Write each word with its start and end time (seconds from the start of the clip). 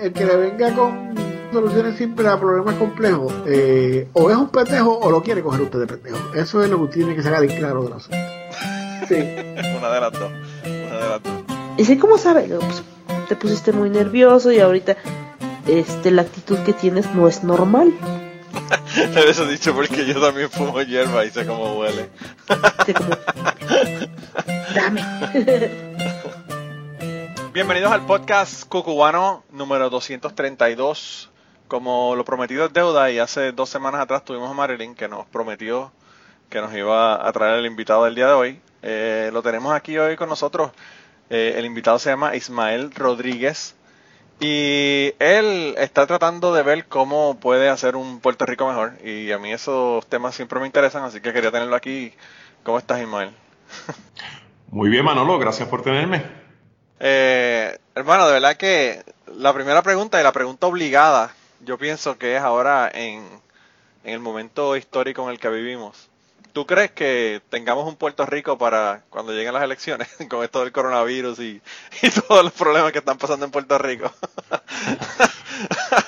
el 0.00 0.12
que 0.12 0.24
le 0.24 0.36
venga 0.36 0.74
con 0.74 1.14
soluciones 1.52 1.96
simples 1.96 2.28
a 2.28 2.38
problemas 2.38 2.76
complejos, 2.76 3.32
eh, 3.46 4.08
o 4.12 4.30
es 4.30 4.36
un 4.36 4.48
pendejo 4.48 4.98
o 4.98 5.10
lo 5.10 5.22
quiere 5.22 5.42
coger 5.42 5.62
usted 5.62 5.80
de 5.80 5.86
pendejo. 5.86 6.34
Eso 6.34 6.62
es 6.62 6.70
lo 6.70 6.86
que 6.86 6.94
tiene 6.94 7.14
que 7.14 7.22
sacar 7.22 7.40
de 7.40 7.48
claro 7.48 7.84
del 7.84 7.94
asunto. 7.94 8.16
Sí. 9.08 9.14
Una 9.78 9.90
de 9.90 10.00
las 10.00 10.12
dos. 10.12 10.30
Una 10.64 10.96
de 10.96 11.08
las 11.08 11.22
dos. 11.22 11.32
¿Y 11.76 11.84
sí, 11.84 11.98
cómo 11.98 12.18
sabe? 12.18 12.42
Pues, 12.42 12.82
te 13.28 13.36
pusiste 13.36 13.72
muy 13.72 13.90
nervioso 13.90 14.52
y 14.52 14.60
ahorita 14.60 14.96
este, 15.66 16.10
la 16.10 16.22
actitud 16.22 16.58
que 16.58 16.72
tienes 16.72 17.12
no 17.14 17.28
es 17.28 17.44
normal. 17.44 17.92
Eso 19.28 19.46
dicho 19.46 19.74
porque 19.74 20.06
yo 20.06 20.20
también 20.20 20.50
fumo 20.50 20.80
hierba 20.82 21.24
y 21.24 21.30
sé 21.30 21.46
cómo 21.46 21.78
huele. 21.78 22.10
Dame. 24.74 25.89
Bienvenidos 27.52 27.90
al 27.90 28.06
podcast 28.06 28.68
cucubano 28.68 29.42
número 29.50 29.90
232. 29.90 31.30
Como 31.66 32.14
lo 32.14 32.24
prometido 32.24 32.66
es 32.66 32.72
deuda 32.72 33.10
y 33.10 33.18
hace 33.18 33.50
dos 33.50 33.68
semanas 33.68 34.00
atrás 34.00 34.24
tuvimos 34.24 34.48
a 34.48 34.54
Marilyn 34.54 34.94
que 34.94 35.08
nos 35.08 35.26
prometió 35.26 35.90
que 36.48 36.60
nos 36.60 36.72
iba 36.74 37.26
a 37.26 37.32
traer 37.32 37.58
el 37.58 37.66
invitado 37.66 38.04
del 38.04 38.14
día 38.14 38.28
de 38.28 38.32
hoy. 38.34 38.60
Eh, 38.82 39.30
lo 39.32 39.42
tenemos 39.42 39.74
aquí 39.74 39.98
hoy 39.98 40.14
con 40.14 40.28
nosotros. 40.28 40.70
Eh, 41.28 41.54
el 41.56 41.64
invitado 41.64 41.98
se 41.98 42.10
llama 42.10 42.36
Ismael 42.36 42.94
Rodríguez 42.94 43.74
y 44.38 45.12
él 45.18 45.74
está 45.76 46.06
tratando 46.06 46.54
de 46.54 46.62
ver 46.62 46.86
cómo 46.86 47.40
puede 47.40 47.68
hacer 47.68 47.96
un 47.96 48.20
Puerto 48.20 48.46
Rico 48.46 48.68
mejor. 48.68 48.92
Y 49.04 49.32
a 49.32 49.40
mí 49.40 49.52
esos 49.52 50.06
temas 50.06 50.36
siempre 50.36 50.60
me 50.60 50.66
interesan, 50.66 51.02
así 51.02 51.20
que 51.20 51.32
quería 51.32 51.50
tenerlo 51.50 51.74
aquí. 51.74 52.12
¿Cómo 52.62 52.78
estás, 52.78 53.00
Ismael? 53.00 53.30
Muy 54.70 54.88
bien, 54.88 55.04
Manolo, 55.04 55.36
gracias 55.40 55.68
por 55.68 55.82
tenerme. 55.82 56.39
Eh, 57.00 57.78
hermano, 57.94 58.26
de 58.26 58.34
verdad 58.34 58.56
que 58.56 59.02
la 59.36 59.52
primera 59.54 59.82
pregunta 59.82 60.20
y 60.20 60.22
la 60.22 60.32
pregunta 60.32 60.66
obligada, 60.66 61.34
yo 61.64 61.78
pienso 61.78 62.18
que 62.18 62.36
es 62.36 62.42
ahora 62.42 62.90
en, 62.92 63.26
en 64.04 64.14
el 64.14 64.20
momento 64.20 64.76
histórico 64.76 65.22
en 65.24 65.30
el 65.30 65.38
que 65.38 65.48
vivimos. 65.48 66.08
¿Tú 66.52 66.66
crees 66.66 66.90
que 66.90 67.40
tengamos 67.48 67.86
un 67.86 67.94
Puerto 67.94 68.26
Rico 68.26 68.58
para 68.58 69.04
cuando 69.08 69.32
lleguen 69.32 69.54
las 69.54 69.62
elecciones 69.62 70.08
con 70.28 70.42
esto 70.42 70.60
del 70.60 70.72
coronavirus 70.72 71.38
y, 71.38 71.62
y 72.02 72.10
todos 72.10 72.44
los 72.44 72.52
problemas 72.52 72.92
que 72.92 72.98
están 72.98 73.18
pasando 73.18 73.46
en 73.46 73.52
Puerto 73.52 73.78
Rico? 73.78 74.12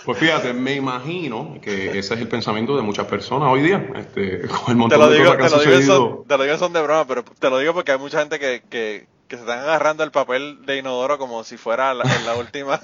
Pues 0.04 0.18
fíjate, 0.18 0.52
me 0.52 0.74
imagino 0.74 1.58
que 1.62 1.98
ese 1.98 2.14
es 2.14 2.20
el 2.20 2.28
pensamiento 2.28 2.74
de 2.76 2.82
muchas 2.82 3.06
personas 3.06 3.48
hoy 3.50 3.62
día, 3.62 3.86
este, 3.96 4.48
con 4.48 4.64
el 4.68 4.76
montón 4.76 4.98
te 4.98 5.04
lo 5.04 5.10
de 5.10 5.18
digo, 5.18 5.36
cosas 5.36 5.36
que 5.36 5.44
te 5.44 5.44
han 5.46 5.52
lo 5.52 5.58
digo, 5.60 5.72
en 5.74 5.82
sucedido. 5.82 5.96
son, 5.96 6.24
te 6.26 6.38
lo 6.38 6.44
digo 6.44 6.58
son 6.58 6.72
de 6.72 6.82
broma, 6.82 7.06
pero 7.06 7.22
te 7.24 7.50
lo 7.50 7.58
digo 7.58 7.74
porque 7.74 7.92
hay 7.92 7.98
mucha 7.98 8.20
gente 8.20 8.38
que, 8.38 8.62
que, 8.68 9.06
que 9.32 9.38
se 9.38 9.44
están 9.44 9.60
agarrando 9.60 10.04
el 10.04 10.10
papel 10.10 10.58
de 10.66 10.76
inodoro 10.76 11.16
como 11.16 11.42
si 11.42 11.56
fuera 11.56 11.94
la, 11.94 12.04
la 12.26 12.36
última, 12.36 12.78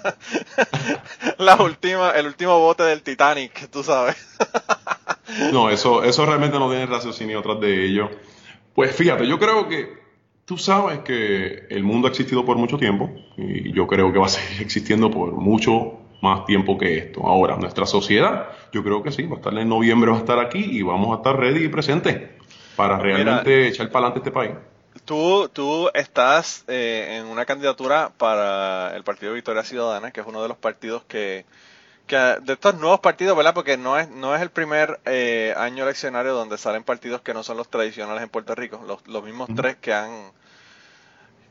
la 1.39 1.57
última, 1.57 2.13
el 2.13 2.25
último 2.25 2.59
bote 2.59 2.85
del 2.85 3.03
Titanic, 3.03 3.69
tú 3.71 3.83
sabes. 3.83 4.17
No, 5.53 5.69
eso, 5.69 6.03
eso 6.05 6.25
realmente 6.25 6.59
no 6.59 6.71
tiene 6.71 6.87
raciocinio 6.87 7.43
tras 7.43 7.61
de 7.61 7.85
ello. 7.85 8.09
Pues 8.75 8.97
fíjate, 8.97 9.29
yo 9.29 9.39
creo 9.39 9.69
que 9.69 9.99
tú 10.47 10.57
sabes 10.57 11.01
que 11.01 11.67
el 11.69 11.85
mundo 11.85 12.09
ha 12.09 12.11
existido 12.11 12.47
por 12.47 12.57
mucho 12.57 12.79
tiempo 12.79 13.11
y 13.37 13.71
yo 13.75 13.87
creo 13.87 14.11
que 14.11 14.19
va 14.19 14.25
a 14.25 14.31
seguir 14.31 14.63
existiendo 14.63 15.11
por 15.11 15.33
mucho 15.33 15.99
más 16.23 16.47
tiempo 16.47 16.79
que 16.79 16.97
esto. 16.97 17.27
Ahora, 17.27 17.59
nuestra 17.59 17.85
sociedad, 17.85 18.49
yo 18.73 18.83
creo 18.83 19.03
que 19.03 19.13
sí, 19.13 19.25
va 19.25 19.35
a 19.35 19.37
estar 19.37 19.53
en 19.59 19.69
noviembre, 19.69 20.11
va 20.11 20.17
a 20.17 20.21
estar 20.21 20.39
aquí 20.39 20.65
y 20.65 20.81
vamos 20.81 21.13
a 21.13 21.17
estar 21.17 21.39
ready 21.39 21.67
y 21.67 21.69
presentes 21.69 22.31
para 22.75 22.97
Mira, 22.97 23.17
realmente 23.17 23.69
echar 23.69 23.91
para 23.91 24.07
adelante 24.07 24.21
este 24.21 24.33
país. 24.33 24.53
Tú, 25.09 25.49
tú 25.49 25.89
estás 25.95 26.65
eh, 26.69 27.17
en 27.19 27.29
una 27.29 27.47
candidatura 27.47 28.13
para 28.19 28.95
el 28.95 29.05
Partido 29.05 29.33
Victoria 29.33 29.65
Ciudadana, 29.65 30.11
que 30.11 30.21
es 30.21 30.27
uno 30.27 30.43
de 30.43 30.49
los 30.49 30.59
partidos 30.59 31.03
que, 31.05 31.47
que 32.07 32.15
de 32.17 32.53
estos 32.53 32.75
nuevos 32.75 33.01
partidos, 33.01 33.35
¿verdad? 33.35 33.55
Porque 33.55 33.79
no 33.79 33.99
es, 33.99 34.11
no 34.11 34.37
es 34.37 34.43
el 34.43 34.51
primer 34.51 35.01
eh, 35.07 35.55
año 35.57 35.85
eleccionario 35.85 36.35
donde 36.35 36.59
salen 36.59 36.85
partidos 36.85 37.23
que 37.23 37.33
no 37.33 37.43
son 37.43 37.57
los 37.57 37.71
tradicionales 37.71 38.23
en 38.23 38.29
Puerto 38.29 38.55
Rico, 38.55 38.85
los, 38.87 39.09
los 39.09 39.25
mismos 39.25 39.49
tres 39.57 39.77
que 39.77 39.95
han, 39.95 40.31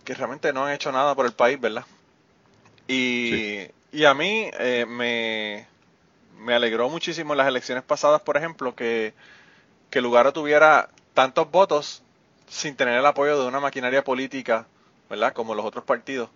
que 0.04 0.14
realmente 0.14 0.54
no 0.54 0.68
han 0.68 0.74
hecho 0.74 0.92
nada 0.92 1.16
por 1.16 1.26
el 1.26 1.34
país, 1.34 1.60
¿verdad? 1.60 1.86
Y, 2.88 3.62
y 3.92 4.06
a 4.06 4.14
mí 4.14 4.52
eh, 4.60 4.86
me, 4.88 5.66
me 6.38 6.54
alegró 6.54 6.90
muchísimo 6.90 7.34
en 7.34 7.40
las 7.40 7.48
elecciones 7.48 7.84
pasadas, 7.84 8.22
por 8.22 8.38
ejemplo, 8.38 8.76
que, 8.76 9.16
que 9.90 10.00
Lugaro 10.00 10.32
tuviera 10.32 10.92
tantos 11.16 11.50
votos 11.50 12.04
sin 12.50 12.76
tener 12.76 12.98
el 12.98 13.06
apoyo 13.06 13.40
de 13.40 13.48
una 13.48 13.60
maquinaria 13.60 14.04
política, 14.04 14.68
¿verdad? 15.10 15.34
Como 15.34 15.56
los 15.56 15.66
otros 15.66 15.84
partidos. 15.84 16.30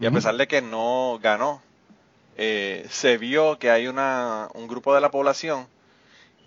Y 0.00 0.06
a 0.06 0.10
pesar 0.10 0.36
de 0.36 0.48
que 0.48 0.62
no 0.62 1.18
ganó, 1.22 1.62
eh, 2.36 2.86
se 2.90 3.18
vio 3.18 3.58
que 3.58 3.70
hay 3.70 3.86
una, 3.86 4.48
un 4.54 4.66
grupo 4.66 4.94
de 4.94 5.00
la 5.00 5.10
población 5.10 5.66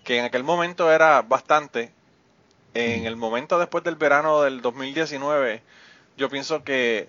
que 0.04 0.18
en 0.18 0.24
aquel 0.24 0.44
momento 0.44 0.92
era 0.92 1.22
bastante. 1.22 1.92
En 2.74 3.06
el 3.06 3.16
momento 3.16 3.58
después 3.58 3.82
del 3.84 3.96
verano 3.96 4.42
del 4.42 4.60
2019, 4.60 5.62
yo 6.18 6.28
pienso 6.28 6.62
que 6.62 7.08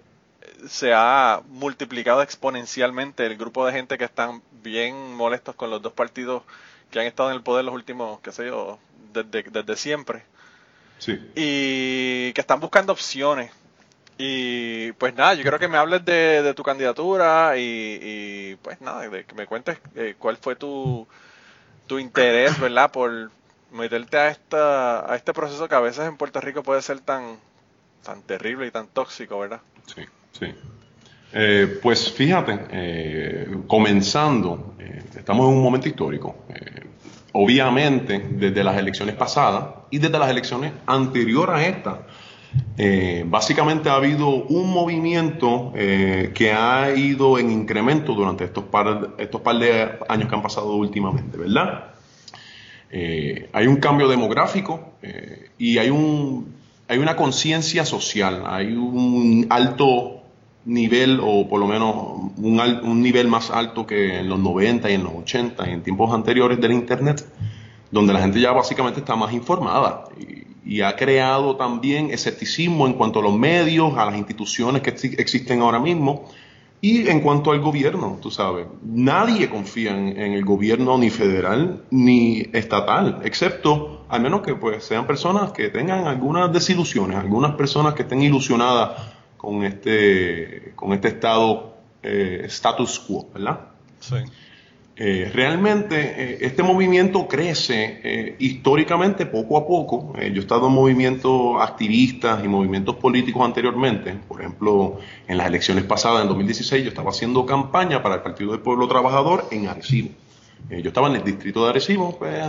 se 0.65 0.93
ha 0.93 1.41
multiplicado 1.49 2.21
exponencialmente 2.21 3.25
el 3.25 3.35
grupo 3.35 3.65
de 3.65 3.73
gente 3.73 3.97
que 3.97 4.05
están 4.05 4.41
bien 4.63 5.13
molestos 5.15 5.55
con 5.55 5.69
los 5.69 5.81
dos 5.81 5.91
partidos 5.91 6.43
que 6.89 7.01
han 7.01 7.05
estado 7.05 7.29
en 7.29 7.35
el 7.35 7.43
poder 7.43 7.65
los 7.65 7.75
últimos, 7.75 8.21
qué 8.21 8.31
sé 8.31 8.45
yo, 8.45 8.79
desde, 9.11 9.43
desde 9.43 9.75
siempre 9.75 10.23
Sí. 10.97 11.13
y 11.35 12.33
que 12.33 12.41
están 12.41 12.59
buscando 12.59 12.93
opciones. 12.93 13.51
Y 14.17 14.91
pues 14.93 15.13
nada, 15.13 15.35
yo 15.35 15.43
quiero 15.43 15.59
que 15.59 15.67
me 15.67 15.77
hables 15.77 16.03
de, 16.03 16.41
de 16.41 16.53
tu 16.55 16.63
candidatura 16.63 17.55
y, 17.57 17.99
y, 18.01 18.55
pues 18.63 18.81
nada, 18.81 19.07
de 19.07 19.25
que 19.25 19.35
me 19.35 19.45
cuentes 19.45 19.77
eh, 19.95 20.15
cuál 20.17 20.37
fue 20.37 20.55
tu, 20.55 21.07
tu 21.85 21.99
interés, 21.99 22.59
¿verdad? 22.59 22.91
Por 22.91 23.29
meterte 23.71 24.17
a, 24.17 24.29
esta, 24.29 25.11
a 25.11 25.15
este 25.15 25.33
proceso 25.33 25.67
que 25.67 25.75
a 25.75 25.79
veces 25.79 26.07
en 26.07 26.17
Puerto 26.17 26.41
Rico 26.41 26.63
puede 26.63 26.81
ser 26.81 26.99
tan, 26.99 27.37
tan 28.03 28.23
terrible 28.23 28.65
y 28.65 28.71
tan 28.71 28.87
tóxico, 28.87 29.39
¿verdad? 29.39 29.61
Sí, 29.93 30.01
sí. 30.39 30.53
Eh, 31.33 31.79
pues 31.83 32.11
fíjate, 32.11 32.59
eh, 32.71 33.57
comenzando, 33.67 34.75
eh, 34.79 35.03
estamos 35.15 35.47
en 35.47 35.57
un 35.57 35.61
momento 35.61 35.87
histórico. 35.87 36.45
Obviamente, 37.39 38.19
desde 38.31 38.63
las 38.63 38.75
elecciones 38.77 39.13
pasadas 39.13 39.65
y 39.91 39.99
desde 39.99 40.17
las 40.17 40.31
elecciones 40.31 40.73
anteriores 40.87 41.55
a 41.55 41.67
esta, 41.67 42.07
eh, 42.79 43.25
básicamente 43.27 43.91
ha 43.91 43.93
habido 43.93 44.27
un 44.27 44.71
movimiento 44.71 45.71
eh, 45.75 46.31
que 46.33 46.51
ha 46.51 46.95
ido 46.95 47.37
en 47.37 47.51
incremento 47.51 48.15
durante 48.15 48.45
estos 48.45 48.63
par, 48.63 49.11
estos 49.19 49.39
par 49.41 49.59
de 49.59 49.87
años 50.09 50.27
que 50.27 50.33
han 50.33 50.41
pasado 50.41 50.73
últimamente, 50.77 51.37
¿verdad? 51.37 51.91
Eh, 52.89 53.51
hay 53.53 53.67
un 53.67 53.75
cambio 53.75 54.07
demográfico 54.07 54.93
y 55.59 55.77
hay, 55.77 55.91
un, 55.91 56.55
hay 56.87 56.97
una 56.97 57.15
conciencia 57.15 57.85
social, 57.85 58.45
hay 58.47 58.73
un 58.73 59.45
alto 59.51 60.16
nivel 60.65 61.19
o 61.23 61.47
por 61.47 61.59
lo 61.59 61.67
menos 61.67 61.95
un, 62.37 62.59
un 62.83 63.01
nivel 63.01 63.27
más 63.27 63.49
alto 63.51 63.85
que 63.87 64.19
en 64.19 64.29
los 64.29 64.39
90 64.39 64.89
y 64.89 64.93
en 64.95 65.03
los 65.03 65.13
80 65.13 65.69
y 65.69 65.73
en 65.73 65.81
tiempos 65.83 66.13
anteriores 66.13 66.59
del 66.59 66.73
Internet, 66.73 67.25
donde 67.91 68.13
la 68.13 68.19
gente 68.19 68.39
ya 68.41 68.51
básicamente 68.51 68.99
está 68.99 69.15
más 69.15 69.31
informada 69.33 70.05
y, 70.19 70.75
y 70.75 70.81
ha 70.81 70.95
creado 70.97 71.55
también 71.55 72.09
escepticismo 72.11 72.85
en 72.85 72.93
cuanto 72.93 73.19
a 73.19 73.21
los 73.23 73.33
medios, 73.33 73.97
a 73.97 74.05
las 74.05 74.17
instituciones 74.17 74.81
que 74.81 74.93
exi- 74.93 75.15
existen 75.17 75.61
ahora 75.61 75.79
mismo 75.79 76.25
y 76.81 77.07
en 77.07 77.21
cuanto 77.21 77.51
al 77.51 77.59
gobierno, 77.61 78.19
tú 78.21 78.29
sabes, 78.29 78.67
nadie 78.83 79.49
confía 79.49 79.97
en, 79.97 80.19
en 80.19 80.33
el 80.33 80.43
gobierno 80.45 80.97
ni 80.97 81.09
federal 81.09 81.83
ni 81.89 82.45
estatal, 82.53 83.19
excepto 83.23 84.05
al 84.09 84.21
menos 84.21 84.41
que 84.41 84.53
pues 84.53 84.83
sean 84.83 85.07
personas 85.07 85.53
que 85.53 85.69
tengan 85.69 86.05
algunas 86.07 86.51
desilusiones, 86.53 87.17
algunas 87.17 87.53
personas 87.55 87.93
que 87.93 88.03
estén 88.03 88.21
ilusionadas 88.21 88.91
con 89.47 89.63
este, 89.63 90.73
con 90.75 90.91
este 90.91 91.07
estado 91.07 91.77
eh, 92.03 92.41
status 92.47 92.99
quo, 92.99 93.29
¿verdad? 93.33 93.61
Sí. 94.01 94.17
Eh, 94.97 95.31
realmente 95.33 95.95
eh, 95.95 96.37
este 96.41 96.63
movimiento 96.63 97.29
crece 97.29 98.01
eh, 98.03 98.35
históricamente 98.39 99.25
poco 99.25 99.57
a 99.57 99.65
poco. 99.65 100.11
Yo 100.17 100.21
he 100.21 100.39
estado 100.39 100.67
en 100.67 100.73
movimientos 100.73 101.61
activistas 101.61 102.43
y 102.43 102.49
movimientos 102.49 102.97
políticos 102.97 103.41
anteriormente. 103.45 104.19
Por 104.27 104.41
ejemplo, 104.41 104.97
en 105.29 105.37
las 105.37 105.47
elecciones 105.47 105.85
pasadas, 105.85 106.23
en 106.23 106.27
2016, 106.27 106.83
yo 106.83 106.89
estaba 106.89 107.11
haciendo 107.11 107.45
campaña 107.45 108.03
para 108.03 108.15
el 108.15 108.21
Partido 108.21 108.51
del 108.51 108.59
Pueblo 108.59 108.85
Trabajador 108.89 109.45
en 109.49 109.69
Arecibo. 109.69 110.09
Yo 110.69 110.89
estaba 110.89 111.07
en 111.07 111.15
el 111.15 111.23
distrito 111.23 111.63
de 111.63 111.69
Arecibo 111.69 112.17
pues, 112.17 112.43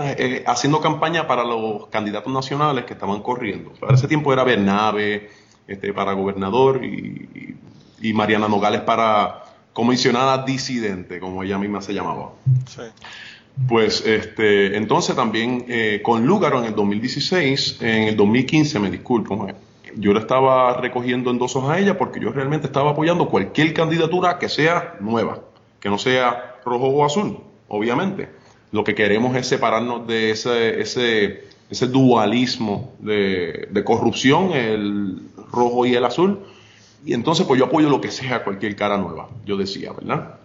haciendo 0.45 0.81
campaña 0.81 1.29
para 1.29 1.45
los 1.45 1.87
candidatos 1.87 2.33
nacionales 2.33 2.85
que 2.87 2.95
estaban 2.95 3.23
corriendo. 3.23 3.73
Para 3.79 3.95
ese 3.95 4.09
tiempo 4.09 4.33
era 4.33 4.43
Bernabe 4.43 5.31
este, 5.69 5.93
para 5.93 6.15
gobernador 6.15 6.85
y, 6.85 7.57
y 8.01 8.13
Mariana 8.13 8.49
Nogales 8.49 8.81
para 8.81 9.45
comisionada 9.73 10.45
disidente, 10.45 11.21
como 11.21 11.45
ella 11.45 11.57
misma 11.57 11.81
se 11.81 11.95
llamaba. 11.95 12.33
Sí. 12.67 12.83
Pues 13.69 14.05
este, 14.07 14.77
entonces 14.77 15.17
también 15.17 15.67
eh, 15.69 16.01
con 16.03 16.27
Lúgaro 16.27 16.59
en 16.59 16.67
el 16.67 16.75
2016, 16.75 17.79
en 17.81 18.05
el 18.05 18.17
2015, 18.17 18.79
me 18.79 18.91
disculpo, 18.91 19.49
yo 19.97 20.13
le 20.13 20.21
estaba 20.21 20.81
recogiendo 20.81 21.31
endosos 21.31 21.69
a 21.69 21.79
ella 21.79 21.99
porque 21.99 22.21
yo 22.21 22.31
realmente 22.31 22.67
estaba 22.67 22.91
apoyando 22.91 23.29
cualquier 23.29 23.75
candidatura 23.75 24.39
que 24.39 24.49
sea 24.49 24.97
nueva, 25.01 25.41
que 25.81 25.89
no 25.89 25.99
sea 25.99 26.57
rojo 26.65 26.87
o 26.89 27.05
azul, 27.05 27.39
obviamente. 27.69 28.29
Lo 28.71 28.85
que 28.85 28.95
queremos 28.95 29.35
es 29.37 29.47
separarnos 29.47 30.07
de 30.07 30.31
ese, 30.31 30.81
ese, 30.81 31.45
ese 31.71 31.87
dualismo 31.87 32.93
de, 33.01 33.69
de 33.71 33.85
corrupción, 33.85 34.53
el 34.53 35.28
rojo 35.51 35.87
y 35.87 35.95
el 35.95 36.05
azul. 36.05 36.41
Y 37.05 37.15
entonces 37.15 37.47
pues 37.47 37.59
yo 37.59 37.67
apoyo 37.67 37.89
lo 37.89 38.01
que 38.01 38.11
sea, 38.11 38.45
cualquier 38.45 38.75
cara 38.77 38.99
nueva, 38.99 39.29
yo 39.45 39.57
decía, 39.57 39.93
¿verdad? 39.93 40.39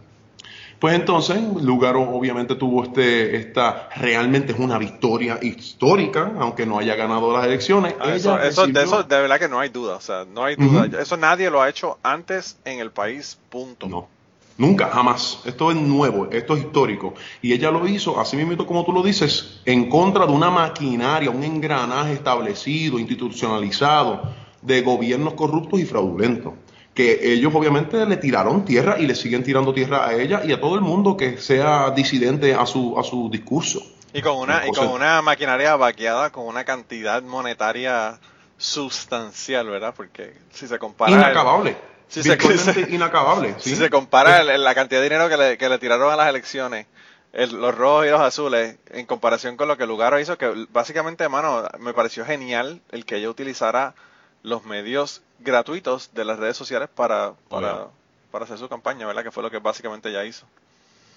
Pues 0.84 0.96
entonces, 0.96 1.42
Lugaro 1.62 2.02
obviamente 2.02 2.56
tuvo 2.56 2.84
este, 2.84 3.38
esta, 3.38 3.88
realmente 3.96 4.52
es 4.52 4.60
una 4.60 4.78
victoria 4.78 5.40
histórica, 5.42 6.34
aunque 6.38 6.66
no 6.66 6.78
haya 6.78 6.94
ganado 6.96 7.32
las 7.32 7.46
elecciones. 7.46 7.96
Ah, 8.02 8.14
eso, 8.14 8.38
eso, 8.38 8.68
de 8.68 8.84
eso 8.84 9.02
de 9.02 9.22
verdad 9.22 9.40
que 9.40 9.48
no 9.48 9.62
hay 9.62 9.70
duda, 9.70 9.96
o 9.96 10.02
sea, 10.02 10.26
no 10.26 10.44
hay 10.44 10.58
duda. 10.58 10.90
Eso 11.00 11.16
nadie 11.16 11.50
lo 11.50 11.62
ha 11.62 11.70
hecho 11.70 12.00
antes 12.04 12.58
en 12.66 12.82
el 12.82 12.92
país, 12.92 13.40
punto. 13.50 13.88
No, 13.88 14.10
nunca, 14.58 14.90
jamás. 14.90 15.40
Esto 15.46 15.72
es 15.72 15.78
nuevo, 15.78 16.28
esto 16.30 16.54
es 16.58 16.66
histórico. 16.66 17.14
Y 17.42 17.54
ella 17.54 17.72
lo 17.72 17.88
hizo, 17.88 18.20
así 18.20 18.36
mismo 18.36 18.66
como 18.66 18.84
tú 18.84 18.92
lo 18.92 19.02
dices, 19.02 19.62
en 19.64 19.90
contra 19.90 20.26
de 20.26 20.34
una 20.34 20.50
maquinaria, 20.52 21.30
un 21.30 21.46
engranaje 21.46 22.12
establecido, 22.12 23.00
institucionalizado, 23.00 24.22
de 24.64 24.82
gobiernos 24.82 25.34
corruptos 25.34 25.80
y 25.80 25.86
fraudulentos 25.86 26.54
que 26.94 27.34
ellos 27.34 27.54
obviamente 27.56 28.06
le 28.06 28.18
tiraron 28.18 28.66
tierra 28.66 29.00
y 29.00 29.08
le 29.08 29.16
siguen 29.16 29.44
tirando 29.44 29.74
tierra 29.74 30.08
a 30.08 30.14
ella 30.14 30.42
y 30.44 30.52
a 30.52 30.62
todo 30.62 30.76
el 30.76 30.82
mundo 30.82 31.18
que 31.18 31.38
sea 31.38 31.92
disidente 31.92 32.54
a 32.54 32.66
su, 32.66 33.00
a 33.00 33.04
su 33.04 33.30
discurso. 33.32 33.82
Y 34.14 34.22
con 34.22 34.38
una, 34.38 34.68
y 34.68 34.72
con 34.72 34.90
una 34.90 35.22
maquinaria 35.22 35.76
vaqueada 35.76 36.32
con 36.32 36.46
una 36.46 36.64
cantidad 36.64 37.24
monetaria 37.24 38.20
sustancial, 38.58 39.68
¿verdad? 39.70 39.94
Porque 39.96 40.36
si 40.52 40.68
se 40.68 40.78
compara... 40.78 41.12
Inacabable. 41.12 41.76
si 42.08 42.22
se, 42.22 42.38
inacabable. 42.92 43.56
Si 43.58 43.76
se 43.76 43.90
compara 43.90 44.44
la 44.44 44.76
cantidad 44.76 45.02
de 45.02 45.10
dinero 45.10 45.30
que 45.30 45.38
le, 45.38 45.58
que 45.58 45.68
le 45.68 45.80
tiraron 45.80 46.14
a 46.14 46.16
las 46.16 46.30
elecciones, 46.30 46.86
los 47.34 47.76
rojos 47.76 48.06
y 48.06 48.10
los 48.10 48.22
azules, 48.22 48.78
en 48.92 49.08
comparación 49.08 49.58
con 49.58 49.68
lo 49.68 49.78
que 49.78 49.88
Lugaro 49.88 50.20
hizo, 50.20 50.38
que 50.38 50.68
básicamente, 50.70 51.24
hermano, 51.24 51.68
me 51.80 51.96
pareció 51.96 52.24
genial 52.24 52.82
el 52.92 53.06
que 53.06 53.16
ella 53.16 53.32
utilizara 53.32 53.96
los 54.44 54.66
medios 54.66 55.22
gratuitos 55.40 56.12
de 56.14 56.26
las 56.26 56.38
redes 56.38 56.56
sociales 56.56 56.90
para, 56.94 57.34
para, 57.50 57.88
para 58.32 58.46
hacer 58.46 58.58
su 58.58 58.70
campaña, 58.70 59.08
¿verdad? 59.08 59.24
Que 59.24 59.32
fue 59.32 59.42
lo 59.42 59.50
que 59.50 59.60
básicamente 59.60 60.10
ella 60.10 60.24
hizo. 60.26 60.46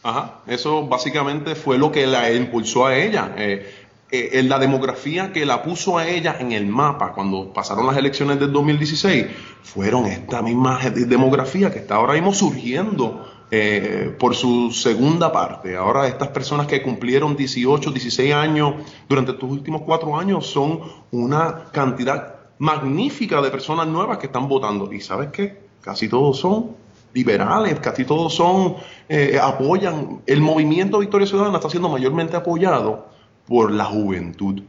Ajá, 0.03 0.41
eso 0.47 0.87
básicamente 0.87 1.55
fue 1.55 1.79
lo 1.79 1.91
que 1.91 2.07
la 2.07 2.33
impulsó 2.33 2.87
a 2.87 2.97
ella. 2.97 3.35
Eh, 3.37 3.87
eh, 4.09 4.31
en 4.35 4.49
la 4.49 4.61
demografía 4.61 5.33
que 5.33 5.45
la 5.45 5.65
puso 5.65 5.99
a 5.99 6.07
ella 6.07 6.37
en 6.39 6.53
el 6.53 6.67
mapa 6.67 7.13
cuando 7.13 7.53
pasaron 7.53 7.89
las 7.89 7.97
elecciones 7.97 8.39
del 8.39 8.53
2016 8.53 9.27
fueron 9.65 10.07
esta 10.07 10.43
misma 10.43 10.79
demografía 10.79 11.73
que 11.73 11.81
está 11.81 11.97
ahora 11.97 12.13
mismo 12.13 12.33
surgiendo 12.33 13.29
eh, 13.51 14.15
por 14.17 14.37
su 14.37 14.71
segunda 14.71 15.33
parte. 15.33 15.77
Ahora 15.77 16.07
estas 16.07 16.29
personas 16.29 16.69
que 16.69 16.83
cumplieron 16.83 17.37
18, 17.37 17.91
16 17.91 18.33
años 18.33 18.75
durante 19.09 19.33
estos 19.33 19.51
últimos 19.51 19.83
cuatro 19.83 20.17
años 20.17 20.47
son 20.47 20.83
una 21.11 21.65
cantidad 21.73 22.36
magnífica 22.59 23.41
de 23.41 23.51
personas 23.51 23.87
nuevas 23.87 24.19
que 24.19 24.27
están 24.27 24.49
votando. 24.49 24.93
Y 24.93 25.01
sabes 25.01 25.31
qué? 25.31 25.59
Casi 25.81 26.09
todos 26.09 26.39
son 26.39 26.77
liberales, 27.13 27.81
casi 27.81 28.05
todos 28.05 28.35
son, 28.35 28.77
eh, 29.09 29.39
apoyan, 29.43 30.21
el 30.27 30.43
movimiento 30.43 30.99
Victoria 30.99 31.27
Ciudadana 31.27 31.57
está 31.57 31.71
siendo 31.71 31.89
mayormente 31.89 32.37
apoyado 32.37 33.07
por 33.47 33.73
la 33.73 33.87
juventud. 33.87 34.63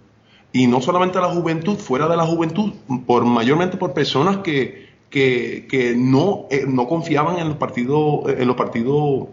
Y 0.54 0.68
no 0.68 0.80
solamente 0.80 1.20
la 1.20 1.28
juventud, 1.28 1.76
fuera 1.76 2.08
de 2.08 2.16
la 2.16 2.26
juventud, 2.26 2.72
por 3.06 3.26
mayormente 3.26 3.76
por 3.76 3.94
personas 3.94 4.38
que, 4.38 4.88
que, 5.10 5.68
que 5.70 5.94
no, 5.96 6.46
eh, 6.50 6.64
no 6.66 6.88
confiaban 6.88 7.38
en 7.38 7.50
los 7.50 7.58
partidos, 7.58 8.30
en 8.30 8.48
los 8.48 8.56
partidos 8.56 9.28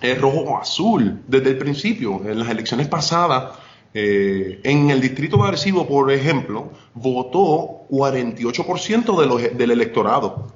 eh, 0.00 0.14
rojo 0.14 0.40
o 0.40 0.58
azul 0.58 1.20
desde 1.26 1.50
el 1.50 1.58
principio. 1.58 2.22
En 2.24 2.38
las 2.38 2.48
elecciones 2.48 2.86
pasadas, 2.86 3.58
eh, 3.94 4.60
en 4.64 4.90
el 4.90 5.00
distrito 5.00 5.36
de 5.36 5.48
Arecibo, 5.48 5.86
por 5.86 6.10
ejemplo, 6.10 6.70
votó 6.94 7.86
48% 7.90 9.20
de 9.20 9.26
los, 9.26 9.56
del 9.56 9.70
electorado. 9.70 10.48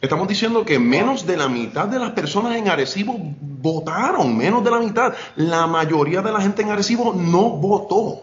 Estamos 0.00 0.28
diciendo 0.28 0.64
que 0.64 0.78
menos 0.78 1.26
de 1.26 1.36
la 1.36 1.48
mitad 1.48 1.86
de 1.86 1.98
las 1.98 2.12
personas 2.12 2.56
en 2.56 2.68
Arecibo 2.68 3.16
votaron, 3.18 4.36
menos 4.36 4.64
de 4.64 4.70
la 4.70 4.80
mitad. 4.80 5.14
La 5.36 5.66
mayoría 5.66 6.22
de 6.22 6.32
la 6.32 6.40
gente 6.40 6.62
en 6.62 6.70
Arecibo 6.70 7.12
no 7.14 7.50
votó. 7.50 8.22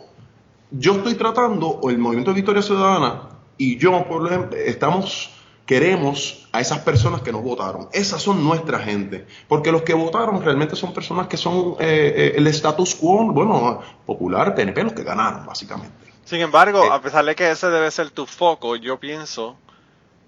Yo 0.71 0.93
estoy 0.93 1.15
tratando, 1.15 1.67
o 1.67 1.89
el 1.89 1.97
Movimiento 1.97 2.31
de 2.31 2.35
Victoria 2.35 2.61
Ciudadana 2.61 3.37
y 3.57 3.77
yo, 3.77 4.05
por 4.07 4.27
ejemplo, 4.27 4.57
estamos 4.57 5.31
queremos 5.67 6.47
a 6.53 6.61
esas 6.61 6.79
personas 6.79 7.21
que 7.21 7.31
nos 7.31 7.43
votaron. 7.43 7.89
Esas 7.91 8.23
son 8.23 8.43
nuestra 8.43 8.79
gente. 8.79 9.27
Porque 9.47 9.71
los 9.71 9.83
que 9.83 9.93
votaron 9.93 10.41
realmente 10.41 10.75
son 10.75 10.93
personas 10.93 11.27
que 11.27 11.37
son 11.37 11.75
eh, 11.79 12.13
eh, 12.15 12.33
el 12.37 12.47
status 12.47 12.95
quo, 12.95 13.31
bueno, 13.31 13.81
popular, 14.05 14.55
PNP, 14.55 14.83
los 14.83 14.93
que 14.93 15.03
ganaron, 15.03 15.45
básicamente. 15.45 16.07
Sin 16.23 16.39
embargo, 16.41 16.85
eh, 16.85 16.89
a 16.89 17.01
pesar 17.01 17.25
de 17.25 17.35
que 17.35 17.51
ese 17.51 17.69
debe 17.69 17.91
ser 17.91 18.09
tu 18.09 18.25
foco, 18.25 18.77
yo 18.77 18.99
pienso 18.99 19.57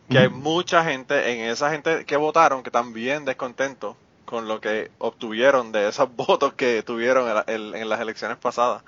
que 0.09 0.17
hay 0.17 0.29
mucha 0.29 0.83
gente, 0.83 1.31
en 1.31 1.49
esa 1.49 1.69
gente 1.71 2.03
que 2.03 2.17
votaron, 2.17 2.61
que 2.63 2.69
están 2.69 2.93
bien 2.93 3.25
descontentos 3.25 3.95
con 4.25 4.47
lo 4.47 4.59
que 4.59 4.91
obtuvieron 4.97 5.71
de 5.71 5.87
esos 5.87 6.13
votos 6.15 6.53
que 6.53 6.83
tuvieron 6.83 7.43
en, 7.47 7.89
las 7.89 8.01
elecciones 8.01 8.37
pasadas. 8.37 8.83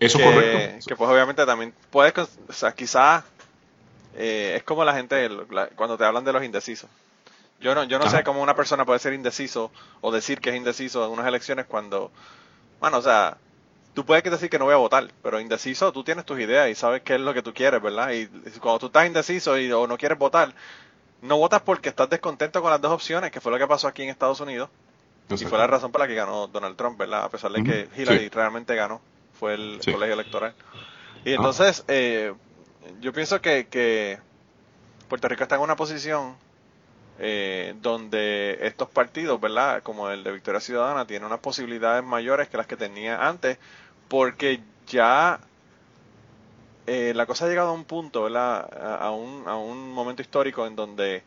Eso 0.00 0.18
es 0.18 0.24
correcto. 0.24 0.86
Que 0.88 0.96
pues 0.96 1.10
obviamente 1.10 1.44
también 1.44 1.74
puedes, 1.90 2.14
o 2.16 2.52
sea, 2.52 2.72
quizás 2.72 3.24
eh, 4.14 4.54
es 4.56 4.62
como 4.62 4.84
la 4.84 4.94
gente 4.94 5.28
cuando 5.74 5.96
te 5.96 6.04
hablan 6.04 6.24
de 6.24 6.32
los 6.32 6.44
indecisos. 6.44 6.88
Yo 7.60 7.74
no, 7.74 7.84
yo 7.84 7.98
no 7.98 8.10
sé 8.10 8.24
cómo 8.24 8.42
una 8.42 8.56
persona 8.56 8.84
puede 8.84 8.98
ser 8.98 9.12
indeciso 9.12 9.70
o 10.00 10.10
decir 10.10 10.40
que 10.40 10.50
es 10.50 10.56
indeciso 10.56 11.04
en 11.04 11.12
unas 11.12 11.26
elecciones 11.26 11.66
cuando, 11.66 12.10
bueno, 12.80 12.98
o 12.98 13.02
sea, 13.02 13.36
tú 13.94 14.04
puedes 14.04 14.24
decir 14.24 14.50
que 14.50 14.58
no 14.58 14.64
voy 14.64 14.74
a 14.74 14.78
votar, 14.78 15.08
pero 15.22 15.38
indeciso 15.38 15.92
tú 15.92 16.02
tienes 16.02 16.24
tus 16.24 16.40
ideas 16.40 16.68
y 16.68 16.74
sabes 16.74 17.02
qué 17.02 17.14
es 17.14 17.20
lo 17.20 17.32
que 17.32 17.42
tú 17.42 17.54
quieres, 17.54 17.80
¿verdad? 17.80 18.10
Y 18.10 18.26
cuando 18.58 18.80
tú 18.80 18.86
estás 18.86 19.06
indeciso 19.06 19.56
y, 19.58 19.70
o 19.70 19.86
no 19.86 19.96
quieres 19.96 20.18
votar, 20.18 20.52
no 21.20 21.38
votas 21.38 21.62
porque 21.62 21.90
estás 21.90 22.10
descontento 22.10 22.60
con 22.62 22.70
las 22.70 22.80
dos 22.80 22.92
opciones, 22.92 23.30
que 23.30 23.40
fue 23.40 23.52
lo 23.52 23.58
que 23.58 23.66
pasó 23.66 23.86
aquí 23.86 24.02
en 24.02 24.08
Estados 24.08 24.40
Unidos. 24.40 24.68
Y 25.30 25.44
fue 25.44 25.56
la 25.56 25.66
razón 25.66 25.92
por 25.92 26.00
la 26.00 26.08
que 26.08 26.14
ganó 26.14 26.48
Donald 26.48 26.76
Trump, 26.76 26.98
¿verdad? 26.98 27.24
A 27.24 27.28
pesar 27.30 27.52
de 27.52 27.62
que 27.62 27.88
Hillary 27.96 28.28
realmente 28.28 28.74
ganó, 28.74 29.00
fue 29.38 29.54
el 29.54 29.80
colegio 29.84 30.14
electoral. 30.14 30.52
Y 31.24 31.30
ah. 31.30 31.36
entonces, 31.36 31.84
eh, 31.88 32.34
yo 33.00 33.12
pienso 33.12 33.40
que, 33.40 33.66
que 33.68 34.18
Puerto 35.08 35.28
Rico 35.28 35.42
está 35.42 35.56
en 35.56 35.62
una 35.62 35.76
posición 35.76 36.34
eh, 37.18 37.74
donde 37.82 38.58
estos 38.62 38.88
partidos, 38.88 39.40
¿verdad? 39.40 39.82
Como 39.82 40.10
el 40.10 40.24
de 40.24 40.32
Victoria 40.32 40.60
Ciudadana, 40.60 41.06
tienen 41.06 41.26
unas 41.26 41.40
posibilidades 41.40 42.02
mayores 42.02 42.48
que 42.48 42.56
las 42.56 42.66
que 42.66 42.76
tenía 42.76 43.28
antes, 43.28 43.58
porque 44.08 44.60
ya 44.86 45.40
eh, 46.86 47.12
la 47.14 47.26
cosa 47.26 47.44
ha 47.44 47.48
llegado 47.48 47.70
a 47.70 47.74
un 47.74 47.84
punto, 47.84 48.24
¿verdad? 48.24 48.68
A, 49.00 49.10
un, 49.10 49.46
a 49.46 49.56
un 49.56 49.92
momento 49.92 50.22
histórico 50.22 50.66
en 50.66 50.74
donde, 50.74 51.22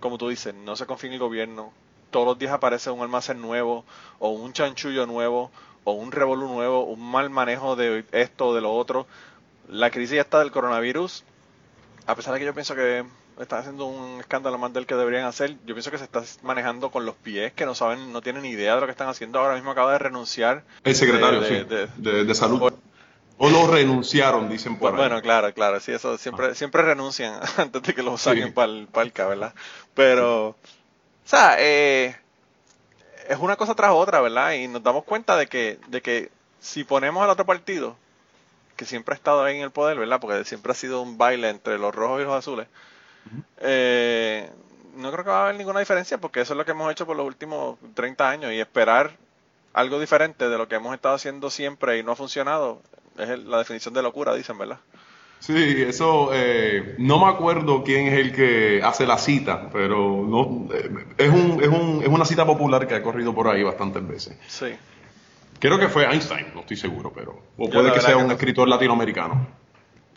como 0.00 0.18
tú 0.18 0.28
dices, 0.28 0.54
no 0.54 0.76
se 0.76 0.86
confía 0.86 1.08
en 1.08 1.14
el 1.14 1.20
gobierno, 1.20 1.72
todos 2.10 2.26
los 2.26 2.38
días 2.38 2.52
aparece 2.52 2.90
un 2.90 3.00
almacén 3.00 3.40
nuevo, 3.40 3.84
o 4.18 4.30
un 4.30 4.52
chanchullo 4.52 5.06
nuevo, 5.06 5.50
o 5.84 5.92
un 5.92 6.12
revolú 6.12 6.48
nuevo, 6.48 6.84
un 6.84 7.10
mal 7.10 7.30
manejo 7.30 7.76
de 7.76 8.04
esto 8.12 8.48
o 8.48 8.54
de 8.54 8.60
lo 8.60 8.74
otro 8.74 9.06
la 9.68 9.90
crisis 9.90 10.18
está 10.18 10.40
del 10.40 10.50
coronavirus, 10.50 11.24
a 12.06 12.14
pesar 12.14 12.34
de 12.34 12.40
que 12.40 12.46
yo 12.46 12.54
pienso 12.54 12.74
que 12.74 13.04
están 13.38 13.60
haciendo 13.60 13.86
un 13.86 14.20
escándalo 14.20 14.58
más 14.58 14.72
del 14.72 14.86
que 14.86 14.94
deberían 14.94 15.24
hacer, 15.24 15.56
yo 15.64 15.74
pienso 15.74 15.90
que 15.90 15.98
se 15.98 16.04
está 16.04 16.22
manejando 16.42 16.90
con 16.90 17.04
los 17.04 17.14
pies, 17.14 17.52
que 17.52 17.66
no 17.66 17.74
saben, 17.74 18.12
no 18.12 18.20
tienen 18.20 18.42
ni 18.42 18.50
idea 18.50 18.74
de 18.74 18.80
lo 18.80 18.86
que 18.86 18.92
están 18.92 19.08
haando. 19.08 19.38
Ahora 19.38 19.54
mismo 19.54 19.70
acaba 19.70 19.92
de 19.92 19.98
renunciar. 19.98 20.64
El 20.84 20.94
secretario, 20.94 21.40
de, 21.40 22.34
salud. 22.34 22.72
O, 23.40 23.50
lo 23.50 23.68
renunciaron, 23.68 24.48
dicen 24.48 24.78
por 24.78 24.96
Bueno, 24.96 25.16
ahí. 25.16 25.22
claro, 25.22 25.54
claro, 25.54 25.78
sí, 25.78 25.92
eso 25.92 26.18
siempre, 26.18 26.46
ah. 26.46 26.54
siempre 26.54 26.82
renuncian 26.82 27.38
antes 27.56 27.82
de 27.82 27.94
que 27.94 28.02
lo 28.02 28.18
saquen 28.18 28.52
para 28.52 28.72
el 28.72 28.88
palca, 28.88 29.28
¿verdad? 29.28 29.54
Pero, 29.94 30.48
o 30.48 30.56
sea, 31.24 31.54
eh, 31.60 32.16
es 33.28 33.38
una 33.38 33.54
cosa 33.54 33.76
tras 33.76 33.92
otra, 33.92 34.20
¿verdad? 34.20 34.54
Y 34.54 34.66
nos 34.66 34.82
damos 34.82 35.04
cuenta 35.04 35.36
de 35.36 35.46
que, 35.46 35.78
de 35.86 36.02
que 36.02 36.30
si 36.58 36.82
ponemos 36.82 37.22
al 37.22 37.30
otro 37.30 37.46
partido, 37.46 37.96
que 38.78 38.86
siempre 38.86 39.12
ha 39.12 39.16
estado 39.16 39.42
ahí 39.42 39.56
en 39.56 39.62
el 39.62 39.72
poder, 39.72 39.98
¿verdad? 39.98 40.20
Porque 40.20 40.44
siempre 40.44 40.72
ha 40.72 40.74
sido 40.74 41.02
un 41.02 41.18
baile 41.18 41.50
entre 41.50 41.78
los 41.78 41.92
rojos 41.94 42.22
y 42.22 42.24
los 42.24 42.32
azules. 42.32 42.68
Eh, 43.58 44.48
no 44.96 45.10
creo 45.10 45.24
que 45.24 45.30
va 45.30 45.40
a 45.40 45.44
haber 45.44 45.56
ninguna 45.56 45.80
diferencia 45.80 46.18
porque 46.18 46.40
eso 46.40 46.54
es 46.54 46.56
lo 46.56 46.64
que 46.64 46.70
hemos 46.70 46.90
hecho 46.90 47.04
por 47.04 47.16
los 47.16 47.26
últimos 47.26 47.76
30 47.94 48.30
años 48.30 48.52
y 48.52 48.60
esperar 48.60 49.16
algo 49.74 50.00
diferente 50.00 50.48
de 50.48 50.56
lo 50.56 50.68
que 50.68 50.76
hemos 50.76 50.94
estado 50.94 51.16
haciendo 51.16 51.50
siempre 51.50 51.98
y 51.98 52.02
no 52.04 52.12
ha 52.12 52.16
funcionado 52.16 52.80
es 53.18 53.28
la 53.44 53.58
definición 53.58 53.92
de 53.94 54.02
locura, 54.02 54.32
dicen, 54.34 54.56
¿verdad? 54.56 54.78
Sí, 55.40 55.82
eso 55.86 56.30
eh, 56.32 56.94
no 56.98 57.18
me 57.18 57.30
acuerdo 57.30 57.82
quién 57.82 58.06
es 58.06 58.18
el 58.18 58.32
que 58.32 58.80
hace 58.82 59.06
la 59.06 59.18
cita, 59.18 59.70
pero 59.72 60.24
no 60.24 60.72
eh, 60.72 60.90
es, 61.16 61.28
un, 61.28 61.62
es, 61.62 61.68
un, 61.68 62.02
es 62.02 62.08
una 62.08 62.24
cita 62.24 62.46
popular 62.46 62.86
que 62.86 62.94
ha 62.94 63.02
corrido 63.02 63.34
por 63.34 63.48
ahí 63.48 63.62
bastantes 63.64 64.06
veces. 64.06 64.36
Sí. 64.46 64.74
Creo 65.58 65.78
que 65.78 65.88
fue 65.88 66.04
Einstein, 66.04 66.52
no 66.54 66.60
estoy 66.60 66.76
seguro, 66.76 67.12
pero. 67.12 67.42
O 67.56 67.68
puede 67.68 67.92
que 67.92 68.00
sea 68.00 68.16
un 68.16 68.30
escritor 68.30 68.68
latinoamericano. 68.68 69.46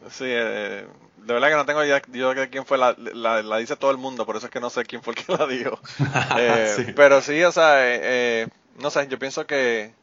Sí, 0.09 0.25
eh, 0.27 0.85
de 1.25 1.33
verdad 1.33 1.49
que 1.49 1.55
no 1.55 1.65
tengo 1.65 1.83
idea 1.83 2.01
yo 2.11 2.33
de 2.33 2.49
quién 2.49 2.65
fue, 2.65 2.77
la, 2.77 2.95
la, 2.97 3.57
dice 3.57 3.75
todo 3.75 3.91
el 3.91 3.97
mundo, 3.97 4.25
por 4.25 4.35
eso 4.35 4.47
es 4.47 4.51
que 4.51 4.59
no 4.59 4.69
sé 4.69 4.85
quién 4.85 5.01
fue 5.01 5.13
el 5.13 5.23
que 5.23 5.33
la 5.33 5.47
dijo. 5.47 5.79
Eh, 6.37 6.93
pero 6.95 7.21
sí, 7.21 7.43
o 7.43 7.51
sea, 7.51 7.87
eh, 7.87 7.99
eh, 8.03 8.47
no 8.79 8.89
sé, 8.89 9.07
yo 9.07 9.19
pienso 9.19 9.45
que, 9.45 9.93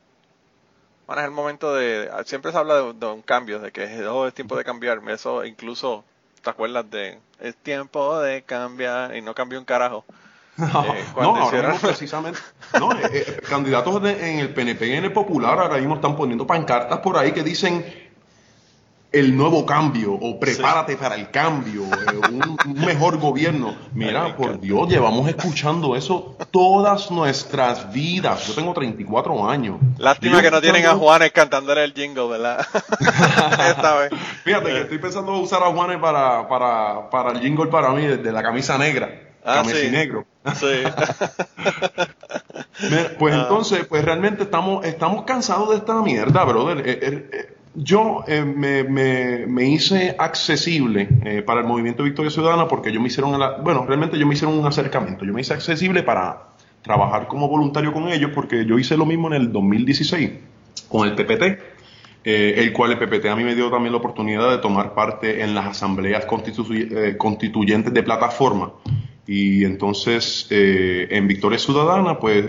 bueno, 1.06 1.22
es 1.22 1.26
el 1.26 1.32
momento 1.32 1.74
de, 1.74 2.10
siempre 2.24 2.52
se 2.52 2.58
habla 2.58 2.92
de, 2.92 3.06
un 3.06 3.22
cambio, 3.22 3.58
de 3.58 3.72
que 3.72 4.06
oh, 4.06 4.26
es 4.26 4.34
tiempo 4.34 4.56
de 4.56 4.64
cambiar, 4.64 5.00
eso 5.08 5.44
incluso, 5.44 6.04
¿te 6.42 6.50
acuerdas 6.50 6.88
de, 6.90 7.18
es 7.40 7.56
tiempo 7.56 8.20
de 8.20 8.42
cambiar 8.42 9.16
y 9.16 9.22
no 9.22 9.34
cambió 9.34 9.58
un 9.58 9.64
carajo? 9.64 10.04
No, 10.58 11.36
ahora 11.36 11.74
precisamente, 11.80 12.40
no, 12.78 12.90
candidatos 13.48 14.02
en 14.04 14.40
el 14.40 14.52
PNP 14.52 14.88
y 14.88 14.92
en 14.92 15.04
el 15.04 15.12
Popular 15.12 15.58
ahora 15.58 15.78
mismo 15.78 15.94
están 15.94 16.16
poniendo 16.16 16.46
pancartas 16.46 16.98
por 16.98 17.16
ahí 17.16 17.32
que 17.32 17.44
dicen 17.44 17.84
el 19.10 19.34
nuevo 19.34 19.64
cambio 19.64 20.12
o 20.12 20.38
prepárate 20.38 20.96
para 20.96 21.14
el 21.14 21.30
cambio, 21.30 21.84
eh, 21.84 22.20
un, 22.30 22.74
mejor 22.74 23.18
gobierno. 23.18 23.74
Mira, 23.94 24.36
por 24.36 24.60
Dios, 24.60 24.88
llevamos 24.88 25.26
escuchando 25.28 25.96
eso 25.96 26.36
todas 26.50 27.10
nuestras 27.10 27.90
vidas. 27.90 28.46
Yo 28.46 28.54
tengo 28.54 28.74
34 28.74 29.48
años. 29.48 29.78
Lástima 29.96 30.42
que 30.42 30.50
no 30.50 30.60
tienen 30.60 30.84
a 30.86 30.94
Juanes 30.94 31.32
cantándole 31.32 31.84
el 31.84 31.94
jingle, 31.94 32.28
¿verdad? 32.28 32.66
Esta 33.70 33.94
vez. 33.94 34.10
Fíjate 34.44 34.70
que 34.70 34.80
estoy 34.80 34.98
pensando 34.98 35.32
usar 35.38 35.62
a 35.62 35.66
Juanes 35.66 35.98
para, 35.98 36.46
para, 36.48 37.08
para 37.08 37.32
el 37.32 37.40
jingle 37.40 37.68
para 37.68 37.90
mí, 37.90 38.06
desde 38.06 38.30
la 38.30 38.42
camisa 38.42 38.76
negra. 38.76 39.27
Ah, 39.48 39.62
camisa 39.62 39.90
negro. 39.90 40.26
Sí. 40.54 40.66
pues 43.18 43.34
ah. 43.34 43.40
entonces, 43.42 43.86
pues 43.86 44.04
realmente 44.04 44.42
estamos, 44.42 44.84
estamos 44.84 45.24
cansados 45.24 45.70
de 45.70 45.76
esta 45.76 46.02
mierda, 46.02 46.44
brother. 46.44 46.86
Eh, 46.86 46.98
eh, 47.02 47.54
yo 47.80 48.24
eh, 48.26 48.44
me, 48.44 48.84
me, 48.84 49.68
hice 49.68 50.16
accesible 50.18 51.08
eh, 51.24 51.42
para 51.42 51.60
el 51.60 51.66
movimiento 51.66 52.02
Victoria 52.02 52.30
Ciudadana 52.30 52.66
porque 52.66 52.92
yo 52.92 53.00
me 53.00 53.06
hicieron, 53.06 53.38
bueno, 53.62 53.84
realmente 53.86 54.18
yo 54.18 54.26
me 54.26 54.34
hicieron 54.34 54.58
un 54.58 54.66
acercamiento, 54.66 55.24
yo 55.24 55.32
me 55.32 55.42
hice 55.42 55.54
accesible 55.54 56.02
para 56.02 56.48
trabajar 56.82 57.28
como 57.28 57.48
voluntario 57.48 57.92
con 57.92 58.08
ellos 58.08 58.32
porque 58.34 58.66
yo 58.66 58.78
hice 58.78 58.96
lo 58.96 59.06
mismo 59.06 59.28
en 59.28 59.34
el 59.34 59.52
2016 59.52 60.30
con 60.88 61.06
el 61.06 61.14
PPT, 61.14 61.42
eh, 62.24 62.54
el 62.56 62.72
cual 62.72 62.92
el 62.92 62.98
PPT 62.98 63.26
a 63.26 63.36
mí 63.36 63.44
me 63.44 63.54
dio 63.54 63.70
también 63.70 63.92
la 63.92 63.98
oportunidad 63.98 64.50
de 64.50 64.58
tomar 64.58 64.94
parte 64.94 65.42
en 65.42 65.54
las 65.54 65.66
asambleas 65.66 66.26
constituyentes 66.26 67.92
de 67.92 68.02
plataforma. 68.02 68.72
Y 69.28 69.64
entonces 69.64 70.46
en 70.50 71.28
Victoria 71.28 71.58
Ciudadana, 71.58 72.18
pues 72.18 72.46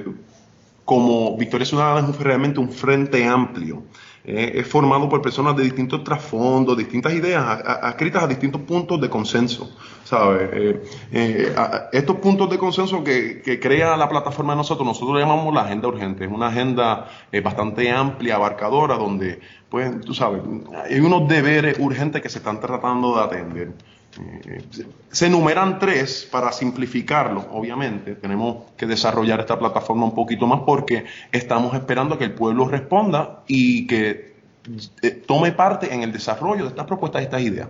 como 0.86 1.38
Victoria 1.38 1.66
Ciudadana 1.66 2.10
es 2.10 2.18
realmente 2.18 2.60
un 2.60 2.72
frente 2.72 3.26
amplio 3.26 3.84
es 4.24 4.68
formado 4.68 5.10
por 5.10 5.22
personas 5.22 5.56
de 5.56 5.64
distintos 5.64 6.04
trasfondos, 6.04 6.78
distintas 6.78 7.14
ideas, 7.14 7.64
escritas 7.90 8.24
a 8.24 8.28
distintos 8.28 8.62
puntos 8.62 9.02
de 9.02 9.10
consenso. 9.10 9.72
¿sabes? 10.04 10.50
Eh, 10.54 10.84
eh, 11.12 11.56
estos 11.92 12.16
puntos 12.18 12.50
de 12.50 12.58
consenso 12.58 13.04
que, 13.04 13.60
crea 13.62 13.96
la 13.96 14.10
plataforma 14.10 14.54
de 14.54 14.58
nosotros, 14.58 14.88
nosotros 14.88 15.16
le 15.16 15.22
llamamos 15.22 15.54
la 15.54 15.62
agenda 15.62 15.88
urgente. 15.88 16.26
Es 16.26 16.32
una 16.32 16.48
agenda 16.48 17.08
eh, 17.32 17.42
bastante 17.42 17.90
amplia, 17.92 18.36
abarcadora, 18.36 18.96
donde, 18.96 19.40
pues, 19.70 20.02
tú 20.02 20.14
sabes, 20.14 20.42
hay 20.90 21.00
unos 21.00 21.28
deberes 21.28 21.78
urgentes 21.80 22.22
que 22.22 22.30
se 22.30 22.40
están 22.40 22.60
tratando 22.60 23.16
de 23.16 23.24
atender. 23.24 23.74
Se 25.12 25.28
enumeran 25.28 25.80
tres 25.80 26.28
para 26.30 26.52
simplificarlo, 26.52 27.48
obviamente. 27.52 28.16
Tenemos 28.16 28.72
que 28.76 28.86
desarrollar 28.86 29.40
esta 29.40 29.58
plataforma 29.58 30.06
un 30.06 30.16
poquito 30.16 30.48
más 30.48 30.62
porque 30.66 31.06
estamos 31.32 31.74
esperando 31.76 32.18
que 32.18 32.26
el 32.26 32.34
pueblo 32.34 32.68
responda 32.68 33.44
y 33.48 33.88
que 33.88 34.36
eh, 35.02 35.12
tome 35.12 35.52
parte 35.52 35.94
en 35.94 36.04
el 36.04 36.12
desarrollo 36.12 36.64
de 36.64 36.70
estas 36.70 36.86
propuestas 36.86 37.22
y 37.22 37.26
estas 37.26 37.42
ideas. 37.42 37.70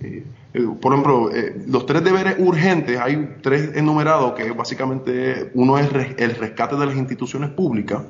Eh, 0.00 0.24
eh, 0.54 0.66
por 0.80 0.92
ejemplo, 0.92 1.30
los 1.66 1.86
tres 1.86 2.02
deberes 2.02 2.36
urgentes, 2.38 2.98
hay 2.98 3.36
tres 3.42 3.76
enumerados 3.76 4.32
que 4.32 4.50
básicamente 4.52 5.50
uno 5.54 5.78
es 5.78 5.88
el 6.18 6.34
rescate 6.34 6.76
de 6.76 6.86
las 6.86 6.96
instituciones 6.96 7.50
públicas, 7.50 8.02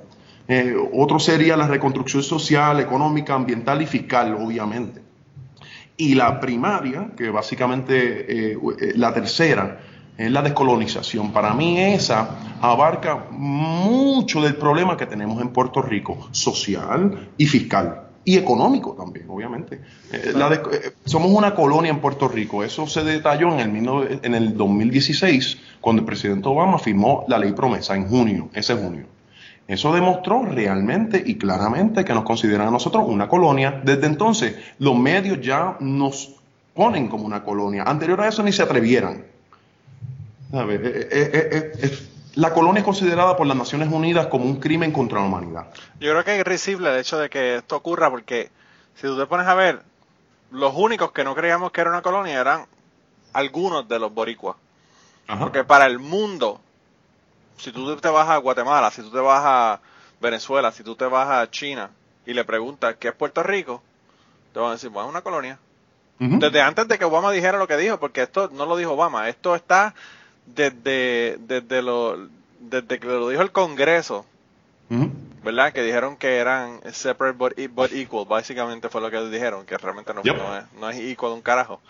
otro 0.92 1.20
sería 1.20 1.56
la 1.56 1.68
reconstrucción 1.68 2.24
social, 2.24 2.80
económica, 2.80 3.34
ambiental 3.34 3.82
y 3.82 3.86
fiscal, 3.86 4.34
obviamente 4.34 5.09
y 6.00 6.14
la 6.14 6.40
primaria, 6.40 7.10
que 7.14 7.28
básicamente 7.28 8.52
eh, 8.52 8.58
eh, 8.80 8.92
la 8.96 9.12
tercera, 9.12 9.80
es 10.16 10.30
la 10.30 10.40
descolonización. 10.40 11.30
Para 11.30 11.52
mí 11.52 11.78
esa 11.78 12.56
abarca 12.62 13.26
mucho 13.30 14.40
del 14.40 14.56
problema 14.56 14.96
que 14.96 15.04
tenemos 15.04 15.42
en 15.42 15.50
Puerto 15.50 15.82
Rico, 15.82 16.28
social 16.30 17.28
y 17.36 17.46
fiscal. 17.46 18.06
Y 18.24 18.38
económico 18.38 18.94
también, 18.94 19.26
obviamente. 19.28 19.80
Eh, 20.12 20.32
somos 21.04 21.30
una 21.32 21.54
colonia 21.54 21.90
en 21.90 22.00
Puerto 22.00 22.28
Rico. 22.28 22.64
Eso 22.64 22.86
se 22.86 23.04
detalló 23.04 23.58
en 23.58 23.60
el, 23.60 24.20
en 24.22 24.34
el 24.34 24.56
2016, 24.56 25.58
cuando 25.82 26.00
el 26.00 26.06
presidente 26.06 26.48
Obama 26.48 26.78
firmó 26.78 27.26
la 27.28 27.38
ley 27.38 27.52
promesa 27.52 27.94
en 27.94 28.08
junio, 28.08 28.48
ese 28.54 28.74
junio. 28.74 29.19
Eso 29.68 29.92
demostró 29.92 30.44
realmente 30.44 31.22
y 31.24 31.38
claramente 31.38 32.04
que 32.04 32.12
nos 32.12 32.24
consideran 32.24 32.68
a 32.68 32.70
nosotros 32.72 33.04
una 33.06 33.28
colonia. 33.28 33.80
Desde 33.84 34.06
entonces, 34.06 34.56
los 34.78 34.96
medios 34.96 35.40
ya 35.40 35.76
nos 35.78 36.34
ponen 36.74 37.08
como 37.08 37.24
una 37.24 37.44
colonia. 37.44 37.84
Anterior 37.84 38.20
a 38.20 38.28
eso 38.28 38.42
ni 38.42 38.52
se 38.52 38.62
atrevieran. 38.62 39.24
Eh, 40.52 41.08
eh, 41.12 41.72
eh, 41.82 41.98
la 42.34 42.52
colonia 42.52 42.80
es 42.80 42.84
considerada 42.84 43.36
por 43.36 43.46
las 43.46 43.56
Naciones 43.56 43.92
Unidas 43.92 44.26
como 44.26 44.44
un 44.44 44.56
crimen 44.56 44.92
contra 44.92 45.20
la 45.20 45.26
humanidad. 45.26 45.66
Yo 46.00 46.10
creo 46.10 46.24
que 46.24 46.40
es 46.40 46.44
risible 46.44 46.90
el 46.90 46.98
hecho 46.98 47.18
de 47.18 47.28
que 47.28 47.56
esto 47.56 47.76
ocurra 47.76 48.10
porque 48.10 48.50
si 48.96 49.02
tú 49.02 49.16
te 49.16 49.26
pones 49.26 49.46
a 49.46 49.54
ver, 49.54 49.82
los 50.50 50.74
únicos 50.74 51.12
que 51.12 51.22
no 51.22 51.34
creíamos 51.34 51.70
que 51.70 51.80
era 51.80 51.90
una 51.90 52.02
colonia 52.02 52.40
eran 52.40 52.66
algunos 53.32 53.88
de 53.88 53.98
los 53.98 54.12
boricuas. 54.12 54.56
Porque 55.38 55.62
para 55.62 55.86
el 55.86 56.00
mundo 56.00 56.60
si 57.60 57.72
tú 57.72 57.96
te 57.96 58.08
vas 58.08 58.28
a 58.28 58.36
Guatemala, 58.38 58.90
si 58.90 59.02
tú 59.02 59.10
te 59.10 59.18
vas 59.18 59.42
a 59.44 59.80
Venezuela, 60.20 60.72
si 60.72 60.82
tú 60.82 60.96
te 60.96 61.04
vas 61.04 61.28
a 61.28 61.50
China 61.50 61.90
y 62.26 62.32
le 62.32 62.44
preguntas 62.44 62.96
qué 62.98 63.08
es 63.08 63.14
Puerto 63.14 63.42
Rico, 63.42 63.82
te 64.52 64.60
van 64.60 64.70
a 64.70 64.72
decir, 64.72 64.90
bueno, 64.90 65.08
es 65.08 65.12
una 65.12 65.22
colonia. 65.22 65.58
Desde 66.18 66.60
antes 66.60 66.86
de 66.86 66.98
que 66.98 67.06
Obama 67.06 67.32
dijera 67.32 67.56
lo 67.56 67.66
que 67.66 67.78
dijo, 67.78 67.98
porque 67.98 68.20
esto 68.22 68.50
no 68.52 68.66
lo 68.66 68.76
dijo 68.76 68.92
Obama, 68.92 69.30
esto 69.30 69.54
está 69.54 69.94
desde, 70.44 71.38
desde, 71.40 71.80
lo, 71.80 72.28
desde 72.58 72.98
que 72.98 73.06
lo 73.06 73.28
dijo 73.30 73.40
el 73.40 73.52
Congreso, 73.52 74.26
¿verdad? 75.42 75.72
Que 75.72 75.82
dijeron 75.82 76.16
que 76.18 76.36
eran 76.36 76.80
separate 76.92 77.68
but, 77.68 77.92
equal, 77.92 78.26
básicamente 78.26 78.90
fue 78.90 79.00
lo 79.00 79.10
que 79.10 79.18
dijeron, 79.30 79.64
que 79.64 79.78
realmente 79.78 80.12
no, 80.12 80.22
no, 80.22 80.58
es, 80.58 80.64
no 80.78 80.90
es 80.90 80.98
equal 80.98 81.32
un 81.32 81.40
carajo. 81.40 81.80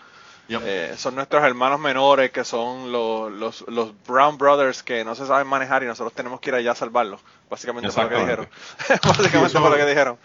Eh, 0.63 0.93
son 0.97 1.15
nuestros 1.15 1.43
hermanos 1.43 1.79
menores 1.79 2.31
que 2.31 2.43
son 2.43 2.91
los, 2.91 3.31
los, 3.31 3.65
los, 3.67 3.93
Brown 4.05 4.37
Brothers 4.37 4.83
que 4.83 5.03
no 5.03 5.15
se 5.15 5.25
saben 5.25 5.47
manejar 5.47 5.83
y 5.83 5.85
nosotros 5.85 6.13
tenemos 6.13 6.39
que 6.39 6.49
ir 6.49 6.55
allá 6.55 6.71
a 6.71 6.75
salvarlos. 6.75 7.21
Básicamente 7.49 7.89
fue 7.91 8.03
lo 8.03 8.09
que 8.09 8.17
dijeron. 8.17 8.49
Básicamente 9.03 9.59
fue 9.59 9.69
lo 9.69 9.75
que 9.75 9.85
dijeron. 9.85 10.17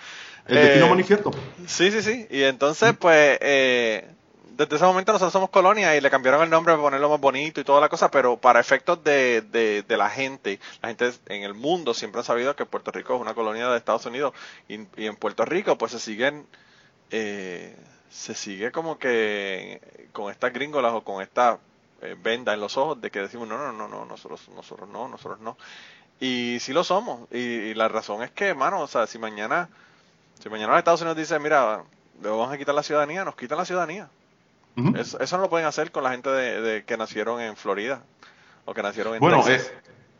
El 0.46 0.56
destino 0.56 0.86
eh, 0.86 0.90
manifiesto. 0.90 1.30
Sí, 1.66 1.90
sí, 1.90 2.02
sí. 2.02 2.26
Y 2.30 2.42
entonces, 2.42 2.94
pues, 2.98 3.38
eh, 3.40 4.08
desde 4.56 4.76
ese 4.76 4.84
momento 4.84 5.12
nosotros 5.12 5.32
somos 5.32 5.50
colonia 5.50 5.96
y 5.96 6.00
le 6.00 6.10
cambiaron 6.10 6.42
el 6.42 6.50
nombre 6.50 6.72
para 6.72 6.82
ponerlo 6.82 7.10
más 7.10 7.20
bonito 7.20 7.60
y 7.60 7.64
toda 7.64 7.80
la 7.80 7.88
cosa, 7.88 8.10
pero 8.10 8.36
para 8.36 8.60
efectos 8.60 9.02
de, 9.04 9.42
de, 9.42 9.82
de, 9.82 9.96
la 9.96 10.08
gente, 10.08 10.60
la 10.82 10.88
gente 10.88 11.12
en 11.26 11.42
el 11.42 11.54
mundo 11.54 11.94
siempre 11.94 12.20
ha 12.20 12.24
sabido 12.24 12.56
que 12.56 12.64
Puerto 12.64 12.90
Rico 12.90 13.14
es 13.14 13.20
una 13.20 13.34
colonia 13.34 13.68
de 13.68 13.76
Estados 13.76 14.06
Unidos 14.06 14.32
y, 14.68 14.80
y 14.96 15.06
en 15.06 15.16
Puerto 15.16 15.44
Rico 15.44 15.76
pues 15.76 15.92
se 15.92 15.98
siguen 15.98 16.46
eh, 17.10 17.76
se 18.16 18.34
sigue 18.34 18.72
como 18.72 18.98
que 18.98 20.08
con 20.12 20.32
estas 20.32 20.52
gringolas 20.52 20.94
o 20.94 21.04
con 21.04 21.22
esta 21.22 21.58
eh, 22.00 22.16
venda 22.20 22.54
en 22.54 22.60
los 22.60 22.76
ojos 22.78 22.98
de 23.00 23.10
que 23.10 23.20
decimos 23.20 23.46
no, 23.46 23.58
no, 23.58 23.72
no, 23.72 23.88
no, 23.88 24.06
nosotros, 24.06 24.48
nosotros 24.54 24.88
no, 24.88 25.06
nosotros 25.06 25.38
no. 25.40 25.58
Y 26.18 26.56
sí 26.60 26.72
lo 26.72 26.82
somos. 26.82 27.30
Y, 27.30 27.74
la 27.74 27.88
razón 27.88 28.22
es 28.22 28.30
que, 28.30 28.46
hermano, 28.46 28.80
o 28.80 28.86
sea, 28.86 29.06
si 29.06 29.18
mañana, 29.18 29.68
si 30.40 30.48
mañana 30.48 30.72
los 30.72 30.78
Estados 30.78 31.02
Unidos 31.02 31.18
dicen, 31.18 31.42
mira, 31.42 31.84
le 32.22 32.28
vamos 32.30 32.50
a 32.50 32.56
quitar 32.56 32.74
la 32.74 32.82
ciudadanía, 32.82 33.22
nos 33.22 33.36
quitan 33.36 33.58
la 33.58 33.66
ciudadanía. 33.66 34.08
eso, 34.96 35.20
eso, 35.20 35.36
no 35.36 35.42
lo 35.42 35.50
pueden 35.50 35.66
hacer 35.66 35.92
con 35.92 36.02
la 36.02 36.12
gente 36.12 36.30
de, 36.30 36.84
que 36.84 36.96
nacieron 36.96 37.38
en 37.42 37.54
Florida 37.54 38.02
o 38.64 38.72
que 38.72 38.82
nacieron 38.82 39.14
en 39.14 39.20
bueno, 39.20 39.44
Texas. 39.44 39.70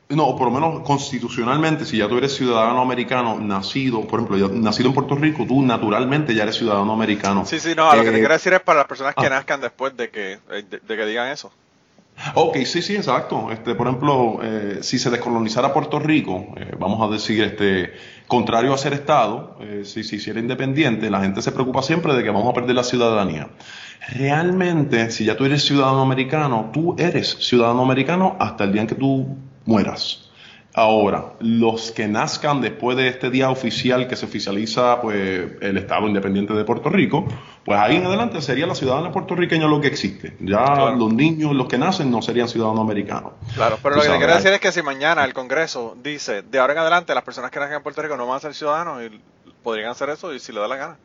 No, 0.08 0.36
por 0.36 0.52
lo 0.52 0.52
menos 0.52 0.86
constitucionalmente, 0.86 1.84
si 1.84 1.96
ya 1.96 2.08
tú 2.08 2.16
eres 2.16 2.36
ciudadano 2.36 2.80
americano, 2.80 3.40
nacido, 3.40 4.06
por 4.06 4.20
ejemplo, 4.20 4.48
nacido 4.50 4.90
en 4.90 4.94
Puerto 4.94 5.16
Rico, 5.16 5.44
tú 5.48 5.62
naturalmente 5.62 6.32
ya 6.32 6.44
eres 6.44 6.54
ciudadano 6.54 6.92
americano. 6.92 7.44
Sí, 7.44 7.58
sí, 7.58 7.75
no, 7.76 7.92
lo 7.92 8.04
que 8.04 8.10
te 8.10 8.16
eh, 8.16 8.20
quiero 8.20 8.34
decir 8.34 8.52
es 8.52 8.60
para 8.60 8.80
las 8.80 8.86
personas 8.86 9.16
que 9.16 9.26
ah. 9.26 9.30
nazcan 9.30 9.60
después 9.60 9.96
de 9.96 10.10
que, 10.10 10.38
eh, 10.52 10.64
de, 10.70 10.96
que 10.96 11.06
digan 11.06 11.28
eso. 11.32 11.50
Ok, 12.34 12.58
sí, 12.66 12.82
sí, 12.82 12.94
exacto. 12.94 13.50
Este, 13.50 13.75
por 13.75 13.88
ejemplo, 13.88 14.38
eh, 14.42 14.78
si 14.80 15.00
se 15.00 15.10
descolonizara 15.10 15.75
Puerto 15.75 15.98
Rico, 15.98 16.54
vamos 16.78 17.02
a 17.02 17.12
decir, 17.12 17.42
este, 17.42 17.92
contrario 18.28 18.72
a 18.72 18.78
ser 18.78 18.92
Estado, 18.92 19.58
si 19.82 20.04
se 20.04 20.16
hiciera 20.16 20.38
independiente, 20.38 21.10
la 21.10 21.20
gente 21.20 21.42
se 21.42 21.50
preocupa 21.50 21.82
siempre 21.82 22.14
de 22.14 22.22
que 22.22 22.30
vamos 22.30 22.48
a 22.48 22.54
perder 22.54 22.76
la 22.76 22.84
ciudadanía. 22.84 23.48
Realmente, 24.08 25.10
si 25.10 25.25
ya 25.25 25.36
tú 25.36 25.44
eres 25.44 25.64
ciudadano 25.64 26.00
americano, 26.00 26.70
tú 26.72 26.94
eres 26.96 27.38
ciudadano 27.40 27.82
americano 27.82 28.36
hasta 28.38 28.64
el 28.64 28.72
día 28.72 28.82
en 28.82 28.86
que 28.86 28.94
tú 28.94 29.36
mueras. 29.66 30.26
Ahora, 30.78 31.32
los 31.40 31.90
que 31.90 32.06
nazcan 32.06 32.61
después 32.61 32.99
de 32.99 33.08
este 33.08 33.30
día 33.30 33.49
oficial 33.49 34.06
que 34.08 34.14
se 34.14 34.26
oficializa 34.26 35.00
pues 35.00 35.52
el 35.62 35.78
Estado 35.78 36.06
Independiente 36.06 36.52
de 36.52 36.64
Puerto 36.64 36.90
Rico, 36.90 37.26
pues 37.64 37.80
ahí 37.80 37.96
en 37.96 38.04
adelante 38.04 38.42
sería 38.42 38.66
la 38.66 38.75
ciudadana 38.75 39.11
puertorriqueña 39.11 39.66
lo 39.68 39.80
que 39.80 39.87
existe. 39.87 40.37
Ya 40.38 40.90
los 40.90 41.14
niños, 41.14 41.54
los 41.54 41.66
que 41.66 41.78
nacen, 41.78 42.11
no 42.11 42.20
serían 42.20 42.46
ciudadanos 42.46 42.82
americanos. 42.82 43.32
Claro, 43.54 43.78
pero 43.82 43.96
lo 43.96 44.02
que 44.02 44.18
quiero 44.18 44.35
decir 44.35 44.52
es 44.52 44.61
que 44.61 44.70
si 44.70 44.82
mañana 44.82 45.25
el 45.25 45.32
Congreso 45.32 45.96
dice, 46.02 46.42
de 46.42 46.58
ahora 46.58 46.75
en 46.75 46.80
adelante 46.80 47.14
las 47.14 47.25
personas 47.25 47.50
que 47.50 47.58
nazcan 47.58 47.78
en 47.78 47.82
Puerto 47.82 48.02
Rico 48.02 48.18
no 48.18 48.26
van 48.26 48.37
a 48.37 48.40
ser 48.40 48.52
ciudadanos 48.52 49.02
y 49.02 49.18
podrían 49.62 49.88
hacer 49.88 50.11
eso 50.11 50.35
y 50.35 50.40
si 50.40 50.52
le 50.52 50.61
da 50.61 50.68
la 50.68 50.76
gana. 50.76 50.96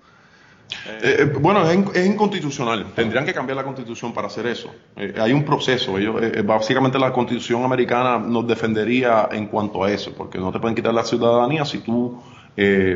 Eh, 0.88 1.16
eh, 1.20 1.26
bueno, 1.40 1.70
es, 1.70 2.06
inconstitucional. 2.06 2.88
Tendrían 2.96 3.26
que 3.26 3.34
cambiar 3.34 3.58
la 3.58 3.64
constitución 3.64 4.14
para 4.14 4.28
hacer 4.28 4.48
eso. 4.48 4.74
Eh, 4.96 5.14
hay 5.20 5.34
un 5.34 5.44
proceso. 5.44 5.98
Ellos, 5.98 6.16
básicamente 6.46 6.98
la 6.98 7.12
constitución 7.12 7.64
americana 7.64 8.18
nos 8.18 8.48
defendería 8.48 9.30
en 9.32 9.48
cuanto 9.48 9.84
a 9.84 9.92
eso, 9.92 10.14
porque 10.14 10.38
no 10.38 10.52
te 10.52 10.60
pueden 10.60 10.76
quitar 10.76 10.94
la 10.94 11.04
ciudadanía 11.04 11.66
si 11.66 11.80
tú, 11.80 12.22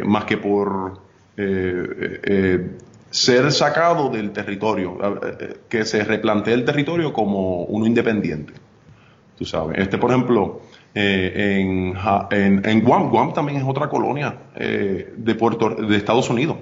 más 0.04 0.26
que 0.26 0.38
por 0.38 1.00
ser 3.10 3.52
sacado 3.52 4.10
del 4.10 4.32
territorio, 4.32 4.98
que 5.70 5.86
se 5.86 6.04
replantee 6.04 6.54
el 6.54 6.66
territorio 6.66 7.14
como 7.14 7.64
uno 7.64 7.86
independiente. 7.86 8.54
Tú 9.38 9.46
sabes. 9.46 9.78
Este, 9.80 9.98
por 9.98 10.12
ejemplo, 10.12 10.62
en, 10.94 11.94
en, 12.32 12.82
Guam, 12.82 13.10
Guam 13.10 13.34
también 13.34 13.58
es 13.58 13.66
otra 13.68 13.90
colonia 13.90 14.36
de, 14.56 15.36
Puerto, 15.36 15.70
de 15.70 15.98
Estados 15.98 16.30
Unidos. 16.30 16.58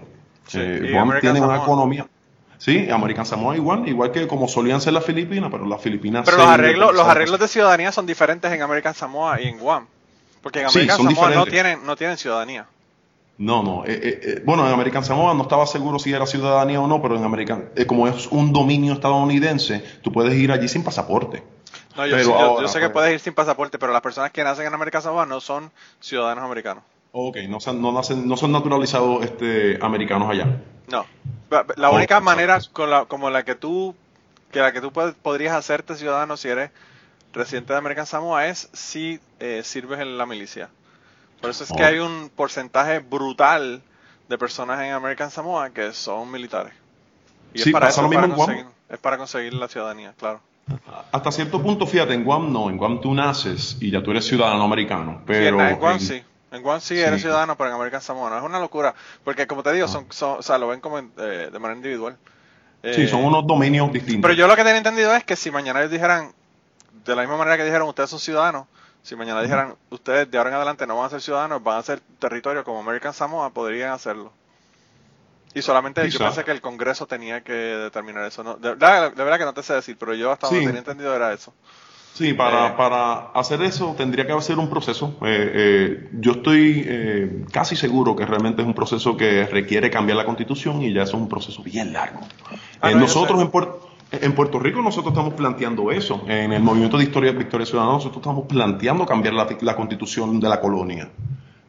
Sí, 0.47 0.59
eh, 0.61 1.19
tiene 1.21 1.41
una 1.41 1.57
economía. 1.57 2.07
Sí, 2.57 2.89
American 2.89 3.25
Samoa 3.25 3.57
igual, 3.57 3.87
igual 3.89 4.11
que 4.11 4.25
como 4.25 4.47
solían 4.47 4.79
ser 4.79 4.93
las 4.93 5.03
Filipinas, 5.03 5.49
pero 5.51 5.65
las 5.65 5.81
Filipinas. 5.81 6.23
Pero 6.23 6.37
los 6.37 6.47
arreglos, 6.47 6.95
los 6.95 7.05
arreglos 7.05 7.39
de 7.39 7.47
ciudadanía 7.49 7.91
son 7.91 8.05
diferentes 8.05 8.49
en 8.51 8.61
American 8.61 8.93
Samoa 8.93 9.41
y 9.41 9.49
en 9.49 9.59
Guam. 9.59 9.85
Porque 10.41 10.61
en 10.61 10.67
American 10.67 10.97
Samoa 10.97 11.29
no 11.31 11.45
tienen, 11.45 11.85
no 11.85 11.95
tienen 11.97 12.17
ciudadanía. 12.17 12.65
No, 13.37 13.63
no. 13.63 13.83
Eh, 13.85 13.99
eh, 14.01 14.41
bueno, 14.45 14.65
en 14.65 14.73
American 14.73 15.03
Samoa 15.03 15.33
no 15.33 15.43
estaba 15.43 15.65
seguro 15.65 15.99
si 15.99 16.13
era 16.13 16.25
ciudadanía 16.25 16.79
o 16.79 16.87
no, 16.87 17.01
pero 17.01 17.17
en 17.17 17.23
American, 17.23 17.69
como 17.87 18.07
es 18.07 18.27
un 18.27 18.53
dominio 18.53 18.93
estadounidense, 18.93 19.83
tú 20.01 20.13
puedes 20.13 20.33
ir 20.35 20.51
allí 20.51 20.67
sin 20.67 20.83
pasaporte. 20.83 21.43
No, 21.97 22.07
yo, 22.07 22.61
yo, 22.61 22.67
sé 22.67 22.79
que 22.79 22.89
puedes 22.89 23.13
ir 23.13 23.19
sin 23.19 23.33
pasaporte, 23.33 23.77
pero 23.77 23.91
las 23.91 24.01
personas 24.01 24.31
que 24.31 24.43
nacen 24.43 24.65
en 24.65 24.73
American 24.73 25.01
Samoa 25.01 25.25
no 25.25 25.41
son 25.41 25.71
ciudadanos 25.99 26.43
americanos. 26.43 26.83
Ok, 27.15 27.37
no, 27.47 27.59
son, 27.59 27.79
no, 27.79 27.91
nacen, 27.91 28.27
no 28.27 28.35
son 28.35 28.51
naturalizados 28.51 29.23
este, 29.23 29.77
americanos 29.83 30.31
allá. 30.31 30.47
No. 30.87 31.05
La 31.75 31.91
única 31.91 32.19
manera 32.19 32.59
con 32.71 32.89
la, 32.89 33.05
como 33.05 33.29
la 33.29 33.43
que 33.43 33.53
tú, 33.53 33.93
que 34.51 34.59
la 34.59 34.73
que 34.73 34.81
tú 34.81 34.91
podrías 34.91 35.53
hacerte 35.53 35.95
ciudadano 35.95 36.37
si 36.37 36.47
eres 36.47 36.71
residente 37.31 37.71
de 37.71 37.77
American 37.77 38.07
Samoa 38.07 38.47
es 38.47 38.67
si 38.73 39.19
eh, 39.39 39.61
sirves 39.63 39.99
en 39.99 40.17
la 40.17 40.25
milicia. 40.25 40.69
Por 41.39 41.51
eso 41.51 41.65
es 41.65 41.71
que 41.71 41.83
hay 41.83 41.99
un 41.99 42.31
porcentaje 42.35 42.97
brutal 42.97 43.83
de 44.27 44.37
personas 44.39 44.81
en 44.81 44.93
American 44.93 45.29
Samoa 45.29 45.69
que 45.69 45.93
son 45.93 46.31
militares. 46.31 46.73
Y 47.53 47.61
es 47.61 47.69
para 47.69 47.89
eso, 47.89 48.09
es 48.89 48.97
para 48.97 49.19
conseguir 49.19 49.53
la 49.53 49.67
ciudadanía, 49.67 50.15
claro. 50.17 50.41
Hasta 51.11 51.31
cierto 51.31 51.61
punto, 51.61 51.85
fíjate, 51.85 52.15
en 52.15 52.23
Guam 52.23 52.51
no, 52.51 52.71
en 52.71 52.77
Guam 52.77 53.01
tú 53.01 53.13
naces 53.13 53.77
y 53.79 53.91
ya 53.91 54.01
tú 54.01 54.09
eres 54.09 54.25
ciudadano 54.25 54.63
americano. 54.63 55.21
Pero 55.27 55.61
en 55.61 55.75
Guam 55.75 55.99
sí. 55.99 56.23
En 56.53 56.61
Guam 56.61 56.79
sí, 56.79 56.99
eres 56.99 57.19
ciudadano, 57.19 57.57
pero 57.57 57.71
en 57.71 57.75
American 57.75 57.99
Samoa 57.99 58.29
no. 58.29 58.37
Es 58.37 58.43
una 58.43 58.59
locura. 58.59 58.93
Porque, 59.23 59.47
como 59.47 59.63
te 59.63 59.73
digo, 59.73 59.87
son, 59.87 60.05
o 60.21 60.41
sea, 60.43 60.59
lo 60.59 60.67
ven 60.67 60.81
como 60.81 60.99
eh, 60.99 61.49
de 61.51 61.59
manera 61.59 61.75
individual. 61.75 62.15
sí, 62.83 63.07
son 63.07 63.21
eh, 63.21 63.25
unos 63.25 63.47
dominios 63.47 63.91
distintos. 63.91 64.21
Pero 64.21 64.35
yo 64.35 64.47
lo 64.47 64.55
que 64.55 64.61
tenía 64.63 64.77
entendido 64.77 65.15
es 65.15 65.23
que 65.23 65.35
si 65.35 65.49
mañana 65.49 65.79
ellos 65.79 65.91
dijeran, 65.91 66.31
de 67.05 67.15
la 67.15 67.23
misma 67.23 67.37
manera 67.37 67.57
que 67.57 67.65
dijeron, 67.65 67.87
ustedes 67.87 68.11
son 68.11 68.19
ciudadanos, 68.19 68.67
si 69.01 69.15
mañana 69.15 69.41
dijeran, 69.41 69.75
ustedes 69.89 70.29
de 70.29 70.37
ahora 70.37 70.51
en 70.51 70.55
adelante 70.57 70.85
no 70.85 70.95
van 70.95 71.07
a 71.07 71.09
ser 71.09 71.21
ciudadanos, 71.21 71.63
van 71.63 71.79
a 71.79 71.81
ser 71.81 72.01
territorio 72.19 72.63
como 72.63 72.81
American 72.81 73.13
Samoa, 73.13 73.49
podrían 73.49 73.91
hacerlo. 73.91 74.31
Y 75.55 75.63
solamente 75.63 76.07
yo 76.07 76.19
pensé 76.19 76.43
que 76.43 76.51
el 76.51 76.61
Congreso 76.61 77.07
tenía 77.07 77.41
que 77.41 77.53
determinar 77.53 78.25
eso. 78.25 78.43
¿no? 78.43 78.57
De, 78.57 78.75
verdad 78.75 79.37
que 79.39 79.45
no 79.45 79.53
te 79.53 79.63
sé 79.63 79.73
decir, 79.73 79.97
pero 79.99 80.13
yo 80.13 80.31
hasta 80.31 80.47
donde 80.47 80.65
tenía 80.65 80.79
entendido 80.79 81.15
era 81.15 81.33
eso. 81.33 81.53
Sí, 82.13 82.33
para, 82.33 82.67
eh. 82.67 82.73
para 82.77 83.31
hacer 83.33 83.61
eso 83.63 83.95
tendría 83.97 84.27
que 84.27 84.33
hacer 84.33 84.59
un 84.59 84.69
proceso. 84.69 85.17
Eh, 85.21 85.51
eh, 85.53 86.09
yo 86.13 86.33
estoy 86.33 87.45
casi 87.51 87.75
seguro 87.75 88.15
que 88.15 88.25
realmente 88.25 88.61
es 88.61 88.67
un 88.67 88.75
proceso 88.75 89.17
que 89.17 89.47
requiere 89.47 89.89
cambiar 89.89 90.17
la 90.17 90.25
constitución 90.25 90.83
y 90.83 90.93
ya 90.93 91.03
es 91.03 91.13
un 91.13 91.27
proceso 91.27 91.63
bien 91.63 91.91
largo. 91.91 92.19
Ah, 92.81 92.91
nosotros 92.91 93.41
en, 93.41 93.49
en, 94.21 94.33
Puerto 94.33 94.59
Rico 94.59 94.81
nosotros 94.83 95.11
estamos 95.11 95.33
planteando 95.33 95.91
eso. 95.91 96.23
En 96.27 96.53
el 96.53 96.61
movimiento 96.61 96.97
de 96.97 97.05
Historia 97.05 97.31
Victoria 97.31 97.65
Ciudadana 97.65 97.93
nosotros 97.93 98.17
estamos 98.17 98.45
planteando 98.45 99.07
cambiar 99.07 99.33
la, 99.33 99.47
la 99.61 99.75
constitución 99.75 100.39
de 100.39 100.49
la 100.49 100.61
colonia. 100.61 101.09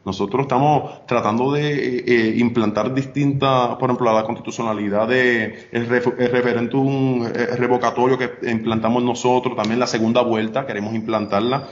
Nosotros 0.05 0.43
estamos 0.43 1.07
tratando 1.07 1.51
de 1.51 1.73
eh, 1.73 2.03
eh, 2.05 2.35
implantar 2.37 2.93
distintas, 2.93 3.75
por 3.77 3.89
ejemplo, 3.89 4.13
la 4.13 4.23
constitucionalidad 4.23 5.07
de 5.07 5.67
el, 5.71 5.87
referéndum 5.87 7.25
eh, 7.25 7.55
revocatorio 7.57 8.15
que 8.15 8.31
implantamos 8.47 9.03
nosotros, 9.03 9.55
también 9.55 9.79
la 9.79 9.87
segunda 9.87 10.21
vuelta, 10.21 10.67
queremos 10.67 10.93
implantarla. 10.93 11.69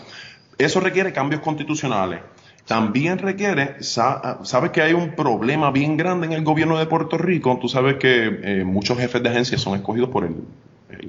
Eso 0.57 0.79
requiere 0.79 1.13
cambios 1.13 1.41
constitucionales. 1.41 2.21
También 2.65 3.19
requiere, 3.19 3.83
sabes 3.83 4.71
que 4.71 4.81
hay 4.81 4.93
un 4.93 5.15
problema 5.15 5.69
bien 5.69 5.97
grande 5.97 6.25
en 6.27 6.33
el 6.33 6.43
gobierno 6.43 6.79
de 6.79 6.85
Puerto 6.85 7.17
Rico. 7.17 7.59
Tú 7.61 7.67
sabes 7.67 7.95
que 7.95 8.63
muchos 8.65 8.97
jefes 8.97 9.21
de 9.21 9.29
agencias 9.29 9.59
son 9.59 9.75
escogidos 9.75 10.09
por 10.09 10.23
el, 10.23 10.35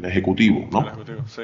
Ejecutivo, 0.04 0.66
¿no? 0.72 0.80
El 0.80 0.86
Ejecutivo, 0.88 1.22
sí. 1.28 1.42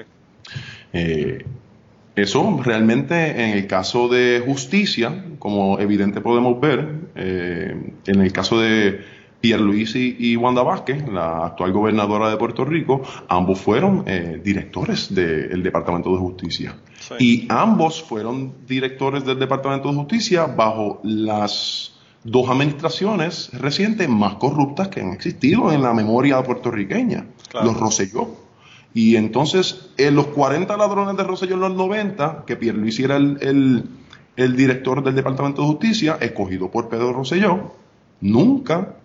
Eso 2.16 2.60
realmente 2.62 3.44
en 3.44 3.50
el 3.50 3.66
caso 3.66 4.08
de 4.08 4.42
justicia, 4.44 5.24
como 5.38 5.78
evidente 5.78 6.20
podemos 6.20 6.60
ver, 6.60 7.10
eh, 7.14 7.92
en 8.06 8.20
el 8.20 8.32
caso 8.32 8.60
de 8.60 9.00
Pierluisi 9.40 10.16
y 10.18 10.36
Wanda 10.36 10.62
Vázquez, 10.62 11.08
la 11.08 11.46
actual 11.46 11.72
gobernadora 11.72 12.28
de 12.28 12.36
Puerto 12.36 12.64
Rico, 12.64 13.02
ambos 13.28 13.60
fueron 13.60 14.04
eh, 14.06 14.40
directores 14.42 15.14
del 15.14 15.62
Departamento 15.62 16.10
de 16.12 16.18
Justicia. 16.18 16.76
Y 17.18 17.46
ambos 17.48 18.02
fueron 18.02 18.52
directores 18.66 19.24
del 19.24 19.38
Departamento 19.38 19.88
de 19.88 19.94
Justicia 19.94 20.46
bajo 20.46 21.00
las 21.02 21.92
dos 22.22 22.50
administraciones 22.50 23.50
recientes 23.54 24.08
más 24.08 24.34
corruptas 24.34 24.88
que 24.88 25.00
han 25.00 25.12
existido 25.12 25.72
en 25.72 25.82
la 25.82 25.94
memoria 25.94 26.42
puertorriqueña, 26.42 27.26
los 27.54 27.78
Rosselló. 27.78 28.49
Y 28.92 29.16
entonces, 29.16 29.90
en 29.96 30.16
los 30.16 30.28
40 30.28 30.76
ladrones 30.76 31.16
de 31.16 31.22
Rosselló 31.22 31.54
en 31.54 31.60
los 31.60 31.74
90, 31.74 32.44
que 32.46 32.56
Pierluisi 32.56 33.04
era 33.04 33.16
el, 33.16 33.88
el, 34.36 34.56
director 34.56 35.02
del 35.04 35.14
Departamento 35.14 35.62
de 35.62 35.68
Justicia, 35.68 36.18
escogido 36.20 36.70
por 36.70 36.88
Pedro 36.88 37.12
Rosselló, 37.12 37.72
nunca 38.20 38.96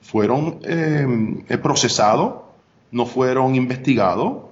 fueron 0.00 0.60
eh, 0.62 1.58
procesados, 1.62 2.42
no 2.90 3.04
fueron 3.04 3.54
investigados. 3.54 4.44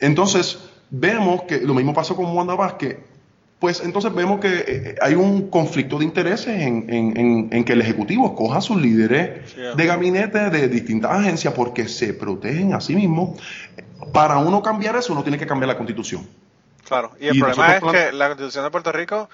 Entonces, 0.00 0.58
vemos 0.90 1.42
que 1.42 1.60
lo 1.60 1.74
mismo 1.74 1.94
pasó 1.94 2.16
con 2.16 2.36
Wanda 2.36 2.54
Vázquez, 2.54 2.98
pues 3.58 3.80
entonces 3.80 4.14
vemos 4.14 4.40
que 4.40 4.64
eh, 4.66 4.94
hay 5.00 5.14
un 5.14 5.50
conflicto 5.50 5.98
de 5.98 6.04
intereses 6.04 6.60
en, 6.60 7.64
que 7.64 7.72
el 7.72 7.80
Ejecutivo 7.80 8.34
coja 8.36 8.58
a 8.58 8.60
sus 8.60 8.80
líderes 8.80 9.56
de 9.56 9.86
gabinete 9.86 10.50
de 10.50 10.68
distintas 10.68 11.10
agencias 11.12 11.54
porque 11.54 11.88
se 11.88 12.14
protegen 12.14 12.74
a 12.74 12.80
sí 12.80 12.94
mismos. 12.94 13.40
Para 14.12 14.38
uno 14.38 14.62
cambiar 14.62 14.94
eso, 14.96 15.12
uno 15.12 15.22
tiene 15.22 15.38
que 15.38 15.46
cambiar 15.46 15.68
la 15.68 15.76
Constitución. 15.76 16.26
Claro, 16.86 17.12
y 17.20 17.28
el 17.28 17.38
problema 17.38 17.76
es 17.76 17.82
que 17.82 18.12
la 18.12 18.28
Constitución 18.28 18.64
de 18.64 18.70
Puerto 18.70 18.92
Rico 18.92 19.28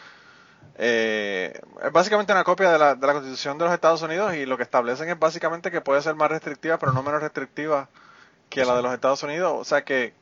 eh, 0.76 1.60
es 1.84 1.92
básicamente 1.92 2.32
una 2.32 2.44
copia 2.44 2.72
de 2.72 2.78
la, 2.78 2.94
de 2.94 3.06
la 3.06 3.12
Constitución 3.12 3.58
de 3.58 3.64
los 3.66 3.74
Estados 3.74 4.00
Unidos 4.00 4.34
y 4.34 4.46
lo 4.46 4.56
que 4.56 4.62
establecen 4.62 5.08
es 5.10 5.18
básicamente 5.18 5.70
que 5.70 5.82
puede 5.82 6.00
ser 6.00 6.14
más 6.14 6.30
restrictiva, 6.30 6.78
pero 6.78 6.92
no 6.92 7.02
menos 7.02 7.20
restrictiva 7.20 7.88
que 8.48 8.64
la 8.64 8.74
de 8.74 8.82
los 8.82 8.94
Estados 8.94 9.22
Unidos. 9.22 9.52
O 9.54 9.64
sea 9.64 9.84
que 9.84 10.14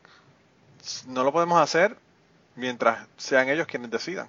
no 1.07 1.23
lo 1.23 1.33
podemos 1.33 1.61
hacer 1.61 1.97
mientras 2.57 3.07
sean 3.17 3.49
ellos 3.49 3.67
quienes 3.67 3.91
decidan. 3.91 4.29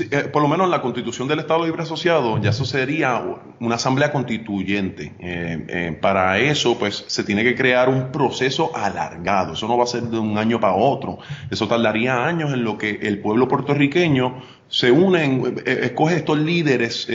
Eh, 0.00 0.28
por 0.32 0.42
lo 0.42 0.48
menos 0.48 0.68
la 0.68 0.80
constitución 0.80 1.28
del 1.28 1.40
Estado 1.40 1.64
Libre 1.64 1.82
Asociado, 1.82 2.40
ya 2.40 2.50
eso 2.50 2.64
sería 2.64 3.22
una 3.60 3.76
asamblea 3.76 4.12
constituyente. 4.12 5.12
Eh, 5.18 5.64
eh, 5.68 5.98
para 6.00 6.38
eso, 6.38 6.78
pues 6.78 7.04
se 7.06 7.24
tiene 7.24 7.44
que 7.44 7.54
crear 7.54 7.88
un 7.88 8.10
proceso 8.10 8.74
alargado. 8.74 9.52
Eso 9.52 9.68
no 9.68 9.76
va 9.76 9.84
a 9.84 9.86
ser 9.86 10.02
de 10.04 10.18
un 10.18 10.36
año 10.38 10.58
para 10.60 10.74
otro. 10.74 11.18
Eso 11.50 11.68
tardaría 11.68 12.24
años 12.24 12.52
en 12.52 12.64
lo 12.64 12.78
que 12.78 12.90
el 13.02 13.20
pueblo 13.20 13.48
puertorriqueño 13.48 14.42
se 14.68 14.90
une, 14.90 15.54
escoge 15.66 16.16
estos 16.16 16.38
líderes, 16.38 17.06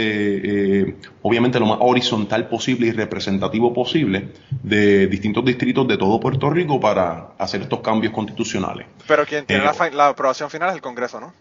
obviamente 1.23 1.59
lo 1.59 1.65
más 1.65 1.79
horizontal 1.81 2.47
posible 2.47 2.87
y 2.87 2.91
representativo 2.91 3.73
posible, 3.73 4.29
de 4.63 5.07
distintos 5.07 5.43
distritos 5.43 5.85
de 5.87 5.97
todo 5.97 6.19
Puerto 6.21 6.49
Rico 6.49 6.79
para 6.79 7.31
hacer 7.37 7.61
estos 7.63 7.81
cambios 7.81 8.13
constitucionales. 8.13 8.87
Pero 9.07 9.25
quien 9.25 9.45
tiene 9.45 9.65
la 9.91 10.07
aprobación 10.07 10.49
final 10.49 10.69
es 10.69 10.75
el 10.75 10.81
Congreso, 10.81 11.19
¿no? 11.19 11.33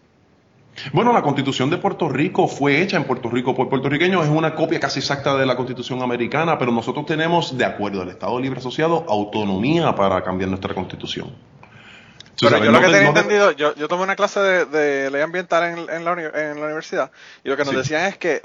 Bueno, 0.93 1.11
la 1.11 1.21
constitución 1.21 1.69
de 1.69 1.77
Puerto 1.77 2.07
Rico 2.07 2.47
fue 2.47 2.81
hecha 2.81 2.97
en 2.97 3.03
Puerto 3.03 3.29
Rico 3.29 3.53
por 3.53 3.69
puertorriqueños, 3.69 4.23
es 4.23 4.29
una 4.29 4.55
copia 4.55 4.79
casi 4.79 4.99
exacta 4.99 5.35
de 5.35 5.45
la 5.45 5.55
constitución 5.55 6.01
americana, 6.01 6.57
pero 6.57 6.71
nosotros 6.71 7.05
tenemos, 7.05 7.57
de 7.57 7.65
acuerdo 7.65 8.01
al 8.01 8.09
Estado 8.09 8.39
Libre 8.39 8.59
Asociado, 8.59 9.05
autonomía 9.07 9.93
para 9.95 10.23
cambiar 10.23 10.49
nuestra 10.49 10.73
constitución. 10.73 11.35
Pero 12.39 12.63
yo 12.63 12.71
lo 12.71 12.79
que 12.79 12.85
tenía 12.85 13.09
entendido, 13.09 13.51
yo, 13.51 13.75
yo 13.75 13.87
tomé 13.89 14.03
una 14.03 14.15
clase 14.15 14.39
de, 14.39 15.11
ley 15.11 15.21
ambiental 15.21 15.63
en, 15.63 15.89
en, 15.89 16.05
la, 16.05 16.11
en 16.13 16.59
la 16.59 16.65
universidad 16.67 17.11
y 17.43 17.49
lo 17.49 17.57
que 17.57 17.65
nos 17.65 17.75
decían 17.75 18.05
es 18.05 18.17
que 18.17 18.41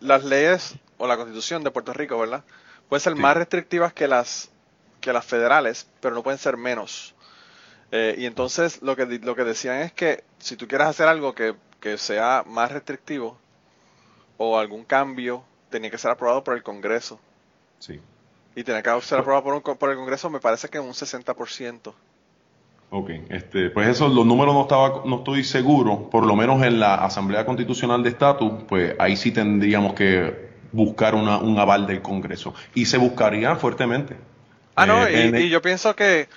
las 0.00 0.24
leyes 0.24 0.74
o 0.98 1.06
la 1.06 1.16
constitución 1.16 1.64
de 1.64 1.70
Puerto 1.70 1.94
Rico, 1.94 2.18
¿verdad? 2.18 2.44
Pueden 2.88 3.00
ser 3.00 3.16
más 3.16 3.36
restrictivas 3.36 3.92
que 3.92 4.06
las, 4.08 4.50
que 5.00 5.12
las 5.12 5.24
federales, 5.24 5.86
pero 6.00 6.14
no 6.14 6.22
pueden 6.22 6.38
ser 6.38 6.56
menos. 6.56 7.14
Eh, 7.92 8.14
y 8.18 8.26
entonces 8.26 8.82
lo 8.82 8.94
que, 8.96 9.06
lo 9.06 9.34
que 9.34 9.44
decían 9.44 9.78
es 9.80 9.92
que 9.92 10.22
si 10.38 10.56
tú 10.56 10.68
quieres 10.68 10.86
hacer 10.86 11.08
algo 11.08 11.34
que, 11.34 11.54
que 11.80 11.98
sea 11.98 12.44
más 12.46 12.70
restrictivo 12.70 13.36
o 14.36 14.58
algún 14.58 14.84
cambio, 14.84 15.42
tenía 15.70 15.90
que 15.90 15.98
ser 15.98 16.10
aprobado 16.10 16.44
por 16.44 16.56
el 16.56 16.62
Congreso. 16.62 17.18
Sí. 17.78 18.00
Y 18.54 18.64
tenía 18.64 18.82
que 18.82 19.00
ser 19.00 19.18
aprobado 19.18 19.62
por, 19.62 19.78
por 19.78 19.90
el 19.90 19.96
Congreso, 19.96 20.30
me 20.30 20.40
parece 20.40 20.68
que 20.68 20.78
un 20.78 20.92
60%. 20.92 21.92
Ok, 22.92 23.10
este, 23.28 23.70
pues 23.70 23.88
eso, 23.88 24.08
los 24.08 24.26
números 24.26 24.52
no 24.52 24.62
estaba, 24.62 25.02
no 25.04 25.18
estoy 25.18 25.44
seguro, 25.44 26.10
por 26.10 26.26
lo 26.26 26.34
menos 26.34 26.60
en 26.64 26.80
la 26.80 26.96
Asamblea 26.96 27.46
Constitucional 27.46 28.02
de 28.02 28.08
Estatus, 28.08 28.64
pues 28.66 28.96
ahí 28.98 29.16
sí 29.16 29.30
tendríamos 29.30 29.94
que 29.94 30.50
buscar 30.72 31.14
una, 31.14 31.38
un 31.38 31.56
aval 31.58 31.86
del 31.86 32.02
Congreso. 32.02 32.52
Y 32.74 32.86
se 32.86 32.98
buscaría 32.98 33.54
fuertemente. 33.54 34.16
Ah, 34.74 34.86
no, 34.86 35.08
y, 35.08 35.44
y, 35.44 35.48
yo 35.50 35.62
pienso 35.62 35.94
que 35.94 36.28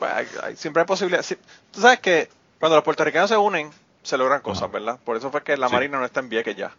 pues, 0.00 0.58
siempre 0.58 0.80
hay 0.80 0.86
posibilidad. 0.86 1.24
tú 1.70 1.80
sabes 1.80 2.00
que 2.00 2.28
cuando 2.58 2.76
los 2.76 2.84
puertorriqueños 2.84 3.28
se 3.28 3.36
unen, 3.36 3.70
se 4.02 4.18
logran 4.18 4.40
cosas, 4.40 4.70
¿verdad? 4.72 4.98
Por 5.04 5.16
eso 5.16 5.30
fue 5.30 5.42
que 5.42 5.56
la 5.56 5.68
Marina 5.68 5.98
no 5.98 6.04
está 6.04 6.20
en 6.20 6.28
que 6.28 6.54
ya. 6.54 6.72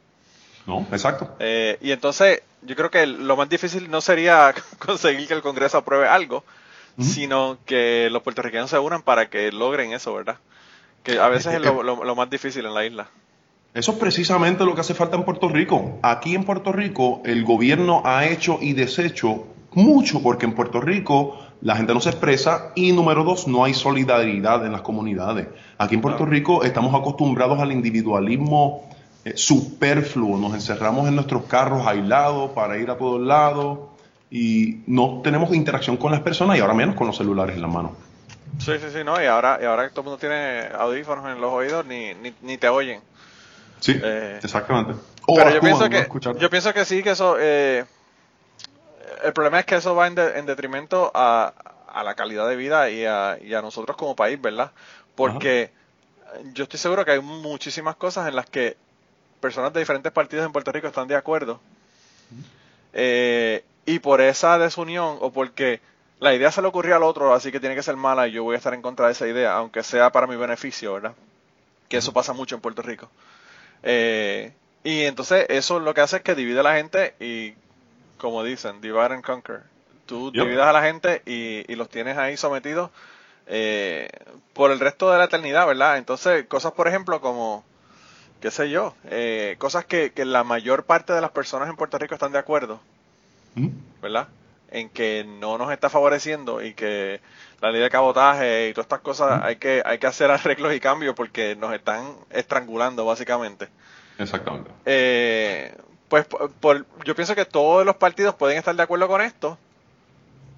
No, 0.67 0.85
exacto. 0.91 1.35
Eh, 1.39 1.77
y 1.81 1.91
entonces, 1.91 2.41
yo 2.61 2.75
creo 2.75 2.91
que 2.91 3.05
lo 3.07 3.35
más 3.35 3.49
difícil 3.49 3.89
no 3.89 4.01
sería 4.01 4.53
conseguir 4.79 5.27
que 5.27 5.33
el 5.33 5.41
Congreso 5.41 5.77
apruebe 5.77 6.07
algo, 6.07 6.43
sino 6.99 7.57
que 7.65 8.09
los 8.11 8.21
puertorriqueños 8.21 8.69
se 8.69 8.77
unan 8.77 9.01
para 9.01 9.29
que 9.29 9.51
logren 9.51 9.93
eso, 9.93 10.13
¿verdad? 10.13 10.37
Que 11.03 11.19
a 11.19 11.29
veces 11.29 11.55
es 11.55 11.61
lo, 11.61 11.81
lo, 11.81 12.15
más 12.15 12.29
difícil 12.29 12.65
en 12.65 12.73
la 12.73 12.85
isla. 12.85 13.07
Eso 13.73 13.93
es 13.93 13.97
precisamente 13.97 14.65
lo 14.65 14.75
que 14.75 14.81
hace 14.81 14.93
falta 14.93 15.15
en 15.15 15.23
Puerto 15.23 15.47
Rico. 15.47 15.99
Aquí 16.03 16.35
en 16.35 16.43
Puerto 16.43 16.71
Rico 16.71 17.21
el 17.25 17.43
gobierno 17.43 18.03
ha 18.05 18.25
hecho 18.25 18.59
y 18.61 18.73
deshecho 18.73 19.47
mucho 19.71 20.21
porque 20.21 20.45
en 20.45 20.53
Puerto 20.53 20.81
Rico 20.81 21.39
la 21.61 21.75
gente 21.75 21.93
no 21.93 22.01
se 22.01 22.09
expresa 22.09 22.71
y 22.75 22.91
número 22.91 23.23
dos, 23.23 23.47
no 23.47 23.63
hay 23.63 23.73
solidaridad 23.73 24.65
en 24.65 24.71
las 24.71 24.81
comunidades. 24.81 25.47
Aquí 25.77 25.95
en 25.95 26.01
Puerto 26.01 26.25
Rico 26.25 26.63
estamos 26.63 26.93
acostumbrados 26.99 27.59
al 27.59 27.71
individualismo 27.71 28.89
eh, 29.23 29.33
superfluo, 29.35 30.37
nos 30.37 30.53
encerramos 30.55 31.07
en 31.07 31.15
nuestros 31.15 31.43
carros 31.43 31.85
aislados 31.85 32.51
para 32.51 32.77
ir 32.77 32.89
a 32.89 32.97
todos 32.97 33.21
lados 33.21 33.79
y 34.31 34.79
no 34.87 35.21
tenemos 35.23 35.53
interacción 35.53 35.97
con 35.97 36.11
las 36.11 36.21
personas 36.21 36.57
y 36.57 36.61
ahora 36.61 36.73
menos 36.73 36.95
con 36.95 37.05
los 37.05 37.17
celulares 37.17 37.55
en 37.55 37.61
la 37.61 37.67
mano. 37.67 37.95
Sí, 38.57 38.73
sí, 38.79 38.87
sí, 38.91 39.03
no, 39.03 39.21
y 39.21 39.25
ahora, 39.25 39.59
y 39.61 39.65
ahora 39.65 39.87
todo 39.89 40.01
el 40.01 40.05
mundo 40.05 40.17
tiene 40.17 40.67
audífonos 40.77 41.25
en 41.27 41.39
los 41.39 41.51
oídos 41.53 41.85
ni, 41.85 42.13
ni, 42.41 42.57
te 42.57 42.69
oyen. 42.69 43.01
Sí, 43.79 43.99
eh, 44.01 44.39
exactamente. 44.43 44.93
pero 45.27 45.51
yo, 45.51 45.61
pienso 45.61 45.89
que, 45.89 46.07
yo 46.39 46.49
pienso 46.49 46.73
que 46.73 46.85
sí, 46.85 47.03
que 47.03 47.11
eso... 47.11 47.37
Eh, 47.39 47.85
el 49.21 49.33
problema 49.33 49.59
es 49.59 49.65
que 49.65 49.75
eso 49.75 49.95
va 49.95 50.07
en, 50.07 50.15
detrimento 50.15 51.11
a, 51.13 51.53
a, 51.87 52.03
la 52.03 52.15
calidad 52.15 52.47
de 52.47 52.55
vida 52.55 52.89
y 52.89 53.05
a, 53.05 53.37
y 53.41 53.53
a 53.53 53.61
nosotros 53.61 53.97
como 53.97 54.15
país, 54.15 54.41
¿verdad? 54.41 54.71
Porque 55.15 55.71
yo 56.53 56.63
estoy 56.63 56.79
seguro 56.79 57.05
que 57.05 57.11
hay 57.11 57.21
muchísimas 57.21 57.95
cosas 57.95 58.27
en 58.27 58.35
las 58.35 58.49
que 58.49 58.77
personas 59.39 59.73
de 59.73 59.79
diferentes 59.79 60.11
partidos 60.11 60.45
en 60.45 60.51
Puerto 60.51 60.71
Rico 60.71 60.87
están 60.87 61.07
de 61.07 61.15
acuerdo. 61.15 61.59
Eh, 62.93 63.63
y 63.85 63.99
por 63.99 64.21
esa 64.21 64.57
desunión 64.57 65.17
o 65.19 65.31
porque 65.31 65.81
la 66.19 66.33
idea 66.33 66.51
se 66.51 66.61
le 66.61 66.67
ocurrió 66.67 66.95
al 66.95 67.03
otro, 67.03 67.33
así 67.33 67.51
que 67.51 67.59
tiene 67.59 67.75
que 67.75 67.83
ser 67.83 67.95
mala 67.95 68.27
y 68.27 68.33
yo 68.33 68.43
voy 68.43 68.55
a 68.55 68.57
estar 68.57 68.73
en 68.73 68.81
contra 68.81 69.07
de 69.07 69.13
esa 69.13 69.27
idea, 69.27 69.53
aunque 69.53 69.83
sea 69.83 70.11
para 70.11 70.27
mi 70.27 70.35
beneficio, 70.35 70.93
¿verdad? 70.93 71.15
Que 71.89 71.97
eso 71.97 72.13
pasa 72.13 72.33
mucho 72.33 72.55
en 72.55 72.61
Puerto 72.61 72.81
Rico. 72.81 73.09
Eh, 73.83 74.53
y 74.83 75.01
entonces 75.01 75.45
eso 75.49 75.79
lo 75.79 75.93
que 75.93 76.01
hace 76.01 76.17
es 76.17 76.23
que 76.23 76.35
divide 76.35 76.59
a 76.59 76.63
la 76.63 76.75
gente 76.75 77.15
y, 77.19 77.55
como 78.21 78.43
dicen, 78.43 78.79
divide 78.79 79.13
and 79.13 79.23
conquer. 79.23 79.63
Tú 80.05 80.31
divides 80.31 80.59
a 80.59 80.71
la 80.71 80.83
gente 80.83 81.21
y, 81.25 81.75
los 81.75 81.89
tienes 81.89 82.17
ahí 82.17 82.37
sometidos 82.37 82.91
eh, 83.47 84.07
por 84.53 84.71
el 84.71 84.79
resto 84.79 85.11
de 85.11 85.17
la 85.17 85.25
eternidad, 85.25 85.65
¿verdad? 85.65 85.97
Entonces, 85.97 86.45
cosas, 86.45 86.73
por 86.73 86.87
ejemplo, 86.87 87.19
como, 87.19 87.63
qué 88.39 88.51
sé 88.51 88.69
yo, 88.69 88.93
eh, 89.09 89.55
cosas 89.57 89.85
que, 89.85 90.11
que 90.11 90.25
la 90.25 90.43
mayor 90.43 90.85
parte 90.85 91.13
de 91.13 91.21
las 91.21 91.31
personas 91.31 91.69
en 91.69 91.75
Puerto 91.75 91.97
Rico 91.97 92.13
están 92.13 92.31
de 92.31 92.39
acuerdo 92.39 92.79
¿verdad? 94.01 94.27
En 94.69 94.89
que 94.89 95.25
no 95.25 95.57
nos 95.57 95.71
está 95.71 95.89
favoreciendo 95.89 96.63
y 96.63 96.73
que 96.73 97.19
la 97.61 97.71
ley 97.71 97.81
de 97.81 97.89
cabotaje 97.89 98.69
y 98.69 98.73
todas 98.73 98.85
estas 98.85 99.01
cosas 99.01 99.43
hay 99.43 99.57
que 99.57 99.81
hay 99.85 99.99
que 99.99 100.07
hacer 100.07 100.31
arreglos 100.31 100.73
y 100.73 100.79
cambios 100.79 101.15
porque 101.15 101.55
nos 101.55 101.73
están 101.73 102.15
estrangulando 102.29 103.05
básicamente. 103.05 103.67
Exactamente. 104.17 104.71
Eh, 104.85 105.75
pues 106.11 106.25
por, 106.25 106.85
yo 107.05 107.15
pienso 107.15 107.35
que 107.35 107.45
todos 107.45 107.85
los 107.85 107.95
partidos 107.95 108.35
pueden 108.35 108.57
estar 108.57 108.75
de 108.75 108.83
acuerdo 108.83 109.07
con 109.07 109.21
esto, 109.21 109.57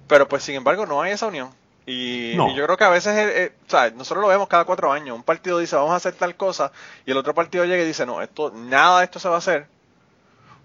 pero 0.08 0.26
pues 0.26 0.42
sin 0.42 0.56
embargo 0.56 0.84
no 0.84 1.00
hay 1.00 1.12
esa 1.12 1.28
unión. 1.28 1.48
Y, 1.86 2.34
yo 2.34 2.64
creo 2.64 2.76
que 2.76 2.82
a 2.82 2.88
veces, 2.88 3.14
eh, 3.16 3.52
o 3.64 3.70
sea, 3.70 3.88
nosotros 3.90 4.22
lo 4.22 4.28
vemos 4.28 4.48
cada 4.48 4.64
cuatro 4.64 4.90
años. 4.90 5.14
Un 5.14 5.22
partido 5.22 5.60
dice 5.60 5.76
vamos 5.76 5.92
a 5.92 5.96
hacer 5.96 6.14
tal 6.14 6.34
cosa 6.34 6.72
y 7.06 7.12
el 7.12 7.16
otro 7.16 7.34
partido 7.34 7.64
llega 7.66 7.84
y 7.84 7.86
dice 7.86 8.04
no, 8.04 8.20
esto 8.20 8.50
nada 8.52 8.98
de 8.98 9.04
esto 9.04 9.20
se 9.20 9.28
va 9.28 9.36
a 9.36 9.38
hacer 9.38 9.68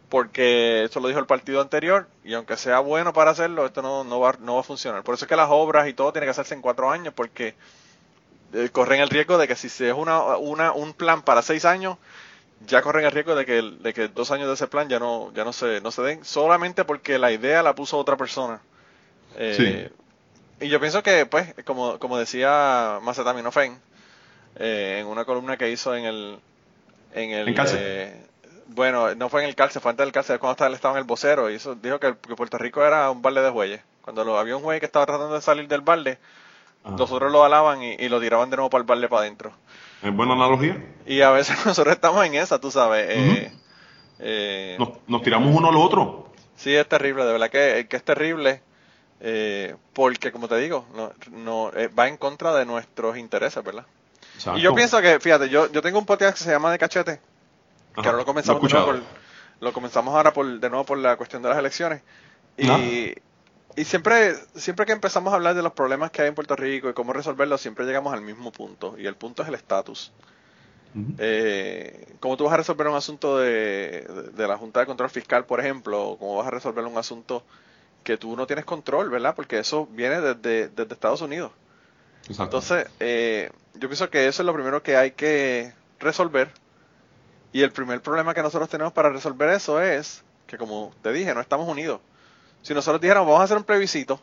porque 0.10 0.86
eso 0.86 1.00
lo 1.00 1.08
dijo 1.08 1.20
el 1.20 1.28
partido 1.28 1.62
anterior 1.62 2.08
y 2.24 2.34
aunque 2.34 2.58
sea 2.58 2.80
bueno 2.80 3.14
para 3.14 3.30
hacerlo, 3.30 3.68
esto 3.68 3.84
no, 3.84 4.04
no, 4.04 4.20
va, 4.20 4.38
no 4.40 4.56
va 4.56 4.62
a 4.62 4.64
funcionar. 4.64 5.04
Por 5.04 5.14
eso 5.14 5.26
es 5.26 5.30
que 5.30 5.36
las 5.36 5.50
obras 5.52 5.88
y 5.88 5.94
todo 5.94 6.12
tiene 6.12 6.26
que 6.26 6.32
hacerse 6.32 6.56
en 6.56 6.64
cuatro 6.64 6.90
años 6.90 7.14
porque 7.14 7.54
eh, 8.54 8.70
corren 8.72 9.02
el 9.02 9.10
riesgo 9.10 9.38
de 9.38 9.48
que 9.48 9.56
si 9.56 9.70
se 9.70 9.90
es 9.90 9.94
una, 9.96 10.36
una, 10.38 10.72
un 10.72 10.94
plan 10.94 11.22
para 11.22 11.44
seis 11.44 11.64
años, 11.64 11.98
ya 12.68 12.82
corren 12.82 13.06
el 13.06 13.12
riesgo 13.12 13.36
de 13.36 13.46
que, 13.46 13.62
de 13.62 13.94
que 13.94 14.08
dos 14.08 14.32
años 14.32 14.48
de 14.48 14.54
ese 14.54 14.68
plan 14.68 14.90
ya 14.90 15.00
no, 15.00 15.32
ya 15.34 15.44
no 15.44 15.54
se, 15.54 15.82
no 15.82 15.92
se 15.92 16.02
den 16.02 16.26
solamente 16.26 16.86
porque 16.86 17.18
la 17.18 17.32
idea 17.32 17.64
la 17.64 17.76
puso 17.76 17.98
otra 17.98 18.18
persona. 18.18 18.62
Eh, 19.38 19.92
y 20.60 20.68
yo 20.68 20.80
pienso 20.80 21.04
que, 21.04 21.26
pues, 21.26 21.54
como, 21.66 22.00
como 22.00 22.18
decía 22.18 23.00
Macetaminofen 23.02 23.80
eh, 24.58 24.98
en 25.00 25.08
una 25.08 25.26
columna 25.26 25.58
que 25.58 25.70
hizo 25.70 25.96
en 25.96 26.06
el, 26.06 26.40
en 27.14 27.32
el, 27.32 27.56
bueno, 28.68 29.16
no 29.16 29.30
fue 29.30 29.42
en 29.42 29.50
el 29.50 29.56
cárcel, 29.56 29.82
fue 29.82 29.92
antes 29.92 30.06
del 30.06 30.14
cárcel, 30.14 30.40
cuando 30.40 30.52
estaba, 30.54 30.74
estaba 30.74 30.94
en 30.96 31.00
el 31.00 31.04
vocero, 31.06 31.50
y 31.50 31.56
eso 31.56 31.76
dijo 31.76 32.00
que, 32.00 32.14
Puerto 32.14 32.58
Rico 32.58 32.84
era 32.84 33.10
un 33.10 33.22
balde 33.22 33.42
de 33.42 33.50
jueyes. 33.50 33.82
Cuando 34.02 34.24
lo, 34.24 34.38
había 34.38 34.56
un 34.56 34.64
juez 34.64 34.80
que 34.80 34.86
estaba 34.86 35.06
tratando 35.06 35.34
de 35.34 35.42
salir 35.42 35.68
del 35.68 35.82
balde, 35.82 36.18
los 36.98 37.12
otros 37.12 37.32
lo 37.32 37.44
alaban 37.44 37.82
y, 37.84 38.10
lo 38.10 38.20
tiraban 38.20 38.50
de 38.50 38.58
nuevo 38.58 38.70
para 38.70 38.82
el 38.82 38.88
balde 38.88 39.08
para 39.08 39.22
adentro. 39.24 39.54
¿Es 40.02 40.16
buena 40.16 40.34
analogía? 40.34 40.84
Y 41.06 41.22
a 41.22 41.32
veces 41.32 41.58
nosotros 41.66 41.94
estamos 41.94 42.26
en 42.26 42.36
esa, 42.36 42.60
tú 42.60 42.72
sabes. 42.72 43.06
Eh, 43.10 43.52
eh, 44.20 44.78
nos, 45.08 45.22
tiramos 45.22 45.56
uno 45.56 45.70
al 45.70 45.78
otro. 45.78 46.32
Sí, 46.56 46.76
es 46.76 46.88
terrible, 46.88 47.26
de 47.26 47.32
verdad 47.32 47.50
que, 47.50 47.88
que 47.90 47.98
es 47.98 48.04
terrible. 48.04 48.62
Eh, 49.22 49.76
porque, 49.94 50.32
como 50.32 50.48
te 50.48 50.58
digo, 50.58 50.86
no, 50.96 51.12
no 51.32 51.72
va 51.98 52.08
en 52.08 52.18
contra 52.18 52.54
de 52.54 52.66
nuestros 52.66 53.18
intereses, 53.18 53.64
¿verdad? 53.64 53.86
Y 54.56 54.62
yo 54.62 54.74
pienso 54.74 55.02
que, 55.02 55.20
fíjate, 55.20 55.50
yo, 55.50 55.70
yo 55.72 55.82
tengo 55.82 56.00
un 56.00 56.06
podcast 56.06 56.38
que 56.38 56.44
se 56.46 56.52
llama 56.52 56.72
De 56.72 56.78
Cachete, 56.78 57.20
que 57.96 58.08
ahora 58.08 58.20
lo 58.20 58.26
comenzamos, 58.26 58.72
lo, 59.60 59.74
comenzamos 59.74 60.16
ahora 60.16 60.32
por, 60.32 60.60
de 60.60 60.70
nuevo 60.70 60.86
por 60.86 60.98
la 60.98 61.18
cuestión 61.18 61.42
de 61.42 61.50
las 61.50 61.58
elecciones. 61.58 62.02
Y, 62.58 63.14
y 63.80 63.86
siempre, 63.86 64.36
siempre 64.56 64.86
que 64.86 64.92
empezamos 64.92 65.32
a 65.32 65.38
hablar 65.38 65.56
de 65.56 65.64
los 65.64 65.72
problemas 65.72 66.12
que 66.12 66.22
hay 66.22 66.28
en 66.28 66.36
Puerto 66.36 66.54
Rico 66.54 66.90
y 66.90 66.94
cómo 66.94 67.14
resolverlos, 67.14 67.62
siempre 67.62 67.86
llegamos 67.86 68.14
al 68.14 68.20
mismo 68.20 68.52
punto. 68.52 68.96
Y 68.98 69.08
el 69.08 69.16
punto 69.16 69.42
es 69.42 69.48
el 69.48 69.56
estatus. 69.56 70.12
Eh, 71.18 72.16
¿Cómo 72.20 72.36
tú 72.36 72.44
vas 72.44 72.56
a 72.56 72.58
resolver 72.58 72.90
un 72.90 72.98
asunto 72.98 73.38
de, 73.38 74.06
de, 74.34 74.48
la 74.50 74.58
Junta 74.58 74.82
de 74.82 74.86
Control 74.86 75.10
Fiscal, 75.10 75.46
por 75.46 75.62
ejemplo? 75.62 76.18
¿Cómo 76.20 76.36
vas 76.36 76.48
a 76.48 76.52
resolver 76.52 76.84
un 76.84 76.98
asunto 76.98 77.46
que 78.04 78.18
tú 78.18 78.36
no 78.36 78.46
tienes 78.48 78.66
control, 78.66 79.10
verdad? 79.10 79.34
Porque 79.34 79.60
eso 79.60 79.88
viene 79.90 80.20
desde, 80.20 80.68
desde 80.68 80.94
Estados 80.94 81.22
Unidos. 81.22 81.54
Entonces, 82.28 82.86
eh, 83.00 83.50
yo 83.76 83.88
pienso 83.88 84.10
que 84.10 84.28
eso 84.28 84.42
es 84.42 84.46
lo 84.46 84.54
primero 84.54 84.84
que 84.84 84.98
hay 84.98 85.12
que 85.12 85.72
resolver 86.02 86.52
y 87.54 87.62
el 87.62 87.72
primer 87.72 88.02
problema 88.02 88.34
que 88.34 88.42
nosotros 88.42 88.68
tenemos 88.68 88.92
para 88.92 89.10
resolver 89.10 89.52
eso 89.52 89.82
es 89.82 90.22
que, 90.48 90.58
como 90.58 90.94
te 91.02 91.14
dije, 91.14 91.34
no 91.34 91.40
estamos 91.40 91.66
unidos. 91.70 92.02
Si 92.62 92.74
nosotros 92.74 93.02
dijéramos, 93.02 93.28
vamos 93.28 93.42
a 93.42 93.46
hacer 93.46 93.58
un 93.58 93.64
plebiscito, 93.64 94.20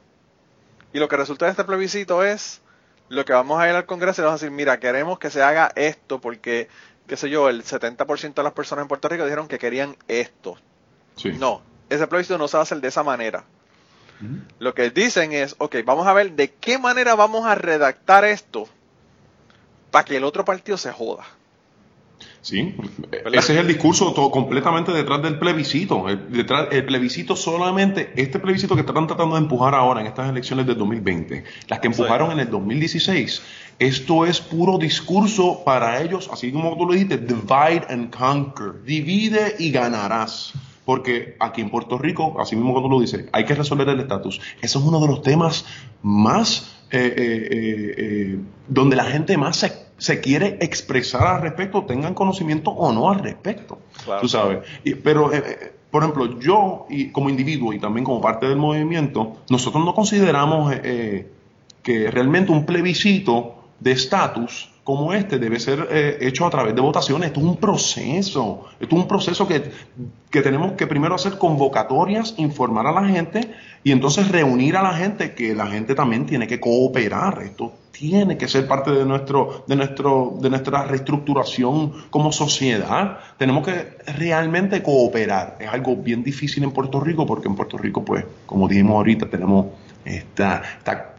y 0.92 0.98
lo 0.98 1.08
que 1.08 1.16
resulta 1.16 1.46
de 1.46 1.52
este 1.52 1.64
plebiscito 1.64 2.24
es 2.24 2.62
lo 3.08 3.24
que 3.24 3.32
vamos 3.32 3.60
a 3.60 3.68
ir 3.68 3.74
al 3.74 3.86
Congreso 3.86 4.22
y 4.22 4.24
vamos 4.24 4.40
a 4.40 4.44
decir, 4.44 4.54
mira, 4.54 4.80
queremos 4.80 5.18
que 5.18 5.30
se 5.30 5.42
haga 5.42 5.72
esto, 5.76 6.20
porque, 6.20 6.68
qué 7.06 7.16
sé 7.16 7.30
yo, 7.30 7.48
el 7.48 7.64
70% 7.64 8.34
de 8.34 8.42
las 8.42 8.52
personas 8.52 8.82
en 8.84 8.88
Puerto 8.88 9.08
Rico 9.08 9.24
dijeron 9.24 9.48
que 9.48 9.58
querían 9.58 9.96
esto. 10.08 10.56
No, 11.38 11.62
ese 11.88 12.06
plebiscito 12.06 12.38
no 12.38 12.48
se 12.48 12.56
va 12.56 12.62
a 12.62 12.64
hacer 12.64 12.80
de 12.80 12.88
esa 12.88 13.02
manera. 13.02 13.44
Lo 14.58 14.74
que 14.74 14.90
dicen 14.90 15.32
es, 15.32 15.54
ok, 15.58 15.76
vamos 15.84 16.06
a 16.06 16.14
ver 16.14 16.32
de 16.32 16.50
qué 16.52 16.78
manera 16.78 17.14
vamos 17.14 17.44
a 17.44 17.54
redactar 17.54 18.24
esto 18.24 18.66
para 19.90 20.04
que 20.04 20.16
el 20.16 20.24
otro 20.24 20.44
partido 20.44 20.78
se 20.78 20.90
joda. 20.90 21.24
Sí, 22.40 22.76
ese 23.32 23.54
es 23.54 23.58
el 23.58 23.66
discurso 23.66 24.12
todo, 24.12 24.30
completamente 24.30 24.92
detrás 24.92 25.20
del 25.20 25.38
plebiscito. 25.38 26.08
El, 26.08 26.30
detrás, 26.30 26.68
el 26.70 26.84
plebiscito 26.84 27.34
solamente, 27.34 28.12
este 28.16 28.38
plebiscito 28.38 28.74
que 28.74 28.82
están 28.82 29.06
tratando 29.06 29.34
de 29.34 29.42
empujar 29.42 29.74
ahora 29.74 30.00
en 30.00 30.06
estas 30.06 30.30
elecciones 30.30 30.64
del 30.66 30.78
2020, 30.78 31.44
las 31.68 31.80
que 31.80 31.88
empujaron 31.88 32.30
en 32.30 32.38
el 32.38 32.48
2016, 32.48 33.42
esto 33.78 34.24
es 34.24 34.40
puro 34.40 34.78
discurso 34.78 35.62
para 35.64 36.00
ellos, 36.00 36.30
así 36.32 36.52
como 36.52 36.76
tú 36.76 36.86
lo 36.86 36.92
dijiste, 36.92 37.18
divide 37.18 37.84
and 37.88 38.16
conquer, 38.16 38.82
divide 38.84 39.56
y 39.58 39.70
ganarás. 39.70 40.52
Porque 40.84 41.36
aquí 41.40 41.62
en 41.62 41.70
Puerto 41.70 41.98
Rico, 41.98 42.36
así 42.40 42.54
mismo 42.54 42.70
cuando 42.70 42.88
lo 42.88 43.00
dices, 43.00 43.26
hay 43.32 43.44
que 43.44 43.56
resolver 43.56 43.88
el 43.88 43.98
estatus. 43.98 44.40
Eso 44.62 44.78
es 44.78 44.84
uno 44.84 45.00
de 45.00 45.08
los 45.08 45.20
temas 45.20 45.66
más, 46.00 46.76
eh, 46.92 47.12
eh, 47.16 47.94
eh, 47.98 48.38
donde 48.68 48.94
la 48.94 49.04
gente 49.04 49.36
más 49.36 49.56
se 49.56 49.85
se 49.98 50.20
quiere 50.20 50.58
expresar 50.60 51.26
al 51.26 51.42
respecto, 51.42 51.84
tengan 51.84 52.14
conocimiento 52.14 52.70
o 52.70 52.92
no 52.92 53.10
al 53.10 53.20
respecto. 53.20 53.78
Tú 54.20 54.28
sabes. 54.28 54.60
pero, 55.02 55.32
eh, 55.32 55.42
eh, 55.46 55.72
por 55.90 56.02
ejemplo, 56.02 56.38
yo 56.38 56.86
y 56.88 57.10
como 57.10 57.30
individuo 57.30 57.72
y 57.72 57.78
también 57.78 58.04
como 58.04 58.20
parte 58.20 58.46
del 58.46 58.56
movimiento, 58.56 59.36
nosotros 59.48 59.84
no 59.84 59.94
consideramos 59.94 60.74
eh, 60.74 61.30
que 61.82 62.10
realmente 62.10 62.52
un 62.52 62.66
plebiscito 62.66 63.54
de 63.80 63.92
estatus 63.92 64.70
como 64.86 65.12
este 65.12 65.40
debe 65.40 65.58
ser 65.58 65.88
hecho 66.20 66.46
a 66.46 66.50
través 66.50 66.72
de 66.72 66.80
votaciones. 66.80 67.26
Esto 67.26 67.40
es 67.40 67.46
un 67.46 67.56
proceso. 67.56 68.66
Esto 68.78 68.94
es 68.94 69.02
un 69.02 69.08
proceso 69.08 69.48
que, 69.48 69.72
que 70.30 70.42
tenemos 70.42 70.72
que 70.72 70.86
primero 70.86 71.16
hacer 71.16 71.38
convocatorias, 71.38 72.34
informar 72.36 72.86
a 72.86 72.92
la 72.92 73.04
gente 73.04 73.50
y 73.82 73.90
entonces 73.90 74.28
reunir 74.28 74.76
a 74.76 74.84
la 74.84 74.92
gente, 74.94 75.34
que 75.34 75.56
la 75.56 75.66
gente 75.66 75.96
también 75.96 76.24
tiene 76.24 76.46
que 76.46 76.60
cooperar. 76.60 77.42
Esto 77.42 77.72
tiene 77.90 78.38
que 78.38 78.46
ser 78.46 78.68
parte 78.68 78.92
de, 78.92 79.04
nuestro, 79.04 79.64
de, 79.66 79.74
nuestro, 79.74 80.36
de 80.40 80.50
nuestra 80.50 80.84
reestructuración 80.84 81.92
como 82.10 82.30
sociedad. 82.30 83.18
Tenemos 83.38 83.66
que 83.66 83.96
realmente 84.18 84.84
cooperar. 84.84 85.56
Es 85.58 85.68
algo 85.68 85.96
bien 85.96 86.22
difícil 86.22 86.62
en 86.62 86.70
Puerto 86.70 87.00
Rico 87.00 87.26
porque 87.26 87.48
en 87.48 87.56
Puerto 87.56 87.76
Rico, 87.76 88.04
pues, 88.04 88.24
como 88.46 88.68
dijimos 88.68 88.98
ahorita, 88.98 89.28
tenemos 89.28 89.66
esta, 90.04 90.62
eh, 90.84 91.15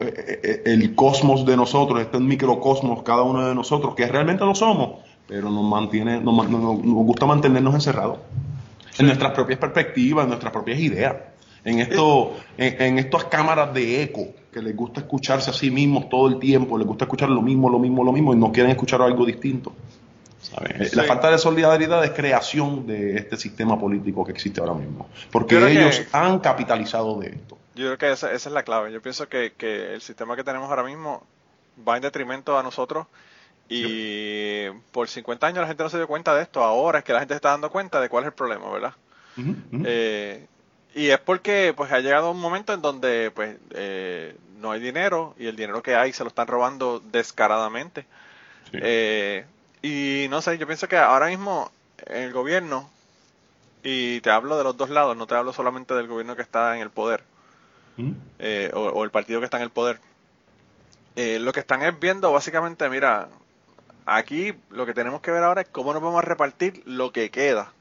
eh, 0.00 0.62
el 0.66 0.94
cosmos 0.94 1.46
de 1.46 1.56
nosotros, 1.56 2.00
este 2.00 2.18
microcosmos 2.18 3.02
cada 3.02 3.22
uno 3.22 3.46
de 3.46 3.54
nosotros, 3.54 3.94
que 3.94 4.06
realmente 4.06 4.44
lo 4.44 4.54
somos, 4.54 5.00
pero 5.28 5.50
nos 5.50 5.64
mantiene, 5.64 6.20
nos, 6.20 6.46
gusta 6.46 7.26
mantenernos 7.26 7.74
encerrados 7.74 8.18
en 8.98 9.06
nuestras 9.06 9.32
propias 9.32 9.58
perspectivas, 9.58 10.24
en 10.24 10.28
nuestras 10.30 10.52
propias 10.52 10.78
ideas 10.78 11.14
en, 11.64 11.78
esto, 11.78 12.34
en, 12.58 12.98
estas 12.98 13.24
cámaras 13.24 13.72
de 13.72 14.02
eco 14.02 14.28
que 14.52 14.60
les 14.60 14.74
gusta 14.74 15.00
escucharse 15.00 15.50
a 15.50 15.52
sí 15.52 15.70
mismos 15.70 16.08
todo 16.08 16.28
el 16.28 16.38
tiempo, 16.38 16.76
les 16.76 16.86
gusta 16.86 17.04
escuchar 17.04 17.30
lo 17.30 17.40
mismo, 17.40 17.70
lo 17.70 17.78
mismo, 17.78 18.04
lo 18.04 18.12
mismo 18.12 18.34
y 18.34 18.36
no 18.36 18.52
quieren 18.52 18.72
escuchar 18.72 19.00
algo 19.00 19.24
distinto. 19.24 19.72
La 20.94 21.04
falta 21.04 21.30
de 21.30 21.38
solidaridad 21.38 22.04
es 22.04 22.10
creación 22.10 22.86
de 22.86 23.16
este 23.16 23.36
sistema 23.36 23.78
político 23.78 24.24
que 24.24 24.32
existe 24.32 24.60
ahora 24.60 24.74
mismo, 24.74 25.06
porque 25.30 25.56
ellos 25.70 26.02
han 26.12 26.40
capitalizado 26.40 27.20
de 27.20 27.28
esto. 27.28 27.51
Yo 27.74 27.86
creo 27.86 27.98
que 27.98 28.12
esa, 28.12 28.32
es 28.32 28.46
la 28.46 28.62
clave. 28.62 28.92
Yo 28.92 29.00
pienso 29.00 29.28
que, 29.28 29.52
que, 29.56 29.94
el 29.94 30.02
sistema 30.02 30.36
que 30.36 30.44
tenemos 30.44 30.68
ahora 30.68 30.84
mismo 30.84 31.26
va 31.86 31.96
en 31.96 32.02
detrimento 32.02 32.58
a 32.58 32.62
nosotros 32.62 33.06
y 33.68 34.68
por 34.90 35.08
50 35.08 35.46
años 35.46 35.60
la 35.62 35.66
gente 35.66 35.82
no 35.82 35.88
se 35.88 35.96
dio 35.96 36.06
cuenta 36.06 36.34
de 36.34 36.42
esto. 36.42 36.62
Ahora 36.62 36.98
es 36.98 37.04
que 37.04 37.12
la 37.12 37.20
gente 37.20 37.34
se 37.34 37.36
está 37.36 37.50
dando 37.50 37.70
cuenta 37.70 38.00
de 38.00 38.08
cuál 38.08 38.24
es 38.24 38.28
el 38.28 38.34
problema, 38.34 38.70
¿verdad? 38.70 38.94
Eh, 39.84 40.46
y 40.94 41.08
es 41.08 41.18
porque 41.20 41.72
pues 41.74 41.90
ha 41.90 42.00
llegado 42.00 42.30
un 42.30 42.40
momento 42.40 42.74
en 42.74 42.82
donde 42.82 43.30
pues 43.34 43.56
eh, 43.70 44.36
no 44.60 44.72
hay 44.72 44.80
dinero 44.80 45.34
y 45.38 45.46
el 45.46 45.56
dinero 45.56 45.82
que 45.82 45.94
hay 45.94 46.12
se 46.12 46.22
lo 46.22 46.28
están 46.28 46.46
robando 46.46 47.00
descaradamente. 47.00 48.06
Eh, 48.72 49.44
y 49.82 50.26
no 50.30 50.40
sé, 50.42 50.58
yo 50.58 50.66
pienso 50.66 50.88
que 50.88 50.96
ahora 50.96 51.26
mismo 51.26 51.70
el 52.06 52.32
gobierno, 52.32 52.90
y 53.82 54.20
te 54.20 54.30
hablo 54.30 54.56
de 54.56 54.64
los 54.64 54.76
dos 54.76 54.90
lados, 54.90 55.16
no 55.16 55.26
te 55.26 55.34
hablo 55.34 55.52
solamente 55.52 55.94
del 55.94 56.06
gobierno 56.06 56.36
que 56.36 56.42
está 56.42 56.76
en 56.76 56.82
el 56.82 56.90
poder, 56.90 57.24
eh, 58.38 58.70
o, 58.74 59.04
el 59.04 59.10
partido 59.10 59.40
que 59.40 59.44
está 59.44 59.58
en 59.58 59.64
el 59.64 59.70
poder, 59.70 60.00
lo 61.16 61.52
que 61.52 61.60
están 61.60 61.82
es 61.82 61.98
viendo 61.98 62.32
básicamente, 62.32 62.88
mira, 62.88 63.28
aquí 64.06 64.54
lo 64.70 64.86
que 64.86 64.94
tenemos 64.94 65.20
que 65.20 65.30
ver 65.30 65.42
ahora 65.42 65.62
es 65.62 65.68
cómo 65.68 65.92
nos 65.92 66.02
vamos 66.02 66.18
a 66.18 66.26
repartir 66.26 66.82
lo 66.86 67.12
que 67.12 67.30
queda. 67.30 67.72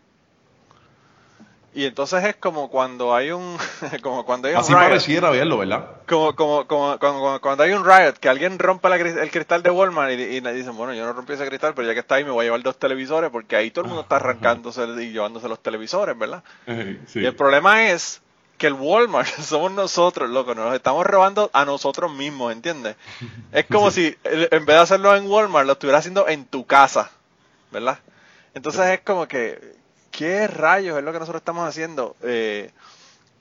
Y 1.74 1.86
entonces 1.86 2.24
es 2.26 2.36
como 2.36 2.70
cuando 2.70 3.16
hay 3.16 3.32
un 3.32 3.58
como 4.02 4.26
cuando 4.26 4.50
hay 4.50 4.56
un 4.56 4.60
Así 4.60 4.74
pareciera 4.74 5.30
verlo, 5.30 5.60
¿verdad? 5.60 5.88
Como, 6.06 6.36
como, 6.36 6.68
como, 6.68 7.40
cuando 7.40 7.64
hay 7.64 7.72
un 7.72 7.86
riot, 7.86 8.16
que 8.20 8.28
alguien 8.28 8.60
rompe 8.60 8.90
el 8.90 9.32
cristal 9.32 9.64
de 9.64 9.70
Walmart 9.70 10.12
y, 10.12 10.22
y, 10.22 10.42
dicen, 10.42 10.76
bueno, 10.76 10.94
yo 10.94 11.06
no 11.06 11.14
rompí 11.14 11.34
ese 11.34 11.48
cristal, 11.48 11.74
pero 11.74 11.88
ya 11.88 11.94
que 11.94 12.02
está 12.02 12.16
ahí 12.16 12.26
me 12.26 12.32
voy 12.32 12.44
a 12.44 12.48
llevar 12.48 12.62
dos 12.62 12.78
televisores 12.78 13.30
porque 13.30 13.56
ahí 13.56 13.72
todo 13.72 13.86
el 13.86 13.88
mundo 13.88 14.04
está 14.04 14.18
arrancándose 14.18 14.84
y 15.02 15.14
llevándose 15.14 15.48
los 15.48 15.62
televisores, 15.62 16.18
¿verdad? 16.18 16.44
Y 17.16 17.26
el 17.26 17.36
problema 17.36 17.90
es 17.90 18.22
que 18.62 18.68
el 18.68 18.74
Walmart 18.74 19.28
somos 19.42 19.72
nosotros, 19.72 20.30
loco, 20.30 20.54
nos 20.54 20.76
estamos 20.76 21.04
robando 21.04 21.50
a 21.52 21.66
nosotros 21.66 22.14
mismos, 22.14 22.52
¿entiendes? 22.52 22.96
Es 23.52 23.66
como 23.66 23.90
si 23.92 24.16
en 24.24 24.66
vez 24.66 24.76
de 24.76 24.78
hacerlo 24.78 25.16
en 25.16 25.26
Walmart, 25.26 25.66
lo 25.66 25.74
estuviera 25.74 25.98
haciendo 25.98 26.28
en 26.28 26.46
tu 26.46 26.68
casa, 26.68 27.10
¿verdad? 27.72 27.98
Entonces 28.54 28.86
es 28.86 29.02
como 29.02 29.28
que 29.28 29.82
¿qué 30.12 30.48
rayos 30.48 30.96
es 30.96 31.04
lo 31.04 31.12
que 31.12 31.18
nosotros 31.18 31.42
estamos 31.42 31.68
haciendo? 31.68 32.16
Eh, 32.22 32.70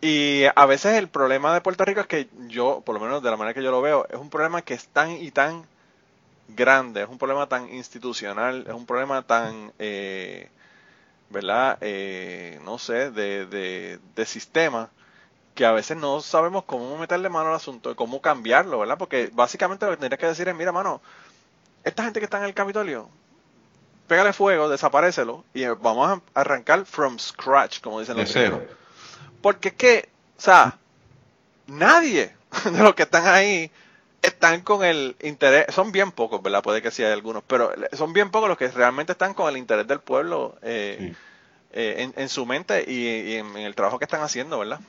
y 0.00 0.44
a 0.54 0.64
veces 0.64 0.94
el 0.94 1.08
problema 1.08 1.52
de 1.52 1.60
Puerto 1.60 1.84
Rico 1.84 2.00
es 2.00 2.06
que 2.06 2.28
yo, 2.48 2.82
por 2.86 2.94
lo 2.94 3.00
menos 3.02 3.22
de 3.22 3.30
la 3.30 3.36
manera 3.36 3.52
que 3.52 3.62
yo 3.62 3.70
lo 3.70 3.82
veo, 3.82 4.06
es 4.08 4.16
un 4.16 4.30
problema 4.30 4.62
que 4.62 4.72
es 4.72 4.86
tan 4.86 5.10
y 5.10 5.30
tan 5.32 5.66
grande, 6.48 7.02
es 7.02 7.10
un 7.10 7.18
problema 7.18 7.46
tan 7.46 7.68
institucional, 7.74 8.64
es 8.66 8.72
un 8.72 8.86
problema 8.86 9.20
tan, 9.20 9.70
eh, 9.78 10.48
¿verdad? 11.28 11.76
Eh, 11.82 12.58
no 12.64 12.78
sé, 12.78 13.10
de, 13.10 13.44
de, 13.44 13.98
de, 14.16 14.24
sistema, 14.24 14.88
que 15.60 15.66
a 15.66 15.72
veces 15.72 15.94
no 15.94 16.22
sabemos 16.22 16.64
cómo 16.64 16.96
meterle 16.96 17.28
mano 17.28 17.50
al 17.50 17.56
asunto, 17.56 17.94
cómo 17.94 18.22
cambiarlo, 18.22 18.78
¿verdad? 18.78 18.96
Porque 18.96 19.28
básicamente 19.30 19.84
lo 19.84 19.92
que 19.92 19.98
tendrías 19.98 20.18
que 20.18 20.26
decir 20.26 20.48
es, 20.48 20.54
mira, 20.54 20.72
mano, 20.72 21.02
esta 21.84 22.02
gente 22.02 22.18
que 22.18 22.24
está 22.24 22.38
en 22.38 22.44
el 22.44 22.54
Capitolio, 22.54 23.10
pégale 24.06 24.32
fuego, 24.32 24.70
desaparecelo 24.70 25.44
y 25.52 25.66
vamos 25.66 26.18
a 26.32 26.40
arrancar 26.40 26.86
from 26.86 27.18
scratch, 27.18 27.82
como 27.82 28.00
dicen 28.00 28.16
los 28.16 28.26
De 28.28 28.32
cero. 28.32 28.66
Porque 29.42 29.68
es 29.68 29.74
que, 29.74 30.08
o 30.38 30.40
sea, 30.40 30.78
nadie 31.66 32.34
de 32.64 32.82
los 32.82 32.94
que 32.94 33.02
están 33.02 33.26
ahí 33.26 33.70
están 34.22 34.62
con 34.62 34.82
el 34.82 35.14
interés, 35.20 35.66
son 35.74 35.92
bien 35.92 36.10
pocos, 36.10 36.42
¿verdad? 36.42 36.62
Puede 36.62 36.80
que 36.80 36.90
sí 36.90 37.04
hay 37.04 37.12
algunos, 37.12 37.42
pero 37.46 37.70
son 37.92 38.14
bien 38.14 38.30
pocos 38.30 38.48
los 38.48 38.56
que 38.56 38.68
realmente 38.68 39.12
están 39.12 39.34
con 39.34 39.46
el 39.46 39.58
interés 39.58 39.86
del 39.86 40.00
pueblo 40.00 40.56
eh, 40.62 41.14
eh, 41.74 42.10
en, 42.16 42.28
su 42.30 42.46
mente 42.46 42.82
y, 42.90 43.34
en, 43.34 43.58
el 43.58 43.74
trabajo 43.74 43.98
que 43.98 44.06
están 44.06 44.22
haciendo, 44.22 44.58
¿verdad? 44.58 44.80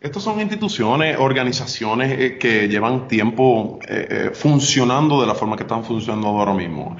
Estas 0.00 0.22
son 0.22 0.40
instituciones, 0.40 1.16
organizaciones 1.18 2.12
eh, 2.12 2.38
que 2.38 2.68
llevan 2.68 3.08
tiempo 3.08 3.78
eh, 3.88 4.06
eh, 4.10 4.30
funcionando 4.32 5.20
de 5.20 5.26
la 5.26 5.34
forma 5.34 5.56
que 5.56 5.64
están 5.64 5.84
funcionando 5.84 6.28
ahora 6.28 6.54
mismo. 6.54 6.96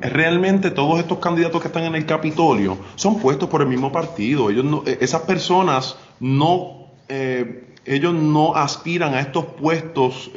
realmente 0.00 0.70
todos 0.70 0.98
estos 1.00 1.18
candidatos 1.18 1.60
que 1.60 1.68
están 1.68 1.84
en 1.84 1.94
el 1.94 2.04
Capitolio 2.04 2.78
son 2.94 3.18
puestos 3.18 3.48
por 3.48 3.62
el 3.62 3.68
mismo 3.68 3.90
partido. 3.90 4.50
Ellos 4.50 4.64
no, 4.64 4.82
esas 4.84 5.22
personas 5.22 5.96
no, 6.20 6.88
ellos 7.84 8.14
no 8.14 8.54
aspiran 8.54 9.14
a 9.14 9.20
estos 9.20 9.44
puestos 9.46 10.30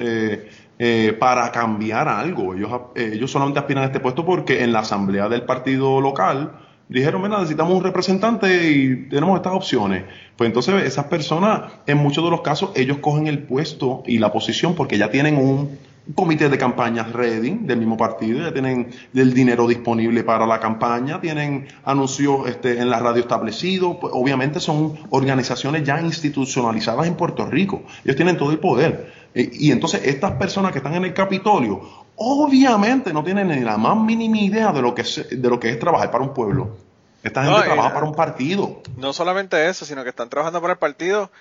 para 1.20 1.52
cambiar 1.52 2.08
algo. 2.08 2.56
Ellos, 2.56 2.72
ellos 2.96 3.30
solamente 3.30 3.60
aspiran 3.60 3.84
a 3.84 3.88
este 3.88 4.00
puesto 4.00 4.26
porque 4.26 4.64
en 4.64 4.72
la 4.72 4.80
asamblea 4.80 5.28
del 5.28 5.44
partido 5.44 6.00
local 6.02 6.69
dijeron, 6.90 7.22
mira, 7.22 7.38
necesitamos 7.38 7.74
un 7.76 7.84
representante 7.84 8.72
y 8.72 9.08
tenemos 9.10 9.38
estas 9.38 9.54
opciones. 9.54 10.04
Pues 10.36 10.48
entonces 10.48 10.84
esas 10.84 11.06
personas, 11.06 11.72
en 11.86 11.98
muchos 11.98 12.24
de 12.24 12.32
los 12.32 12.42
casos, 12.42 12.72
ellos 12.76 12.98
cogen 12.98 13.28
el 13.28 13.44
puesto 13.44 14.04
y 14.06 14.18
la 14.18 14.32
posición 14.32 14.76
porque 14.76 14.98
ya 14.98 15.10
tienen 15.10 15.38
un 15.38 15.78
comité 16.16 16.50
de 16.50 16.58
campañas 16.58 17.14
ready 17.14 17.52
del 17.62 17.78
mismo 17.78 17.96
partido, 17.96 18.42
ya 18.42 18.52
tienen 18.52 18.90
el 19.14 19.34
dinero 19.34 19.68
disponible 19.68 20.24
para 20.24 20.48
la 20.48 20.60
campaña, 20.60 21.22
tienen 21.22 21.68
anuncios 21.84 22.48
este, 22.48 22.80
en 22.80 22.90
la 22.90 23.00
radio 23.00 23.22
establecidos, 23.22 23.98
pues 24.02 24.12
obviamente 24.16 24.60
son 24.60 24.96
organizaciones 25.12 25.84
ya 25.84 26.02
institucionalizadas 26.02 27.06
en 27.06 27.14
Puerto 27.14 27.46
Rico, 27.46 27.84
ellos 28.04 28.16
tienen 28.16 28.38
todo 28.38 28.52
el 28.52 28.58
poder. 28.58 29.14
Eh, 29.36 29.52
y 29.54 29.72
entonces 29.72 30.02
estas 30.06 30.32
personas 30.32 30.72
que 30.72 30.80
están 30.80 30.96
en 30.96 31.06
el 31.06 31.14
Capitolio, 31.14 31.82
obviamente 32.20 33.14
no 33.14 33.24
tienen 33.24 33.48
ni 33.48 33.62
la 33.62 33.78
más 33.78 33.98
mínima 33.98 34.38
idea 34.38 34.72
de 34.72 34.82
lo 34.82 34.94
que 34.94 35.02
es, 35.02 35.28
de 35.30 35.50
lo 35.50 35.60
que 35.60 35.70
es 35.70 35.80
trabajar 35.80 36.12
para 36.12 36.24
un 36.24 36.34
pueblo. 36.34 36.78
Esta 37.24 37.44
gente 37.44 37.64
trabaja 37.64 37.94
para 37.94 38.06
un 38.06 38.14
partido. 38.14 38.82
No 38.98 39.14
solamente 39.14 39.68
eso, 39.68 39.86
sino 39.86 40.04
que 40.04 40.10
están 40.10 40.30
trabajando 40.30 40.62
para 40.62 40.74
el 40.74 40.80
partido 40.80 41.32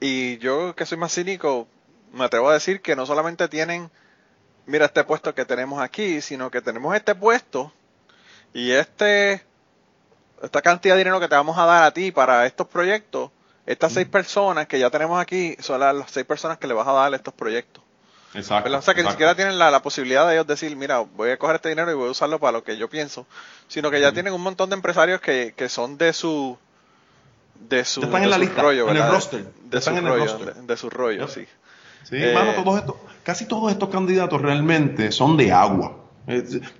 y 0.00 0.38
yo 0.38 0.74
que 0.74 0.86
soy 0.86 0.98
más 0.98 1.14
cínico, 1.14 1.66
me 2.12 2.24
atrevo 2.24 2.48
a 2.48 2.54
decir 2.54 2.80
que 2.80 2.96
no 2.96 3.06
solamente 3.06 3.48
tienen, 3.48 3.90
mira 4.66 4.86
este 4.86 5.04
puesto 5.04 5.34
que 5.34 5.44
tenemos 5.44 5.80
aquí, 5.80 6.20
sino 6.20 6.50
que 6.50 6.60
tenemos 6.60 6.94
este 6.94 7.14
puesto 7.14 7.72
y 8.52 8.72
este 8.72 9.44
esta 10.42 10.62
cantidad 10.62 10.94
de 10.94 11.00
dinero 11.00 11.20
que 11.20 11.28
te 11.28 11.34
vamos 11.34 11.58
a 11.58 11.66
dar 11.66 11.84
a 11.84 11.92
ti 11.92 12.12
para 12.12 12.46
estos 12.46 12.66
proyectos, 12.66 13.30
estas 13.66 13.92
seis 13.92 14.08
personas 14.08 14.66
que 14.66 14.78
ya 14.78 14.90
tenemos 14.90 15.20
aquí 15.20 15.56
son 15.60 15.80
las 15.80 16.10
seis 16.10 16.24
personas 16.26 16.58
que 16.58 16.66
le 16.66 16.74
vas 16.74 16.88
a 16.88 16.92
dar 16.92 17.14
estos 17.14 17.34
proyectos. 17.34 17.84
Exacto. 18.34 18.76
O 18.76 18.82
sea, 18.82 18.94
que 18.94 19.02
ni 19.02 19.10
siquiera 19.10 19.34
tienen 19.34 19.58
la, 19.58 19.82
posibilidad 19.82 20.26
de 20.26 20.34
ellos 20.34 20.46
decir, 20.46 20.76
mira, 20.76 20.98
voy 21.00 21.30
a 21.30 21.36
coger 21.36 21.56
este 21.56 21.68
dinero 21.70 21.90
y 21.90 21.94
voy 21.94 22.08
a 22.08 22.10
usarlo 22.12 22.38
para 22.38 22.52
lo 22.52 22.64
que 22.64 22.76
yo 22.76 22.88
pienso, 22.88 23.26
sino 23.68 23.90
que 23.90 24.00
ya 24.00 24.12
tienen 24.12 24.32
un 24.32 24.42
montón 24.42 24.70
de 24.70 24.76
empresarios 24.76 25.20
que, 25.20 25.52
que 25.56 25.68
son 25.68 25.98
de 25.98 26.12
su 26.12 26.56
de 27.68 27.84
su, 27.84 28.02
están 28.02 28.22
en 28.22 28.30
la 28.30 28.38
lista, 28.38 28.62
rollo, 28.62 28.88
en 28.88 28.96
el 28.96 29.10
roster. 29.10 29.44
De 29.64 29.80
su, 29.80 29.90
rollo, 29.90 30.38
De, 30.62 30.76
su 30.76 30.90
rollo, 30.90 31.28
sí. 31.28 31.46
Sí, 32.04 32.16
hermano, 32.16 32.52
eh, 32.52 32.62
todos 32.64 32.78
estos, 32.78 32.96
casi 33.22 33.46
todos 33.46 33.70
estos 33.70 33.90
candidatos 33.90 34.40
realmente 34.40 35.12
son 35.12 35.36
de 35.36 35.52
agua. 35.52 35.99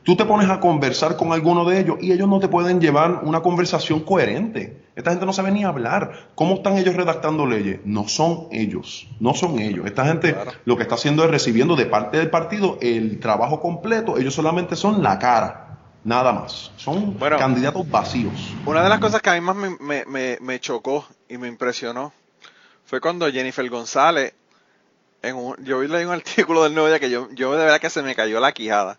Tú 0.03 0.17
te 0.17 0.25
pones 0.25 0.49
a 0.49 0.61
conversar 0.61 1.17
con 1.17 1.33
alguno 1.33 1.65
de 1.65 1.81
ellos 1.81 1.97
y 2.01 2.13
ellos 2.13 2.29
no 2.29 2.39
te 2.39 2.49
pueden 2.49 2.81
llevar 2.81 3.21
una 3.25 3.41
conversación 3.41 4.01
coherente. 4.01 4.85
Esta 4.95 5.11
gente 5.11 5.27
no 5.27 5.33
sabe 5.33 5.51
ni 5.51 5.65
hablar. 5.65 6.29
¿Cómo 6.35 6.57
están 6.57 6.77
ellos 6.77 6.95
redactando 6.95 7.47
leyes? 7.47 7.81
No 7.85 8.07
son 8.07 8.49
ellos, 8.53 9.09
no 9.19 9.35
son 9.35 9.59
ellos. 9.59 9.87
Esta 9.87 10.05
gente 10.05 10.37
lo 10.65 10.77
que 10.77 10.83
está 10.83 10.95
haciendo 10.95 11.25
es 11.25 11.31
recibiendo 11.31 11.75
de 11.75 11.87
parte 11.87 12.19
del 12.19 12.31
partido 12.31 12.79
el 12.81 13.19
trabajo 13.19 13.61
completo. 13.61 14.19
Ellos 14.19 14.35
solamente 14.35 14.77
son 14.77 15.03
la 15.03 15.19
cara, 15.19 15.79
nada 16.05 16.33
más. 16.33 16.71
Son 16.77 17.15
candidatos 17.15 17.89
vacíos. 17.91 18.33
Una 18.67 18.83
de 18.83 18.89
las 18.89 19.01
cosas 19.01 19.23
que 19.23 19.31
a 19.31 19.35
mí 19.35 19.41
más 19.41 19.57
me, 19.57 20.61
chocó 20.61 21.07
y 21.29 21.39
me 21.39 21.49
impresionó 21.49 22.13
fue 22.85 23.01
cuando 23.01 23.31
Jennifer 23.31 23.69
González, 23.69 24.35
en 25.23 25.37
un, 25.37 25.57
yo 25.65 25.83
leí 25.83 26.05
un 26.05 26.13
artículo 26.13 26.63
del 26.63 26.75
Nuevo 26.75 26.89
Día 26.89 27.01
que 27.01 27.11
yo, 27.11 27.29
yo 27.33 27.53
de 27.53 27.65
verdad 27.65 27.81
que 27.81 27.91
se 27.91 28.03
me 28.03 28.15
cayó 28.15 28.39
la 28.39 28.53
quijada 28.53 28.99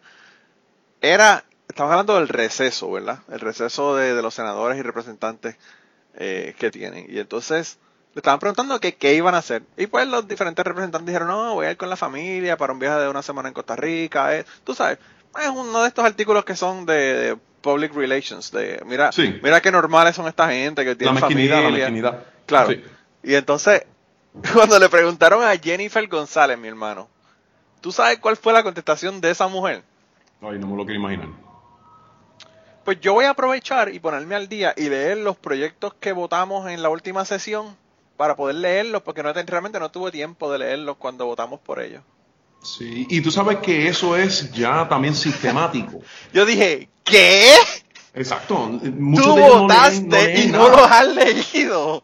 era, 1.01 1.43
estamos 1.67 1.91
hablando 1.91 2.15
del 2.15 2.27
receso, 2.27 2.91
¿verdad? 2.91 3.19
El 3.31 3.39
receso 3.39 3.95
de, 3.95 4.21
los 4.21 4.33
senadores 4.33 4.77
y 4.77 4.81
representantes 4.81 5.55
eh, 6.15 6.55
que 6.57 6.71
tienen. 6.71 7.07
Y 7.09 7.19
entonces 7.19 7.79
le 8.13 8.19
estaban 8.19 8.39
preguntando 8.39 8.79
que, 8.79 8.95
qué 8.95 9.15
iban 9.15 9.35
a 9.35 9.39
hacer. 9.39 9.63
Y 9.77 9.87
pues 9.87 10.07
los 10.07 10.27
diferentes 10.27 10.63
representantes 10.63 11.07
dijeron, 11.07 11.29
no, 11.29 11.55
voy 11.55 11.65
a 11.65 11.71
ir 11.71 11.77
con 11.77 11.89
la 11.89 11.95
familia 11.95 12.57
para 12.57 12.73
un 12.73 12.79
viaje 12.79 12.99
de 12.99 13.09
una 13.09 13.21
semana 13.21 13.49
en 13.49 13.53
Costa 13.53 13.75
Rica. 13.75 14.37
Eh. 14.37 14.45
Tú 14.63 14.73
sabes, 14.73 14.99
es 15.41 15.49
uno 15.49 15.81
de 15.81 15.87
estos 15.87 16.05
artículos 16.05 16.45
que 16.45 16.55
son 16.55 16.85
de, 16.85 17.37
public 17.61 17.93
relations. 17.93 18.51
De, 18.51 18.81
mira, 18.85 19.11
mira 19.41 19.61
qué 19.61 19.71
normales 19.71 20.15
son 20.15 20.27
esta 20.27 20.49
gente 20.49 20.83
que 20.83 20.95
tienen 20.95 21.15
la 21.15 21.21
familia. 21.21 21.89
La 21.89 22.23
Claro. 22.45 22.73
Y 23.23 23.35
entonces, 23.35 23.85
cuando 24.53 24.77
le 24.77 24.89
preguntaron 24.89 25.43
a 25.43 25.55
Jennifer 25.57 26.05
González, 26.07 26.57
mi 26.57 26.67
hermano, 26.67 27.07
¿tú 27.79 27.91
sabes 27.91 28.19
cuál 28.19 28.35
fue 28.35 28.53
la 28.53 28.63
contestación 28.63 29.21
de 29.21 29.31
esa 29.31 29.47
mujer? 29.47 29.83
Ay, 30.41 30.57
no 30.57 30.67
me 30.67 30.75
lo 30.75 30.85
quiero 30.85 30.99
imaginar. 30.99 31.29
Pues 32.83 32.99
yo 32.99 33.13
voy 33.13 33.25
a 33.25 33.31
aprovechar 33.31 33.93
y 33.93 33.99
ponerme 33.99 34.33
al 34.33 34.49
día 34.49 34.73
y 34.75 34.89
leer 34.89 35.17
los 35.17 35.37
proyectos 35.37 35.93
que 35.93 36.13
votamos 36.13 36.67
en 36.67 36.81
la 36.81 36.89
última 36.89 37.25
sesión 37.25 37.75
para 38.17 38.35
poder 38.35 38.55
leerlos, 38.55 39.03
porque 39.03 39.21
no, 39.21 39.31
realmente 39.33 39.79
no 39.79 39.91
tuve 39.91 40.11
tiempo 40.11 40.51
de 40.51 40.59
leerlos 40.59 40.97
cuando 40.97 41.27
votamos 41.27 41.59
por 41.59 41.79
ellos. 41.79 42.01
Sí, 42.63 43.05
y 43.09 43.21
tú 43.21 43.31
sabes 43.31 43.57
que 43.57 43.87
eso 43.87 44.15
es 44.15 44.51
ya 44.51 44.87
también 44.89 45.15
sistemático. 45.15 45.99
yo 46.33 46.45
dije, 46.45 46.89
¿qué? 47.03 47.53
Exacto. 48.13 48.57
Muchos 48.57 49.25
tú 49.25 49.39
votaste 49.39 50.41
y 50.41 50.47
no 50.47 50.69
los 50.69 50.91
has 50.91 51.07
leído. 51.07 52.03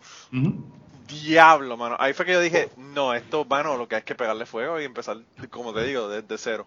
Diablo, 1.08 1.76
mano. 1.76 1.96
Ahí 2.00 2.14
fue 2.14 2.26
que 2.26 2.34
yo 2.34 2.42
dije, 2.42 2.70
no, 2.78 3.14
esto, 3.14 3.46
mano, 3.46 3.78
lo 3.78 3.88
que 3.88 3.96
hay 3.96 4.02
que 4.04 4.16
pegarle 4.16 4.46
fuego 4.46 4.80
y 4.80 4.84
empezar, 4.84 5.18
como 5.50 5.74
te 5.74 5.84
digo, 5.84 6.08
desde 6.08 6.38
cero 6.38 6.66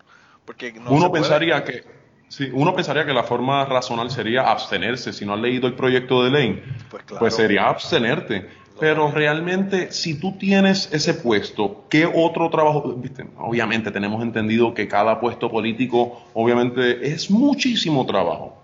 uno 0.88 1.12
pensaría 1.12 1.62
que 1.64 1.84
sí, 2.28 2.50
uno 2.52 2.74
pensaría 2.74 3.04
que 3.04 3.12
la 3.12 3.24
forma 3.24 3.64
razonable 3.64 4.10
sería 4.10 4.50
abstenerse. 4.50 5.12
Si 5.12 5.24
no 5.24 5.34
has 5.34 5.40
leído 5.40 5.66
el 5.66 5.74
proyecto 5.74 6.24
de 6.24 6.30
ley, 6.30 6.62
pues, 6.90 7.04
pues 7.18 7.34
sería 7.34 7.68
abstenerte. 7.68 8.48
Pero 8.78 9.10
realmente, 9.10 9.92
si 9.92 10.18
tú 10.18 10.38
tienes 10.38 10.90
ese 10.90 11.12
puesto, 11.12 11.84
¿qué 11.90 12.06
otro 12.06 12.48
trabajo? 12.48 12.98
Obviamente 13.36 13.90
tenemos 13.90 14.22
entendido 14.22 14.72
que 14.72 14.88
cada 14.88 15.20
puesto 15.20 15.50
político, 15.50 16.22
obviamente, 16.32 17.06
es 17.12 17.30
muchísimo 17.30 18.06
trabajo. 18.06 18.59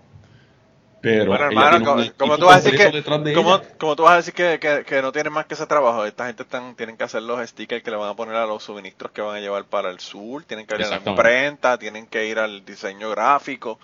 Pero 1.01 1.27
bueno, 1.27 1.45
hermano, 1.45 2.13
como, 2.17 2.37
tú 2.37 2.45
vas 2.45 2.65
a 2.65 2.69
decir 2.69 2.91
que, 2.91 3.33
como, 3.33 3.95
tú 3.95 4.03
vas 4.03 4.13
a 4.13 4.17
decir 4.17 4.33
que, 4.33 4.83
que, 4.85 5.01
no 5.01 5.11
tienen 5.11 5.31
más 5.31 5.45
que 5.45 5.53
ese 5.53 5.67
trabajo, 5.67 6.05
esta 6.05 6.25
gente 6.25 6.43
están, 6.43 6.75
tienen 6.75 6.97
que 6.97 7.03
hacer 7.03 7.21
los 7.21 7.47
stickers 7.47 7.83
que 7.83 7.91
le 7.91 7.97
van 7.97 8.09
a 8.09 8.15
poner 8.15 8.35
a 8.35 8.47
los 8.47 8.63
suministros 8.63 9.11
que 9.11 9.21
van 9.21 9.37
a 9.37 9.39
llevar 9.39 9.65
para 9.65 9.91
el 9.91 9.99
sur, 9.99 10.43
tienen 10.43 10.65
que 10.65 10.75
ir 10.75 10.85
a 10.85 10.89
la 10.89 11.01
imprenta, 11.05 11.77
tienen 11.77 12.07
que 12.07 12.27
ir 12.27 12.39
al 12.39 12.65
diseño 12.65 13.11
gráfico. 13.11 13.77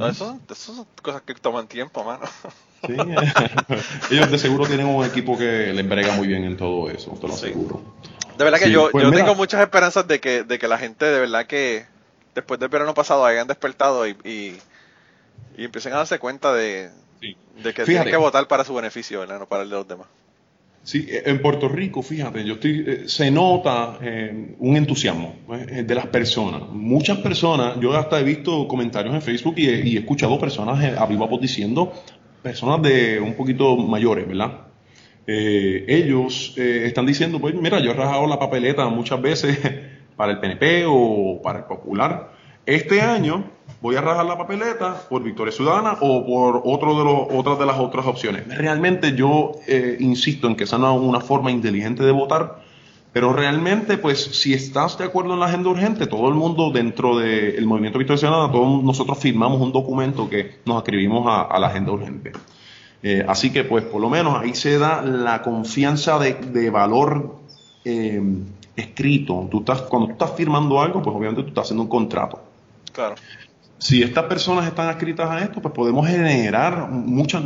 eso, 0.00 0.38
son 0.54 0.86
cosas 1.02 1.22
que 1.22 1.34
toman 1.34 1.68
tiempo, 1.68 2.02
mano. 2.02 2.26
Sí, 2.86 2.94
ellos 4.10 4.30
de 4.30 4.38
seguro 4.38 4.66
tienen 4.66 4.86
un 4.86 5.04
equipo 5.04 5.36
que 5.36 5.72
les 5.74 5.86
brega 5.86 6.14
muy 6.14 6.28
bien 6.28 6.44
en 6.44 6.56
todo 6.56 6.88
eso, 6.90 7.10
te 7.20 7.28
lo 7.28 7.34
aseguro. 7.34 7.82
De 8.38 8.44
verdad 8.44 8.58
que 8.58 8.70
yo, 8.70 8.88
pues 8.90 9.04
yo 9.04 9.12
tengo 9.12 9.34
muchas 9.34 9.60
esperanzas 9.60 10.06
de 10.08 10.18
que, 10.18 10.44
de 10.44 10.58
que 10.58 10.68
la 10.68 10.78
gente 10.78 11.04
de 11.04 11.20
verdad 11.20 11.46
que 11.46 11.86
después 12.34 12.58
del 12.58 12.68
verano 12.68 12.94
pasado 12.94 13.26
hayan 13.26 13.48
despertado 13.48 14.06
y 14.06 14.16
y 14.24 14.56
empiecen 15.56 15.92
a 15.92 15.96
darse 15.96 16.18
cuenta 16.18 16.52
de, 16.54 16.90
que 17.20 17.84
tienen 17.84 18.08
que 18.08 18.16
votar 18.16 18.46
para 18.48 18.64
su 18.64 18.74
beneficio, 18.74 19.20
¿verdad? 19.20 19.38
no 19.38 19.46
para 19.46 19.62
el 19.62 19.70
de 19.70 19.76
los 19.76 19.88
demás. 19.88 20.06
Sí, 20.88 21.06
en 21.10 21.42
Puerto 21.42 21.68
Rico, 21.68 22.00
fíjate, 22.00 22.42
yo 22.44 22.54
estoy, 22.54 22.84
eh, 22.86 23.02
se 23.08 23.30
nota 23.30 23.98
eh, 24.00 24.54
un 24.58 24.74
entusiasmo 24.74 25.36
eh, 25.52 25.82
de 25.82 25.94
las 25.94 26.06
personas. 26.06 26.62
Muchas 26.70 27.18
personas, 27.18 27.78
yo 27.78 27.92
hasta 27.92 28.18
he 28.18 28.22
visto 28.22 28.66
comentarios 28.66 29.14
en 29.14 29.20
Facebook 29.20 29.54
y 29.58 29.68
he, 29.68 29.98
escuchado 29.98 30.38
personas 30.40 30.82
a 30.98 31.04
viva 31.04 31.26
voz 31.26 31.42
diciendo, 31.42 31.92
personas 32.42 32.80
de 32.80 33.20
un 33.20 33.34
poquito 33.34 33.76
mayores, 33.76 34.26
¿verdad? 34.26 34.64
ellos 35.30 36.54
están 36.56 37.04
diciendo, 37.04 37.38
pues 37.38 37.54
mira, 37.54 37.80
yo 37.80 37.90
he 37.90 37.94
rajado 37.94 38.26
la 38.26 38.38
papeleta 38.38 38.88
muchas 38.88 39.20
veces 39.20 39.58
para 40.16 40.32
el 40.32 40.40
PNP 40.40 40.86
o 40.88 41.42
para 41.42 41.58
el 41.58 41.64
Popular. 41.66 42.32
Este 42.68 43.00
año 43.00 43.44
voy 43.80 43.96
a 43.96 44.02
rajar 44.02 44.26
la 44.26 44.36
papeleta 44.36 45.00
por 45.08 45.22
Victoria 45.22 45.50
Ciudadana 45.50 45.96
o 46.02 46.26
por 46.26 46.60
otro 46.66 46.98
de 46.98 47.02
los, 47.02 47.28
otras 47.30 47.58
de 47.58 47.64
las 47.64 47.78
otras 47.78 48.04
opciones. 48.04 48.46
Realmente 48.46 49.14
yo 49.16 49.52
eh, 49.66 49.96
insisto 50.00 50.46
en 50.48 50.54
que 50.54 50.64
esa 50.64 50.76
no 50.76 50.94
es 50.94 51.00
una 51.00 51.20
forma 51.20 51.50
inteligente 51.50 52.02
de 52.02 52.12
votar, 52.12 52.60
pero 53.10 53.32
realmente, 53.32 53.96
pues, 53.96 54.22
si 54.22 54.52
estás 54.52 54.98
de 54.98 55.04
acuerdo 55.04 55.32
en 55.32 55.40
la 55.40 55.46
agenda 55.46 55.70
urgente, 55.70 56.06
todo 56.06 56.28
el 56.28 56.34
mundo 56.34 56.70
dentro 56.70 57.16
del 57.16 57.64
movimiento 57.64 57.98
Victoria 57.98 58.18
Ciudadana, 58.18 58.52
nosotros 58.52 59.16
firmamos 59.16 59.62
un 59.62 59.72
documento 59.72 60.28
que 60.28 60.58
nos 60.66 60.76
escribimos 60.76 61.24
a, 61.26 61.58
la 61.58 61.68
agenda 61.68 61.92
urgente. 61.92 62.32
Eh, 63.02 63.24
así 63.26 63.50
que, 63.50 63.64
pues, 63.64 63.82
por 63.84 64.02
lo 64.02 64.10
menos 64.10 64.38
ahí 64.38 64.52
se 64.52 64.76
da 64.76 65.00
la 65.00 65.40
confianza 65.40 66.18
de, 66.18 66.68
valor 66.68 67.36
eh, 67.86 68.20
escrito. 68.76 69.48
Tú 69.50 69.60
estás, 69.60 69.80
cuando 69.80 70.08
tú 70.08 70.12
estás 70.12 70.32
firmando 70.32 70.82
algo, 70.82 71.00
pues 71.00 71.16
obviamente 71.16 71.44
tú 71.44 71.48
estás 71.48 71.64
haciendo 71.64 71.84
un 71.84 71.88
contrato. 71.88 72.47
Claro 72.98 73.14
si 73.78 74.02
estas 74.02 74.24
personas 74.24 74.66
están 74.66 74.88
adscritas 74.88 75.30
a 75.30 75.40
esto, 75.40 75.62
pues 75.62 75.72
podemos 75.72 76.06
generar 76.06 76.90
muchas, 76.90 77.42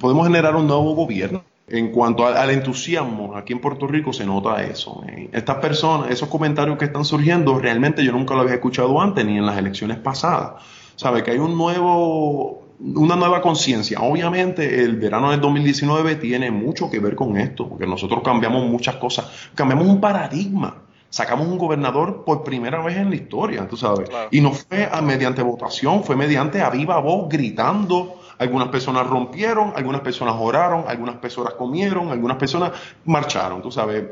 podemos 0.00 0.26
generar 0.26 0.56
un 0.56 0.66
nuevo 0.66 0.94
gobierno. 0.94 1.44
En 1.66 1.92
cuanto 1.92 2.26
al, 2.26 2.50
entusiasmo, 2.50 3.36
aquí 3.36 3.54
en 3.54 3.60
Puerto 3.60 3.86
Rico 3.86 4.12
se 4.12 4.26
nota 4.26 4.62
eso. 4.62 5.02
Estas 5.32 5.56
personas, 5.56 6.10
esos 6.10 6.28
comentarios 6.28 6.76
que 6.76 6.84
están 6.84 7.06
surgiendo, 7.06 7.58
realmente 7.58 8.04
yo 8.04 8.12
nunca 8.12 8.34
lo 8.34 8.42
había 8.42 8.54
escuchado 8.54 9.00
antes, 9.00 9.24
ni 9.24 9.38
en 9.38 9.46
las 9.46 9.56
elecciones 9.56 9.96
pasadas. 9.96 10.62
Sabe 10.94 11.22
que 11.22 11.30
hay 11.30 11.38
un 11.38 11.56
nuevo, 11.56 12.64
una 12.78 13.16
nueva 13.16 13.40
conciencia. 13.40 14.00
Obviamente 14.02 14.84
el 14.84 14.96
verano 14.96 15.30
del 15.30 15.40
2019 15.40 16.16
tiene 16.16 16.50
mucho 16.50 16.90
que 16.90 17.00
ver 17.00 17.14
con 17.14 17.38
esto, 17.38 17.66
porque 17.66 17.86
nosotros 17.86 18.20
cambiamos 18.22 18.66
muchas 18.66 18.96
cosas, 18.96 19.48
cambiamos 19.54 19.86
un 19.88 20.02
paradigma 20.02 20.83
sacamos 21.14 21.46
un 21.46 21.58
gobernador 21.58 22.24
por 22.24 22.42
primera 22.42 22.82
vez 22.82 22.96
en 22.96 23.08
la 23.08 23.14
historia, 23.14 23.68
tú 23.68 23.76
sabes. 23.76 24.10
Y 24.32 24.40
no 24.40 24.50
fue 24.50 24.90
mediante 25.00 25.42
votación, 25.42 26.02
fue 26.02 26.16
mediante 26.16 26.60
a 26.60 26.70
viva 26.70 26.98
voz, 26.98 27.28
gritando. 27.28 28.20
Algunas 28.36 28.66
personas 28.66 29.06
rompieron, 29.06 29.74
algunas 29.76 30.00
personas 30.00 30.34
oraron, 30.36 30.86
algunas 30.88 31.14
personas 31.18 31.54
comieron, 31.54 32.10
algunas 32.10 32.36
personas 32.36 32.72
marcharon, 33.04 33.62
tú 33.62 33.70
sabes. 33.70 34.06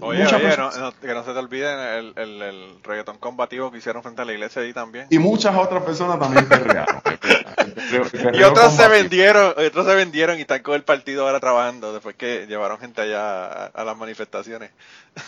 Oye, 0.00 0.24
oye 0.24 0.56
que 1.02 1.14
no 1.14 1.24
se 1.24 1.32
te 1.32 1.38
olvide 1.38 1.98
el, 1.98 2.14
el, 2.16 2.78
reggaetón 2.82 3.18
combativo 3.18 3.70
que 3.70 3.76
hicieron 3.76 4.02
frente 4.02 4.22
a 4.22 4.24
la 4.24 4.32
iglesia 4.32 4.62
ahí 4.62 4.72
también. 4.72 5.08
Y 5.10 5.18
muchas 5.18 5.54
otras 5.54 5.82
personas 5.82 6.18
también 6.18 6.48
perrearon. 6.48 7.02
y 8.32 8.42
otros 8.44 8.72
se 8.72 8.88
vendieron, 8.88 9.52
otros 9.58 9.86
se 9.86 9.94
vendieron 9.94 10.38
y 10.38 10.40
están 10.40 10.62
con 10.62 10.74
el 10.74 10.84
partido 10.84 11.26
ahora 11.26 11.38
trabajando 11.38 11.92
después 11.92 12.16
que 12.16 12.46
llevaron 12.46 12.78
gente 12.78 13.02
allá 13.02 13.66
a, 13.66 13.84
las 13.84 13.96
manifestaciones. 13.98 14.70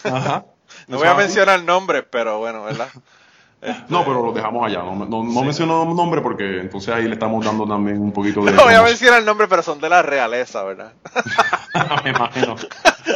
Ajá. 0.04 0.46
no 0.86 0.98
voy 0.98 1.08
a 1.08 1.14
mencionar 1.14 1.62
nombres, 1.62 2.04
pero 2.10 2.38
bueno, 2.38 2.64
¿verdad? 2.64 2.88
No, 3.88 4.04
pero 4.04 4.24
lo 4.24 4.32
dejamos 4.32 4.64
allá. 4.64 4.84
No, 4.84 4.94
no, 4.94 5.24
no 5.24 5.42
menciono 5.42 5.84
nombre 5.84 6.20
porque 6.20 6.60
entonces 6.60 6.94
ahí 6.94 7.06
le 7.06 7.14
estamos 7.14 7.44
dando 7.44 7.66
también 7.66 8.00
un 8.00 8.12
poquito 8.12 8.44
de. 8.44 8.52
No 8.56 8.64
voy 8.64 8.74
a 8.74 8.82
mencionar 8.82 9.18
el 9.18 9.24
nombre, 9.24 9.48
pero 9.48 9.64
son 9.64 9.80
de 9.80 9.88
la 9.88 10.00
realeza, 10.00 10.62
¿verdad? 10.62 10.92
Me 12.04 12.10
imagino. 12.10 12.54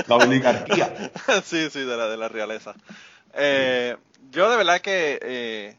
La 0.09 0.17
oligarquía. 0.17 1.13
sí, 1.45 1.71
sí, 1.71 1.81
de 1.81 1.97
la, 1.97 2.09
de 2.09 2.17
la 2.17 2.29
realeza. 2.29 2.75
Eh, 3.35 3.97
yo 4.31 4.51
de 4.51 4.57
verdad 4.57 4.81
que 4.81 5.19
eh, 5.23 5.77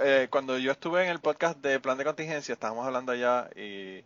eh, 0.00 0.28
cuando 0.30 0.58
yo 0.58 0.72
estuve 0.72 1.04
en 1.04 1.10
el 1.10 1.18
podcast 1.18 1.58
de 1.58 1.80
Plan 1.80 1.98
de 1.98 2.04
Contingencia, 2.04 2.52
estábamos 2.52 2.86
hablando 2.86 3.12
allá 3.12 3.48
y, 3.56 4.04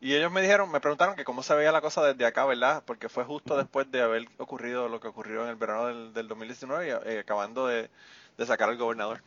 y 0.00 0.14
ellos 0.14 0.30
me 0.30 0.40
dijeron, 0.42 0.70
me 0.70 0.80
preguntaron 0.80 1.16
que 1.16 1.24
cómo 1.24 1.42
se 1.42 1.54
veía 1.54 1.72
la 1.72 1.80
cosa 1.80 2.02
desde 2.04 2.24
acá, 2.24 2.44
¿verdad? 2.44 2.82
Porque 2.86 3.08
fue 3.08 3.24
justo 3.24 3.56
después 3.56 3.90
de 3.90 4.02
haber 4.02 4.28
ocurrido 4.38 4.88
lo 4.88 5.00
que 5.00 5.08
ocurrió 5.08 5.42
en 5.44 5.50
el 5.50 5.56
verano 5.56 5.86
del, 5.86 6.12
del 6.12 6.28
2019 6.28 7.14
y 7.14 7.16
acabando 7.16 7.66
de 7.66 7.90
de 8.38 8.46
sacar 8.46 8.70
al 8.70 8.78
gobernador. 8.78 9.20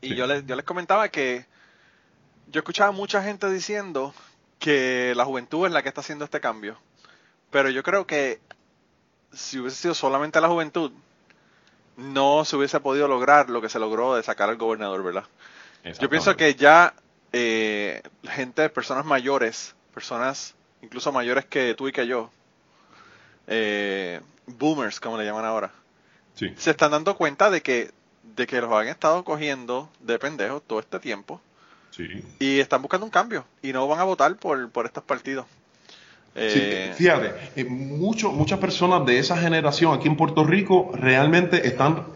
Y 0.00 0.14
yo, 0.14 0.26
les, 0.26 0.46
yo 0.46 0.54
les 0.54 0.64
comentaba 0.64 1.08
que 1.08 1.46
yo 2.46 2.60
escuchaba 2.60 2.92
mucha 2.92 3.22
gente 3.22 3.50
diciendo 3.50 4.14
que 4.60 5.14
la 5.16 5.24
juventud 5.24 5.66
es 5.66 5.72
la 5.72 5.82
que 5.82 5.88
está 5.88 6.02
haciendo 6.02 6.26
este 6.26 6.40
cambio. 6.40 6.78
Pero 7.50 7.70
yo 7.70 7.82
creo 7.82 8.06
que 8.06 8.40
si 9.32 9.58
hubiese 9.58 9.76
sido 9.76 9.94
solamente 9.94 10.40
la 10.40 10.48
juventud, 10.48 10.92
no 11.96 12.44
se 12.44 12.54
hubiese 12.54 12.78
podido 12.78 13.08
lograr 13.08 13.50
lo 13.50 13.60
que 13.60 13.68
se 13.68 13.80
logró 13.80 14.14
de 14.14 14.22
sacar 14.22 14.50
al 14.50 14.56
gobernador, 14.56 15.02
¿verdad? 15.02 15.24
Yo 15.98 16.10
pienso 16.10 16.36
que 16.36 16.54
ya 16.54 16.94
eh, 17.32 18.02
gente, 18.24 18.68
personas 18.68 19.06
mayores, 19.06 19.74
personas 19.98 20.54
incluso 20.80 21.10
mayores 21.10 21.44
que 21.44 21.74
tú 21.74 21.88
y 21.88 21.92
que 21.92 22.06
yo, 22.06 22.30
eh, 23.48 24.20
boomers, 24.46 25.00
como 25.00 25.18
le 25.18 25.24
llaman 25.24 25.44
ahora, 25.44 25.72
se 26.34 26.70
están 26.70 26.92
dando 26.92 27.16
cuenta 27.16 27.50
de 27.50 27.62
que, 27.62 27.90
de 28.36 28.46
que 28.46 28.60
los 28.60 28.72
han 28.72 28.86
estado 28.86 29.24
cogiendo 29.24 29.90
de 29.98 30.20
pendejos 30.20 30.62
todo 30.64 30.78
este 30.78 31.00
tiempo 31.00 31.40
y 32.38 32.60
están 32.60 32.80
buscando 32.80 33.06
un 33.06 33.10
cambio 33.10 33.44
y 33.60 33.72
no 33.72 33.88
van 33.88 33.98
a 33.98 34.04
votar 34.04 34.36
por, 34.36 34.70
por 34.70 34.86
estos 34.86 35.02
partidos. 35.02 35.46
Eh, 36.36 36.94
fíjate, 36.96 37.34
eh, 37.56 37.64
muchas 37.64 38.58
personas 38.60 39.04
de 39.04 39.18
esa 39.18 39.36
generación 39.36 39.92
aquí 39.98 40.06
en 40.06 40.16
Puerto 40.16 40.44
Rico 40.44 40.92
realmente 40.94 41.66
están 41.66 42.06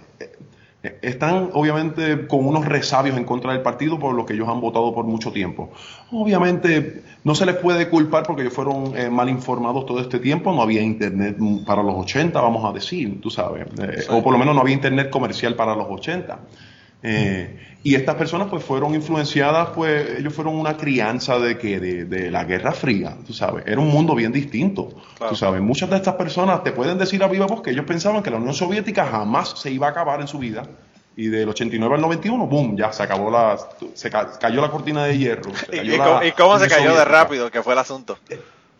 están 1.00 1.50
obviamente 1.52 2.26
con 2.26 2.46
unos 2.46 2.64
resabios 2.66 3.16
en 3.16 3.24
contra 3.24 3.52
del 3.52 3.62
partido 3.62 3.98
por 3.98 4.14
lo 4.14 4.26
que 4.26 4.34
ellos 4.34 4.48
han 4.48 4.60
votado 4.60 4.92
por 4.92 5.04
mucho 5.04 5.32
tiempo. 5.32 5.70
Obviamente 6.10 7.02
no 7.24 7.34
se 7.34 7.46
les 7.46 7.56
puede 7.56 7.88
culpar 7.88 8.24
porque 8.24 8.42
ellos 8.42 8.54
fueron 8.54 8.96
eh, 8.96 9.08
mal 9.08 9.28
informados 9.28 9.86
todo 9.86 10.00
este 10.00 10.18
tiempo, 10.18 10.52
no 10.52 10.62
había 10.62 10.82
internet 10.82 11.36
para 11.64 11.82
los 11.82 11.94
80, 11.94 12.40
vamos 12.40 12.64
a 12.64 12.72
decir, 12.72 13.20
tú 13.20 13.30
sabes, 13.30 13.66
eh, 13.80 14.04
o 14.10 14.22
por 14.22 14.32
lo 14.32 14.38
menos 14.38 14.54
no 14.54 14.60
había 14.60 14.74
internet 14.74 15.10
comercial 15.10 15.54
para 15.54 15.76
los 15.76 15.86
80. 15.88 16.38
Eh, 17.03 17.59
y 17.82 17.96
estas 17.96 18.14
personas 18.14 18.48
pues 18.48 18.62
fueron 18.62 18.94
influenciadas, 18.94 19.70
pues 19.74 20.18
ellos 20.18 20.32
fueron 20.32 20.55
una 20.55 20.76
crianza 20.76 21.38
de 21.38 21.59
que 21.59 21.80
de, 21.80 22.30
la 22.30 22.44
Guerra 22.44 22.72
Fría, 22.72 23.16
tú 23.26 23.32
sabes, 23.32 23.64
era 23.66 23.80
un 23.80 23.88
mundo 23.88 24.14
bien 24.14 24.30
distinto, 24.30 24.90
tú 25.28 25.34
sabes. 25.34 25.61
Muchas 25.61 25.90
de 25.90 25.96
estas 25.96 26.14
personas 26.14 26.62
te 26.62 26.72
pueden 26.72 26.98
decir 26.98 27.22
a 27.24 27.28
viva 27.28 27.46
voz 27.46 27.61
que 27.61 27.70
ellos 27.70 27.84
pensaban 27.84 28.22
que 28.22 28.30
la 28.30 28.36
Unión 28.36 28.55
Soviética 28.55 29.07
jamás 29.07 29.55
se 29.57 29.70
iba 29.70 29.88
a 29.88 29.90
acabar 29.90 30.20
en 30.20 30.28
su 30.28 30.38
vida 30.38 30.62
y 31.16 31.26
del 31.26 31.48
89 31.48 31.96
al 31.96 32.00
91, 32.00 32.46
boom, 32.46 32.76
ya 32.76 32.92
se 32.92 33.03
acabó 33.03 33.30
la, 33.30 33.59
se 33.94 34.11
cayó 34.11 34.61
la 34.61 34.70
cortina 34.70 35.05
de 35.05 35.18
hierro. 35.18 35.53
¿Y, 35.72 36.32
cómo 36.32 36.59
se 36.59 36.68
cayó 36.68 36.94
de 36.94 37.05
rápido? 37.05 37.50
que 37.50 37.62
fue 37.62 37.74
el 37.74 37.78
asunto? 37.78 38.18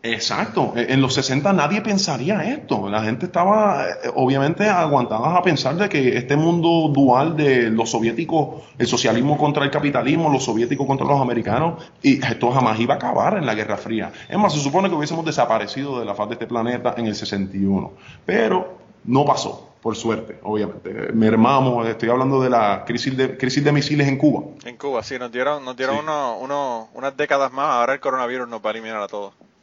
Exacto, 0.05 0.73
en 0.75 1.01
los 1.01 1.15
60 1.15 1.53
nadie 1.53 1.81
pensaría 1.81 2.43
esto, 2.43 2.89
la 2.89 3.05
gente 3.05 3.27
estaba 3.27 3.87
eh, 3.87 4.11
obviamente 4.17 4.69
aguantada 4.69 5.37
a 5.37 5.43
pensar 5.43 5.77
de 5.77 5.89
que 5.89 6.17
este 6.17 6.35
mundo 6.35 6.91
dual 6.93 7.37
de 7.37 7.71
los 7.71 7.91
soviéticos, 7.91 8.63
el 8.79 8.89
socialismo 8.89 9.39
contra 9.39 9.65
el 9.65 9.71
capitalismo, 9.71 10.29
los 10.29 10.45
soviéticos 10.45 10.89
contra 10.89 11.07
los 11.07 11.21
americanos, 11.21 11.85
y 12.03 12.25
esto 12.25 12.51
jamás 12.51 12.81
iba 12.81 12.95
a 12.95 12.97
acabar 12.97 13.37
en 13.37 13.47
la 13.47 13.55
Guerra 13.55 13.77
Fría. 13.77 14.13
Es 14.29 14.37
más, 14.37 14.53
se 14.53 14.59
supone 14.59 14.89
que 14.89 14.97
hubiésemos 14.97 15.25
desaparecido 15.25 16.01
de 16.01 16.05
la 16.05 16.17
faz 16.17 16.31
de 16.31 16.35
este 16.35 16.49
planeta 16.49 16.95
en 16.97 17.07
el 17.07 17.15
61, 17.15 17.93
pero 18.27 18.79
no 19.05 19.25
pasó, 19.25 19.75
por 19.81 19.95
suerte, 19.95 20.41
obviamente. 20.43 21.13
Mermamos, 21.13 21.87
estoy 21.87 22.09
hablando 22.09 22.43
de 22.43 22.51
la 22.51 22.85
crisis 22.85 23.17
de, 23.17 23.37
crisis 23.37 23.63
de 23.63 23.71
misiles 23.71 24.09
en 24.09 24.19
Cuba. 24.19 24.47
En 24.65 24.77
Cuba, 24.77 25.05
sí, 25.05 25.17
nos 25.17 25.31
dieron, 25.31 25.65
nos 25.65 25.77
dieron 25.77 25.97
uno, 25.99 26.89
unas 26.93 27.17
décadas 27.17 27.53
más, 27.53 27.67
ahora 27.67 27.95
el 27.95 28.01
coronavirus 28.01 28.49
nos 28.49 28.61
va 28.61 28.71
a 28.71 28.73
eliminar 28.73 29.01
a 29.01 29.07
todos. 29.07 29.33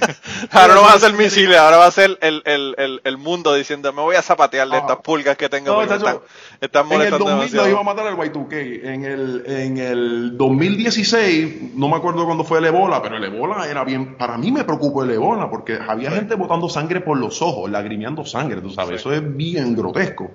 ahora 0.50 0.74
no 0.74 0.82
va 0.82 0.92
a 0.94 0.98
ser 0.98 1.12
misiles, 1.18 1.56
ahora 1.56 1.76
va 1.76 1.86
a 1.86 1.90
ser 1.90 2.18
el, 2.20 2.42
el, 2.44 3.00
el, 3.04 3.18
mundo 3.18 3.54
diciendo, 3.54 3.92
me 3.92 4.02
voy 4.02 4.16
a 4.16 4.22
zapatear 4.22 4.68
de 4.68 4.78
estas 4.78 4.96
pulgas 4.98 5.36
que 5.36 5.48
tengo. 5.48 5.82
están, 5.82 6.92
en 6.92 7.00
el 7.00 7.18
2000 7.18 7.54
iba 7.68 7.80
a 7.80 7.82
matar 7.82 8.06
el 8.06 8.16
Y2K. 8.16 8.80
En 8.84 9.04
el, 9.04 9.44
en 9.46 9.78
el 9.78 10.36
2016, 10.36 11.74
no 11.74 11.88
me 11.88 11.96
acuerdo 11.96 12.24
cuándo 12.24 12.44
fue 12.44 12.58
el 12.58 12.66
ebola, 12.66 13.02
pero 13.02 13.16
el 13.16 13.24
ebola 13.24 13.68
era 13.68 13.84
bien, 13.84 14.16
para 14.16 14.36
mí 14.38 14.50
me 14.50 14.64
preocupó 14.64 15.02
el 15.02 15.10
ebola, 15.10 15.50
porque 15.50 15.78
había 15.86 16.10
gente 16.10 16.34
botando 16.34 16.68
sangre 16.68 17.00
por 17.00 17.18
los 17.18 17.42
ojos, 17.42 17.70
lagrimeando 17.70 18.24
sangre, 18.24 18.60
tú 18.60 18.70
sabes, 18.70 19.00
eso 19.00 19.12
es 19.12 19.36
bien 19.36 19.74
grotesco. 19.74 20.30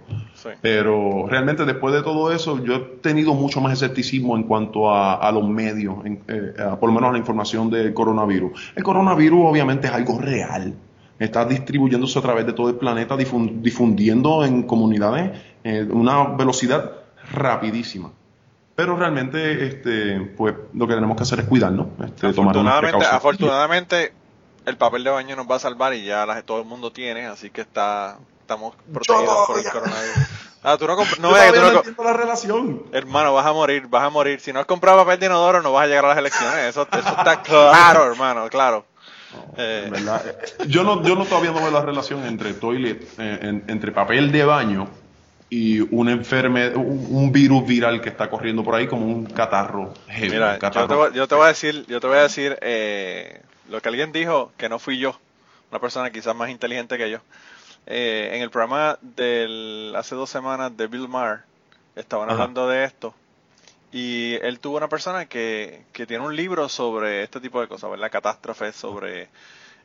Pero 0.62 1.26
realmente 1.28 1.66
después 1.66 1.94
de 1.94 2.04
todo 2.04 2.32
eso, 2.32 2.64
yo 2.64 2.76
he 2.76 2.80
tenido 3.02 3.34
mucho 3.34 3.62
más 3.62 3.74
escepticismo 3.74 4.36
en 4.36 4.44
cuanto 4.44 4.94
a, 4.94 5.32
los 5.32 5.48
medios, 5.48 5.96
eh, 6.06 6.54
por 6.80 6.90
lo 6.90 6.94
menos 6.94 7.10
a 7.10 7.12
la 7.14 7.18
información 7.18 7.70
del 7.70 7.94
coronavirus. 7.94 8.74
El 8.76 8.84
coronavirus 8.84 9.48
obviamente 9.56 9.88
es 9.88 9.94
algo 9.94 10.20
real. 10.20 10.74
Está 11.18 11.46
distribuyéndose 11.46 12.20
a 12.20 12.22
través 12.22 12.46
de 12.46 12.52
todo 12.52 12.70
el 12.70 12.76
planeta, 12.76 13.16
difundiendo 13.16 14.44
en 14.44 14.64
comunidades 14.64 15.32
eh, 15.64 15.88
una 15.90 16.26
velocidad 16.26 16.92
rapidísima. 17.32 18.12
Pero 18.76 18.98
realmente, 18.98 19.66
este, 19.66 20.20
pues, 20.36 20.54
lo 20.74 20.86
que 20.86 20.94
tenemos 20.94 21.16
que 21.16 21.24
hacer 21.24 21.40
es 21.40 21.46
cuidarnos. 21.46 21.88
Este, 22.04 22.28
afortunadamente, 22.28 23.06
afortunadamente, 23.06 24.14
el 24.66 24.76
papel 24.76 25.06
de 25.06 25.12
baño 25.12 25.38
nos 25.38 25.50
va 25.50 25.56
a 25.56 25.60
salvar 25.60 25.94
y 25.94 26.04
ya 26.04 26.42
todo 26.42 26.60
el 26.60 26.66
mundo 26.66 26.92
tiene, 26.92 27.28
así 27.28 27.50
que 27.50 27.62
está 27.62 28.18
estamos 28.42 28.76
protegidos 28.94 29.48
por 29.48 29.58
el 29.58 29.66
coronavirus. 29.66 30.18
Ah, 30.68 30.78
tú 30.78 30.88
no, 30.88 30.96
no, 30.96 31.06
no, 31.20 32.04
la 32.04 32.14
relación. 32.14 32.84
Hermano, 32.92 33.36
vas 33.36 33.46
a 33.46 33.54
morir, 33.54 33.86
vas 33.88 34.04
a 34.04 34.10
morir. 34.10 34.40
Si 34.40 34.52
no 34.52 34.60
has 34.60 34.66
comprado 34.66 34.98
papel 34.98 35.20
de 35.20 35.28
inodoro, 35.28 35.62
no 35.62 35.72
vas 35.72 35.84
a 35.84 35.88
llegar 35.88 36.06
a 36.06 36.08
las 36.08 36.18
elecciones. 36.18 36.58
Eso, 36.66 36.88
eso 36.92 37.10
está 37.10 37.42
claro, 37.44 38.06
hermano, 38.06 38.50
claro. 38.50 38.84
Eh. 39.58 39.92
Eh, 39.94 40.68
yo 40.68 40.84
no, 40.84 41.04
yo 41.04 41.16
no 41.16 41.26
todavía 41.26 41.52
no 41.52 41.60
veo 41.60 41.72
la 41.72 41.82
relación 41.82 42.26
entre 42.26 42.54
toilet, 42.54 43.04
eh, 43.18 43.62
entre 43.68 43.92
papel 43.92 44.32
de 44.32 44.46
baño 44.46 44.88
y 45.50 45.80
un 45.80 46.10
enferme, 46.10 46.70
un, 46.70 47.32
virus 47.32 47.66
viral 47.66 48.02
que 48.02 48.10
está 48.10 48.30
corriendo 48.30 48.64
por 48.64 48.76
ahí 48.76 48.88
como 48.88 49.06
un 49.06 49.26
catarro. 49.26 49.94
Mira, 50.20 50.58
Yo, 51.14 51.28
te 51.28 51.36
voy, 51.36 51.46
a 51.46 51.48
decir, 51.48 51.86
yo 51.88 52.00
te 52.00 52.08
voy 52.08 52.18
a 52.18 52.24
decir 52.24 52.58
lo 53.70 53.82
que 53.82 53.90
alguien 53.90 54.12
dijo 54.12 54.52
que 54.58 54.70
no 54.70 54.80
fui 54.80 54.98
yo, 54.98 55.20
una 55.72 55.80
persona 55.80 56.10
quizás 56.10 56.36
más 56.36 56.50
inteligente 56.50 56.98
que 56.98 57.10
yo. 57.10 57.20
Eh, 57.88 58.32
en 58.34 58.42
el 58.42 58.50
programa 58.50 58.98
del 59.02 59.94
hace 59.96 60.16
dos 60.16 60.30
semanas 60.30 60.76
de 60.76 60.88
Bill 60.88 61.08
Maher 61.08 61.42
estaban 61.96 62.30
hablando 62.32 62.68
de 62.68 62.84
esto 62.84 63.14
y 63.96 64.34
él 64.42 64.60
tuvo 64.60 64.76
una 64.76 64.90
persona 64.90 65.26
que, 65.26 65.86
que 65.94 66.06
tiene 66.06 66.26
un 66.26 66.36
libro 66.36 66.68
sobre 66.68 67.24
este 67.24 67.40
tipo 67.40 67.62
de 67.62 67.68
cosas, 67.68 67.90
¿verdad? 67.90 68.12
Catástrofes, 68.12 68.76
sobre 68.76 69.30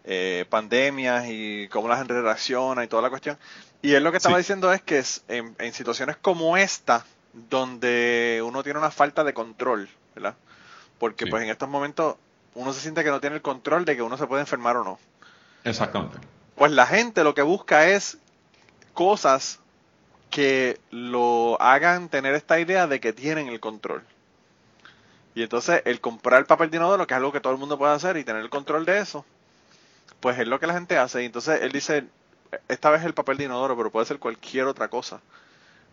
eh, 0.04 0.44
pandemias 0.48 1.26
y 1.28 1.68
cómo 1.68 1.86
la 1.86 1.96
gente 1.96 2.20
reacciona 2.20 2.82
y 2.82 2.88
toda 2.88 3.02
la 3.02 3.10
cuestión. 3.10 3.38
Y 3.82 3.92
él 3.92 4.02
lo 4.02 4.10
que 4.10 4.16
estaba 4.16 4.36
diciendo 4.36 4.72
es 4.72 4.82
que 4.82 5.04
en, 5.28 5.54
en, 5.58 5.72
situaciones 5.72 6.16
como 6.16 6.56
esta, 6.56 7.04
donde 7.32 8.42
uno 8.44 8.64
tiene 8.64 8.80
una 8.80 8.90
falta 8.90 9.22
de 9.22 9.32
control, 9.32 9.88
¿verdad? 10.14 10.34
Porque 10.98 11.26
pues 11.26 11.44
en 11.44 11.50
estos 11.50 11.68
momentos 11.68 12.16
uno 12.54 12.72
se 12.72 12.80
siente 12.80 13.04
que 13.04 13.10
no 13.10 13.20
tiene 13.20 13.36
el 13.36 13.42
control 13.42 13.84
de 13.84 13.94
que 13.94 14.02
uno 14.02 14.18
se 14.18 14.26
puede 14.26 14.42
enfermar 14.42 14.76
o 14.76 14.82
no. 14.82 14.98
Exactamente 15.62 16.18
pues 16.60 16.72
la 16.72 16.84
gente 16.84 17.24
lo 17.24 17.34
que 17.34 17.40
busca 17.40 17.88
es 17.88 18.18
cosas 18.92 19.60
que 20.30 20.80
lo 20.90 21.60
hagan 21.60 22.08
tener 22.08 22.34
esta 22.34 22.60
idea 22.60 22.86
de 22.86 23.00
que 23.00 23.12
tienen 23.12 23.48
el 23.48 23.60
control. 23.60 24.02
Y 25.34 25.42
entonces 25.42 25.82
el 25.84 26.00
comprar 26.00 26.46
papel 26.46 26.70
de 26.70 26.78
inodoro, 26.78 27.06
que 27.06 27.14
es 27.14 27.18
algo 27.18 27.32
que 27.32 27.40
todo 27.40 27.52
el 27.52 27.58
mundo 27.58 27.78
puede 27.78 27.94
hacer 27.94 28.16
y 28.16 28.24
tener 28.24 28.42
el 28.42 28.50
control 28.50 28.84
de 28.84 28.98
eso, 28.98 29.24
pues 30.20 30.38
es 30.38 30.48
lo 30.48 30.58
que 30.60 30.66
la 30.66 30.74
gente 30.74 30.98
hace. 30.98 31.22
Y 31.22 31.26
entonces 31.26 31.62
él 31.62 31.72
dice, 31.72 32.04
esta 32.68 32.90
vez 32.90 33.04
el 33.04 33.14
papel 33.14 33.36
de 33.36 33.44
inodoro, 33.44 33.76
pero 33.76 33.90
puede 33.90 34.06
ser 34.06 34.18
cualquier 34.18 34.66
otra 34.66 34.88
cosa. 34.88 35.20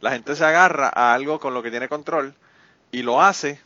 La 0.02 0.12
gente 0.12 0.36
se 0.36 0.46
agarra 0.46 0.92
a 0.94 1.14
algo 1.14 1.40
con 1.40 1.54
lo 1.54 1.64
que 1.64 1.72
tiene 1.72 1.90
control 1.90 2.34
y 2.92 3.04
lo 3.04 3.22
hace 3.22 3.60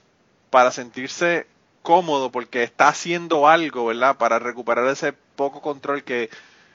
para 0.50 0.72
sentirse 0.72 1.48
cómodo 1.82 2.32
porque 2.32 2.64
está 2.64 2.90
haciendo 2.90 3.48
algo, 3.48 3.86
¿verdad? 3.86 4.18
Para 4.18 4.40
recuperar 4.40 4.88
ese 4.88 5.14
poco 5.14 5.62
control 5.62 6.04
que 6.04 6.30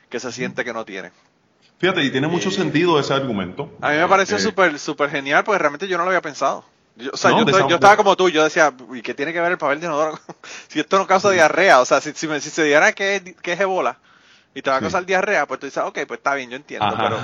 que 0.09 0.21
se 0.21 0.33
siente 0.33 0.65
que 0.65 0.73
no 0.73 0.85
tiene. 0.85 1.11
Fíjate, 1.79 2.03
y 2.05 2.11
tiene 2.11 2.27
mucho 2.27 2.51
sentido 2.51 2.99
ese 2.99 3.13
argumento. 3.13 3.71
A 3.81 3.91
mí 3.91 3.99
me 3.99 4.09
pareció 4.09 4.39
súper 4.39 4.79
súper 4.79 5.11
genial 5.11 5.45
porque 5.45 5.59
realmente 5.59 5.89
yo 5.89 5.99
no 5.99 6.05
lo 6.05 6.11
había 6.11 6.23
pensado. 6.23 6.65
Yo, 6.97 7.11
o 7.13 7.17
sea, 7.17 7.31
yo, 7.33 7.45
estaba 7.75 7.97
como 7.99 8.17
tú, 8.17 8.31
yo 8.31 8.43
decía, 8.43 8.73
¿y 8.95 9.03
qué 9.03 9.13
tiene 9.13 9.35
que 9.35 9.41
ver 9.41 9.53
el 9.53 9.59
papel 9.59 9.81
de 9.81 9.87
inodoro? 9.87 10.19
si 10.69 10.81
esto 10.81 10.99
no 10.99 11.07
causa 11.07 11.31
diarrea, 11.31 11.81
o 11.81 11.85
sea, 11.85 12.01
si, 12.01 12.15
si, 12.15 12.27
si 12.41 12.49
se 12.49 12.65
diera 12.65 12.93
que, 12.93 13.37
que 13.43 13.53
es 13.53 13.61
ebola, 13.61 13.99
y 14.57 14.63
te 14.63 14.71
va 14.71 14.77
a 14.77 14.81
causar 14.81 15.05
diarrea, 15.05 15.45
pues 15.45 15.61
tú 15.61 15.67
dices, 15.67 15.83
ok, 15.85 15.99
pues 16.09 16.17
está 16.17 16.35
bien, 16.35 16.49
yo 16.49 16.57
entiendo, 16.57 16.89
pero... 16.97 17.19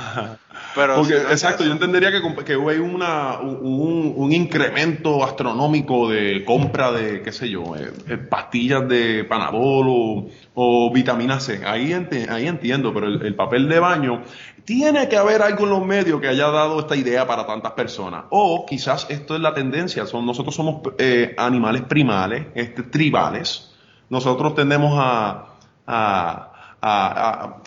pero 0.75 1.31
exacto, 1.31 1.65
yo 1.65 1.73
entendería 1.73 2.13
que, 2.13 2.21
que 2.45 2.53
hay 2.53 2.77
una, 2.77 3.39
un, 3.39 4.13
un, 4.15 4.33
incremento 4.35 5.25
astronómico 5.25 6.11
de 6.11 6.45
compra 6.45 6.93
de, 6.93 7.23
qué 7.23 7.33
sé 7.33 7.49
yo, 7.49 7.75
eh, 7.75 7.91
eh, 8.07 8.19
pastillas 8.19 8.87
de 8.87 9.25
panadol 9.25 9.87
o, 9.89 10.29
o, 10.53 10.93
vitamina 10.93 11.41
C. 11.41 11.63
Ahí, 11.65 11.95
ahí 12.29 12.47
entiendo, 12.47 12.93
pero 12.93 13.07
el, 13.07 13.35
papel 13.35 13.67
de 13.67 13.79
baño, 13.79 14.25
tiene 14.67 15.09
que 15.09 15.17
haber 15.17 15.41
algo 15.41 15.65
en 15.65 15.71
los 15.71 15.87
medios 15.87 16.21
que 16.21 16.29
haya 16.29 16.49
dado 16.49 16.81
esta 16.81 16.97
idea 16.97 17.27
para 17.27 17.47
tantas 17.47 17.73
personas. 17.73 18.25
O 18.29 18.67
quizás 18.67 19.07
esto 19.09 19.37
es 19.37 19.41
la 19.41 19.55
tendencia, 19.55 20.05
son, 20.05 20.27
nosotros 20.27 20.55
somos 20.55 20.83
eh, 20.99 21.35
animales 21.39 21.81
primales, 21.85 22.49
este, 22.55 22.83
tribales. 22.83 23.73
Nosotros 24.11 24.55
tendemos 24.55 24.99
a, 24.99 25.47
a 25.87 26.52
a, 26.83 27.59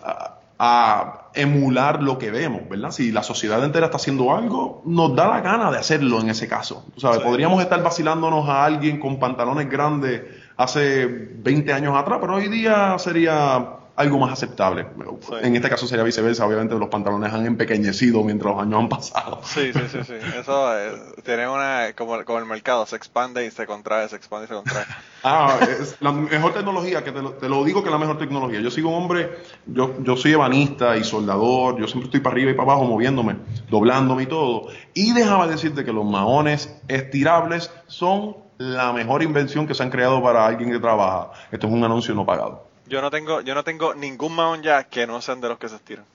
emular 1.34 2.02
lo 2.02 2.18
que 2.18 2.32
vemos, 2.32 2.62
¿verdad? 2.70 2.92
Si 2.92 3.12
la 3.12 3.22
sociedad 3.22 3.62
entera 3.64 3.88
está 3.88 3.98
haciendo 3.98 4.34
algo, 4.34 4.82
nos 4.86 5.14
da 5.16 5.28
la 5.28 5.42
gana 5.42 5.70
de 5.70 5.78
hacerlo 5.78 6.22
en 6.22 6.30
ese 6.30 6.48
caso. 6.48 6.86
Tú 6.94 7.02
sabes, 7.02 7.18
Sí. 7.18 7.24
podríamos 7.26 7.62
estar 7.62 7.84
vacilándonos 7.84 8.48
a 8.48 8.64
alguien 8.64 9.00
con 9.00 9.20
pantalones 9.20 9.70
grandes 9.70 10.22
hace 10.56 11.06
20 11.08 11.74
años 11.74 11.98
atrás, 11.98 12.20
pero 12.22 12.36
hoy 12.36 12.48
día 12.48 12.98
sería 13.00 13.68
algo 13.96 14.20
más 14.20 14.34
aceptable. 14.34 14.88
Sí. 15.22 15.34
En 15.42 15.56
este 15.56 15.70
caso 15.70 15.88
sería 15.88 16.04
viceversa, 16.04 16.46
obviamente 16.46 16.76
los 16.76 16.90
pantalones 16.90 17.34
han 17.34 17.46
empequeñecido 17.46 18.24
mientras 18.24 18.54
los 18.54 18.64
años 18.64 18.80
han 18.80 18.90
pasado. 18.90 19.42
Sí, 19.44 19.72
sí, 19.74 19.80
sí, 19.92 20.00
sí. 20.06 20.14
Eso 20.40 20.78
eh, 20.78 20.92
tiene 21.24 21.48
una, 21.48 21.94
como, 21.96 22.24
como 22.26 22.40
el 22.40 22.46
mercado, 22.46 22.86
se 22.86 22.96
expande 22.96 23.46
y 23.46 23.52
se 23.52 23.66
contrae, 23.66 24.08
se 24.10 24.16
expande 24.16 24.46
y 24.46 24.48
se 24.50 24.56
contrae. 24.56 24.86
Ah, 25.28 25.58
es 25.60 25.98
la 26.02 26.12
mejor 26.12 26.54
tecnología, 26.54 27.04
que 27.04 27.12
te 27.12 27.20
lo, 27.20 27.32
te 27.32 27.50
lo 27.50 27.64
digo 27.64 27.82
que 27.82 27.90
es 27.90 27.92
la 27.92 27.98
mejor 27.98 28.20
tecnología. 28.20 28.60
Yo 28.62 28.70
sigo 28.70 28.90
un 28.90 29.02
hombre, 29.02 29.40
yo, 29.66 29.96
yo 30.04 30.16
soy 30.16 30.34
ebanista 30.34 30.96
y 30.98 31.04
soldador, 31.04 31.80
yo 31.80 31.88
siempre 31.88 32.06
estoy 32.06 32.20
para 32.20 32.36
arriba 32.36 32.52
y 32.52 32.54
para 32.54 32.74
abajo 32.74 32.86
moviéndome, 32.86 33.38
doblándome 33.68 34.22
y 34.22 34.26
todo. 34.28 34.68
Y 34.94 35.14
déjame 35.14 35.48
decirte 35.48 35.84
que 35.84 35.92
los 35.92 36.06
maones 36.06 36.80
estirables 36.88 37.72
son 37.88 38.38
la 38.58 38.94
mejor 38.94 39.24
invención 39.24 39.68
que 39.68 39.74
se 39.74 39.84
han 39.84 39.90
creado 39.90 40.22
para 40.22 40.46
alguien 40.46 40.72
que 40.72 40.80
trabaja. 40.80 41.32
Esto 41.52 41.66
es 41.66 41.74
un 41.74 41.84
anuncio 41.84 42.14
no 42.14 42.26
pagado. 42.26 42.65
Yo 42.88 43.02
no 43.02 43.10
tengo, 43.10 43.42
yo 43.42 43.56
no 43.56 43.64
tengo 43.64 43.94
ningún 43.94 44.36
maón 44.36 44.62
ya 44.62 44.84
que 44.84 45.08
no 45.08 45.22
sean 45.22 45.42
de 45.42 45.50
los 45.50 45.58
que 45.58 45.70
se 45.70 45.76
estiran. 45.76 46.06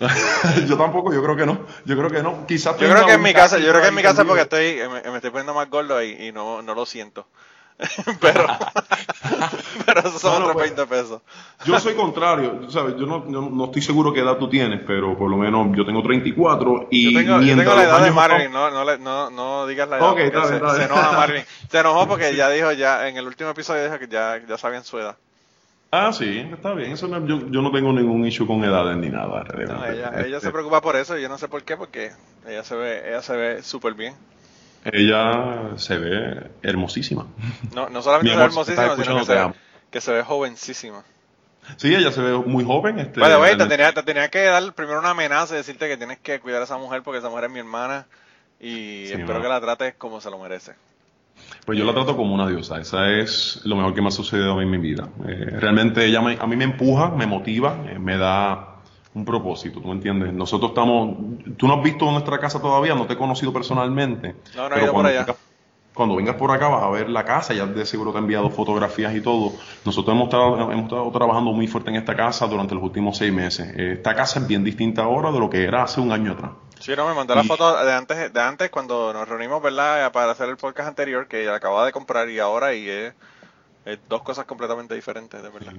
yo 0.66 0.78
tampoco, 0.78 1.12
yo 1.12 1.22
creo 1.22 1.36
que 1.36 1.44
no. 1.44 1.66
Yo 1.84 1.96
creo 1.96 2.10
que 2.10 2.22
no. 2.22 2.46
Quizás 2.46 2.78
Yo 2.78 2.88
creo 2.88 3.06
que 3.06 3.12
en 3.12 3.22
mi 3.22 3.34
casa, 3.34 3.58
yo 3.58 3.68
creo 3.68 3.82
que 3.82 3.88
en 3.88 3.94
mi 3.94 4.02
casa 4.02 4.24
porque 4.24 4.42
estoy, 4.42 4.76
me, 4.88 5.10
me 5.10 5.16
estoy 5.16 5.30
poniendo 5.30 5.52
más 5.52 5.68
gordo 5.68 6.02
y, 6.02 6.28
y 6.28 6.32
no, 6.32 6.62
no 6.62 6.74
lo 6.74 6.86
siento. 6.86 7.26
pero, 8.20 8.46
pero 9.86 10.00
esos 10.00 10.20
son 10.20 10.42
otros 10.42 10.52
pues, 10.52 10.74
20 10.74 10.86
pesos. 10.86 11.22
Yo 11.64 11.78
soy 11.80 11.94
contrario, 11.94 12.70
¿sabes? 12.70 12.96
Yo 12.96 13.06
no, 13.06 13.30
yo 13.30 13.42
no 13.42 13.64
estoy 13.66 13.82
seguro 13.82 14.12
qué 14.12 14.20
edad 14.20 14.36
tú 14.36 14.48
tienes, 14.48 14.80
pero 14.86 15.16
por 15.16 15.30
lo 15.30 15.36
menos 15.36 15.68
yo 15.76 15.84
tengo 15.84 16.02
34 16.02 16.88
y 16.90 17.12
Yo 17.12 17.18
tengo, 17.18 17.40
yo 17.40 17.56
tengo 17.56 17.74
la 17.74 17.84
edad 17.84 18.04
de 18.04 18.10
Marvin, 18.10 18.52
no, 18.52 18.70
no, 18.70 18.96
no, 18.98 19.30
no 19.30 19.66
digas 19.66 19.88
la 19.88 19.98
edad. 19.98 20.10
Ok, 20.10 20.12
porque 20.12 20.26
está 20.26 20.40
bien, 20.40 20.50
se, 20.50 20.56
está 20.56 20.74
se 20.76 20.84
enoja 20.84 21.12
Marvin. 21.12 21.44
Se 21.70 21.78
enojó 21.78 22.08
porque 22.08 22.34
ya 22.34 22.50
dijo, 22.50 22.72
ya 22.72 23.08
en 23.08 23.16
el 23.16 23.26
último 23.26 23.50
episodio 23.50 23.84
dijo 23.84 23.98
que 23.98 24.08
ya, 24.08 24.40
ya 24.46 24.58
sabían 24.58 24.84
su 24.84 24.98
edad. 24.98 25.16
Ah, 25.92 26.12
sí, 26.12 26.38
está 26.52 26.72
bien. 26.74 26.92
Eso 26.92 27.08
no- 27.08 27.26
yo, 27.26 27.48
yo 27.50 27.62
no 27.62 27.72
tengo 27.72 27.92
ningún 27.92 28.24
issue 28.26 28.46
con 28.46 28.62
edades 28.64 28.96
ni 28.96 29.08
nada. 29.08 29.44
No, 29.66 29.84
ella, 29.86 30.12
ella 30.14 30.36
Este, 30.36 30.40
se 30.40 30.50
preocupa 30.52 30.80
por 30.80 30.94
eso 30.96 31.18
y 31.18 31.22
yo 31.22 31.28
no 31.28 31.36
sé 31.36 31.48
por 31.48 31.64
qué, 31.64 31.76
porque 31.76 32.12
ella 32.46 32.62
se 32.62 32.76
ve, 32.76 33.08
ella 33.08 33.22
se 33.22 33.36
ve 33.36 33.62
súper 33.62 33.94
bien. 33.94 34.14
ella 34.84 35.76
se 35.76 35.98
ve 35.98 36.50
hermosísima. 36.62 37.26
No, 37.74 37.88
no 37.88 38.02
solamente 38.02 38.32
se 38.32 38.38
ve 38.38 38.44
hermosísima, 38.44 38.96
sino 38.96 39.18
que 39.18 39.24
se, 39.24 39.32
ve, 39.32 39.38
amo. 39.40 39.54
que 39.90 40.00
se 40.00 40.12
ve 40.12 40.22
jovencísima. 40.22 41.02
Sí, 41.76 41.94
ella 41.94 42.12
se 42.12 42.20
ve 42.22 42.32
muy 42.38 42.64
joven. 42.64 42.98
Este, 43.00 43.20
Vale, 43.20 43.36
güey, 43.36 43.56
te 43.56 43.66
tenía, 43.66 43.92
te 43.92 44.02
tenía 44.02 44.28
que 44.28 44.42
dar 44.44 44.72
primero 44.74 45.00
una 45.00 45.10
amenaza 45.10 45.54
y 45.54 45.58
decirte 45.58 45.88
que 45.88 45.96
tienes 45.96 46.18
que 46.20 46.38
cuidar 46.40 46.60
a 46.60 46.64
esa 46.64 46.78
mujer 46.78 47.02
porque 47.02 47.18
esa 47.18 47.28
mujer 47.28 47.44
es 47.44 47.50
mi 47.50 47.58
hermana 47.58 48.06
y 48.60 49.06
Sí, 49.06 49.12
espero 49.14 49.42
que 49.42 49.48
la 49.48 49.60
trates 49.60 49.94
como 49.96 50.20
se 50.20 50.30
lo 50.30 50.38
merece. 50.38 50.74
Pues 51.66 51.78
yo 51.78 51.84
la 51.84 51.92
trato 51.94 52.16
como 52.16 52.34
una 52.34 52.48
diosa. 52.48 52.80
Esa 52.80 53.08
es 53.10 53.60
lo 53.64 53.76
mejor 53.76 53.94
que 53.94 54.00
me 54.02 54.08
ha 54.08 54.12
sucedido 54.12 54.52
a 54.52 54.56
mí 54.56 54.62
en 54.62 54.70
mi 54.70 54.78
vida. 54.78 55.08
Eh, 55.28 55.56
realmente 55.58 56.04
ella 56.04 56.20
me- 56.20 56.38
a 56.40 56.46
mí 56.46 56.56
me 56.56 56.64
empuja, 56.64 57.10
me 57.10 57.26
motiva, 57.26 57.84
eh, 57.88 57.98
me 57.98 58.16
da 58.16 58.76
un 59.14 59.24
propósito, 59.24 59.80
¿tú 59.80 59.88
me 59.88 59.94
entiendes? 59.94 60.32
Nosotros 60.32 60.70
estamos... 60.70 61.16
Tú 61.56 61.66
no 61.68 61.74
has 61.74 61.82
visto 61.82 62.10
nuestra 62.10 62.38
casa 62.38 62.60
todavía, 62.60 62.94
no 62.94 63.06
te 63.06 63.14
he 63.14 63.16
conocido 63.16 63.52
personalmente. 63.52 64.34
No, 64.56 64.62
no 64.64 64.68
pero 64.70 64.80
ido 64.84 64.86
por 64.86 64.92
cuando 64.94 65.08
allá. 65.10 65.20
vengas- 65.26 65.36
Cuando 65.92 66.16
vengas 66.16 66.36
por 66.36 66.50
acá 66.52 66.68
vas 66.68 66.82
a 66.84 66.90
ver 66.90 67.10
la 67.10 67.24
casa, 67.24 67.52
ya 67.52 67.66
de 67.66 67.84
seguro 67.84 68.12
te 68.12 68.18
he 68.18 68.20
enviado 68.20 68.48
fotografías 68.50 69.14
y 69.14 69.20
todo. 69.20 69.52
Nosotros 69.84 70.14
hemos 70.14 70.26
estado, 70.28 70.70
hemos 70.72 70.84
estado 70.84 71.10
trabajando 71.10 71.52
muy 71.52 71.66
fuerte 71.66 71.90
en 71.90 71.96
esta 71.96 72.14
casa 72.16 72.46
durante 72.46 72.74
los 72.74 72.82
últimos 72.84 73.16
seis 73.18 73.32
meses. 73.32 73.72
Eh, 73.76 73.92
Esta 73.94 74.14
casa 74.14 74.38
es 74.40 74.46
bien 74.46 74.62
distinta 74.64 75.02
ahora 75.02 75.30
de 75.32 75.40
lo 75.40 75.50
que 75.50 75.62
era 75.64 75.82
hace 75.82 76.00
un 76.00 76.12
año 76.12 76.32
atrás. 76.32 76.52
Sí, 76.80 76.92
no, 76.96 77.06
me 77.08 77.14
mandó 77.14 77.34
la 77.34 77.42
Y- 77.42 77.46
foto 77.46 77.84
de 77.84 77.92
antes, 77.92 78.32
de 78.32 78.40
antes 78.40 78.70
cuando 78.70 79.12
nos 79.12 79.28
reunimos, 79.28 79.62
¿verdad? 79.62 80.10
Para 80.12 80.32
hacer 80.32 80.48
el 80.48 80.56
podcast 80.56 80.88
anterior 80.88 81.28
que 81.28 81.48
acababa 81.48 81.86
de 81.86 81.92
comprar 81.92 82.28
y 82.30 82.38
ahora 82.38 82.74
y 82.74 82.88
es, 82.88 83.14
es 83.84 83.98
dos 84.08 84.22
cosas 84.22 84.46
completamente 84.46 84.94
diferentes, 84.94 85.42
de 85.42 85.48
verdad. 85.50 85.72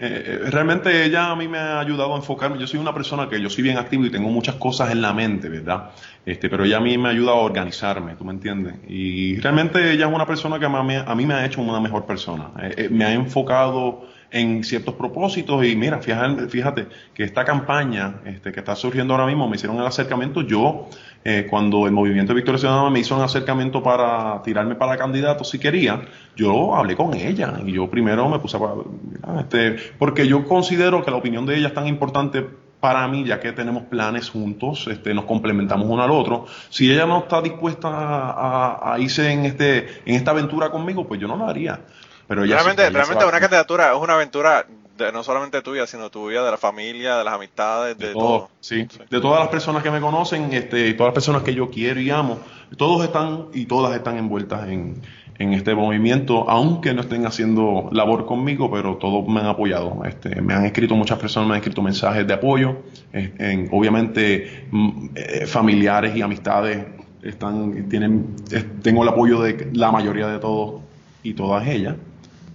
Eh, 0.00 0.22
eh, 0.46 0.50
realmente 0.50 1.04
ella 1.04 1.30
a 1.30 1.34
mí 1.34 1.48
me 1.48 1.58
ha 1.58 1.80
ayudado 1.80 2.14
a 2.14 2.16
enfocarme. 2.18 2.56
Yo 2.58 2.68
soy 2.68 2.78
una 2.78 2.94
persona 2.94 3.28
que 3.28 3.40
yo 3.40 3.50
soy 3.50 3.64
bien 3.64 3.78
activo 3.78 4.04
y 4.04 4.10
tengo 4.10 4.28
muchas 4.28 4.54
cosas 4.54 4.92
en 4.92 5.02
la 5.02 5.12
mente, 5.12 5.48
¿verdad? 5.48 5.90
Este, 6.24 6.48
pero 6.48 6.64
ella 6.64 6.76
a 6.76 6.80
mí 6.80 6.96
me 6.96 7.08
ayuda 7.08 7.32
a 7.32 7.34
organizarme, 7.34 8.14
¿tú 8.14 8.24
me 8.24 8.32
entiendes? 8.32 8.74
Y 8.86 9.40
realmente 9.40 9.90
ella 9.92 10.06
es 10.06 10.12
una 10.14 10.24
persona 10.26 10.58
que 10.60 10.66
a 10.66 10.68
mí, 10.68 10.94
a 10.94 11.14
mí 11.16 11.26
me 11.26 11.34
ha 11.34 11.44
hecho 11.44 11.60
una 11.62 11.80
mejor 11.80 12.06
persona. 12.06 12.50
Eh, 12.62 12.74
eh, 12.76 12.88
me 12.90 13.06
ha 13.06 13.12
enfocado 13.12 14.06
en 14.30 14.62
ciertos 14.62 14.94
propósitos 14.94 15.64
y 15.64 15.74
mira, 15.74 15.98
fíjate, 15.98 16.48
fíjate 16.48 16.86
que 17.14 17.24
esta 17.24 17.44
campaña 17.44 18.20
este, 18.26 18.52
que 18.52 18.60
está 18.60 18.76
surgiendo 18.76 19.14
ahora 19.14 19.26
mismo 19.26 19.48
me 19.48 19.56
hicieron 19.56 19.78
el 19.78 19.86
acercamiento. 19.86 20.42
Yo, 20.42 20.88
eh, 21.24 21.46
cuando 21.48 21.86
el 21.86 21.92
movimiento 21.92 22.32
de 22.32 22.36
Victoria 22.36 22.58
Ciudadana 22.58 22.90
me 22.90 23.00
hizo 23.00 23.16
un 23.16 23.22
acercamiento 23.22 23.82
para 23.82 24.42
tirarme 24.42 24.74
para 24.74 24.96
candidato, 24.96 25.44
si 25.44 25.58
quería, 25.58 26.02
yo 26.36 26.74
hablé 26.74 26.94
con 26.94 27.14
ella 27.14 27.60
y 27.64 27.72
yo 27.72 27.88
primero 27.88 28.28
me 28.28 28.38
puse 28.38 28.56
a... 28.56 28.60
mira, 28.60 29.40
Este, 29.40 29.76
porque 29.98 30.26
yo 30.26 30.46
considero 30.46 31.04
que 31.04 31.10
la 31.10 31.16
opinión 31.16 31.46
de 31.46 31.56
ella 31.56 31.68
es 31.68 31.74
tan 31.74 31.86
importante 31.86 32.44
para 32.80 33.08
mí, 33.08 33.24
ya 33.24 33.40
que 33.40 33.52
tenemos 33.52 33.84
planes 33.84 34.30
juntos, 34.30 34.86
este, 34.88 35.12
nos 35.12 35.24
complementamos 35.24 35.88
uno 35.88 36.02
al 36.02 36.10
otro. 36.10 36.46
Si 36.68 36.90
ella 36.90 37.06
no 37.06 37.18
está 37.18 37.42
dispuesta 37.42 37.88
a, 37.90 38.96
irse 39.00 39.32
en, 39.32 39.46
este, 39.46 40.02
en 40.06 40.14
esta 40.14 40.30
aventura 40.30 40.70
conmigo, 40.70 41.06
pues 41.06 41.20
yo 41.20 41.26
no 41.26 41.36
la 41.36 41.48
haría. 41.48 41.80
Pero 42.28 42.44
sí, 42.44 42.50
realmente, 42.50 42.82
se 42.82 42.90
realmente 42.90 43.24
una 43.24 43.40
candidatura 43.40 43.92
es 43.92 43.98
una 43.98 44.14
aventura 44.14 44.66
de, 44.96 45.12
no 45.12 45.24
solamente 45.24 45.62
tuya, 45.62 45.86
sino 45.86 46.10
tuya, 46.10 46.42
de 46.42 46.50
la 46.50 46.58
familia, 46.58 47.16
de 47.16 47.24
las 47.24 47.34
amistades, 47.34 47.96
de, 47.96 48.08
de 48.08 48.12
todo. 48.12 48.22
todo, 48.22 48.50
sí. 48.60 48.86
De 49.10 49.20
todas 49.20 49.40
las 49.40 49.48
personas 49.48 49.82
que 49.82 49.90
me 49.90 50.00
conocen, 50.00 50.52
este, 50.52 50.88
y 50.88 50.94
todas 50.94 51.08
las 51.08 51.14
personas 51.14 51.42
que 51.42 51.54
yo 51.54 51.70
quiero 51.70 52.00
y 52.00 52.10
amo, 52.10 52.38
todos 52.76 53.04
están 53.04 53.46
y 53.54 53.66
todas 53.66 53.96
están 53.96 54.18
envueltas 54.18 54.68
en, 54.68 55.00
en 55.38 55.52
este 55.52 55.74
movimiento, 55.74 56.50
aunque 56.50 56.92
no 56.92 57.02
estén 57.02 57.24
haciendo 57.24 57.88
labor 57.92 58.26
conmigo, 58.26 58.70
pero 58.70 58.96
todos 58.96 59.26
me 59.28 59.40
han 59.40 59.46
apoyado. 59.46 60.02
Este, 60.04 60.40
me 60.40 60.52
han 60.52 60.66
escrito 60.66 60.96
muchas 60.96 61.18
personas, 61.18 61.48
me 61.48 61.54
han 61.54 61.60
escrito 61.60 61.80
mensajes 61.80 62.26
de 62.26 62.34
apoyo, 62.34 62.78
en, 63.12 63.68
obviamente 63.70 64.66
mm, 64.70 65.08
eh, 65.14 65.46
familiares 65.46 66.16
y 66.16 66.22
amistades 66.22 66.84
están, 67.22 67.88
tienen, 67.88 68.34
tengo 68.82 69.02
el 69.04 69.08
apoyo 69.08 69.40
de 69.40 69.70
la 69.74 69.92
mayoría 69.92 70.26
de 70.26 70.38
todos 70.40 70.82
y 71.22 71.34
todas 71.34 71.66
ellas. 71.68 71.94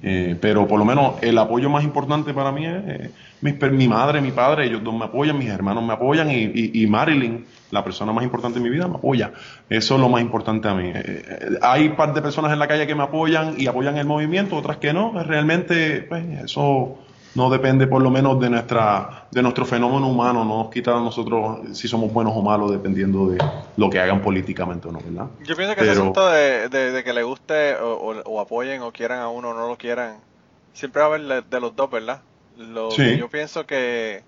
Eh, 0.05 0.35
pero 0.39 0.67
por 0.67 0.77
lo 0.77 0.83
menos 0.83 1.13
el 1.21 1.37
apoyo 1.37 1.69
más 1.69 1.83
importante 1.85 2.33
para 2.33 2.51
mí 2.51 2.65
es 2.65 2.73
eh, 2.85 3.11
mi, 3.71 3.87
madre, 3.87 4.19
mi 4.19 4.31
padre, 4.31 4.65
ellos 4.65 4.83
dos 4.83 4.93
me 4.93 5.05
apoyan, 5.05 5.37
mis 5.37 5.47
hermanos 5.47 5.81
me 5.81 5.93
apoyan 5.93 6.29
y, 6.29 6.51
y- 6.73 6.87
Marilyn, 6.87 7.45
la 7.71 7.83
persona 7.85 8.11
más 8.11 8.23
importante 8.25 8.57
en 8.57 8.63
mi 8.63 8.69
vida, 8.69 8.87
me 8.87 8.95
apoya. 8.95 9.31
Eso 9.69 9.95
es 9.95 10.01
lo 10.01 10.09
más 10.09 10.21
importante 10.21 10.67
a 10.67 10.73
mí. 10.73 10.89
Eh, 10.89 10.93
eh, 11.05 11.49
hay 11.61 11.87
un 11.87 11.95
par 11.95 12.13
de 12.13 12.21
personas 12.21 12.51
en 12.51 12.59
la 12.59 12.67
calle 12.67 12.85
que 12.85 12.95
me 12.95 13.03
apoyan 13.03 13.55
y 13.57 13.67
apoyan 13.67 13.97
el 13.97 14.05
movimiento, 14.05 14.57
otras 14.57 14.77
que 14.77 14.91
no. 14.93 15.13
Realmente, 15.23 16.01
pues, 16.01 16.23
eso 16.43 16.97
no 17.35 17.49
depende 17.49 17.87
por 17.87 18.01
lo 18.01 18.09
menos 18.11 18.39
de 18.39 18.49
nuestra 18.49 19.27
de 19.31 19.41
nuestro 19.41 19.65
fenómeno 19.65 20.07
humano, 20.07 20.45
no 20.45 20.63
nos 20.63 20.69
quita 20.71 20.91
a 20.91 20.99
nosotros 20.99 21.75
si 21.77 21.87
somos 21.87 22.11
buenos 22.13 22.33
o 22.35 22.41
malos 22.41 22.71
dependiendo 22.71 23.27
de 23.29 23.37
lo 23.77 23.89
que 23.89 23.99
hagan 23.99 24.21
políticamente 24.21 24.87
o 24.87 24.91
no, 24.91 24.99
¿verdad? 24.99 25.27
Yo 25.43 25.55
pienso 25.55 25.73
que 25.75 25.81
ese 25.81 25.89
Pero- 25.91 26.01
asunto 26.01 26.27
de, 26.29 26.69
de- 26.69 26.91
de 26.91 27.03
que 27.03 27.13
le 27.13 27.23
guste 27.23 27.75
o, 27.77 27.93
o- 27.93 28.21
o 28.23 28.39
apoyen 28.39 28.81
o 28.83 28.91
quieran 28.91 29.19
a 29.19 29.29
uno 29.29 29.49
o 29.49 29.53
no 29.53 29.67
lo 29.67 29.77
quieran, 29.77 30.17
siempre 30.73 30.99
va 31.01 31.07
a 31.07 31.09
haber 31.15 31.21
de, 31.27 31.41
de 31.41 31.59
los 31.59 31.75
dos, 31.75 31.89
¿verdad? 31.89 32.21
Lo, 32.57 32.91
Sí. 32.91 33.17
Yo 33.17 33.29
pienso 33.29 33.65
que 33.65 34.23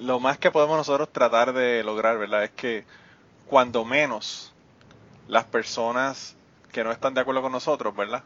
lo 0.00 0.20
más 0.20 0.38
que 0.38 0.50
podemos 0.50 0.76
nosotros 0.76 1.08
tratar 1.12 1.52
de 1.52 1.82
lograr, 1.84 2.18
¿verdad? 2.18 2.44
Es 2.44 2.50
que 2.50 2.84
cuando 3.46 3.84
menos 3.84 4.52
las 5.28 5.44
personas 5.44 6.36
que 6.72 6.82
no 6.84 6.90
están 6.92 7.14
de 7.14 7.20
acuerdo 7.20 7.42
con 7.42 7.52
nosotros, 7.52 7.94
¿verdad? 7.96 8.22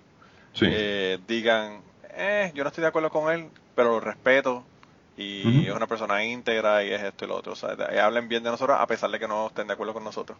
Sí. 0.54 0.64
Eh, 0.68 1.18
digan, 1.28 1.80
eh, 2.18 2.52
yo 2.54 2.64
no 2.64 2.68
estoy 2.68 2.82
de 2.82 2.88
acuerdo 2.88 3.10
con 3.10 3.32
él, 3.32 3.52
pero 3.74 3.90
lo 3.90 4.00
respeto 4.00 4.68
y 5.16 5.66
es 5.66 5.74
una 5.74 5.86
persona 5.88 6.24
íntegra 6.24 6.84
y 6.84 6.92
es 6.92 7.02
esto 7.02 7.24
y 7.24 7.28
lo 7.28 7.36
otro. 7.36 7.52
O 7.52 7.56
sea, 7.56 7.70
hablen 8.04 8.28
bien 8.28 8.42
de 8.44 8.50
nosotros 8.50 8.78
a 8.80 8.86
pesar 8.86 9.10
de 9.10 9.18
que 9.18 9.28
no 9.28 9.48
estén 9.48 9.66
de 9.68 9.74
acuerdo 9.74 9.94
con 9.94 10.04
nosotros. 10.04 10.38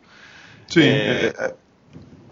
sí, 0.66 0.80
eh, 1.04 1.04
eh, 1.04 1.32
eh, 1.38 1.54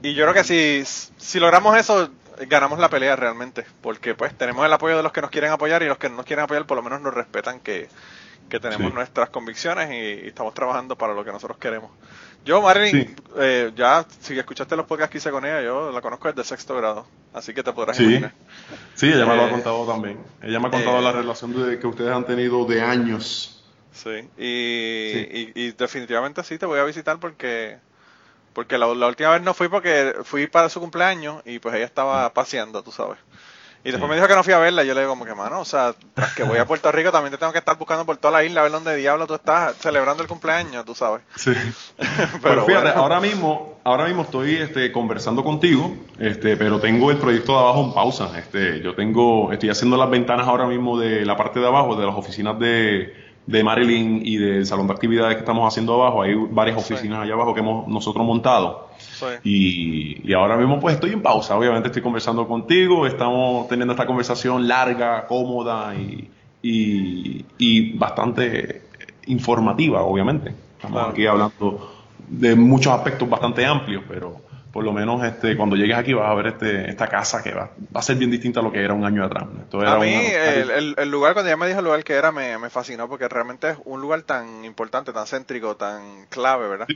Y 0.03 0.15
yo 0.15 0.25
creo 0.25 0.35
que 0.35 0.45
si, 0.45 0.85
si 0.87 1.41
logramos 1.41 1.77
eso, 1.77 2.11
ganamos 2.49 2.79
la 2.79 2.89
pelea 2.91 3.17
realmente, 3.17 3.67
porque 3.81 4.15
pues 4.15 4.37
tenemos 4.37 4.65
el 4.67 4.73
apoyo 4.73 4.97
de 4.97 5.03
los 5.03 5.13
que 5.13 5.23
nos 5.23 5.31
quieren 5.31 5.51
apoyar 5.51 5.83
y 5.83 5.87
los 5.87 5.99
que 5.99 6.09
no 6.11 6.17
nos 6.17 6.27
quieren 6.27 6.45
apoyar 6.45 6.67
por 6.67 6.77
lo 6.77 6.83
menos 6.83 7.01
nos 7.01 7.15
respetan 7.15 7.61
que, 7.61 7.91
que 8.49 8.61
tenemos 8.61 8.93
Sí. 8.93 8.95
nuestras 8.95 9.31
convicciones 9.31 9.91
y, 9.93 10.27
y 10.27 10.29
estamos 10.29 10.55
trabajando 10.55 10.97
para 10.99 11.15
lo 11.15 11.25
que 11.25 11.33
nosotros 11.33 11.59
queremos. 11.59 11.93
Yo, 12.47 12.63
Marilyn, 12.63 13.09
Sí. 13.09 13.15
eh, 13.39 13.73
ya 13.77 14.07
si 14.21 14.39
escuchaste 14.39 14.77
los 14.77 14.87
podcasts 14.87 15.11
que 15.11 15.19
hice 15.19 15.31
con 15.33 15.45
ella, 15.45 15.61
yo 15.63 15.91
la 15.91 16.01
conozco 16.01 16.29
desde 16.33 16.45
sexto 16.49 16.77
grado, 16.77 17.05
así 17.35 17.53
que 17.53 17.63
te 17.65 17.73
podrás 17.73 17.97
Sí. 17.97 18.05
imaginar. 18.05 18.33
Sí, 18.95 19.07
ella 19.09 19.27
me 19.27 19.35
lo 19.37 19.43
Eh, 19.43 19.47
ha 19.47 19.51
contado 19.51 19.85
también. 19.85 20.19
Ella 20.43 20.61
me 20.61 20.69
ha 20.69 20.71
contado 20.71 20.99
eh, 21.01 21.03
la 21.03 21.13
relación 21.13 21.53
de, 21.69 21.79
que 21.81 21.87
ustedes 21.89 22.13
han 22.13 22.25
tenido 22.25 22.65
de 22.65 22.81
años. 22.81 23.65
Sí, 23.93 24.11
y, 24.39 25.11
Sí. 25.13 25.53
y, 25.57 25.61
y 25.65 25.73
definitivamente 25.73 26.45
sí 26.45 26.57
te 26.57 26.67
voy 26.67 26.79
a 26.79 26.85
visitar 26.85 27.19
porque 27.19 27.79
porque 28.53 28.79
la, 28.79 28.87
la 28.95 29.09
última 29.09 29.31
vez 29.31 29.43
no 29.43 29.53
fui 29.53 29.69
porque 29.69 30.15
fui 30.25 30.47
para 30.47 30.69
su 30.71 30.81
cumpleaños 30.81 31.43
y 31.45 31.59
pues 31.59 31.75
ella 31.75 31.85
estaba 31.85 32.33
paseando, 32.33 32.83
tú 32.83 32.91
sabes. 32.93 33.19
Y 33.87 33.93
después 33.93 34.11
me 34.11 34.17
dijo 34.17 34.27
que 34.27 34.35
no 34.35 34.43
fui 34.43 34.53
a 34.53 34.59
verla. 34.59 34.83
Y 34.83 34.89
yo 34.89 34.95
le 34.95 35.03
digo, 35.03 35.13
como 35.13 35.25
que, 35.25 35.35
mano, 35.35 35.61
o 35.61 35.65
sea, 35.65 35.95
tras 36.13 36.35
que 36.35 36.43
voy 36.43 36.59
a 36.59 36.67
Puerto 36.67 36.91
Rico, 36.91 37.13
también 37.13 37.31
te 37.31 37.39
tengo 37.39 37.53
que 37.53 37.61
estar 37.61 37.79
buscando 37.79 38.05
por 38.05 38.17
toda 38.17 38.33
la 38.33 38.45
isla 38.45 38.61
a 38.61 38.65
ver 38.65 38.73
dónde 38.73 38.97
diablo 38.97 39.29
tú 39.29 39.35
estás 39.35 39.77
celebrando 39.77 40.25
el 40.25 40.29
cumpleaños, 40.29 40.85
tú 40.85 40.95
sabes. 40.95 41.23
Sí. 41.37 41.53
pero, 42.43 42.65
fíjate, 42.65 42.89
ahora 42.89 43.21
mismo, 43.21 43.79
ahora 43.85 44.07
mismo 44.07 44.23
estoy 44.23 44.57
este, 44.57 44.91
conversando 44.91 45.45
contigo, 45.45 45.95
este, 46.19 46.57
pero 46.57 46.81
tengo 46.81 47.13
el 47.13 47.19
proyecto 47.19 47.53
de 47.53 47.59
abajo 47.59 47.85
en 47.85 47.95
pausa. 47.95 48.37
Este, 48.37 48.81
yo 48.81 48.97
tengo, 48.97 49.53
estoy 49.53 49.71
haciendo 49.71 49.97
las 49.97 50.11
ventanas 50.11 50.49
ahora 50.49 50.67
mismo 50.67 50.99
de 50.99 51.25
la 51.25 51.37
parte 51.37 51.61
de 51.61 51.69
abajo, 51.69 51.95
de 51.95 52.07
las 52.07 52.17
oficinas 52.17 52.59
de, 52.59 53.26
de 53.47 53.63
Marilyn 53.63 54.23
y 54.25 54.37
del 54.37 54.67
salón 54.67 54.89
de 54.89 54.93
actividades 54.93 55.35
que 55.35 55.41
estamos 55.41 55.73
haciendo 55.73 55.95
abajo. 55.95 56.23
Hay 56.23 56.35
varias 56.35 56.77
oficinas 56.77 57.23
allá 57.23 57.35
abajo 57.35 57.55
que 57.55 57.61
hemos 57.61 57.87
nosotros 57.87 58.27
montado. 58.27 58.89
Y, 59.45 60.33
ahora 60.33 60.57
mismo 60.57 60.81
pues 60.81 60.95
estoy 60.95 61.13
en 61.13 61.23
pausa, 61.23 61.57
obviamente 61.57 61.89
estoy 61.89 62.03
conversando 62.03 62.47
contigo, 62.47 63.07
estamos 63.07 63.69
teniendo 63.69 63.93
esta 63.93 64.07
conversación 64.07 64.67
larga, 64.67 65.27
cómoda 65.27 65.95
y, 65.95 66.29
y, 66.63 67.93
bastante 67.97 68.83
informativa, 69.27 70.03
obviamente. 70.03 70.53
Estamos 70.77 71.11
aquí 71.11 71.27
hablando 71.27 71.93
de 72.29 72.57
muchos 72.57 72.93
aspectos 72.93 73.29
bastante 73.29 73.65
amplios, 73.65 74.03
pero 74.09 74.41
por 74.77 74.85
lo 74.85 74.93
menos 74.93 75.25
este 75.25 75.57
cuando 75.57 75.75
llegues 75.75 75.97
aquí 75.97 76.13
vas 76.13 76.31
a 76.31 76.35
ver 76.35 76.49
este 76.49 76.91
esta 76.91 77.09
casa 77.09 77.43
que 77.43 77.51
va, 77.55 77.71
va 77.97 78.01
a 78.01 78.03
ser 78.03 78.17
bien 78.17 78.31
distinta 78.31 78.61
a 78.61 78.63
lo 78.63 78.71
que 78.71 78.85
era 78.85 78.93
un 78.93 79.07
año 79.07 79.25
atrás. 79.25 79.45
a 79.45 79.99
mí 79.99 80.13
el, 80.13 80.95
el, 80.99 81.11
lugar, 81.11 81.33
cuando 81.33 81.49
ya 81.49 81.57
me 81.57 81.67
dijo 81.67 81.79
el 81.79 81.87
lugar 81.87 82.05
que 82.05 82.13
era, 82.13 82.31
me, 82.31 82.59
me 82.59 82.69
fascinó 82.69 83.09
porque 83.09 83.27
realmente 83.27 83.71
es 83.71 83.79
un 83.87 84.03
lugar 84.03 84.21
tan 84.21 84.67
importante, 84.67 85.15
tan 85.15 85.27
céntrico, 85.27 85.77
tan 85.77 86.27
clave, 86.29 86.69
¿verdad? 86.69 86.89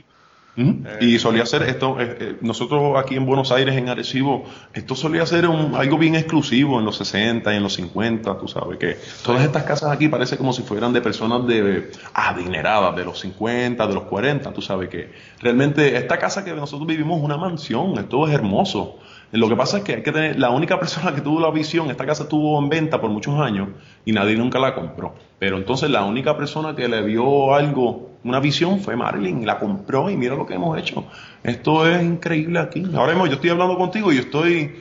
Y 0.55 1.17
solía 1.17 1.45
ser 1.45 1.63
esto, 1.63 1.99
eh, 1.99 2.17
eh, 2.19 2.37
nosotros 2.41 2.97
aquí 2.97 3.15
en 3.15 3.25
Buenos 3.25 3.51
Aires, 3.51 3.75
en 3.75 3.87
Arecibo, 3.87 4.43
esto 4.73 4.95
solía 4.95 5.25
ser 5.25 5.47
un, 5.47 5.75
algo 5.75 5.97
bien 5.97 6.15
exclusivo 6.15 6.79
en 6.79 6.85
los 6.85 6.97
60 6.97 7.53
y 7.53 7.57
en 7.57 7.63
los 7.63 7.73
50, 7.73 8.37
tú 8.37 8.47
sabes, 8.47 8.77
que 8.77 8.97
todas 9.23 9.43
estas 9.43 9.63
casas 9.63 9.91
aquí 9.91 10.09
parece 10.09 10.37
como 10.37 10.51
si 10.51 10.63
fueran 10.63 10.91
de 10.91 11.01
personas 11.01 11.47
de 11.47 11.91
adineradas, 12.13 12.95
de 12.95 13.05
los 13.05 13.19
50, 13.19 13.87
de 13.87 13.93
los 13.93 14.03
40, 14.03 14.51
tú 14.51 14.61
sabes 14.61 14.89
que 14.89 15.11
realmente 15.39 15.95
esta 15.95 16.19
casa 16.19 16.43
que 16.43 16.53
nosotros 16.53 16.87
vivimos 16.87 17.19
es 17.19 17.23
una 17.23 17.37
mansión, 17.37 17.97
esto 17.97 18.27
es 18.27 18.33
hermoso. 18.33 18.97
Lo 19.31 19.47
que 19.47 19.55
pasa 19.55 19.77
es 19.77 19.83
que 19.85 19.95
hay 19.95 20.03
que 20.03 20.11
tener, 20.11 20.37
la 20.37 20.49
única 20.49 20.77
persona 20.79 21.15
que 21.15 21.21
tuvo 21.21 21.39
la 21.39 21.51
visión, 21.51 21.89
esta 21.89 22.05
casa 22.05 22.23
estuvo 22.23 22.59
en 22.59 22.67
venta 22.67 22.99
por 22.99 23.09
muchos 23.09 23.39
años 23.39 23.69
y 24.03 24.11
nadie 24.11 24.35
nunca 24.35 24.59
la 24.59 24.75
compró. 24.75 25.15
Pero 25.39 25.57
entonces 25.57 25.89
la 25.89 26.03
única 26.03 26.35
persona 26.35 26.75
que 26.75 26.89
le 26.89 27.01
vio 27.01 27.55
algo, 27.55 28.10
una 28.23 28.39
visión, 28.39 28.79
fue 28.79 28.95
Marilyn, 28.95 29.45
la 29.45 29.57
compró 29.57 30.09
y 30.09 30.17
mira 30.17 30.35
lo 30.35 30.45
que 30.45 30.53
hemos 30.53 30.77
hecho. 30.77 31.05
Esto 31.43 31.87
es 31.87 32.03
increíble 32.03 32.59
aquí. 32.59 32.83
Ahora 32.95 33.13
mismo 33.13 33.27
yo 33.27 33.33
estoy 33.33 33.49
hablando 33.49 33.77
contigo 33.77 34.11
y 34.11 34.15
yo 34.15 34.21
estoy 34.21 34.75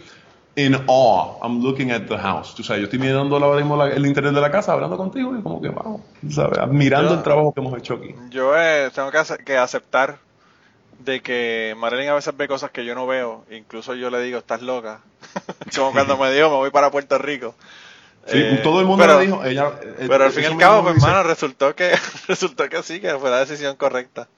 in 0.57 0.75
awe. 0.75 1.39
I'm 1.43 1.63
looking 1.63 1.91
at 1.91 2.03
the 2.03 2.19
house. 2.19 2.55
Tú 2.55 2.63
sabes, 2.63 2.81
yo 2.81 2.85
estoy 2.85 2.99
mirando 2.99 3.37
ahora 3.37 3.57
mismo 3.57 3.83
el 3.83 4.07
internet 4.07 4.35
de 4.35 4.41
la 4.41 4.51
casa, 4.51 4.73
hablando 4.73 4.97
contigo 4.97 5.37
y 5.37 5.43
como 5.43 5.61
que, 5.61 5.69
vamos, 5.69 6.03
¿sabes? 6.31 6.59
admirando 6.59 7.15
el 7.15 7.23
trabajo 7.23 7.53
que 7.53 7.61
hemos 7.61 7.79
hecho 7.79 7.95
aquí. 7.95 8.15
Yo 8.31 8.53
eh, 8.57 8.91
tengo 8.95 9.11
que, 9.11 9.45
que 9.45 9.57
aceptar 9.57 10.19
de 10.99 11.21
que 11.21 11.75
Marilyn 11.79 12.11
a 12.11 12.15
veces 12.15 12.37
ve 12.37 12.47
cosas 12.47 12.71
que 12.71 12.85
yo 12.85 12.95
no 12.95 13.07
veo, 13.07 13.45
incluso 13.51 13.95
yo 13.95 14.11
le 14.11 14.21
digo, 14.21 14.39
estás 14.39 14.61
loca, 14.61 15.01
como 15.75 15.93
cuando 15.93 16.17
me 16.19 16.31
dijo, 16.31 16.51
me 16.51 16.57
voy 16.57 16.71
para 16.71 16.91
Puerto 16.91 17.17
Rico. 17.19 17.55
Sí, 18.27 18.39
eh, 18.39 18.61
todo 18.63 18.81
el 18.81 18.87
mundo 18.87 19.07
le 19.07 19.27
dijo, 19.27 19.45
ella... 19.45 19.73
Eh, 19.99 20.07
pero 20.09 20.25
al 20.25 20.33
fin 20.33 20.45
y 20.45 20.47
al 20.47 20.57
cabo, 20.57 20.83
pues, 20.83 20.97
hermano, 20.97 21.23
resultó 21.23 21.75
que, 21.75 21.93
resultó 22.29 22.69
que 22.69 22.83
sí, 22.83 23.01
que 23.01 23.15
fue 23.15 23.31
la 23.31 23.41
decisión 23.41 23.77
correcta. 23.77 24.29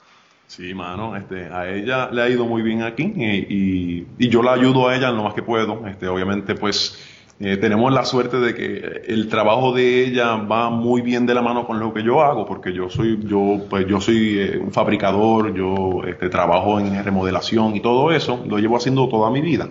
Sí, 0.46 0.74
mano, 0.74 1.16
este, 1.16 1.46
a 1.46 1.68
ella 1.70 2.10
le 2.12 2.22
ha 2.22 2.28
ido 2.28 2.44
muy 2.44 2.60
bien 2.60 2.82
aquí 2.82 3.04
y, 3.16 4.06
y, 4.18 4.28
yo 4.28 4.42
la 4.42 4.52
ayudo 4.52 4.88
a 4.88 4.94
ella 4.94 5.08
en 5.08 5.16
lo 5.16 5.22
más 5.24 5.32
que 5.32 5.42
puedo. 5.42 5.86
Este, 5.86 6.06
obviamente, 6.08 6.54
pues 6.54 6.98
eh, 7.40 7.56
tenemos 7.56 7.92
la 7.92 8.04
suerte 8.04 8.38
de 8.38 8.54
que 8.54 9.02
el 9.08 9.28
trabajo 9.28 9.72
de 9.72 10.04
ella 10.04 10.36
va 10.36 10.70
muy 10.70 11.00
bien 11.00 11.26
de 11.26 11.34
la 11.34 11.42
mano 11.42 11.66
con 11.66 11.80
lo 11.80 11.92
que 11.92 12.02
yo 12.04 12.22
hago, 12.22 12.46
porque 12.46 12.72
yo 12.72 12.88
soy, 12.88 13.18
yo, 13.24 13.62
pues 13.68 13.86
yo 13.88 14.00
soy 14.00 14.38
eh, 14.38 14.58
un 14.58 14.70
fabricador, 14.72 15.52
yo 15.54 16.02
este, 16.06 16.28
trabajo 16.28 16.78
en 16.78 17.02
remodelación 17.02 17.74
y 17.74 17.80
todo 17.80 18.12
eso, 18.12 18.44
lo 18.46 18.58
llevo 18.58 18.76
haciendo 18.76 19.08
toda 19.08 19.30
mi 19.30 19.40
vida. 19.40 19.68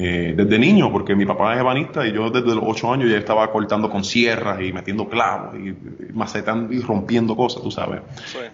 Eh, 0.00 0.32
desde 0.36 0.60
niño, 0.60 0.92
porque 0.92 1.16
mi 1.16 1.26
papá 1.26 1.54
es 1.54 1.60
ebanista 1.60 2.06
y 2.06 2.12
yo 2.12 2.30
desde 2.30 2.54
los 2.54 2.62
ocho 2.64 2.92
años 2.92 3.10
ya 3.10 3.18
estaba 3.18 3.50
cortando 3.50 3.90
con 3.90 4.04
sierras 4.04 4.60
y 4.60 4.72
metiendo 4.72 5.08
clavos 5.08 5.56
y, 5.56 5.74
macetando 6.12 6.72
y 6.72 6.80
rompiendo 6.80 7.34
cosas, 7.34 7.64
tú 7.64 7.72
sabes. 7.72 8.02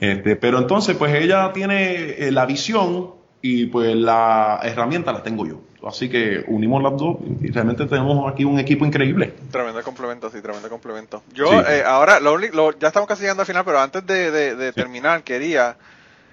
Este, 0.01 0.37
pero 0.37 0.59
entonces, 0.59 0.97
pues 0.97 1.15
ella 1.15 1.53
tiene 1.53 2.31
la 2.31 2.47
visión 2.47 3.11
y 3.43 3.67
pues 3.67 3.95
la 3.95 4.59
herramienta 4.63 5.13
la 5.13 5.23
tengo 5.23 5.47
yo. 5.47 5.61
Así 5.87 6.09
que 6.09 6.45
unimos 6.49 6.83
las 6.83 6.97
dos 6.97 7.19
y 7.43 7.51
realmente 7.51 7.85
tenemos 7.85 8.33
aquí 8.33 8.43
un 8.45 8.59
equipo 8.59 8.87
increíble. 8.87 9.35
Tremendo 9.51 9.83
complemento, 9.83 10.31
sí, 10.31 10.41
tremendo 10.41 10.71
complemento. 10.71 11.23
Yo 11.35 11.61
eh, 11.61 11.85
ahora, 11.85 12.21
lo, 12.21 12.41
ya 12.79 12.89
estamos 12.89 13.07
casi 13.07 13.21
llegando 13.21 13.43
al 13.43 13.47
final, 13.47 13.67
pero 13.67 13.81
antes 13.81 14.07
de, 14.07 14.73
terminar, 14.73 15.23
quería 15.23 15.77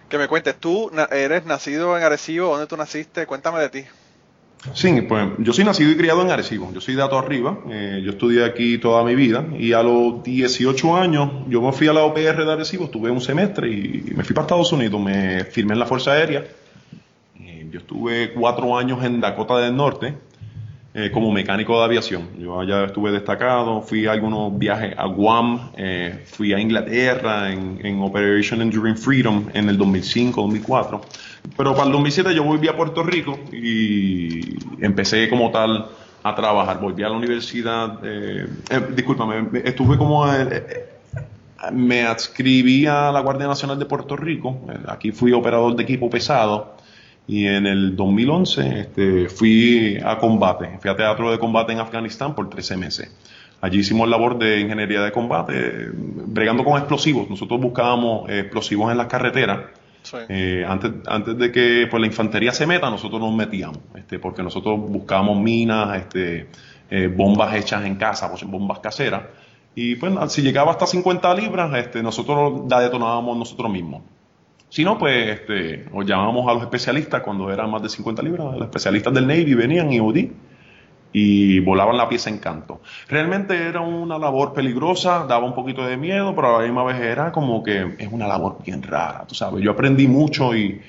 que 0.08 0.18
me 0.18 0.30
cuentes, 0.30 0.56
tú 0.56 0.90
eres 1.12 1.46
nacido 1.46 1.98
en 1.98 2.04
Arecibo, 2.04 2.52
¿dónde 2.52 2.68
tú 2.68 2.78
naciste? 2.78 3.26
Cuéntame 3.26 3.60
de 3.60 3.70
ti. 3.70 3.84
Sí, 4.74 5.02
pues 5.02 5.30
yo 5.40 5.54
soy 5.54 5.66
nacido 5.66 5.92
y 5.92 5.98
criado 5.98 6.22
en 6.22 6.30
Arecibo, 6.30 6.72
yo 6.72 6.82
soy 6.82 6.94
de 6.94 7.02
Ato 7.02 7.18
Arriba, 7.18 7.58
eh, 7.70 8.02
yo 8.04 8.12
estudié 8.12 8.46
aquí 8.46 8.78
toda 8.78 9.04
mi 9.04 9.16
vida 9.16 9.44
y 9.58 9.74
a 9.74 9.82
los 9.82 10.22
18 10.24 10.96
años 10.96 11.32
yo 11.48 11.62
me 11.62 11.72
fui 11.72 11.88
a 11.88 11.94
la 11.94 12.04
OPR 12.04 12.46
de 12.46 12.52
Arecibo, 12.52 12.86
estuve 12.86 13.10
un 13.10 13.22
semestre 13.22 13.70
y 13.70 14.14
me 14.16 14.24
fui 14.24 14.36
para 14.36 14.44
Estados 14.44 14.72
Unidos, 14.72 15.02
me 15.02 15.46
firmé 15.46 15.74
en 15.74 15.80
la 15.80 15.88
Fuerza 15.88 16.12
Aérea 16.12 16.44
yo 17.72 17.80
estuve 17.80 18.34
cuatro 18.34 18.78
años 18.78 19.04
en 19.04 19.22
Dakota 19.22 19.58
del 19.58 19.76
Norte 19.76 20.14
eh, 20.94 21.10
como 21.10 21.32
mecánico 21.32 21.80
de 21.80 21.86
aviación. 21.86 22.28
Yo 22.38 22.60
allá 22.60 22.84
estuve 22.84 23.12
destacado, 23.12 23.82
fui 23.82 24.08
a 24.08 24.12
algunos 24.12 24.58
viajes 24.60 24.94
a 24.98 25.06
Guam, 25.06 25.72
eh, 25.78 26.22
fui 26.26 26.54
a 26.54 26.60
Inglaterra 26.60 27.50
en, 27.50 28.02
Operation 28.02 28.62
Enduring 28.62 28.98
Freedom 28.98 29.46
en 29.54 29.70
el 29.70 29.80
2005-2004. 29.80 31.02
Pero 31.58 31.74
para 31.74 31.86
el 31.86 31.92
2007 31.92 32.34
yo 32.34 32.44
volví 32.44 32.68
a 32.68 32.76
Puerto 32.76 33.04
Rico 33.04 33.40
y 33.52 34.58
empecé 34.84 35.30
como 35.30 35.52
tal 35.52 35.90
a 36.24 36.36
trabajar. 36.36 36.80
Volví 36.80 37.04
a 37.04 37.10
la 37.10 37.16
universidad, 37.16 38.00
eh, 38.04 38.48
eh 38.70 38.82
discúlpame, 38.96 39.62
estuve 39.64 39.98
como... 39.98 40.26
me 41.72 42.04
adscribí 42.04 42.88
a 42.88 43.12
la 43.12 43.20
Guardia 43.22 43.48
Nacional 43.48 43.78
de 43.78 43.86
Puerto 43.86 44.16
Rico. 44.16 44.62
Aquí 44.88 45.12
fui 45.12 45.34
operador 45.34 45.76
de 45.76 45.84
equipo 45.84 46.10
pesado 46.10 46.76
y 47.28 47.46
en 47.46 47.66
el 47.68 47.96
2011 47.96 48.80
este, 48.80 49.30
fui 49.30 49.98
a 50.04 50.18
combate, 50.18 50.78
fui 50.82 50.90
a 50.90 50.96
teatro 50.96 51.32
de 51.32 51.40
combate 51.40 51.72
en 51.72 51.80
Afganistán 51.80 52.36
por 52.36 52.50
13 52.50 52.78
meses. 52.78 53.12
Allí 53.62 53.80
hicimos 53.80 54.10
labor 54.10 54.40
de 54.40 54.60
ingeniería 54.60 55.02
de 55.02 55.12
combate, 55.12 55.90
bregando 55.94 56.64
con 56.64 56.78
explosivos. 56.78 57.30
Nosotros 57.30 57.62
buscábamos 57.62 58.28
explosivos 58.30 58.92
en 58.92 58.98
las 58.98 59.06
carreteras. 59.06 59.60
Eh, 60.30 60.66
antes, 60.68 60.92
antes 61.08 61.38
de 61.38 61.52
que 61.52 61.88
pues, 61.90 62.02
la 62.02 62.08
infantería 62.08 62.52
se 62.52 62.66
meta, 62.66 62.90
nosotros 62.90 63.22
nos 63.22 63.34
metíamos, 63.34 63.80
este, 63.96 64.20
porque 64.20 64.44
nosotros 64.44 64.80
buscábamos 64.80 65.40
minas, 65.40 65.98
este, 65.98 66.48
eh, 66.90 67.08
bombas 67.08 67.56
hechas 67.56 67.86
en 67.86 67.96
casa, 67.96 68.30
pues, 68.30 68.44
bombas 68.44 68.80
caseras. 68.80 69.24
Y 69.74 69.96
pues 69.96 70.14
si 70.34 70.42
llegaba 70.42 70.72
hasta 70.72 70.86
50 70.86 71.34
libras, 71.34 71.74
este, 71.76 72.04
nosotros 72.04 72.64
la 72.70 72.82
detonábamos 72.82 73.38
nosotros 73.38 73.72
mismos. 73.72 74.02
Si 74.68 74.84
no, 74.84 74.98
pues 74.98 75.30
este, 75.30 75.86
os 75.94 76.06
llamábamos 76.06 76.48
a 76.50 76.54
los 76.54 76.64
especialistas 76.64 77.22
cuando 77.22 77.52
eran 77.52 77.70
más 77.70 77.82
de 77.82 77.90
50 77.90 78.22
libras. 78.22 78.54
Los 78.54 78.64
especialistas 78.64 79.14
del 79.14 79.28
Navy 79.28 79.54
venían 79.54 79.92
y 79.92 80.00
UDI 80.00 80.32
y 81.14 81.60
volaban 81.60 81.98
la 81.98 82.08
pieza 82.08 82.30
en 82.30 82.40
canto. 82.40 82.82
Realmente 83.08 83.56
era 83.56 83.82
una 83.82 84.18
labor 84.18 84.54
peligrosa, 84.54 85.26
daba 85.28 85.46
un 85.46 85.54
poquito 85.54 85.86
de 85.86 85.98
miedo, 85.98 86.34
pero 86.36 86.56
a 86.56 86.62
la 86.62 86.66
misma 86.66 86.84
vez 86.84 87.02
era 87.02 87.32
como 87.32 87.64
que 87.64 87.96
es 87.98 88.10
una 88.12 88.28
labor 88.28 88.58
bien 88.66 88.82
rara, 88.82 89.26
tú 89.28 89.36
sabes. 89.36 89.64
Yo 89.64 89.72
aprendí 89.72 90.08
mucho 90.08 90.56
y, 90.56 90.82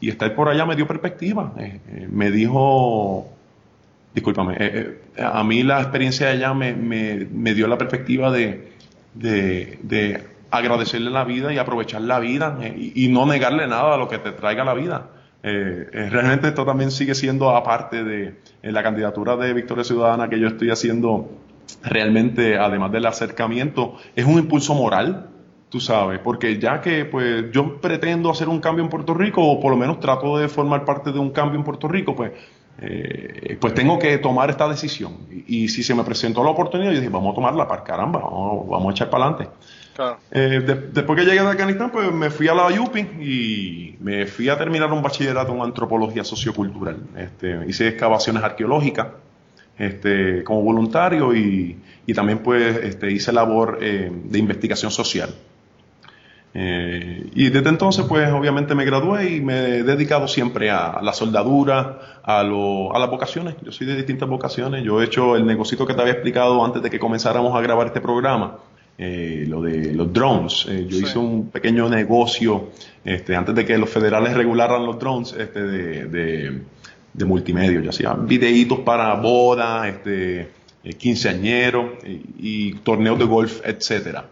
y 0.00 0.08
estar 0.08 0.34
por 0.34 0.48
allá 0.48 0.64
me 0.64 0.76
dio 0.76 0.86
perspectiva. 0.86 1.52
Eh, 1.58 1.80
eh, 1.88 2.08
me 2.10 2.30
dijo, 2.30 3.28
discúlpame, 4.14 4.56
eh, 4.58 5.02
a 5.18 5.42
mí 5.44 5.62
la 5.62 5.80
experiencia 5.80 6.28
de 6.28 6.32
allá 6.32 6.54
me, 6.54 6.74
me, 6.74 7.26
me 7.30 7.54
dio 7.54 7.66
la 7.66 7.76
perspectiva 7.78 8.30
de, 8.30 8.72
de, 9.14 9.78
de 9.82 10.22
agradecerle 10.50 11.10
la 11.10 11.24
vida 11.24 11.52
y 11.52 11.58
aprovechar 11.58 12.02
la 12.02 12.18
vida 12.18 12.58
y, 12.76 13.08
no 13.08 13.26
negarle 13.26 13.66
nada 13.66 13.94
a 13.94 13.96
lo 13.96 14.08
que 14.08 14.18
te 14.18 14.32
traiga 14.32 14.64
la 14.64 14.74
vida. 14.74 15.08
Eh, 15.42 15.88
eh, 15.92 16.10
realmente 16.10 16.48
esto 16.48 16.64
también 16.64 16.90
sigue 16.90 17.14
siendo 17.14 17.50
aparte 17.50 18.02
de 18.02 18.34
la 18.62 18.82
candidatura 18.82 19.36
de 19.36 19.52
Victoria 19.52 19.84
Ciudadana 19.84 20.28
que 20.28 20.40
yo 20.40 20.48
estoy 20.48 20.70
haciendo 20.70 21.30
realmente, 21.82 22.58
además 22.58 22.90
del 22.92 23.06
acercamiento, 23.06 23.96
es 24.14 24.24
un 24.24 24.38
impulso 24.38 24.74
moral, 24.74 25.28
tú 25.68 25.80
sabes, 25.80 26.18
porque 26.20 26.58
ya 26.58 26.80
que 26.80 27.04
pues 27.04 27.50
yo 27.52 27.80
pretendo 27.80 28.30
hacer 28.30 28.48
un 28.48 28.60
cambio 28.60 28.84
en 28.84 28.90
Puerto 28.90 29.14
Rico, 29.14 29.42
o 29.42 29.60
por 29.60 29.70
lo 29.70 29.76
menos 29.76 30.00
trato 30.00 30.38
de 30.38 30.48
formar 30.48 30.84
parte 30.84 31.12
de 31.12 31.18
un 31.18 31.30
cambio 31.30 31.58
en 31.58 31.64
Puerto 31.64 31.86
Rico, 31.86 32.14
pues, 32.14 32.32
pues 33.60 33.74
tengo 33.74 33.98
que 33.98 34.18
tomar 34.18 34.50
esta 34.50 34.68
decisión. 34.68 35.14
Y, 35.46 35.68
si 35.68 35.82
se 35.82 35.94
me 35.94 36.04
presentó 36.04 36.42
la 36.44 36.50
oportunidad, 36.50 36.90
yo 36.90 36.98
dije, 36.98 37.10
vamos 37.10 37.32
a 37.32 37.34
tomarla 37.34 37.66
para 37.68 37.84
caramba, 37.84 38.20
vamos, 38.20 38.68
vamos 38.68 38.88
a 38.88 38.90
echar 38.92 39.10
para 39.10 39.26
adelante. 39.26 39.48
Eh, 40.30 40.60
después 40.92 41.18
que 41.18 41.24
llegué 41.24 41.42
de 41.42 41.48
Afganistán, 41.48 41.90
pues 41.90 42.12
me 42.12 42.30
fui 42.30 42.48
a 42.48 42.54
la 42.54 42.66
UPI 42.66 43.00
y 43.00 43.96
me 44.00 44.26
fui 44.26 44.48
a 44.48 44.58
terminar 44.58 44.92
un 44.92 45.02
bachillerato 45.02 45.54
en 45.54 45.60
antropología 45.60 46.24
sociocultural. 46.24 46.98
Este, 47.16 47.60
hice 47.66 47.88
excavaciones 47.88 48.42
arqueológicas 48.42 49.08
este, 49.78 50.42
como 50.44 50.62
voluntario 50.62 51.34
y, 51.34 51.78
también 52.14 52.38
pues 52.38 52.76
este, 52.78 53.10
hice 53.10 53.32
labor 53.32 53.78
eh, 53.80 54.10
de 54.12 54.38
investigación 54.38 54.90
social. 54.90 55.30
Eh, 56.58 57.28
y 57.34 57.50
desde 57.50 57.68
entonces, 57.68 58.06
pues 58.08 58.30
obviamente 58.32 58.74
me 58.74 58.86
gradué 58.86 59.36
y 59.36 59.40
me 59.42 59.78
he 59.78 59.82
dedicado 59.82 60.26
siempre 60.26 60.70
a, 60.70 61.00
la 61.02 61.12
soldadura, 61.12 62.20
a, 62.22 62.42
lo, 62.42 62.96
a 62.96 62.98
las 62.98 63.10
vocaciones. 63.10 63.56
Yo 63.62 63.72
soy 63.72 63.86
de 63.86 63.94
distintas 63.94 64.26
vocaciones. 64.26 64.82
Yo 64.82 65.02
he 65.02 65.04
hecho 65.04 65.36
el 65.36 65.44
negocito 65.44 65.86
que 65.86 65.92
te 65.92 66.00
había 66.00 66.14
explicado 66.14 66.64
antes 66.64 66.82
de 66.82 66.88
que 66.88 66.98
comenzáramos 66.98 67.54
a 67.54 67.60
grabar 67.60 67.88
este 67.88 68.00
programa. 68.00 68.56
Eh, 68.98 69.44
lo 69.46 69.60
de 69.60 69.92
los 69.92 70.10
drones. 70.10 70.64
Eh, 70.70 70.86
yo 70.88 70.98
hice 70.98 71.18
un 71.18 71.50
pequeño 71.50 71.86
negocio 71.88 72.70
este, 73.04 73.36
antes 73.36 73.54
de 73.54 73.66
que 73.66 73.76
los 73.76 73.90
federales 73.90 74.32
regularan 74.34 74.86
los 74.86 74.98
drones 74.98 75.34
este, 75.38 75.62
de, 75.62 76.04
de, 76.06 76.62
de 77.12 77.24
multimedia. 77.26 77.80
Yo 77.80 77.90
hacía 77.90 78.14
videitos 78.14 78.80
para 78.80 79.12
bodas, 79.14 79.86
este, 79.88 80.48
eh, 80.82 80.92
quinceañeros 80.94 82.02
y, 82.06 82.22
y 82.38 82.72
torneos 82.76 83.18
de 83.18 83.26
golf, 83.26 83.60
etcétera. 83.64 84.30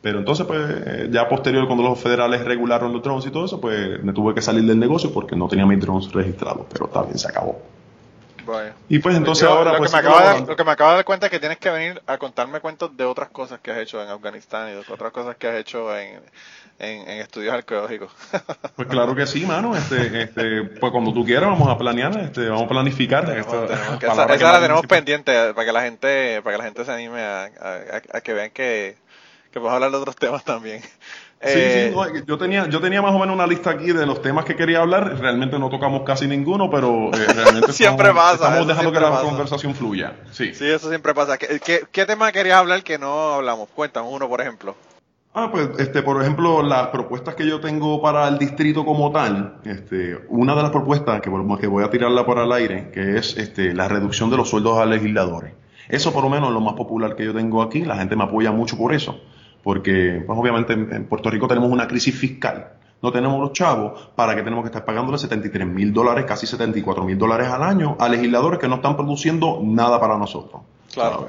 Pero 0.00 0.18
entonces, 0.18 0.46
pues, 0.46 1.10
ya 1.10 1.28
posterior, 1.28 1.66
cuando 1.66 1.82
los 1.82 1.98
federales 1.98 2.42
regularon 2.44 2.92
los 2.92 3.02
drones 3.02 3.26
y 3.26 3.30
todo 3.30 3.44
eso, 3.44 3.60
pues 3.60 4.02
me 4.02 4.12
tuve 4.12 4.34
que 4.34 4.40
salir 4.42 4.64
del 4.64 4.78
negocio 4.78 5.12
porque 5.12 5.36
no 5.36 5.46
tenía 5.48 5.66
mis 5.66 5.80
drones 5.80 6.10
registrados. 6.12 6.66
Pero 6.72 6.88
también 6.88 7.18
se 7.18 7.28
acabó. 7.28 7.60
Y 8.88 8.98
pues 8.98 9.16
entonces 9.16 9.46
Yo, 9.48 9.54
ahora. 9.54 9.72
lo, 9.72 9.78
pues, 9.78 9.90
que 9.90 9.96
me 9.96 10.00
acaba 10.00 10.20
de, 10.20 10.26
dar- 10.40 10.48
lo 10.48 10.56
que 10.56 10.64
me 10.64 10.70
acabo 10.72 10.90
de 10.90 10.96
dar 10.96 11.04
cuenta 11.04 11.26
es 11.26 11.30
que 11.32 11.40
tienes 11.40 11.58
que 11.58 11.70
venir 11.70 12.02
a 12.06 12.18
contarme 12.18 12.60
cuentos 12.60 12.96
de 12.96 13.04
otras 13.04 13.30
cosas 13.30 13.60
que 13.60 13.70
has 13.70 13.78
hecho 13.78 14.02
en 14.02 14.08
Afganistán 14.08 14.68
y 14.68 14.72
de 14.72 14.78
otras 14.78 15.12
cosas 15.12 15.36
que 15.36 15.48
has 15.48 15.56
hecho 15.56 15.96
en, 15.96 16.20
en, 16.78 17.08
en 17.08 17.20
estudios 17.20 17.54
arqueológicos. 17.54 18.12
Pues 18.76 18.88
claro 18.88 19.14
que 19.14 19.24
sí, 19.26 19.46
mano. 19.46 19.76
Este, 19.76 20.22
este, 20.22 20.62
pues 20.64 20.90
cuando 20.90 21.12
tú 21.12 21.24
quieras 21.24 21.48
vamos 21.48 21.68
a 21.68 21.78
planear, 21.78 22.16
este, 22.18 22.48
vamos 22.48 22.64
a 22.64 22.68
planificar. 22.68 23.24
Tenemos- 23.24 23.46
Esto- 23.46 23.66
tenemos 23.66 23.98
que- 24.00 24.06
esa, 24.12 24.26
que 24.26 24.34
esa 24.34 24.52
la 24.52 24.60
tenemos 24.60 24.80
principal. 24.82 24.98
pendiente 24.98 25.54
para 25.54 25.64
que 25.66 25.72
la 25.72 25.82
gente 25.82 26.42
para 26.42 26.54
que 26.56 26.58
la 26.58 26.64
gente 26.64 26.84
se 26.84 26.92
anime 26.92 27.22
a, 27.22 27.44
a- 27.44 28.02
a 28.14 28.20
que 28.20 28.32
vean 28.32 28.50
que, 28.50 28.96
que 29.52 29.60
podemos 29.60 29.72
hablar 29.74 29.90
de 29.92 29.96
otros 29.98 30.16
temas 30.24 30.42
también. 30.44 30.82
Sí, 31.44 31.52
Eh, 31.54 31.88
sí, 31.90 31.94
no, 31.94 32.24
yo 32.26 32.38
tenía, 32.38 32.68
yo 32.68 32.80
tenía 32.80 33.02
más 33.02 33.12
o 33.14 33.18
menos 33.18 33.34
una 33.34 33.46
lista 33.46 33.70
aquí 33.70 33.92
de 33.92 34.06
los 34.06 34.22
temas 34.22 34.44
que 34.44 34.56
quería 34.56 34.80
hablar. 34.80 35.18
Realmente 35.18 35.58
no 35.58 35.68
tocamos 35.68 36.02
casi 36.02 36.26
ninguno, 36.26 36.70
pero 36.70 37.08
eh, 37.14 37.26
realmente 37.34 37.72
Siempre 37.72 38.08
estamos, 38.08 38.32
pasa, 38.32 38.44
estamos 38.46 38.66
dejando 38.68 38.92
que 38.92 39.00
la 39.00 39.10
pasa. 39.10 39.22
conversación 39.24 39.74
fluya. 39.74 40.14
Sí. 40.32 40.54
Sí, 40.54 40.66
eso 40.66 40.88
siempre 40.88 41.14
pasa. 41.14 41.36
¿Qué, 41.38 41.60
qué, 41.64 41.82
qué 41.92 42.06
tema 42.06 42.32
querías 42.32 42.58
hablar 42.58 42.82
que 42.82 42.98
no 42.98 43.34
hablamos? 43.34 43.68
Cuéntame 43.74 44.08
uno, 44.08 44.28
por 44.28 44.40
ejemplo. 44.40 44.74
Ah, 45.36 45.48
pues, 45.50 45.68
este, 45.78 46.00
por 46.02 46.22
ejemplo, 46.22 46.62
las 46.62 46.86
propuestas 46.88 47.34
que 47.34 47.44
yo 47.44 47.58
tengo 47.60 48.00
para 48.00 48.28
el 48.28 48.38
distrito 48.38 48.84
como 48.84 49.10
tal, 49.10 49.56
este, 49.64 50.16
una 50.28 50.54
de 50.54 50.62
las 50.62 50.70
propuestas 50.70 51.20
que, 51.20 51.30
que 51.60 51.66
voy 51.66 51.82
a 51.84 51.90
tirarla 51.90 52.24
para 52.24 52.44
el 52.44 52.52
aire, 52.52 52.90
que 52.94 53.18
es 53.18 53.36
este, 53.36 53.74
la 53.74 53.88
reducción 53.88 54.30
de 54.30 54.36
los 54.36 54.48
sueldos 54.48 54.78
a 54.78 54.86
legisladores. 54.86 55.52
Eso 55.88 56.12
por 56.12 56.22
lo 56.22 56.30
menos 56.30 56.50
es 56.50 56.54
lo 56.54 56.60
más 56.60 56.74
popular 56.74 57.16
que 57.16 57.24
yo 57.24 57.34
tengo 57.34 57.62
aquí, 57.62 57.84
la 57.84 57.96
gente 57.96 58.14
me 58.14 58.22
apoya 58.22 58.52
mucho 58.52 58.78
por 58.78 58.94
eso, 58.94 59.20
porque 59.64 60.22
pues, 60.24 60.38
obviamente 60.38 60.74
en, 60.74 61.06
Puerto 61.06 61.30
Rico 61.30 61.48
tenemos 61.48 61.70
una 61.72 61.88
crisis 61.88 62.14
fiscal, 62.14 62.74
no 63.02 63.10
tenemos 63.10 63.40
los 63.40 63.52
chavos, 63.52 64.10
para 64.14 64.36
que 64.36 64.42
tenemos 64.42 64.62
que 64.62 64.68
estar 64.68 64.84
pagándole 64.84 65.18
73 65.18 65.66
mil 65.66 65.92
dólares, 65.92 66.24
casi 66.26 66.46
74 66.46 67.02
mil 67.04 67.18
dólares 67.18 67.48
al 67.48 67.62
año 67.62 67.96
a 67.98 68.08
legisladores 68.08 68.60
que 68.60 68.68
no 68.68 68.76
están 68.76 68.96
produciendo 68.96 69.60
nada 69.64 69.98
para 69.98 70.16
nosotros. 70.16 70.62
Claro. 70.92 71.26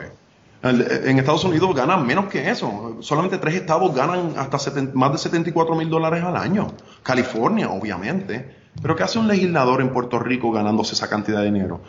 En 0.64 1.20
Estados 1.20 1.44
Unidos 1.44 1.76
ganan 1.76 2.08
menos 2.08 2.26
que 2.26 2.50
eso. 2.50 2.98
Solamente 3.02 3.38
tres 3.38 3.56
estados 3.56 3.94
ganan 3.94 4.34
hasta 4.38 4.58
seten- 4.58 4.94
más 4.94 5.12
de 5.12 5.18
74 5.20 5.76
mil 5.76 5.90
dólares 5.90 6.24
al 6.24 6.36
año. 6.36 6.68
California, 7.04 7.70
obviamente. 7.70 8.56
Pero 8.82 8.96
¿qué 8.96 9.04
hace 9.04 9.20
un 9.20 9.28
legislador 9.28 9.82
en 9.82 9.90
Puerto 9.94 10.18
Rico 10.18 10.52
ganándose 10.52 10.96
esa 10.96 11.08
cantidad 11.08 11.40
de 11.40 11.46
dinero? 11.46 11.82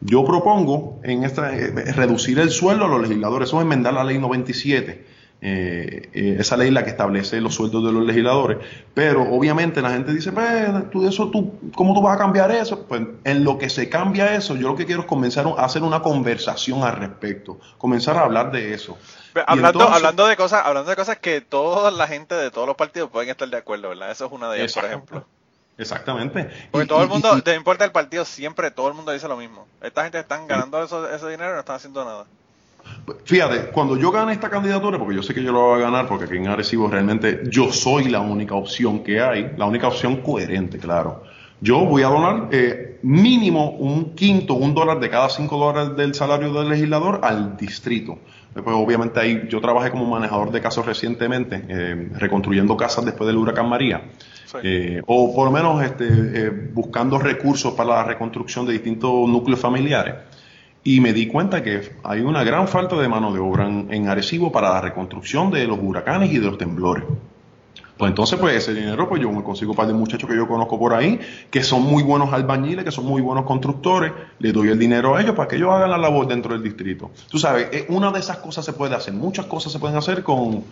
Yo 0.00 0.24
propongo 0.24 1.00
en 1.02 1.24
esta, 1.24 1.54
eh, 1.56 1.70
reducir 1.92 2.38
el 2.38 2.50
sueldo 2.50 2.84
a 2.84 2.88
los 2.88 3.02
legisladores. 3.02 3.48
Eso 3.48 3.56
es 3.58 3.62
enmendar 3.62 3.94
la 3.94 4.04
ley 4.04 4.18
97. 4.18 5.04
Eh, 5.42 6.10
eh, 6.12 6.36
esa 6.38 6.54
ley 6.58 6.70
la 6.70 6.84
que 6.84 6.90
establece 6.90 7.40
los 7.40 7.54
sueldos 7.54 7.82
de 7.84 7.92
los 7.92 8.04
legisladores. 8.04 8.58
Pero 8.92 9.22
obviamente 9.22 9.80
la 9.80 9.90
gente 9.90 10.12
dice, 10.12 10.32
pues, 10.32 10.90
tú, 10.90 11.08
eso, 11.08 11.30
tú, 11.30 11.54
¿cómo 11.74 11.94
tú 11.94 12.02
vas 12.02 12.16
a 12.16 12.18
cambiar 12.18 12.50
eso? 12.50 12.82
Pues 12.86 13.00
en 13.24 13.42
lo 13.44 13.56
que 13.56 13.70
se 13.70 13.88
cambia 13.88 14.34
eso, 14.34 14.54
yo 14.54 14.68
lo 14.68 14.76
que 14.76 14.84
quiero 14.84 15.00
es 15.02 15.06
comenzar 15.06 15.46
a 15.56 15.64
hacer 15.64 15.82
una 15.82 16.02
conversación 16.02 16.82
al 16.84 16.96
respecto. 16.96 17.58
Comenzar 17.78 18.16
a 18.18 18.20
hablar 18.24 18.52
de 18.52 18.74
eso. 18.74 18.98
Y 19.34 19.38
Hablando, 19.46 19.68
entonces- 19.80 19.96
hablando 19.96 20.26
de 20.26 20.36
cosas, 20.36 20.62
hablando 20.66 20.90
de 20.90 20.96
cosas 20.96 21.18
que 21.18 21.40
toda 21.40 21.90
la 21.90 22.06
gente 22.06 22.34
de 22.34 22.50
todos 22.50 22.66
los 22.66 22.76
partidos 22.76 23.08
pueden 23.10 23.30
estar 23.30 23.48
de 23.48 23.56
acuerdo, 23.56 23.88
¿verdad? 23.88 24.10
Eso 24.10 24.26
es 24.26 24.32
una 24.32 24.50
de 24.50 24.58
ellas, 24.58 24.74
por 24.74 24.84
ejemplo. 24.84 25.24
Exactamente. 25.78 26.50
Porque 26.70 26.84
Y- 26.84 26.88
todo 26.88 27.00
el 27.00 27.06
y- 27.06 27.12
mundo, 27.12 27.38
y- 27.38 27.42
no 27.46 27.54
importa 27.54 27.84
el 27.86 27.92
partido, 27.92 28.24
siempre 28.26 28.70
todo 28.70 28.88
el 28.88 28.94
mundo 28.94 29.12
dice 29.12 29.26
lo 29.28 29.36
mismo. 29.38 29.66
Esta 29.80 30.02
gente 30.02 30.18
están 30.18 30.46
ganando 30.46 30.82
eso, 30.82 31.08
ese 31.10 31.28
dinero 31.30 31.50
y 31.50 31.54
no 31.54 31.60
están 31.60 31.76
haciendo 31.76 32.04
nada. 32.04 32.26
Fíjate, 33.24 33.70
cuando 33.70 33.96
yo 33.96 34.10
gane 34.10 34.32
esta 34.32 34.48
candidatura, 34.48 34.98
porque 34.98 35.16
yo 35.16 35.22
sé 35.22 35.34
que 35.34 35.42
yo 35.42 35.52
lo 35.52 35.60
voy 35.60 35.80
a 35.80 35.84
ganar, 35.84 36.06
porque 36.06 36.24
aquí 36.24 36.36
en 36.36 36.48
Arecibo 36.48 36.88
realmente 36.88 37.42
yo 37.50 37.72
soy 37.72 38.08
la 38.08 38.20
única 38.20 38.54
opción 38.54 39.02
que 39.02 39.20
hay, 39.20 39.52
la 39.56 39.66
única 39.66 39.88
opción 39.88 40.16
coherente, 40.16 40.78
claro. 40.78 41.22
Yo 41.62 41.84
voy 41.84 42.02
a 42.02 42.08
donar 42.08 42.48
eh, 42.52 42.98
mínimo 43.02 43.72
un 43.72 44.14
quinto, 44.14 44.54
un 44.54 44.74
dólar 44.74 44.98
de 44.98 45.10
cada 45.10 45.28
cinco 45.28 45.58
dólares 45.58 45.94
del 45.94 46.14
salario 46.14 46.52
del 46.54 46.70
legislador 46.70 47.20
al 47.22 47.56
distrito. 47.56 48.18
Pues 48.54 48.64
obviamente 48.66 49.20
ahí 49.20 49.46
yo 49.48 49.60
trabajé 49.60 49.90
como 49.90 50.06
manejador 50.06 50.50
de 50.50 50.60
casos 50.60 50.86
recientemente, 50.86 51.62
eh, 51.68 52.10
reconstruyendo 52.14 52.76
casas 52.76 53.04
después 53.04 53.28
del 53.28 53.36
huracán 53.36 53.68
María. 53.68 54.02
Sí. 54.46 54.58
Eh, 54.62 55.02
o 55.06 55.34
por 55.34 55.44
lo 55.44 55.50
menos 55.52 55.82
este, 55.84 56.48
buscando 56.48 57.18
recursos 57.18 57.74
para 57.74 57.90
la 57.90 58.04
reconstrucción 58.04 58.64
de 58.64 58.72
distintos 58.72 59.28
núcleos 59.28 59.60
familiares. 59.60 60.14
Y 60.82 61.00
me 61.00 61.12
di 61.12 61.26
cuenta 61.26 61.62
que 61.62 61.92
hay 62.02 62.20
una 62.20 62.42
gran 62.42 62.66
falta 62.66 62.96
de 62.96 63.08
mano 63.08 63.32
de 63.32 63.38
obra 63.38 63.66
en, 63.68 64.08
Arecibo 64.08 64.50
para 64.50 64.70
la 64.70 64.80
reconstrucción 64.80 65.50
de 65.50 65.66
los 65.66 65.78
huracanes 65.80 66.32
y 66.32 66.38
de 66.38 66.46
los 66.46 66.56
temblores. 66.56 67.04
Pues 67.98 68.08
entonces, 68.08 68.38
pues 68.38 68.56
ese 68.56 68.72
dinero, 68.72 69.06
pues 69.06 69.20
yo 69.20 69.30
me 69.30 69.42
consigo 69.42 69.72
un 69.72 69.76
par 69.76 69.86
de 69.86 69.92
muchachos 69.92 70.26
que 70.26 70.34
yo 70.34 70.48
conozco 70.48 70.78
por 70.78 70.94
ahí, 70.94 71.20
que 71.50 71.62
son 71.62 71.82
muy 71.82 72.02
buenos 72.02 72.32
albañiles, 72.32 72.82
que 72.82 72.90
son 72.90 73.04
muy 73.04 73.20
buenos 73.20 73.44
constructores, 73.44 74.12
le 74.38 74.52
doy 74.52 74.68
el 74.68 74.78
dinero 74.78 75.14
a 75.14 75.20
ellos 75.20 75.34
para 75.34 75.46
que 75.46 75.56
ellos 75.56 75.70
hagan 75.70 75.90
la 75.90 75.98
labor 75.98 76.26
dentro 76.26 76.54
del 76.54 76.62
distrito. 76.62 77.10
Tú 77.28 77.38
sabes, 77.38 77.84
una 77.90 78.10
de 78.10 78.20
esas 78.20 78.38
cosas 78.38 78.64
se 78.64 78.72
puede 78.72 78.94
hacer, 78.94 79.12
muchas 79.12 79.44
cosas 79.44 79.70
se 79.70 79.78
pueden 79.78 79.98
hacer 79.98 80.22
con... 80.22 80.64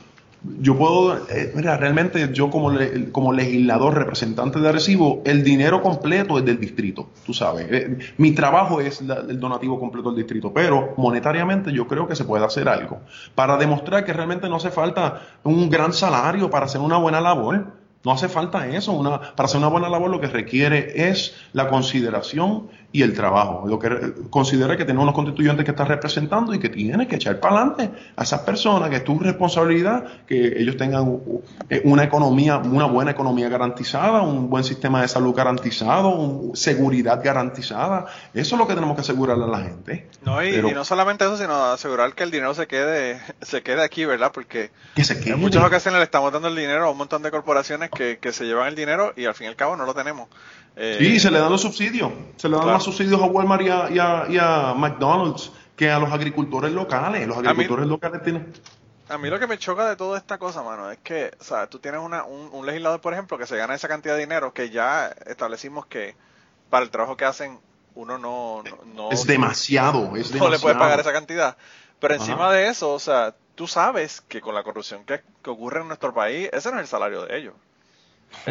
Yo 0.60 0.78
puedo, 0.78 1.16
eh, 1.28 1.52
mira, 1.56 1.76
realmente 1.76 2.30
yo 2.32 2.48
como, 2.48 2.70
le- 2.70 3.10
como 3.10 3.32
legislador, 3.32 3.94
representante 3.94 4.60
de 4.60 4.68
Arecibo, 4.68 5.20
el 5.24 5.42
dinero 5.42 5.82
completo 5.82 6.38
es 6.38 6.44
del 6.44 6.60
distrito, 6.60 7.08
tú 7.26 7.34
sabes. 7.34 7.66
Eh, 7.70 7.98
mi 8.18 8.30
trabajo 8.32 8.80
es 8.80 9.00
el 9.00 9.40
donativo 9.40 9.80
completo 9.80 10.10
del 10.10 10.18
distrito, 10.18 10.52
pero 10.54 10.94
monetariamente 10.96 11.72
yo 11.72 11.88
creo 11.88 12.06
que 12.06 12.14
se 12.14 12.24
puede 12.24 12.44
hacer 12.44 12.68
algo 12.68 13.00
para 13.34 13.56
demostrar 13.56 14.04
que 14.04 14.12
realmente 14.12 14.48
no 14.48 14.56
hace 14.56 14.70
falta 14.70 15.22
un 15.42 15.68
gran 15.70 15.92
salario 15.92 16.48
para 16.50 16.66
hacer 16.66 16.80
una 16.80 16.98
buena 16.98 17.20
labor. 17.20 17.76
No 18.04 18.12
hace 18.12 18.28
falta 18.28 18.68
eso. 18.68 18.92
Una, 18.92 19.20
para 19.20 19.46
hacer 19.46 19.58
una 19.58 19.66
buena 19.66 19.88
labor 19.88 20.08
lo 20.08 20.20
que 20.20 20.28
requiere 20.28 21.10
es 21.10 21.34
la 21.52 21.68
consideración 21.68 22.68
y 22.90 23.02
el 23.02 23.12
trabajo. 23.12 23.64
Lo 23.68 23.78
que 23.78 24.14
considera 24.30 24.74
que 24.76 24.86
tiene 24.86 24.98
unos 25.00 25.14
constituyentes 25.14 25.62
que 25.64 25.72
está 25.72 25.84
representando 25.84 26.54
y 26.54 26.58
que 26.58 26.70
tiene 26.70 27.06
que 27.06 27.16
echar 27.16 27.38
para 27.38 27.56
adelante 27.56 27.90
a 28.16 28.22
esas 28.22 28.40
personas, 28.40 28.88
que 28.88 28.96
es 28.96 29.04
tu 29.04 29.18
responsabilidad, 29.18 30.24
que 30.26 30.54
ellos 30.58 30.76
tengan 30.78 31.18
eh, 31.68 31.82
una 31.84 32.04
economía, 32.04 32.56
una 32.56 32.86
buena 32.86 33.10
economía 33.10 33.50
garantizada, 33.50 34.22
un 34.22 34.48
buen 34.48 34.64
sistema 34.64 35.02
de 35.02 35.08
salud 35.08 35.34
garantizado, 35.34 36.08
un- 36.08 36.56
seguridad 36.56 37.20
garantizada. 37.22 38.06
Eso 38.32 38.54
es 38.54 38.58
lo 38.58 38.66
que 38.66 38.74
tenemos 38.74 38.94
que 38.94 39.02
asegurarle 39.02 39.44
a 39.44 39.48
la 39.48 39.60
gente. 39.60 40.08
No, 40.24 40.42
y, 40.42 40.52
Pero- 40.52 40.68
y 40.70 40.72
no 40.72 40.84
solamente 40.84 41.24
eso, 41.26 41.36
sino 41.36 41.66
asegurar 41.66 42.14
que 42.14 42.22
el 42.22 42.30
dinero 42.30 42.54
se 42.54 42.66
quede, 42.66 43.20
se 43.42 43.62
quede 43.62 43.82
aquí, 43.84 44.06
¿verdad? 44.06 44.32
Porque 44.32 44.70
Que 44.94 45.04
se 45.04 45.20
quede. 45.20 45.34
en 45.34 45.40
muchas 45.40 45.62
ocasiones 45.62 45.98
le 45.98 46.04
estamos 46.04 46.32
dando 46.32 46.48
el 46.48 46.56
dinero 46.56 46.86
a 46.86 46.90
un 46.90 46.96
montón 46.96 47.22
de 47.22 47.30
corporaciones 47.30 47.90
que, 47.90 48.18
que 48.18 48.32
se 48.32 48.44
llevan 48.46 48.68
el 48.68 48.74
dinero 48.76 49.12
y 49.14 49.26
al 49.26 49.34
fin 49.34 49.44
y 49.46 49.48
al 49.48 49.56
cabo 49.56 49.76
no 49.76 49.84
lo 49.84 49.92
tenemos. 49.94 50.28
Eh, 50.76 50.96
Sí, 51.00 51.18
se 51.20 51.30
le 51.30 51.38
dan 51.38 51.50
los 51.50 51.60
subsidios. 51.62 52.12
Se 52.36 52.48
le 52.48 52.54
dan 52.54 52.62
Claro. 52.64 52.76
más 52.78 52.84
subsidios 52.84 53.20
a 53.20 53.24
Walmart 53.26 53.62
y 53.62 53.68
a, 53.68 53.90
y 53.90 53.98
a- 53.98 54.26
y 54.28 54.38
a 54.38 54.74
McDonald's 54.74 55.50
que 55.76 55.90
a 55.90 55.98
los 55.98 56.12
agricultores 56.12 56.72
locales. 56.72 57.26
Los 57.26 57.38
mí- 57.38 57.46
agricultores 57.48 57.86
locales 57.86 58.22
tienen... 58.22 58.52
A 59.08 59.16
mí 59.16 59.30
lo 59.30 59.38
que 59.38 59.46
me 59.46 59.56
choca 59.58 59.88
de 59.88 59.96
toda 59.96 60.18
esta 60.18 60.36
cosa, 60.38 60.62
mano, 60.62 60.90
es 60.90 60.98
que, 60.98 61.30
o 61.40 61.44
sea, 61.44 61.66
tú 61.66 61.78
tienes 61.78 62.00
una, 62.00 62.24
un, 62.24 62.50
un 62.52 62.66
legislador, 62.66 63.00
por 63.00 63.14
ejemplo, 63.14 63.38
que 63.38 63.46
se 63.46 63.56
gana 63.56 63.74
esa 63.74 63.88
cantidad 63.88 64.14
de 64.14 64.20
dinero 64.20 64.52
que 64.52 64.68
ya 64.70 65.14
establecimos 65.26 65.86
que 65.86 66.14
para 66.68 66.84
el 66.84 66.90
trabajo 66.90 67.16
que 67.16 67.24
hacen 67.24 67.58
uno 67.94 68.18
no, 68.18 68.62
no, 68.64 68.78
no- 68.94 69.10
es 69.10 69.26
demasiado, 69.26 69.98
es 70.16 70.30
no 70.30 70.34
demasiado. 70.34 70.50
le 70.50 70.58
puede 70.58 70.74
pagar 70.76 71.00
esa 71.00 71.12
cantidad. 71.12 71.56
Pero 72.00 72.14
Ajá. 72.14 72.22
encima 72.22 72.52
de 72.52 72.68
eso, 72.68 72.92
o 72.92 72.98
sea, 72.98 73.34
tú 73.54 73.66
sabes 73.66 74.20
que 74.20 74.40
con 74.42 74.54
la 74.54 74.62
corrupción 74.62 75.04
que, 75.04 75.22
que 75.42 75.50
ocurre 75.50 75.80
en 75.80 75.88
nuestro 75.88 76.12
país, 76.12 76.50
ese 76.52 76.70
no 76.70 76.76
es 76.76 76.82
el 76.82 76.88
salario 76.88 77.24
de 77.24 77.38
ellos. 77.38 77.54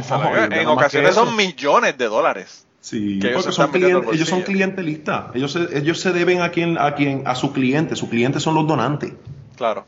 Salario 0.03 0.43
en 0.55 0.67
ocasiones 0.67 1.15
son 1.15 1.35
millones 1.35 1.97
de 1.97 2.05
dólares. 2.05 2.65
Sí, 2.81 3.19
que 3.19 3.29
ellos 3.29 3.43
porque 3.43 3.55
son 3.55 3.71
clientes, 3.71 4.13
ellos 4.13 4.29
son 4.29 4.41
clientelistas. 4.43 5.35
Ellos 5.35 5.51
se, 5.51 5.77
ellos 5.77 5.99
se 5.99 6.13
deben 6.13 6.41
a 6.41 6.51
quien, 6.51 6.77
a 6.77 6.95
quien, 6.95 7.27
a 7.27 7.35
su 7.35 7.51
cliente. 7.51 7.95
Su 7.95 8.09
cliente 8.09 8.39
son 8.39 8.55
los 8.55 8.65
donantes. 8.67 9.13
Claro. 9.57 9.85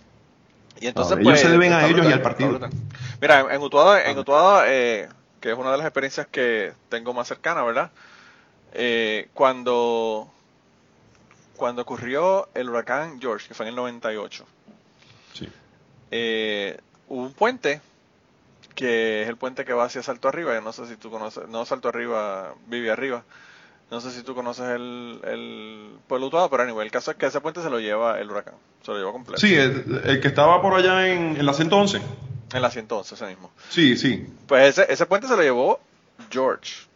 Y 0.82 0.88
entonces, 0.88 1.18
ellos 1.18 1.24
pues, 1.32 1.40
se 1.42 1.50
deben 1.50 1.74
a 1.74 1.86
ellos 1.88 2.06
y 2.06 2.12
al 2.12 2.22
partido. 2.22 2.60
Mira, 3.22 3.42
en, 3.42 3.52
en 3.52 3.62
Utuado, 3.62 3.98
en 3.98 4.18
Utuado, 4.18 4.64
eh, 4.66 5.08
que 5.40 5.52
es 5.52 5.58
una 5.58 5.72
de 5.72 5.78
las 5.78 5.86
experiencias 5.86 6.28
que 6.28 6.74
tengo 6.90 7.14
más 7.14 7.28
cercana, 7.28 7.64
¿verdad? 7.64 7.92
Eh, 8.74 9.30
cuando 9.34 10.30
cuando 11.56 11.82
ocurrió 11.82 12.48
el 12.54 12.70
huracán 12.70 13.20
George, 13.20 13.50
que 13.50 13.54
fue 13.54 13.66
en 13.66 13.72
el 13.72 13.76
98, 13.76 14.46
Sí. 15.34 15.50
eh, 16.12 16.78
hubo 17.10 17.24
un 17.24 17.34
puente 17.34 17.82
que 18.80 19.24
es 19.24 19.28
el 19.28 19.36
puente 19.36 19.66
que 19.66 19.74
va 19.74 19.84
hacia 19.84 20.02
Salto 20.02 20.30
Arriba. 20.30 20.54
Yo 20.54 20.62
no 20.62 20.72
sé 20.72 20.88
si 20.88 20.96
tú 20.96 21.12
conoces, 21.12 21.50
no 21.50 21.66
Salto 21.66 21.90
Arriba, 21.90 22.54
vive 22.68 22.90
arriba. 22.90 23.26
No 23.92 24.00
sé 24.00 24.10
si 24.10 24.24
tú 24.24 24.34
conoces 24.34 24.70
el, 24.70 25.20
el 25.26 25.90
pueblo 26.08 26.28
Utuado, 26.28 26.50
pero 26.50 26.64
anyway, 26.64 26.86
el 26.86 26.92
caso 26.92 27.12
es 27.12 27.18
que 27.18 27.26
ese 27.26 27.42
puente 27.42 27.62
se 27.62 27.70
lo 27.70 27.82
lleva 27.82 28.22
el 28.22 28.32
huracán, 28.32 28.54
se 28.82 28.92
lo 28.92 28.98
llevó 28.98 29.12
completo. 29.12 29.42
Sí, 29.42 29.54
el, 29.54 30.02
el 30.06 30.22
que 30.22 30.30
estaba 30.30 30.62
por 30.62 30.76
allá 30.76 31.10
en, 31.10 31.36
en 31.36 31.46
la 31.46 31.52
111. 31.52 32.00
En 32.54 32.62
la 32.62 32.72
111, 32.72 33.16
ese 33.16 33.26
mismo. 33.26 33.52
Sí, 33.68 33.98
sí. 33.98 34.26
Pues 34.48 34.80
ese, 34.80 34.94
ese 34.94 35.06
puente 35.08 35.28
se 35.28 35.36
lo 35.36 35.42
llevó 35.42 35.82
George. 36.30 36.88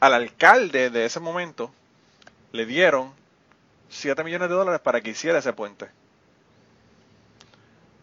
Al 0.00 0.14
alcalde 0.14 0.88
de 0.88 1.04
ese 1.04 1.20
momento 1.20 1.70
le 2.52 2.64
dieron 2.64 3.10
7 3.90 4.24
millones 4.24 4.48
de 4.48 4.54
dólares 4.54 4.80
para 4.80 5.02
que 5.02 5.10
hiciera 5.10 5.40
ese 5.40 5.52
puente. 5.52 5.88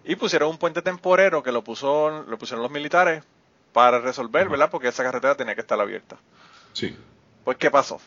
Y 0.05 0.15
pusieron 0.15 0.49
un 0.49 0.57
puente 0.57 0.81
temporero 0.81 1.41
que 1.43 1.51
lo, 1.51 1.63
puso, 1.63 2.23
lo 2.27 2.37
pusieron 2.37 2.61
los 2.61 2.71
militares 2.71 3.23
para 3.71 3.99
resolver, 3.99 4.49
¿verdad? 4.49 4.69
Porque 4.69 4.89
esa 4.89 5.03
carretera 5.03 5.35
tenía 5.35 5.55
que 5.55 5.61
estar 5.61 5.79
abierta. 5.79 6.17
Sí. 6.73 6.97
Pues, 7.43 7.57
¿qué 7.57 7.71
pasó? 7.71 7.99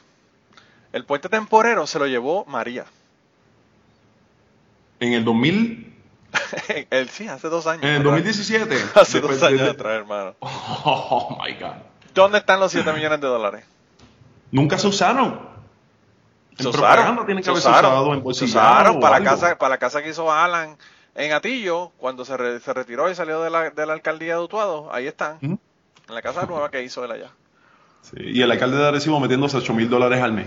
El 0.93 1.05
puente 1.05 1.29
temporero 1.29 1.87
se 1.87 1.99
lo 1.99 2.07
llevó 2.07 2.45
María. 2.47 2.85
En 5.01 5.13
el 5.13 5.25
2000, 5.25 5.95
Él 6.91 7.09
sí, 7.11 7.29
hace 7.29 7.49
dos 7.49 7.67
años. 7.67 7.83
en 7.85 7.91
el 7.91 7.99
¿verdad? 7.99 8.13
2017. 8.25 8.75
Hace 8.95 9.19
después 9.21 9.41
dos 9.41 9.49
años 9.49 9.61
de- 9.63 9.71
atrás, 9.71 9.93
hermano. 9.95 10.35
Oh 10.41 11.39
my 11.45 11.53
God. 11.55 11.73
¿Dónde 12.15 12.39
están 12.39 12.61
los 12.61 12.73
7 12.73 12.93
millones 12.93 13.21
de 13.21 13.27
dólares? 13.27 13.65
Nunca 14.51 14.79
se 14.79 14.87
usaron. 14.87 15.57
En 16.53 16.63
Se 16.63 16.69
usaron, 16.69 17.27
tienen 17.27 17.43
que 17.43 17.51
se 17.51 17.51
usaron, 17.51 17.93
usado 17.93 18.15
en 18.15 18.35
se 18.35 18.45
usaron 18.45 19.01
para 19.01 19.19
la 19.19 19.25
casa 19.25 19.59
para 19.59 19.71
la 19.71 19.79
casa 19.79 20.03
que 20.03 20.09
hizo 20.11 20.33
Alan 20.33 20.79
en 21.17 21.33
Atillo 21.33 21.91
cuando 21.99 22.25
se, 22.25 22.37
re- 22.37 22.61
se 22.61 22.73
retiró 22.75 23.11
y 23.11 23.15
salió 23.15 23.43
de 23.43 23.51
la, 23.51 23.71
de 23.71 23.87
la 23.87 23.93
alcaldía 23.95 24.35
de 24.37 24.41
Utuado 24.43 24.93
ahí 24.93 25.07
están 25.07 25.39
en 25.41 25.59
la 26.09 26.23
casa 26.23 26.47
nueva 26.47 26.71
que 26.71 26.83
hizo 26.83 27.05
él 27.05 27.11
allá 27.11 27.31
Sí, 28.03 28.17
y 28.21 28.41
el 28.43 28.51
alcalde 28.53 28.77
de 28.77 28.87
Arecibo 28.87 29.19
metiéndose 29.19 29.57
8 29.57 29.75
mil 29.75 29.89
dólares 29.91 30.23
al 30.23 30.33
mes. 30.33 30.47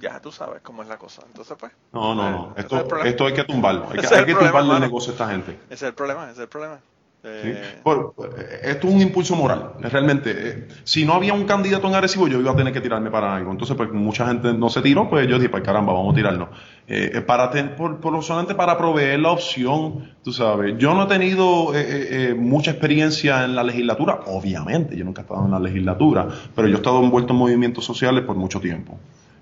ya 0.00 0.20
tú 0.20 0.30
sabes 0.30 0.60
cómo 0.62 0.82
es 0.82 0.88
la 0.88 0.98
cosa 0.98 1.22
entonces 1.26 1.56
pues 1.58 1.72
No, 1.92 2.14
no, 2.14 2.30
no. 2.30 2.54
Esto, 2.56 3.24
hay 3.24 3.32
que 3.32 3.44
tumbarlo. 3.44 3.84
Hay 3.90 3.98
que, 3.98 4.06
hay 4.06 4.24
problema, 4.24 4.40
tumbarle 4.50 4.74
el 4.74 4.80
negocio 4.80 5.10
a 5.10 5.14
esta 5.14 5.28
gente. 5.30 5.52
ese 5.70 5.74
es 5.74 5.82
el 5.84 5.94
problema 5.94 6.24
ese 6.24 6.32
es 6.32 6.38
el 6.40 6.48
problema 6.48 6.76
¿sí? 7.22 7.28
Eh, 7.30 7.82
eh, 7.84 8.60
esto 8.62 8.86
es 8.88 8.94
un 8.94 9.00
impulso 9.00 9.34
moral. 9.34 9.72
Realmente, 9.80 10.30
eh, 10.36 10.68
si 10.84 11.04
no 11.04 11.14
había 11.14 11.32
un 11.34 11.44
candidato 11.46 11.88
en 11.88 11.94
Arecibo, 11.96 12.28
yo 12.28 12.38
iba 12.40 12.52
a 12.52 12.56
tener 12.56 12.72
que 12.72 12.80
tirarme 12.80 13.10
para 13.10 13.34
algo. 13.34 13.50
Entonces, 13.50 13.76
pues 13.76 13.90
mucha 13.90 14.26
gente 14.28 14.52
no 14.52 14.68
se 14.68 14.80
tiró, 14.82 15.10
pues 15.10 15.26
yo 15.26 15.36
dije, 15.36 15.48
pues 15.48 15.64
caramba, 15.64 15.92
vamos 15.92 16.12
a 16.12 16.16
tirarnos. 16.16 16.48
Eh, 16.90 17.10
eh, 17.16 17.20
para 17.20 17.50
ten- 17.50 17.76
por, 17.76 17.98
por 18.00 18.12
lo 18.14 18.22
solamente 18.22 18.54
para 18.54 18.78
proveer 18.78 19.20
la 19.20 19.30
opción, 19.30 20.10
tú 20.24 20.32
sabes. 20.32 20.74
Yo 20.78 20.94
no 20.94 21.04
he 21.04 21.06
tenido 21.06 21.74
eh, 21.74 21.80
eh, 21.80 22.08
eh, 22.30 22.34
mucha 22.34 22.70
experiencia 22.70 23.44
en 23.44 23.54
la 23.54 23.62
legislatura, 23.62 24.20
obviamente, 24.26 24.96
yo 24.96 25.04
nunca 25.04 25.20
he 25.20 25.24
estado 25.24 25.44
en 25.44 25.50
la 25.50 25.60
legislatura, 25.60 26.26
pero 26.56 26.66
yo 26.66 26.74
he 26.74 26.78
estado 26.78 27.02
envuelto 27.02 27.34
en 27.34 27.38
movimientos 27.40 27.84
sociales 27.84 28.24
por 28.24 28.36
mucho 28.36 28.58
tiempo. 28.58 28.98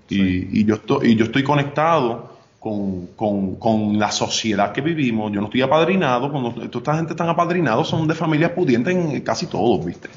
Y, 0.09 0.59
y 0.59 0.65
yo, 0.65 0.75
estoy, 0.75 1.11
y 1.11 1.15
yo 1.15 1.23
estoy 1.25 1.43
conectado 1.43 2.35
con, 2.59 3.07
con, 3.15 3.55
con 3.55 3.97
la 3.97 4.11
sociedad 4.11 4.73
que 4.73 4.81
vivimos. 4.81 5.31
Yo 5.31 5.39
no 5.39 5.47
estoy 5.47 5.61
apadrinado. 5.61 6.29
Cuando 6.31 6.51
toda 6.51 6.79
esta 6.79 6.95
gente 6.97 7.13
están 7.13 7.29
apadrinados, 7.29 7.87
son 7.87 8.07
de 8.07 8.13
familias 8.15 8.51
pudientes 8.51 8.93
en 8.95 9.21
casi 9.21 9.45
todos, 9.47 9.85
¿viste? 9.85 10.09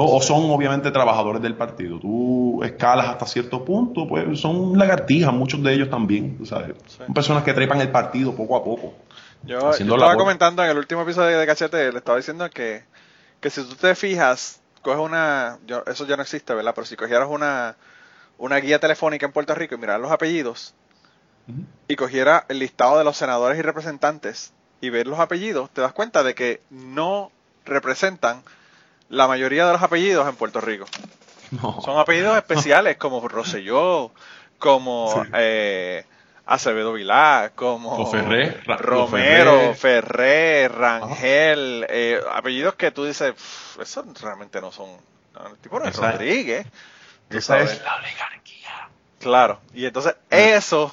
O, 0.00 0.16
o 0.16 0.22
son 0.22 0.48
obviamente 0.50 0.92
trabajadores 0.92 1.42
del 1.42 1.54
partido. 1.56 1.98
Tú 1.98 2.62
escalas 2.62 3.08
hasta 3.08 3.26
cierto 3.26 3.64
punto, 3.64 4.06
pues 4.06 4.38
son 4.40 4.78
lagartijas, 4.78 5.32
muchos 5.32 5.60
de 5.62 5.72
ellos 5.74 5.90
también, 5.90 6.38
sabes. 6.46 6.76
Sí. 6.86 6.98
Son 6.98 7.12
personas 7.14 7.42
que 7.42 7.52
trepan 7.52 7.80
el 7.80 7.90
partido 7.90 8.32
poco 8.36 8.56
a 8.56 8.62
poco. 8.62 8.94
yo, 9.42 9.70
estaba 9.72 10.14
comentando 10.16 10.62
en 10.62 10.70
el 10.70 10.78
último 10.78 11.02
episodio 11.02 11.38
de 11.38 11.46
Cachete 11.46 11.90
le 11.90 11.98
estaba 11.98 12.16
diciendo 12.16 12.48
que 12.50 12.84
que 13.40 13.50
si 13.50 13.62
tú 13.64 13.74
te 13.74 13.94
fijas 13.96 14.60
coges 14.82 15.00
una 15.00 15.58
yo- 15.66 15.82
eso 15.86 16.06
ya 16.06 16.16
no 16.16 16.22
existe 16.22 16.54
verdad 16.54 16.72
pero 16.74 16.86
si 16.86 16.96
cogieras 16.96 17.28
una 17.30 17.76
una 18.36 18.56
guía 18.58 18.78
telefónica 18.80 19.26
en 19.26 19.32
Puerto 19.32 19.54
Rico 19.54 19.74
y 19.74 19.78
mirar 19.78 19.98
los 20.00 20.10
apellidos 20.12 20.74
y 21.88 21.96
cogiera 21.96 22.44
el 22.48 22.58
listado 22.58 22.98
de 22.98 23.04
los 23.04 23.16
senadores 23.16 23.58
y 23.58 23.62
representantes 23.62 24.52
y 24.80 24.90
ver 24.90 25.06
los 25.06 25.18
apellidos, 25.18 25.70
te 25.70 25.80
das 25.80 25.92
cuenta 25.92 26.22
de 26.22 26.34
que 26.34 26.60
no 26.70 27.30
representan 27.64 28.42
la 29.08 29.26
mayoría 29.28 29.66
de 29.66 29.72
los 29.72 29.82
apellidos 29.82 30.28
en 30.28 30.36
Puerto 30.36 30.60
Rico. 30.60 30.86
No. 31.50 31.80
Son 31.82 31.98
apellidos 31.98 32.36
especiales 32.36 32.96
como 32.98 33.26
Rosselló, 33.26 34.10
como 34.58 35.12
Sí. 35.24 35.30
eh, 35.34 36.04
Acevedo 36.46 36.92
Vilá, 36.94 37.52
como 37.54 38.10
Ferré, 38.10 38.58
Romero, 38.78 39.74
Ferré. 39.74 39.74
Ferré, 39.74 40.68
Rangel, 40.68 41.86
eh, 41.90 42.20
apellidos 42.34 42.74
que 42.74 42.90
tú 42.90 43.04
dices, 43.04 43.32
"Pff, 43.34 43.80
esos 43.80 44.20
realmente 44.22 44.60
no 44.60 44.72
son, 44.72 44.88
el 45.46 45.58
tipo 45.58 45.78
no 45.78 45.84
es 45.86 45.94
Esa- 45.94 46.12
Rodríguez. 46.12 46.66
Esa 47.30 47.40
sabes. 47.54 47.72
es 47.72 47.82
la 47.82 47.96
oligarquía. 47.96 48.88
Claro, 49.20 49.60
y 49.74 49.84
entonces 49.84 50.16
eso 50.30 50.90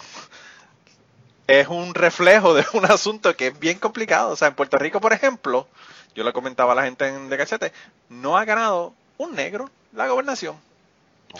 es 1.48 1.68
un 1.68 1.94
reflejo 1.94 2.54
de 2.54 2.66
un 2.74 2.86
asunto 2.92 3.36
que 3.36 3.48
es 3.48 3.60
bien 3.60 3.80
complicado. 3.80 4.30
O 4.32 4.36
sea, 4.36 4.48
en 4.50 4.56
Puerto 4.56 4.78
Rico, 4.78 5.00
por 5.00 5.14
ejemplo, 5.14 5.68
yo 6.16 6.24
le 6.24 6.34
comentaba 6.34 6.72
a 6.72 6.76
la 6.76 6.84
gente 6.84 7.08
en 7.08 7.30
de 7.30 7.38
cachete, 7.38 7.72
no 8.10 8.38
ha 8.38 8.46
ganado 8.46 8.94
un 9.18 9.36
negro 9.36 9.70
la 9.94 10.08
gobernación. 10.08 10.56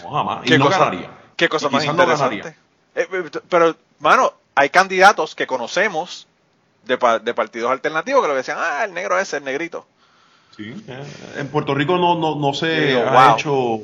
No, 0.02 0.10
jamás. 0.10 0.44
Y 0.44 0.48
¿Qué 0.50 0.58
no 0.58 0.66
cosa, 0.66 0.78
ganaría. 0.78 1.10
qué 1.36 1.48
cosa 1.48 1.68
Y 1.68 1.72
más 1.72 1.84
no 1.86 1.90
interesante. 1.92 2.48
Eh, 2.94 3.08
eh, 3.12 3.30
pero, 3.48 3.74
mano, 3.98 4.32
hay 4.54 4.70
candidatos 4.70 5.34
que 5.34 5.46
conocemos 5.46 6.26
de, 6.84 6.98
pa- 6.98 7.18
de 7.18 7.34
partidos 7.34 7.70
alternativos 7.70 8.22
que 8.22 8.28
lo 8.28 8.34
decían, 8.34 8.58
ah, 8.60 8.84
el 8.84 8.94
negro 8.94 9.18
es 9.18 9.32
el 9.32 9.44
negrito. 9.44 9.86
Sí, 10.56 10.84
eh, 10.88 11.04
en 11.38 11.48
Puerto 11.48 11.74
Rico 11.74 11.98
no, 11.98 12.14
no, 12.14 12.36
no 12.36 12.54
se 12.54 12.66
Digo, 12.86 13.00
ha 13.02 13.28
wow. 13.28 13.36
hecho 13.36 13.80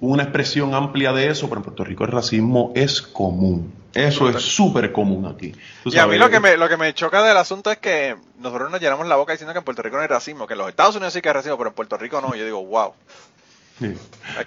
una 0.00 0.24
expresión 0.24 0.74
amplia 0.74 1.12
de 1.12 1.28
eso, 1.28 1.48
pero 1.48 1.60
en 1.60 1.64
Puerto 1.64 1.84
Rico 1.84 2.04
el 2.04 2.12
racismo 2.12 2.72
es 2.74 3.00
común. 3.02 3.72
Eso 3.94 4.28
es 4.28 4.42
súper 4.42 4.92
común 4.92 5.24
aquí. 5.26 5.54
Tú 5.82 5.90
Y 5.90 5.98
a 5.98 6.06
mí 6.06 6.18
lo 6.18 6.28
que, 6.28 6.38
me, 6.38 6.58
lo 6.58 6.68
que 6.68 6.76
me 6.76 6.92
choca 6.92 7.22
del 7.22 7.36
asunto 7.36 7.70
es 7.70 7.78
que 7.78 8.14
nosotros 8.38 8.70
nos 8.70 8.80
llenamos 8.80 9.06
la 9.06 9.16
boca 9.16 9.32
diciendo 9.32 9.54
que 9.54 9.58
en 9.60 9.64
Puerto 9.64 9.82
Rico 9.82 9.96
no 9.96 10.02
hay 10.02 10.08
racismo, 10.08 10.46
que 10.46 10.52
en 10.52 10.58
los 10.58 10.68
Estados 10.68 10.96
Unidos 10.96 11.14
sí 11.14 11.22
que 11.22 11.30
hay 11.30 11.34
racismo, 11.34 11.56
pero 11.56 11.70
en 11.70 11.74
Puerto 11.74 11.96
Rico 11.96 12.20
no. 12.20 12.34
Yo 12.34 12.44
digo, 12.44 12.62
wow. 12.62 12.92
Sí. 13.78 13.94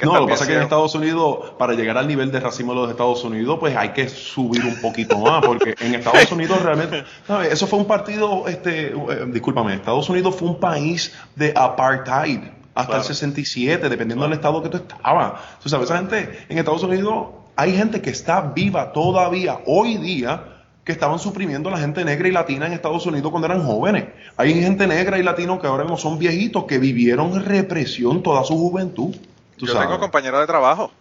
No, 0.04 0.20
lo 0.20 0.26
que 0.26 0.32
pasa 0.32 0.44
es 0.44 0.50
que 0.50 0.56
en. 0.56 0.62
Estados 0.64 0.94
Unidos, 0.96 1.54
para 1.58 1.74
llegar 1.74 1.98
al 1.98 2.08
nivel 2.08 2.32
de 2.32 2.40
racismo 2.40 2.74
de 2.74 2.82
los 2.82 2.92
Estados 2.92 3.24
Unidos, 3.24 3.58
pues 3.60 3.76
hay 3.76 3.90
que 3.90 4.08
subir 4.08 4.64
un 4.66 4.80
poquito 4.82 5.18
más, 5.18 5.44
porque 5.44 5.76
en 5.80 5.96
Estados 5.96 6.32
Unidos 6.32 6.62
realmente, 6.62 7.04
¿sabes? 7.26 7.52
Eso 7.52 7.66
fue 7.66 7.80
un 7.80 7.86
partido, 7.86 8.48
este, 8.48 8.88
eh, 8.88 8.96
discúlpame, 9.28 9.76
Estados 9.76 10.10
Unidos 10.10 10.36
fue 10.36 10.48
un 10.48 10.60
país 10.60 11.14
de 11.36 11.54
apartheid 11.56 12.59
hasta 12.80 12.94
Claro. 12.94 13.02
el 13.02 13.08
67, 13.08 13.90
dependiendo 13.90 14.26
del 14.26 14.34
estado 14.34 14.62
que 14.64 14.70
tú 14.70 14.78
estabas. 14.78 15.34
Tú 15.62 15.70
sabes, 15.70 15.86
esa 15.86 15.98
gente 15.98 16.46
en 16.50 16.58
Estados 16.58 16.84
Unidos, 16.84 17.28
hay 17.56 17.76
gente 17.76 18.02
que 18.02 18.10
está 18.10 18.42
viva 18.42 18.92
todavía, 18.94 19.60
hoy 19.66 19.98
día, 19.98 20.56
que 20.84 20.92
estaban 20.94 21.20
suprimiendo 21.20 21.70
a 21.70 21.74
la 21.74 21.78
gente 21.78 22.04
negra 22.04 22.28
y 22.28 22.32
latina 22.32 22.66
en 22.68 22.74
Estados 22.74 23.06
Unidos 23.06 23.30
cuando 23.32 23.46
eran 23.48 23.64
jóvenes. 23.64 24.06
Hay 24.38 24.60
gente 24.62 24.88
negra 24.88 25.18
y 25.20 25.24
latino 25.24 25.60
que 25.60 25.68
ahora 25.68 25.84
mismo 25.84 25.98
son 25.98 26.18
viejitos, 26.18 26.64
que 26.66 26.80
vivieron 26.80 27.46
represión 27.46 28.24
toda 28.24 28.44
su 28.44 28.58
juventud. 28.58 29.16
Tú 29.58 29.66
Yo 29.68 29.74
sabes. 29.74 29.88
tengo 29.88 30.00
compañeros 30.00 30.40
de 30.40 30.48
trabajo. 30.48 30.92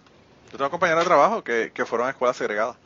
Yo 0.52 0.58
tengo 0.58 0.70
compañeros 0.70 1.04
de 1.04 1.06
trabajo 1.08 1.42
que, 1.44 1.70
que 1.72 1.86
fueron 1.86 2.08
a 2.08 2.10
escuelas 2.10 2.36
segregadas. 2.36 2.76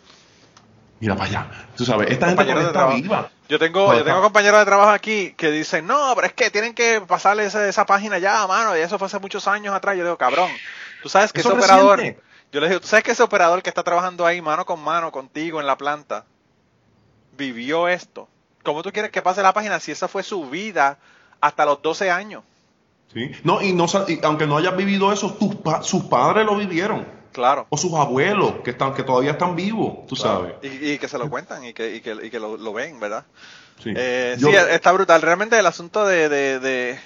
Mira 1.00 1.16
para 1.16 1.28
allá. 1.28 1.46
Tú 1.76 1.84
sabes, 1.84 2.10
esta 2.10 2.28
gente 2.28 2.42
está 2.42 2.86
viva. 2.94 3.30
Yo 3.52 3.58
tengo, 3.58 3.92
yo 3.98 4.04
tengo 4.04 4.22
compañeros 4.22 4.60
de 4.60 4.64
trabajo 4.64 4.90
aquí 4.92 5.34
que 5.36 5.50
dicen, 5.50 5.86
no, 5.86 6.12
pero 6.14 6.26
es 6.26 6.32
que 6.32 6.50
tienen 6.50 6.72
que 6.74 7.02
pasarle 7.06 7.44
esa, 7.44 7.68
esa 7.68 7.84
página 7.84 8.16
ya, 8.18 8.46
mano, 8.46 8.74
y 8.74 8.80
eso 8.80 8.98
fue 8.98 9.06
hace 9.08 9.18
muchos 9.18 9.46
años 9.46 9.74
atrás. 9.74 9.94
Yo 9.94 10.04
digo, 10.04 10.16
cabrón, 10.16 10.50
tú 11.02 11.10
sabes 11.10 11.34
que 11.34 11.40
ese 11.40 11.50
es 11.50 11.54
operador, 11.54 11.98
reciente. 11.98 12.22
yo 12.50 12.60
le 12.62 12.68
digo, 12.70 12.80
tú 12.80 12.86
sabes 12.86 13.04
que 13.04 13.10
ese 13.10 13.22
operador 13.22 13.62
que 13.62 13.68
está 13.68 13.82
trabajando 13.82 14.24
ahí 14.24 14.40
mano 14.40 14.64
con 14.64 14.80
mano 14.82 15.12
contigo 15.12 15.60
en 15.60 15.66
la 15.66 15.76
planta, 15.76 16.24
vivió 17.36 17.88
esto. 17.88 18.26
¿Cómo 18.62 18.82
tú 18.82 18.90
quieres 18.90 19.10
que 19.10 19.20
pase 19.20 19.42
la 19.42 19.52
página 19.52 19.80
si 19.80 19.92
esa 19.92 20.08
fue 20.08 20.22
su 20.22 20.48
vida 20.48 20.96
hasta 21.40 21.66
los 21.66 21.82
12 21.82 22.10
años? 22.10 22.44
Sí. 23.12 23.30
No, 23.44 23.60
y 23.60 23.74
no, 23.74 23.84
y 24.08 24.18
aunque 24.22 24.46
no 24.46 24.56
hayas 24.56 24.74
vivido 24.76 25.12
eso, 25.12 25.34
tus 25.34 25.56
pa- 25.56 25.82
sus 25.82 26.04
padres 26.04 26.46
lo 26.46 26.56
vivieron. 26.56 27.06
Claro. 27.32 27.66
O 27.70 27.76
sus 27.76 27.92
abuelos, 27.94 28.56
que, 28.64 28.70
están, 28.70 28.94
que 28.94 29.02
todavía 29.02 29.32
están 29.32 29.56
vivos, 29.56 30.06
tú 30.06 30.16
sabes. 30.16 30.54
Y, 30.62 30.92
y 30.92 30.98
que 30.98 31.08
se 31.08 31.18
lo 31.18 31.28
cuentan 31.30 31.64
y 31.64 31.72
que, 31.72 31.94
y 31.96 32.00
que, 32.00 32.12
y 32.22 32.30
que 32.30 32.38
lo, 32.38 32.56
lo 32.56 32.72
ven, 32.72 33.00
¿verdad? 33.00 33.24
Sí. 33.82 33.92
Eh, 33.96 34.36
Yo- 34.38 34.48
sí, 34.48 34.54
está 34.70 34.92
brutal. 34.92 35.22
Realmente 35.22 35.58
el 35.58 35.66
asunto 35.66 36.04
de, 36.06 36.28
de- 36.28 36.60
de- 36.60 37.00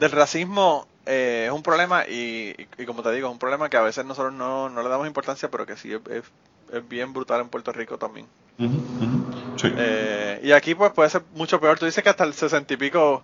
del 0.00 0.10
racismo 0.10 0.86
eh, 1.06 1.44
es 1.46 1.52
un 1.52 1.62
problema 1.62 2.04
y, 2.06 2.54
y- 2.58 2.82
y 2.82 2.86
como 2.86 3.02
te 3.02 3.12
digo, 3.12 3.28
es 3.28 3.32
un 3.32 3.38
problema 3.38 3.68
que 3.70 3.76
a 3.76 3.82
veces 3.82 4.04
nosotros 4.04 4.32
no, 4.32 4.68
no 4.68 4.82
le 4.82 4.88
damos 4.88 5.06
importancia, 5.06 5.50
pero 5.50 5.64
que 5.66 5.76
sí 5.76 5.92
es, 5.92 6.00
es- 6.10 6.24
es 6.72 6.88
bien 6.88 7.12
brutal 7.12 7.40
en 7.40 7.48
Puerto 7.48 7.70
Rico 7.72 7.98
también. 7.98 8.26
Ujú. 8.58 9.58
Sí. 9.58 9.68
Eh, 9.76 10.40
y 10.42 10.52
aquí 10.52 10.74
pues 10.74 10.92
puede 10.92 11.08
ser 11.10 11.22
mucho 11.34 11.60
peor. 11.60 11.78
Tú 11.78 11.86
dices 11.86 12.02
que 12.02 12.10
hasta 12.10 12.24
el 12.24 12.34
sesenta 12.34 12.74
y 12.74 12.76
pico 12.76 13.22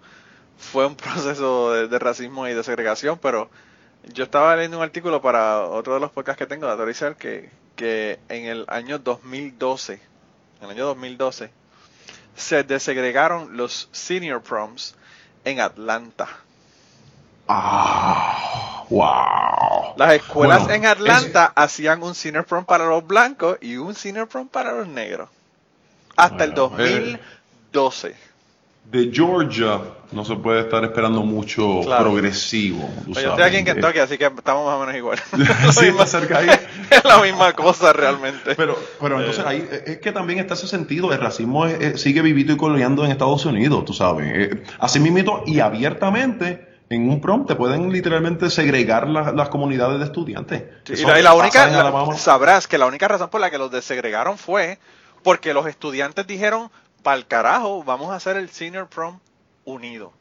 fue 0.57 0.87
un 0.87 0.95
proceso 0.97 1.73
de, 1.73 1.89
de 1.89 1.99
racismo 1.99 2.47
y 2.49 2.55
de 2.55 2.63
segregación, 2.63 3.19
pero 3.21 3.51
yo 4.13 4.25
estaba 4.25 4.57
leyendo 4.57 4.79
un 4.79 4.83
artículo 4.83 5.21
para 5.23 5.63
otro 5.63 5.95
de 5.95 6.01
los 6.01 6.11
podcasts 6.11 6.39
que 6.39 6.47
tengo, 6.47 6.67
de 6.67 6.73
Autorizar, 6.73 7.17
que, 7.17 7.51
que 7.77 8.19
en 8.29 8.47
el 8.47 8.65
año 8.69 8.99
2012 8.99 10.01
en 10.61 10.65
el 10.65 10.71
año 10.73 10.87
2012, 10.87 11.51
se 12.37 12.65
desegregaron 12.65 13.57
los 13.57 13.89
senior 13.93 14.43
proms 14.43 14.95
en 15.45 15.61
Atlanta. 15.61 16.29
Ah, 17.49 18.85
wow. 18.91 19.95
Las 19.97 20.15
escuelas 20.15 20.65
Bueno, 20.65 20.75
en 20.75 20.87
Atlanta 20.87 21.53
hacían 21.55 22.03
un 22.03 22.15
senior 22.15 22.45
prom 22.45 22.65
para 22.65 22.87
los 22.87 23.07
blancos 23.07 23.59
y 23.61 23.77
un 23.77 23.95
senior 23.95 24.29
prom 24.29 24.49
para 24.49 24.73
los 24.73 24.87
negros. 24.87 25.31
Hasta 26.17 26.45
el 26.45 26.53
Bueno, 26.53 26.85
eh, 26.85 27.19
2012. 27.73 28.17
De 28.85 29.11
Georgia 29.13 29.81
no 30.13 30.25
se 30.25 30.35
puede 30.37 30.61
estar 30.61 30.83
esperando 30.83 31.23
mucho 31.23 31.81
Claro. 31.85 32.05
progresivo. 32.05 32.89
tú 33.05 33.13
Pues 33.13 33.17
yo 33.25 33.31
sabes. 33.31 33.31
estoy 33.31 33.45
aquí 33.45 33.57
en 33.59 33.65
Kentucky, 33.67 33.99
así 33.99 34.17
que 34.17 34.25
estamos 34.25 34.65
más 34.65 34.77
o 34.77 34.81
menos 34.81 34.95
igual. 34.97 35.19
sí, 35.73 35.93
más 35.97 36.11
cerca 36.11 36.39
ahí. 36.39 36.49
es 36.91 37.05
la 37.05 37.19
misma 37.19 37.53
cosa 37.53 37.93
realmente. 37.93 38.55
Pero, 38.55 38.79
pero 38.99 39.19
entonces 39.21 39.45
ahí 39.45 39.69
eh, 39.71 39.83
es 39.87 39.99
que 39.99 40.11
también 40.13 40.39
está 40.39 40.55
ese 40.55 40.67
sentido, 40.67 41.13
el 41.13 41.21
racismo 41.21 41.67
es- 41.67 41.79
es- 41.81 42.01
sigue 42.01 42.23
vivito 42.23 42.53
y 42.53 42.57
coleando 42.57 43.05
en 43.05 43.11
Estados 43.11 43.45
Unidos, 43.45 43.85
tú 43.85 43.93
sabes. 43.93 44.33
Eh, 44.35 44.63
así 44.79 45.01
mismito 45.01 45.43
y 45.45 45.61
abiertamente 45.61 46.67
en 46.89 47.11
un 47.11 47.21
prom 47.21 47.45
te 47.45 47.55
pueden 47.55 47.93
literalmente 47.93 48.49
segregar 48.49 49.07
la- 49.09 49.33
las 49.33 49.51
comunidades 49.51 49.99
de 49.99 50.07
estudiantes. 50.07 50.63
Sí, 50.85 50.95
y 51.03 51.05
la, 51.05 51.21
y 51.21 51.23
la 51.23 51.35
única, 51.35 51.67
la- 51.69 52.17
sabrás 52.17 52.67
que 52.67 52.79
la 52.79 52.87
única 52.87 53.07
razón 53.07 53.29
por 53.29 53.43
la 53.43 53.51
que 53.51 53.59
los 53.59 53.71
desegregaron 53.71 54.39
fue 54.39 54.79
porque 55.23 55.53
los 55.53 55.67
estudiantes 55.67 56.27
dijeron, 56.27 56.71
pa'l 57.03 57.27
carajo, 57.27 57.85
vamos 57.85 58.11
a 58.11 58.17
hacer 58.17 58.37
el 58.37 58.51
senior 58.51 58.89
prom 58.89 59.21
unido. 59.65 60.13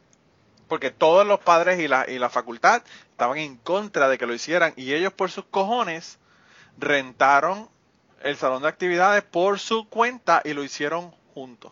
Porque 0.67 0.91
todos 0.91 1.25
los 1.25 1.39
padres 1.39 1.79
y 1.79 1.87
la, 1.87 2.09
y 2.09 2.19
la 2.19 2.29
facultad 2.29 2.83
estaban 3.11 3.37
en 3.37 3.57
contra 3.57 4.09
de 4.09 4.17
que 4.17 4.25
lo 4.25 4.33
hicieran 4.33 4.73
y 4.75 4.93
ellos 4.93 5.13
por 5.13 5.31
sus 5.31 5.45
cojones 5.45 6.19
rentaron 6.77 7.69
el 8.23 8.35
salón 8.35 8.63
de 8.63 8.67
actividades 8.67 9.23
por 9.23 9.59
su 9.59 9.87
cuenta 9.87 10.41
y 10.43 10.53
lo 10.53 10.63
hicieron 10.63 11.11
juntos. 11.33 11.71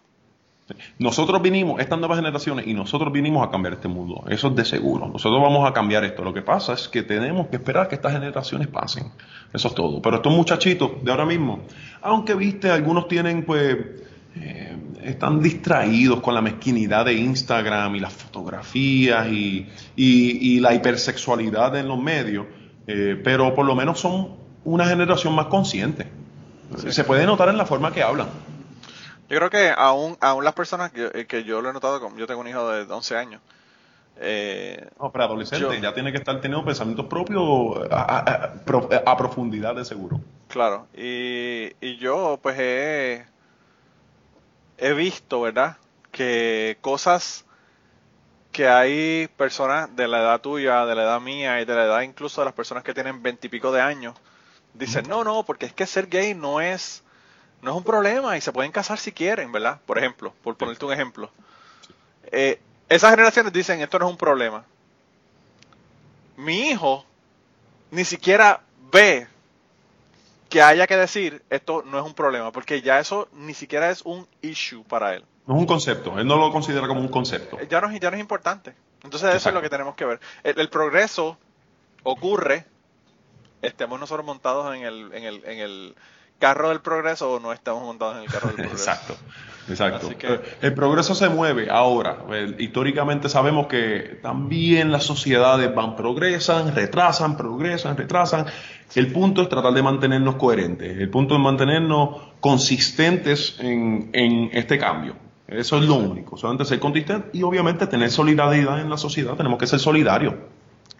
Nosotros 0.98 1.42
vinimos, 1.44 1.80
estas 1.80 2.00
nuevas 2.00 2.18
generaciones, 2.18 2.66
y 2.66 2.74
nosotros 2.74 3.14
vinimos 3.14 3.48
a 3.48 3.52
cambiar 3.52 3.74
este 3.74 3.88
mundo. 3.88 4.24
Eso 4.30 4.48
es 4.48 4.56
de 4.56 4.66
seguro. 4.66 5.08
Nosotros 5.08 5.40
vamos 5.40 5.70
a 5.70 5.74
cambiar 5.74 6.04
esto. 6.04 6.24
Lo 6.24 6.34
que 6.34 6.42
pasa 6.42 6.74
es 6.74 6.88
que 6.88 7.04
tenemos 7.04 7.48
que 7.48 7.58
esperar 7.58 7.88
que 7.88 7.96
estas 7.96 8.14
generaciones 8.14 8.68
pasen. 8.68 9.12
Eso 9.54 9.68
es 9.68 9.76
todo. 9.76 10.02
Pero 10.02 10.16
estos 10.16 10.34
muchachitos 10.34 11.04
de 11.04 11.12
ahora 11.12 11.26
mismo, 11.26 11.60
aunque 12.02 12.34
viste, 12.34 12.72
algunos 12.72 13.08
tienen 13.08 13.46
pues 13.46 13.78
eh, 14.36 14.76
están 15.08 15.42
distraídos 15.42 16.22
con 16.22 16.34
la 16.34 16.42
mezquinidad 16.42 17.06
de 17.06 17.14
Instagram 17.14 17.96
y 17.96 18.00
las 18.00 18.14
fotografías 18.14 19.28
y, 19.28 19.68
y- 19.96 20.56
y 20.56 20.60
la 20.60 20.74
hipersexualidad 20.74 21.76
en 21.78 21.88
los 21.88 21.98
medios, 22.00 22.46
eh, 22.88 23.20
pero 23.24 23.54
por 23.56 23.66
lo 23.66 23.76
menos 23.76 24.00
son 24.00 24.36
una 24.64 24.86
generación 24.88 25.34
más 25.36 25.46
consciente. 25.48 26.08
Se 26.90 27.04
puede 27.04 27.26
notar 27.26 27.50
en 27.50 27.58
la 27.58 27.66
forma 27.66 27.92
que 27.94 28.02
hablan. 28.04 28.28
Yo 29.30 29.38
creo 29.38 29.50
que 29.50 29.72
aún, 29.76 30.18
aún 30.22 30.44
las 30.44 30.54
personas 30.54 30.92
que, 30.92 31.10
eh, 31.14 31.26
que 31.26 31.44
yo 31.44 31.62
lo 31.62 31.70
he 31.70 31.74
notado, 31.74 32.00
yo 32.18 32.28
tengo 32.28 32.42
un 32.42 32.48
hijo 32.48 32.70
de 32.70 32.92
11 32.92 33.16
años, 33.18 33.42
eh, 34.18 34.88
No, 35.00 35.12
pero 35.12 35.26
adolescente 35.26 35.62
Yo- 35.76 35.82
ya 35.82 35.94
tiene 35.94 36.12
que 36.12 36.18
estar 36.18 36.40
teniendo 36.42 36.66
pensamientos 36.66 37.06
propios 37.08 37.44
a, 37.92 37.96
a- 38.02 38.20
a- 38.20 38.54
pro- 38.54 38.90
a 39.06 39.18
profundidad 39.18 39.76
de 39.76 39.84
seguro. 39.86 40.22
Claro, 40.48 40.88
y, 40.96 41.72
y 41.82 41.98
yo 41.98 42.40
pues 42.42 42.56
he, 42.60 43.26
he 44.78 44.94
visto, 44.94 45.42
¿verdad? 45.42 45.78
Que 46.12 46.78
cosas 46.82 47.46
que 48.52 48.70
hay 48.70 49.28
personas 49.36 49.94
de 49.96 50.08
la 50.08 50.20
edad 50.20 50.42
tuya, 50.42 50.86
de 50.86 50.96
la 50.96 51.04
edad 51.04 51.20
mía 51.20 51.60
y 51.60 51.66
de 51.66 51.76
la 51.76 51.84
edad 51.84 52.02
incluso 52.02 52.40
de 52.40 52.46
las 52.46 52.54
personas 52.54 52.84
que 52.84 52.94
tienen 52.94 53.22
veintipico 53.22 53.72
de 53.72 53.82
años, 53.82 54.16
dicen, 54.74 55.10
no, 55.10 55.24
no, 55.24 55.44
porque 55.44 55.66
es 55.66 55.74
que 55.74 55.86
ser 55.86 56.08
gay 56.08 56.34
no 56.34 56.62
es, 56.62 57.04
no 57.62 57.72
es 57.72 57.78
un 57.78 57.84
problema 57.84 58.38
y 58.38 58.42
se 58.42 58.54
pueden 58.54 58.72
casar 58.72 58.98
si 58.98 59.12
quieren, 59.12 59.52
¿verdad? 59.52 59.82
Por 59.86 59.98
ejemplo, 59.98 60.34
por 60.42 60.56
ponerte 60.56 60.86
un 60.86 60.94
ejemplo. 60.94 61.30
Eh, 62.32 62.62
esas 62.88 63.12
generaciones 63.12 63.52
dicen, 63.52 63.82
esto 63.82 64.00
no 64.00 64.06
es 64.06 64.12
un 64.12 64.18
problema. 64.18 64.64
Mi 66.38 66.70
hijo 66.70 67.06
ni 67.92 68.06
siquiera 68.06 68.62
ve 68.92 69.28
que 70.50 70.62
haya 70.62 70.88
que 70.88 70.96
decir 70.98 71.44
esto 71.50 71.84
no 71.86 71.98
es 72.00 72.06
un 72.06 72.14
problema, 72.14 72.52
porque 72.52 72.82
ya 72.82 73.00
eso 73.00 73.28
ni 73.34 73.54
siquiera 73.54 73.90
es 73.90 74.02
un 74.04 74.28
issue 74.42 74.84
para 74.84 75.14
él. 75.16 75.26
No 75.48 75.56
es 75.56 75.60
un 75.60 75.66
concepto, 75.68 76.18
él 76.20 76.26
no 76.28 76.38
lo 76.38 76.52
considera 76.52 76.88
como 76.88 77.02
un 77.02 77.08
concepto. 77.08 77.58
Ya 77.70 77.82
no, 77.82 77.90
es- 77.90 78.00
ya 78.00 78.10
no 78.10 78.16
es 78.18 78.22
importante. 78.22 78.74
Entonces 79.04 79.36
eso 79.36 79.50
es 79.50 79.56
lo 79.56 79.62
que 79.62 79.70
tenemos 79.70 79.96
que 79.96 80.06
ver. 80.06 80.20
El, 80.44 80.60
el 80.60 80.70
progreso 80.70 81.38
ocurre, 82.04 82.66
estemos 83.62 84.00
nosotros 84.00 84.26
montados 84.26 84.76
en 84.76 84.84
el, 84.84 85.14
en, 85.14 85.24
el, 85.24 85.46
en 85.46 85.60
el 85.60 85.96
carro 86.40 86.70
del 86.70 86.82
progreso 86.82 87.32
o 87.34 87.40
no 87.40 87.54
estemos 87.54 87.84
montados 87.84 88.18
en 88.18 88.24
el 88.24 88.30
carro 88.30 88.48
del 88.48 88.56
progreso. 88.68 88.76
Exacto, 88.90 89.16
exacto. 89.70 90.10
Que- 90.18 90.40
El 90.62 90.74
progreso 90.74 91.16
se 91.16 91.30
mueve 91.30 91.70
ahora. 91.70 92.18
Históricamente 92.58 93.30
sabemos 93.30 93.68
que 93.68 94.20
también 94.22 94.92
las 94.92 95.04
sociedades 95.04 95.74
van, 95.74 95.96
progresan, 95.96 96.76
retrasan, 96.76 97.38
progresan, 97.38 97.96
retrasan. 97.98 98.46
El 98.94 99.12
punto 99.12 99.42
es 99.42 99.50
tratar 99.50 99.74
de 99.74 99.82
mantenernos 99.82 100.36
coherentes. 100.36 100.98
El 100.98 101.10
punto 101.10 101.36
es 101.36 101.42
mantenernos 101.42 102.22
consistentes 102.40 103.56
en, 103.60 104.10
en 104.14 104.50
este 104.54 104.78
cambio. 104.78 105.16
Eso 105.48 105.78
es 105.78 105.86
lo 105.86 105.96
único. 105.96 106.38
Solamente 106.38 106.66
ser 106.66 106.80
consistente 106.80 107.30
y 107.38 107.44
obviamente 107.44 107.86
tener 107.88 108.10
solidaridad 108.10 108.80
en 108.82 108.90
la 108.90 108.98
sociedad. 108.98 109.36
Tenemos 109.36 109.60
que 109.60 109.68
ser 109.68 109.80
solidarios. 109.80 110.34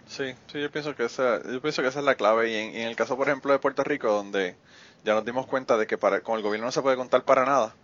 Sí, 0.06 0.24
sí, 0.52 0.60
yo 0.60 0.70
pienso 0.70 0.94
que 0.94 1.04
esa, 1.04 1.42
yo 1.50 1.60
pienso 1.60 1.82
que 1.82 1.88
esa 1.88 1.98
es 1.98 2.04
la 2.04 2.14
clave. 2.14 2.52
Y 2.52 2.54
en, 2.54 2.74
y 2.74 2.80
en 2.82 2.88
el 2.88 2.96
caso, 2.96 3.16
por 3.16 3.26
ejemplo, 3.28 3.52
de 3.52 3.58
Puerto 3.58 3.82
Rico, 3.82 4.08
donde 4.12 4.54
ya 5.06 5.14
nos 5.14 5.24
dimos 5.24 5.46
cuenta 5.46 5.76
de 5.78 5.86
que 5.86 5.96
para, 5.96 6.20
con 6.20 6.36
el 6.36 6.42
gobierno 6.42 6.66
no 6.66 6.72
se 6.72 6.82
puede 6.82 6.96
contar 6.96 7.22
para 7.22 7.46
nada, 7.46 7.74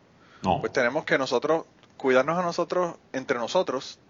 No. 0.43 0.61
pues 0.61 0.73
tenemos 0.73 1.05
que 1.05 1.17
nosotros 1.19 1.65
cuidarnos 1.97 2.37
a 2.37 2.43
nosotros 2.43 2.97
entre 3.13 3.39
nosotros 3.39 4.01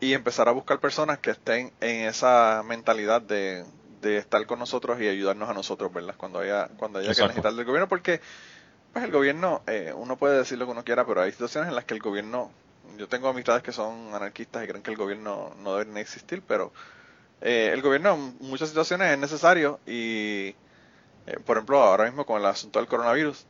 y 0.00 0.12
empezar 0.12 0.46
a 0.46 0.52
buscar 0.52 0.80
personas 0.80 1.18
que 1.18 1.30
estén 1.30 1.72
en 1.80 2.06
esa 2.06 2.62
mentalidad 2.64 3.22
de, 3.22 3.64
de 4.02 4.18
estar 4.18 4.44
con 4.46 4.58
nosotros 4.58 5.00
y 5.00 5.08
ayudarnos 5.08 5.48
a 5.48 5.54
nosotros, 5.54 5.92
¿verdad? 5.94 6.14
Cuando 6.18 6.40
haya, 6.40 6.68
cuando 6.76 6.98
haya 6.98 7.14
que 7.14 7.22
necesitar 7.22 7.54
del 7.54 7.64
gobierno, 7.64 7.88
porque 7.88 8.20
pues 8.92 9.02
el 9.04 9.12
gobierno, 9.12 9.62
eh, 9.66 9.94
uno 9.96 10.16
puede 10.16 10.36
decir 10.36 10.58
lo 10.58 10.66
que 10.66 10.72
uno 10.72 10.84
quiera, 10.84 11.06
pero 11.06 11.22
hay 11.22 11.32
situaciones 11.32 11.70
en 11.70 11.74
las 11.74 11.86
que 11.86 11.94
el 11.94 12.00
gobierno, 12.00 12.50
yo 12.98 13.08
tengo 13.08 13.28
amistades 13.28 13.62
que 13.62 13.72
son 13.72 14.14
anarquistas 14.14 14.62
y 14.62 14.66
creen 14.66 14.82
que 14.82 14.90
el 14.90 14.96
gobierno 14.98 15.54
no 15.62 15.76
debe 15.76 15.90
ni 15.90 16.00
existir, 16.00 16.42
pero 16.46 16.70
eh, 17.40 17.70
el 17.72 17.80
gobierno 17.80 18.12
en 18.14 18.36
muchas 18.40 18.68
situaciones 18.68 19.10
es 19.10 19.18
necesario 19.18 19.80
y, 19.86 20.54
eh, 21.26 21.38
por 21.44 21.56
ejemplo, 21.56 21.80
ahora 21.82 22.04
mismo 22.04 22.24
con 22.26 22.40
el 22.40 22.46
asunto 22.46 22.78
del 22.78 22.88
coronavirus, 22.88 23.46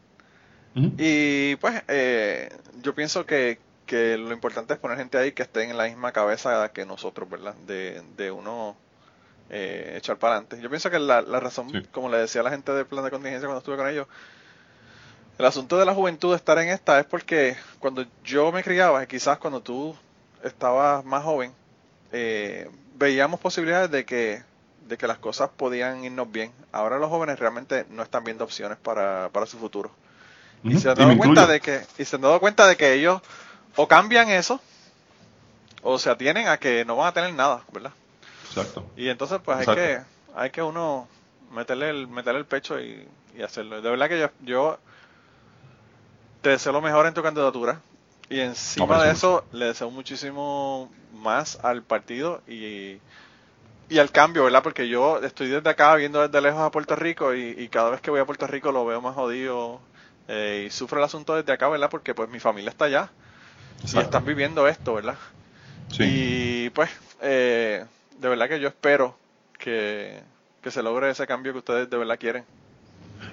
y 0.99 1.57
pues 1.57 1.83
eh, 1.89 2.49
yo 2.83 2.95
pienso 2.95 3.27
que, 3.27 3.59
que 3.87 4.17
lo 4.17 4.33
importante 4.33 4.73
es 4.75 4.79
poner 4.79 4.99
gente 4.99 5.19
ahí 5.19 5.33
que 5.33 5.43
esté 5.43 5.65
en 5.65 5.77
la 5.77 5.85
misma 5.85 6.13
cabeza 6.13 6.71
que 6.73 6.87
nosotros, 6.87 7.29
¿verdad? 7.29 7.55
De, 7.67 8.03
de 8.17 8.31
uno 8.31 8.77
eh, 9.51 9.95
echar 9.97 10.17
para 10.19 10.35
adelante. 10.35 10.61
Yo 10.63 10.69
pienso 10.71 10.89
que 10.91 11.01
la, 11.01 11.23
la 11.23 11.41
razón, 11.41 11.71
Sí. 11.71 11.83
como 11.91 12.09
le 12.09 12.19
decía 12.19 12.41
a 12.43 12.45
la 12.45 12.51
gente 12.51 12.71
del 12.73 12.87
plan 12.87 13.03
de 13.05 13.11
contingencia 13.11 13.49
cuando 13.49 13.59
estuve 13.59 13.77
con 13.77 13.89
ellos, 13.89 14.07
el 15.39 15.45
asunto 15.47 15.77
de 15.77 15.85
la 15.87 15.95
juventud 15.95 16.31
de 16.31 16.37
estar 16.37 16.57
en 16.59 16.69
esta 16.69 17.01
es 17.01 17.07
porque 17.07 17.57
cuando 17.81 18.05
yo 18.23 18.53
me 18.53 18.63
criaba, 18.63 19.03
y 19.03 19.07
quizás 19.09 19.39
cuando 19.39 19.61
tú 19.61 19.97
estabas 20.45 21.05
más 21.05 21.25
joven, 21.25 21.53
eh, 22.13 22.71
veíamos 22.95 23.41
posibilidades 23.41 23.91
de 23.91 24.05
que, 24.05 24.43
de 24.87 24.99
que 24.99 25.07
las 25.07 25.19
cosas 25.19 25.51
podían 25.57 26.05
irnos 26.05 26.31
bien. 26.31 26.53
Ahora 26.73 26.99
los 26.99 27.09
jóvenes 27.09 27.39
realmente 27.39 27.87
no 27.91 28.03
están 28.03 28.25
viendo 28.25 28.45
opciones 28.45 28.79
para, 28.79 29.29
para 29.31 29.47
su 29.47 29.59
futuro. 29.59 29.91
Y 30.63 30.79
se 30.79 30.91
han 30.91 30.97
dado 30.97 31.17
cuenta 31.17 31.47
de 31.47 31.61
que, 31.61 31.81
y 31.99 32.05
se 32.05 32.17
han 32.17 32.23
dado 32.23 32.39
cuenta 32.41 32.67
de 32.67 32.77
que 32.77 32.93
ellos 32.93 33.23
o 33.77 33.89
cambian 33.89 34.29
eso, 34.29 34.61
o 35.83 35.99
se 35.99 36.11
atienen 36.11 36.49
a 36.49 36.59
que 36.59 36.85
no 36.85 36.97
van 36.97 37.09
a 37.09 37.13
tener 37.13 37.33
nada, 37.33 37.63
¿verdad? 37.73 37.93
Exacto. 38.49 38.85
Y 38.97 39.09
entonces 39.09 39.41
pues 39.43 39.59
hay 39.59 39.75
que, 39.75 40.01
hay 40.35 40.51
que 40.51 40.63
uno 40.63 41.09
meterle 41.53 41.91
el, 41.91 42.09
meterle 42.09 42.41
el 42.41 42.47
pecho 42.47 42.79
y, 42.79 43.09
y 43.37 43.43
hacerlo. 43.43 43.81
De 43.81 43.91
verdad 43.91 44.09
que 44.09 44.19
yo, 44.21 44.29
yo 44.43 44.79
te 46.43 46.51
deseo 46.51 46.73
lo 46.73 46.81
mejor 46.81 47.07
en 47.07 47.15
tu 47.15 47.23
candidatura. 47.23 47.81
Y 48.29 48.41
encima 48.41 49.03
de 49.03 49.11
eso, 49.11 49.45
le 49.53 49.67
deseo 49.67 49.91
muchísimo 49.91 50.91
más 51.15 51.59
al 51.63 51.83
partido 51.83 52.43
y, 52.47 52.99
y 53.91 53.99
al 53.99 54.11
cambio, 54.11 54.45
¿verdad? 54.45 54.63
Porque 54.63 54.89
yo 54.89 55.19
estoy 55.23 55.49
desde 55.49 55.69
acá 55.69 55.95
viendo 55.97 56.27
desde 56.27 56.41
lejos 56.41 56.61
a 56.61 56.71
Puerto 56.71 56.97
Rico 56.97 57.35
y, 57.35 57.55
y 57.59 57.69
cada 57.69 57.91
vez 57.91 58.01
que 58.01 58.11
voy 58.11 58.21
a 58.21 58.25
Puerto 58.25 58.47
Rico 58.47 58.73
lo 58.73 58.87
veo 58.87 59.01
más 59.01 59.15
jodido 59.15 59.81
eh, 60.29 60.65
y 60.67 60.71
sufro 60.71 60.99
el 60.99 61.05
asunto 61.05 61.35
desde 61.35 61.53
acá, 61.53 61.69
¿verdad? 61.69 61.91
Porque 61.91 62.15
pues 62.15 62.31
mi 62.31 62.39
familia 62.41 62.71
está 62.71 62.87
allá 62.87 63.11
y 63.83 63.99
están 63.99 64.25
viviendo 64.25 64.67
esto, 64.69 64.95
¿verdad? 64.95 65.17
Sí. 65.91 66.05
Y 66.07 66.71
pues, 66.71 66.89
eh, 67.21 67.85
de 68.19 68.29
verdad 68.29 68.49
que 68.49 68.61
yo 68.61 68.69
espero 68.69 69.17
que, 69.59 70.21
que 70.63 70.71
se 70.71 70.83
logre 70.83 71.11
ese 71.11 71.27
cambio 71.27 71.53
que 71.53 71.59
ustedes 71.59 71.91
de 71.91 71.97
verdad 71.97 72.19
quieren. 72.19 72.45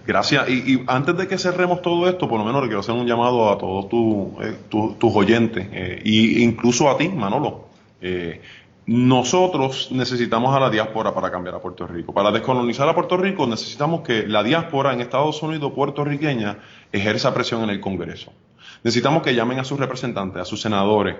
Gracias. 0.05 0.49
Y, 0.49 0.73
y 0.75 0.83
antes 0.87 1.15
de 1.17 1.27
que 1.27 1.37
cerremos 1.37 1.81
todo 1.81 2.07
esto, 2.09 2.27
por 2.27 2.39
lo 2.39 2.45
menos 2.45 2.61
quiero 2.63 2.79
hacer 2.79 2.95
un 2.95 3.05
llamado 3.05 3.51
a 3.51 3.57
todos 3.57 3.89
tu- 3.89 4.37
eh, 4.41 4.55
tu- 4.69 4.93
tus 4.95 5.15
oyentes, 5.15 5.67
eh, 5.71 6.01
y 6.03 6.43
incluso 6.43 6.89
a 6.89 6.97
ti, 6.97 7.09
Manolo. 7.09 7.67
Eh, 8.01 8.41
nosotros 8.87 9.89
necesitamos 9.91 10.55
a 10.55 10.59
la 10.61 10.69
diáspora 10.69 11.13
para 11.13 11.29
cambiar 11.29 11.55
a 11.55 11.59
Puerto 11.59 11.85
Rico. 11.85 12.13
Para 12.13 12.31
descolonizar 12.31 12.87
a 12.87 12.95
Puerto 12.95 13.17
Rico 13.17 13.45
necesitamos 13.45 14.01
que 14.01 14.25
la 14.25 14.43
diáspora 14.43 14.93
en 14.93 15.01
Estados 15.01 15.43
Unidos 15.43 15.73
puertorriqueña 15.73 16.59
ejerza 16.91 17.33
presión 17.33 17.63
en 17.63 17.69
el 17.69 17.81
Congreso. 17.81 18.31
Necesitamos 18.83 19.23
que 19.23 19.35
llamen 19.35 19.59
a 19.59 19.65
sus 19.65 19.77
representantes, 19.77 20.41
a 20.41 20.45
sus 20.45 20.61
senadores, 20.61 21.17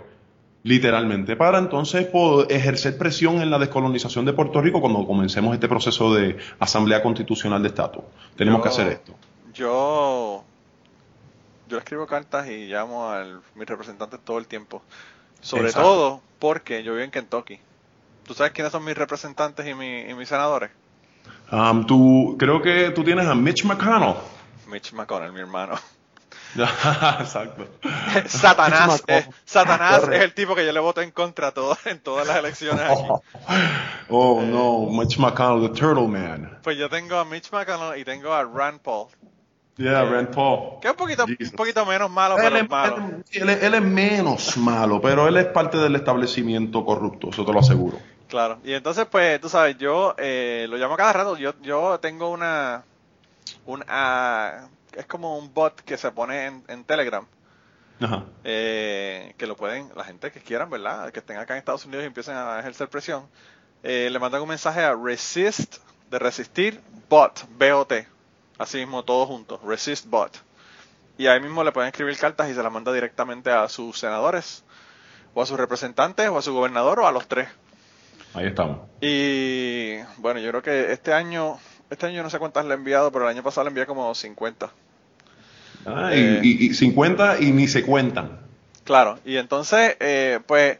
literalmente, 0.64 1.36
para 1.36 1.60
entonces 1.60 2.06
poder 2.08 2.50
ejercer 2.52 2.98
presión 2.98 3.42
en 3.42 3.50
la 3.50 3.60
descolonización 3.60 4.24
de 4.24 4.32
Puerto 4.34 4.62
Rico 4.62 4.80
cuando 4.80 5.06
comencemos 5.06 5.54
este 5.54 5.68
proceso 5.68 6.14
de 6.14 6.38
Asamblea 6.60 7.04
Constitucional 7.04 7.62
de 7.62 7.68
Estatus. 7.68 8.04
Tenemos 8.38 8.60
Yo- 8.60 8.64
que 8.64 8.70
hacer 8.70 8.88
esto. 8.88 9.14
Yo, 9.54 10.44
yo 11.68 11.78
escribo 11.78 12.08
cartas 12.08 12.48
y 12.48 12.68
llamo 12.68 13.10
a 13.12 13.26
mis 13.56 13.68
representantes 13.68 14.20
todo 14.24 14.38
el 14.38 14.48
tiempo. 14.48 14.82
Sobre 15.42 15.68
Exacto. 15.68 15.88
todo 15.88 16.22
porque 16.40 16.84
yo 16.84 16.94
vivo 16.94 17.04
en 17.04 17.12
Kentucky. 17.12 17.60
¿Tú 18.26 18.34
sabes 18.34 18.52
quiénes 18.52 18.72
son 18.72 18.84
mis 18.84 18.98
representantes 18.98 19.66
y, 19.66 19.74
mi- 19.74 20.02
y 20.02 20.14
mis 20.14 20.28
senadores? 20.30 20.70
Um, 21.52 21.86
tú, 21.86 22.36
creo 22.38 22.62
que 22.62 22.90
tú 22.92 23.04
tienes 23.04 23.26
a 23.28 23.34
Mitch 23.36 23.64
McConnell. 23.64 24.16
Mitch 24.68 24.92
McConnell, 24.94 25.32
mi 25.32 25.40
hermano. 25.40 25.76
Exacto. 27.20 27.68
Satanás, 28.28 28.88
McConnell. 29.02 29.24
eh, 29.24 29.30
Satanás 29.46 30.04
es 30.12 30.22
el 30.22 30.34
tipo 30.34 30.56
que 30.56 30.66
yo 30.66 30.72
le 30.72 30.80
voto 30.80 31.02
en 31.02 31.12
contra 31.12 31.52
todo- 31.52 31.78
en 31.86 32.00
todas 32.00 32.28
las 32.28 32.38
elecciones 32.38 32.82
aquí. 32.82 33.04
Oh 34.10 34.42
no, 34.42 34.90
Mitch 34.90 35.18
McConnell, 35.18 35.70
the 35.70 35.78
Turtle 35.80 36.08
Man. 36.08 36.60
Pues 36.64 36.78
yo 36.78 36.90
tengo 36.90 37.18
a 37.18 37.26
Mitch 37.26 37.52
McConnell 37.52 38.00
y 38.00 38.06
tengo 38.06 38.34
a 38.34 38.44
Rand 38.44 38.80
Paul, 38.80 39.08
Yeah, 39.78 40.04
Rand 40.06 40.34
Paul. 40.34 40.80
que 40.82 40.88
es 40.88 40.92
un 40.92 40.98
poquito, 40.98 41.26
un 41.26 41.52
poquito 41.56 41.86
menos 41.86 42.10
malo, 42.10 42.36
pero 42.36 42.48
Él 42.50 42.56
es 42.58 42.64
es, 42.64 42.70
malo. 42.70 42.96
él- 42.98 43.24
él 43.32 43.50
es- 43.50 43.64
él 43.64 43.74
es 43.76 43.82
menos 43.82 44.58
malo, 44.58 45.00
pero 45.02 45.28
él 45.28 45.38
es 45.38 45.46
parte 45.46 45.78
del 45.78 45.96
establecimiento 45.96 46.84
corrupto, 46.84 47.30
eso 47.30 47.46
te 47.46 47.54
lo 47.54 47.60
aseguro. 47.60 48.00
Claro, 48.28 48.58
y 48.64 48.74
entonces 48.74 49.06
pues 49.10 49.40
tú 49.40 49.50
sabes, 49.50 49.78
yo 49.78 50.16
eh, 50.18 50.66
lo 50.70 50.78
llamo 50.78 50.98
cada 50.98 51.14
rato, 51.14 51.38
yo, 51.38 51.54
yo 51.62 52.00
tengo 52.00 52.30
una, 52.30 52.84
un, 53.68 53.84
ah, 53.88 54.68
es 54.94 55.06
como 55.06 55.38
un 55.38 55.54
bot 55.54 55.80
que 55.82 55.96
se 55.98 56.12
pone 56.12 56.46
en, 56.48 56.64
en 56.68 56.84
Telegram, 56.84 57.26
Ajá. 58.02 58.24
eh, 58.44 59.34
que 59.38 59.46
lo 59.48 59.56
pueden, 59.56 59.90
la 59.96 60.04
gente 60.04 60.32
que 60.32 60.40
quieran, 60.42 60.70
¿verdad? 60.70 61.12
Que 61.12 61.20
estén 61.20 61.38
acá 61.38 61.54
en 61.54 61.60
Estados 61.60 61.86
Unidos 61.86 62.04
y 62.04 62.08
empiecen 62.08 62.36
a 62.36 62.60
ejercer 62.60 62.90
presión, 62.90 63.28
eh, 63.84 64.10
le 64.12 64.20
mandan 64.20 64.42
un 64.42 64.50
mensaje 64.50 64.82
a 64.84 64.94
resist, 64.96 65.78
de 66.10 66.20
resistir, 66.20 66.82
bot, 67.10 67.46
B-O-T, 67.58 68.08
así 68.58 68.78
mismo 68.78 69.04
todo 69.04 69.26
junto, 69.26 69.60
resist 69.66 70.06
bot. 70.08 70.32
Y 71.18 71.28
ahí 71.28 71.40
mismo 71.40 71.64
le 71.64 71.72
pueden 71.72 71.88
escribir 71.90 72.18
cartas 72.18 72.50
y 72.50 72.54
se 72.54 72.62
las 72.62 72.72
manda 72.72 72.94
directamente 72.94 73.50
a 73.52 73.68
sus 73.70 73.98
senadores, 74.00 74.64
o 75.34 75.42
a 75.42 75.46
sus 75.46 75.58
representantes, 75.58 76.28
o 76.30 76.38
a 76.38 76.42
su 76.42 76.54
gobernador, 76.54 77.00
o 77.00 77.08
a 77.08 77.12
los 77.12 77.28
tres. 77.28 77.48
Ahí 78.34 78.48
estamos. 78.48 78.82
Y 79.02 79.96
bueno, 80.18 80.40
yo 80.40 80.50
creo 80.52 80.62
que 80.62 80.92
este 80.92 81.14
año, 81.14 81.58
este 81.90 82.06
año 82.06 82.22
no 82.22 82.30
sé 82.30 82.38
cuántas 82.40 82.66
le 82.66 82.72
he 82.72 82.78
enviado, 82.78 83.12
pero 83.12 83.26
el 83.26 83.32
año 83.36 83.44
pasado 83.44 83.64
le 83.66 83.70
envié 83.70 83.86
como 83.88 84.14
50. 84.14 84.70
Ah, 85.86 86.10
Eh. 86.14 86.42
y, 86.44 86.66
y- 86.66 86.70
y 86.70 86.74
50 86.74 87.40
y 87.40 87.52
ni 87.52 87.68
se 87.68 87.84
cuentan. 87.84 88.40
Claro, 88.84 89.20
y 89.26 89.38
entonces, 89.38 89.96
eh, 90.00 90.40
pues, 90.46 90.78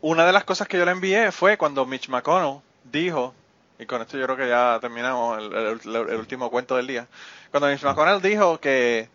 una 0.00 0.26
de 0.26 0.32
las 0.32 0.44
cosas 0.44 0.66
que 0.68 0.76
yo 0.78 0.84
le 0.84 0.90
envié 0.90 1.30
fue 1.32 1.56
cuando 1.56 1.86
Mitch 1.86 2.08
McConnell 2.08 2.60
dijo, 2.90 3.34
y 3.82 3.86
con 3.86 4.00
esto 4.02 4.16
yo 4.16 4.24
creo 4.24 4.36
que 4.36 4.48
ya 4.48 4.78
terminamos 4.80 5.38
el, 5.38 5.52
el- 5.54 5.96
el 6.10 6.16
último 6.18 6.50
cuento 6.50 6.76
del 6.76 6.86
día, 6.86 7.06
cuando 7.50 7.68
Mitch 7.68 7.82
McConnell 7.82 8.22
dijo 8.22 8.58
que, 8.60 9.08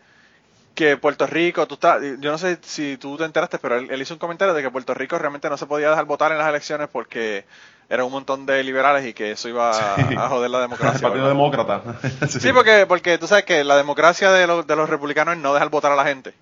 que 0.74 0.96
Puerto 0.96 1.26
Rico, 1.26 1.66
tú 1.66 1.74
estás, 1.74 2.00
yo 2.20 2.30
no 2.30 2.38
sé 2.38 2.58
si 2.62 2.96
tú 2.98 3.16
te 3.16 3.24
enteraste, 3.24 3.58
pero 3.58 3.76
él, 3.78 3.88
él 3.90 4.00
hizo 4.02 4.14
un 4.14 4.20
comentario 4.20 4.54
de 4.54 4.62
que 4.62 4.70
Puerto 4.70 4.94
Rico 4.94 5.18
realmente 5.18 5.48
no 5.50 5.56
se 5.56 5.66
podía 5.66 5.90
dejar 5.90 6.04
votar 6.04 6.30
en 6.32 6.38
las 6.38 6.48
elecciones 6.48 6.88
porque 6.92 7.44
era 7.90 8.04
un 8.04 8.12
montón 8.12 8.44
de 8.46 8.62
liberales 8.62 9.06
y 9.06 9.14
que 9.14 9.30
eso 9.32 9.48
iba 9.48 9.70
a, 9.70 9.96
Sí. 9.96 10.14
a 10.16 10.28
joder 10.28 10.50
la 10.50 10.58
El 10.58 10.62
democracia. 10.64 11.00
Partido 11.00 11.24
¿verdad? 11.24 11.28
Demócrata. 11.30 11.82
Sí, 12.28 12.52
porque, 12.52 12.84
porque 12.86 13.18
tú 13.18 13.26
sabes 13.26 13.44
que 13.44 13.64
la 13.64 13.76
democracia 13.76 14.30
de 14.30 14.46
los, 14.46 14.66
de 14.66 14.76
los 14.76 14.88
republicanos 14.90 15.34
es 15.34 15.40
no 15.40 15.54
dejar 15.54 15.70
votar 15.70 15.90
a 15.92 15.96
la 15.96 16.04
gente. 16.04 16.34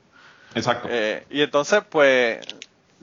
Exacto. 0.54 0.88
Eh, 0.90 1.24
y 1.30 1.42
entonces, 1.42 1.82
pues, 1.88 2.38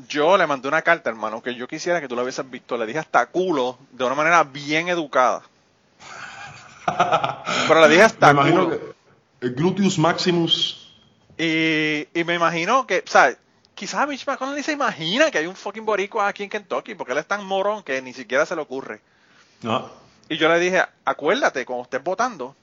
yo 0.07 0.37
le 0.37 0.47
mandé 0.47 0.67
una 0.67 0.81
carta, 0.81 1.09
hermano, 1.09 1.41
que 1.41 1.55
yo 1.55 1.67
quisiera 1.67 2.01
que 2.01 2.07
tú 2.07 2.15
lo 2.15 2.23
hubieses 2.23 2.49
visto. 2.49 2.77
Le 2.77 2.85
dije 2.85 2.99
hasta 2.99 3.25
culo, 3.27 3.77
de 3.91 4.03
una 4.05 4.15
manera 4.15 4.43
bien 4.43 4.87
educada. 4.89 5.43
Pero 7.67 7.81
le 7.81 7.87
dije 7.89 8.03
Me 8.21 8.29
hasta 8.29 8.31
imagino 8.31 8.65
culo. 8.65 8.69
que 8.69 8.95
el 9.41 9.53
Gluteus 9.55 9.97
Maximus. 9.99 10.79
Y, 11.37 12.07
y 12.13 12.23
me 12.25 12.35
imagino 12.35 12.85
que, 12.87 13.03
o 13.05 13.09
sea, 13.09 13.35
quizás 13.73 14.07
Mitch 14.07 14.25
McConnell 14.27 14.55
ni 14.55 14.63
se 14.63 14.71
imagina 14.71 15.31
que 15.31 15.39
hay 15.39 15.47
un 15.47 15.55
fucking 15.55 15.85
boricua 15.85 16.27
aquí 16.27 16.43
en 16.43 16.49
Kentucky, 16.49 16.95
porque 16.95 17.13
él 17.13 17.17
es 17.19 17.27
tan 17.27 17.45
morón 17.45 17.83
que 17.83 18.01
ni 18.01 18.13
siquiera 18.13 18.45
se 18.45 18.55
le 18.55 18.61
ocurre. 18.61 19.01
Ah, 19.65 19.87
Y 20.29 20.37
yo 20.37 20.49
le 20.49 20.59
dije, 20.59 20.83
acuérdate, 21.05 21.65
cuando 21.65 21.83
estés 21.83 22.03
votando, 22.03 22.55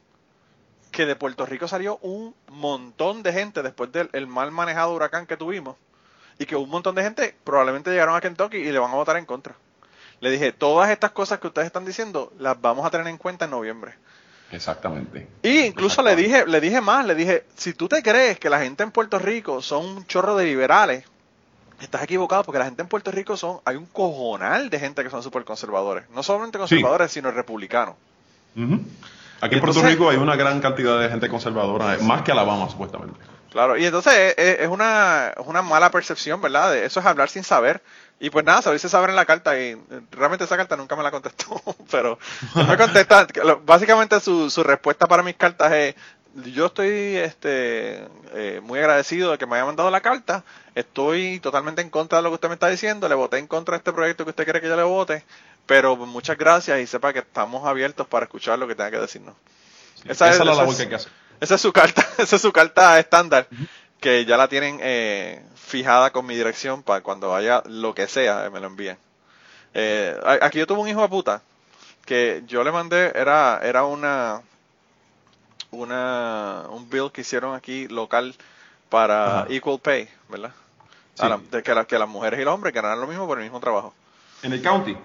que 0.91 1.07
de 1.07 1.17
Puerto 1.17 1.47
Rico 1.47 1.69
salió 1.69 1.99
un 2.03 2.35
montón 2.49 3.23
de 3.23 3.33
gente 3.33 3.63
después 3.63 3.93
del 3.93 4.09
el 4.13 4.27
mal 4.27 4.51
manejado 4.53 4.93
huracán 4.95 5.27
que 5.27 5.37
tuvimos, 5.37 5.77
y 6.41 6.47
que 6.47 6.57
un 6.57 6.69
montón 6.71 6.95
de 6.95 7.03
gente 7.03 7.37
probablemente 7.45 7.91
llegaron 7.91 8.17
a 8.17 8.21
Kentucky 8.21 8.57
y 8.57 8.73
le 8.73 8.79
van 8.79 8.91
a 8.91 8.95
votar 8.95 9.17
en 9.19 9.27
contra. 9.27 9.55
Le 10.21 10.31
dije, 10.31 10.53
todas 10.53 10.89
estas 10.91 11.11
cosas 11.13 11.39
que 11.39 11.47
ustedes 11.47 11.67
están 11.67 11.85
diciendo, 11.85 12.33
las 12.39 12.59
vamos 12.61 12.85
a 12.87 12.91
tener 12.91 13.07
en 13.09 13.19
cuenta 13.19 13.45
en 13.45 13.51
noviembre. 13.53 13.93
exactamente. 14.51 15.29
Y 15.43 15.61
incluso 15.61 16.03
le 16.03 16.17
dije, 16.17 16.47
le 16.47 16.61
dije 16.61 16.81
más, 16.81 17.05
le 17.07 17.15
dije, 17.15 17.45
si 17.57 17.75
tú 17.75 17.89
te 17.89 18.03
crees 18.03 18.39
que 18.39 18.49
la 18.51 18.59
gente 18.61 18.83
en 18.83 18.91
Puerto 18.91 19.19
Rico 19.19 19.61
son 19.63 19.85
un 19.85 20.07
chorro 20.07 20.35
de 20.35 20.47
liberales, 20.47 21.05
estás 21.81 22.03
equivocado 22.03 22.43
porque 22.45 22.59
la 22.59 22.65
gente 22.65 22.83
en 22.83 22.89
Puerto 22.89 23.11
Rico 23.11 23.37
son, 23.37 23.61
hay 23.67 23.77
un 23.77 23.87
cojonal 23.87 24.71
de 24.71 24.79
gente 24.79 25.03
que 25.05 25.11
son 25.11 25.23
súper 25.23 25.45
conservadores. 25.45 26.09
No 26.11 26.23
solamente 26.23 26.57
conservadores, 26.59 27.13
sino 27.13 27.31
republicanos. 27.31 27.97
Aquí 28.57 28.65
en 28.65 29.61
Puerto 29.61 29.79
Entonces- 29.79 29.85
Rico 29.93 30.09
hay 30.11 30.17
una 30.17 30.37
gran 30.37 30.61
cantidad 30.61 30.99
de 31.01 31.09
gente 31.11 31.29
conservadora, 31.29 31.95
eh, 31.97 31.99
más 32.03 32.23
que 32.23 32.33
Alabama 32.33 32.69
supuestamente. 32.69 33.19
Claro, 33.51 33.77
y 33.77 33.85
entonces 33.85 34.13
es, 34.15 34.35
es- 34.39 34.61
es 34.61 34.69
una, 34.69 35.31
es 35.37 35.47
una 35.47 35.63
mala 35.63 35.91
percepción, 35.91 36.41
¿verdad? 36.41 36.71
De 36.73 36.85
eso 36.85 37.01
es 37.01 37.07
hablar 37.07 37.29
sin 37.29 37.45
saber. 37.45 37.83
Y 38.21 38.31
pues 38.31 38.45
nada, 38.45 38.61
se 38.63 38.89
saber 38.89 39.11
en 39.11 39.17
la 39.17 39.25
carta 39.25 39.59
y 39.59 39.71
eh, 39.73 39.79
realmente 40.11 40.45
esa 40.45 40.57
carta 40.57 40.77
nunca 40.77 40.95
me 40.95 41.03
la 41.03 41.11
contestó, 41.11 41.61
pero 41.91 42.19
él 42.55 42.67
me 42.67 42.77
contesta, 42.77 43.27
básicamente 43.65 44.21
su, 44.21 44.51
su 44.51 44.63
respuesta 44.63 45.07
para 45.09 45.23
mis 45.23 45.37
cartas 45.37 45.73
es, 45.73 45.95
yo 46.35 46.67
estoy 46.67 47.17
este, 47.17 48.07
eh, 48.35 48.61
muy 48.63 48.79
agradecido 48.79 49.33
de 49.33 49.39
que 49.39 49.47
me 49.47 49.57
haya 49.57 49.65
mandado 49.65 49.91
la 49.91 50.03
carta, 50.03 50.45
estoy 50.75 51.41
totalmente 51.41 51.81
en 51.81 51.89
contra 51.91 52.19
de 52.19 52.23
lo 52.23 52.29
que 52.31 52.35
usted 52.35 52.49
me 52.49 52.55
está 52.55 52.69
diciendo, 52.69 53.09
le 53.09 53.15
voté 53.15 53.39
en 53.39 53.47
contra 53.47 53.73
de 53.73 53.79
este 53.79 53.93
proyecto 53.93 54.25
que 54.25 54.31
usted 54.31 54.45
quiere 54.45 54.61
que 54.61 54.69
yo 54.69 54.77
le 54.77 54.83
vote, 54.83 55.25
pero 55.67 55.97
muchas 55.97 56.37
gracias 56.37 56.79
y 56.79 56.87
sepa 56.87 57.13
que 57.15 57.21
estamos 57.21 57.67
abiertos 57.67 58.07
para 58.07 58.25
escuchar 58.27 58.59
lo 58.59 58.69
que 58.69 58.75
tenga 58.75 58.91
que 58.91 58.99
decirnos. 59.01 59.35
Esa, 60.07 60.31
es 60.35 60.39
la 60.45 60.55
labor 60.55 60.77
que 60.77 60.83
hay 60.83 60.89
que 60.89 60.95
hacer. 60.97 61.13
Esa 61.41 61.55
es 61.57 61.61
su 61.61 61.73
carta, 61.73 62.07
esa 62.19 62.37
es 62.37 62.43
su 62.43 62.53
carta 62.53 62.99
estándar, 62.99 63.47
que 64.01 64.25
ya 64.25 64.37
la 64.37 64.49
tienen 64.49 64.79
eh, 64.83 65.43
fijada 65.57 66.11
con 66.11 66.27
mi 66.27 66.35
dirección 66.37 66.83
para 66.83 67.01
cuando 67.03 67.35
haya 67.35 67.63
lo 67.67 67.95
que 67.95 68.07
sea, 68.07 68.47
eh, 68.47 68.51
me 68.51 68.61
lo 68.61 68.67
envíen. 68.69 68.99
Eh, 69.75 70.19
aquí 70.43 70.59
yo 70.59 70.67
tuve 70.67 70.81
un 70.81 70.89
hijo 70.89 71.03
de 71.03 71.09
puta 71.09 71.43
que 72.05 72.43
yo 72.47 72.65
le 72.65 72.73
mandé, 72.73 73.13
era, 73.15 73.61
era 73.63 73.85
una, 73.85 74.43
una, 75.71 76.65
un 76.71 76.89
bill 76.91 77.11
que 77.13 77.21
hicieron 77.21 77.55
aquí 77.55 77.87
local 77.89 78.35
para 78.89 79.41
Ajá. 79.43 79.47
equal 79.51 79.79
pay, 79.79 80.09
¿verdad? 80.29 80.51
Sí. 81.15 81.23
A 81.25 81.29
la- 81.29 81.39
de 81.51 81.63
que, 81.63 81.75
la- 81.75 81.85
que 81.85 81.99
las 81.99 82.09
mujeres 82.09 82.41
y 82.41 82.45
los 82.45 82.55
hombres 82.55 82.75
ganaran 82.75 83.01
lo 83.01 83.07
mismo 83.07 83.27
por 83.27 83.39
el 83.39 83.45
mismo 83.45 83.61
trabajo. 83.61 83.95
En 84.43 84.53
el 84.53 84.63
county, 84.63 84.97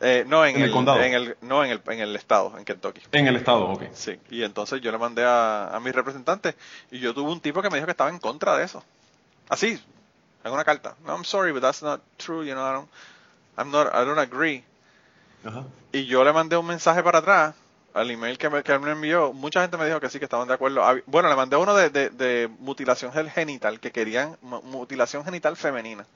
Eh, 0.00 0.24
no 0.28 0.46
en, 0.46 0.56
En 0.56 0.62
el 0.62 0.70
condado. 0.70 1.00
en 1.02 1.12
el, 1.12 1.36
no 1.40 1.64
en 1.64 1.70
el, 1.72 1.82
en 1.88 2.00
el 2.00 2.14
estado, 2.14 2.56
en 2.56 2.64
Kentucky. 2.64 3.00
en 3.12 3.26
el 3.26 3.34
estado, 3.36 3.64
ok. 3.68 3.82
Sí, 3.92 4.18
y 4.30 4.44
entonces 4.44 4.80
yo 4.80 4.92
le 4.92 4.98
mandé 4.98 5.24
a, 5.24 5.74
a 5.74 5.80
mis 5.80 5.92
representantes 5.94 6.54
y 6.90 7.00
yo 7.00 7.12
tuve 7.14 7.30
un 7.32 7.40
tipo 7.40 7.60
que 7.62 7.68
me 7.68 7.76
dijo 7.76 7.86
que 7.86 7.90
estaba 7.92 8.10
en 8.10 8.18
contra 8.20 8.56
de 8.56 8.64
eso. 8.64 8.84
Así, 9.48 9.82
en 10.44 10.52
una 10.52 10.64
carta. 10.64 10.94
No, 11.04 11.14
I'm 11.14 11.24
sorry, 11.24 11.50
but 11.52 11.62
that's 11.62 11.82
not 11.82 12.00
true, 12.16 12.44
you 12.46 12.52
know, 12.54 12.64
I 12.64 12.72
don't, 12.74 12.88
I'm 13.56 13.70
not, 13.72 13.88
I 13.92 14.04
don't 14.04 14.18
agree. 14.20 14.62
Ajá. 15.44 15.64
Y 15.92 16.04
yo 16.06 16.22
le 16.22 16.32
mandé 16.32 16.56
un 16.56 16.66
mensaje 16.66 17.02
para 17.02 17.18
atrás 17.18 17.54
al 17.94 18.10
email 18.10 18.38
que 18.38 18.48
me, 18.50 18.62
que 18.62 18.78
me 18.78 18.92
envió. 18.92 19.32
Mucha 19.32 19.62
gente 19.62 19.76
me 19.78 19.86
dijo 19.86 19.98
que 19.98 20.10
sí, 20.10 20.18
que 20.20 20.26
estaban 20.26 20.46
de 20.46 20.54
acuerdo. 20.54 20.80
Bueno, 21.06 21.28
le 21.28 21.34
mandé 21.34 21.56
uno 21.56 21.74
de, 21.74 21.90
de, 21.90 22.10
de 22.10 22.48
mutilación 22.60 23.12
genital, 23.12 23.80
que 23.80 23.90
querían, 23.90 24.36
mu- 24.42 24.62
mutilación 24.62 25.24
genital 25.24 25.56
femenina. 25.56 26.06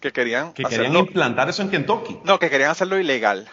Que 0.00 0.12
querían 0.12 0.52
Que 0.52 0.64
querían 0.64 0.94
implantar 0.96 1.48
eso 1.48 1.62
en 1.62 1.70
Kentucky. 1.70 2.18
no, 2.24 2.38
que 2.38 2.50
querían 2.50 2.70
hacerlo 2.70 2.98
ilegal. 2.98 3.48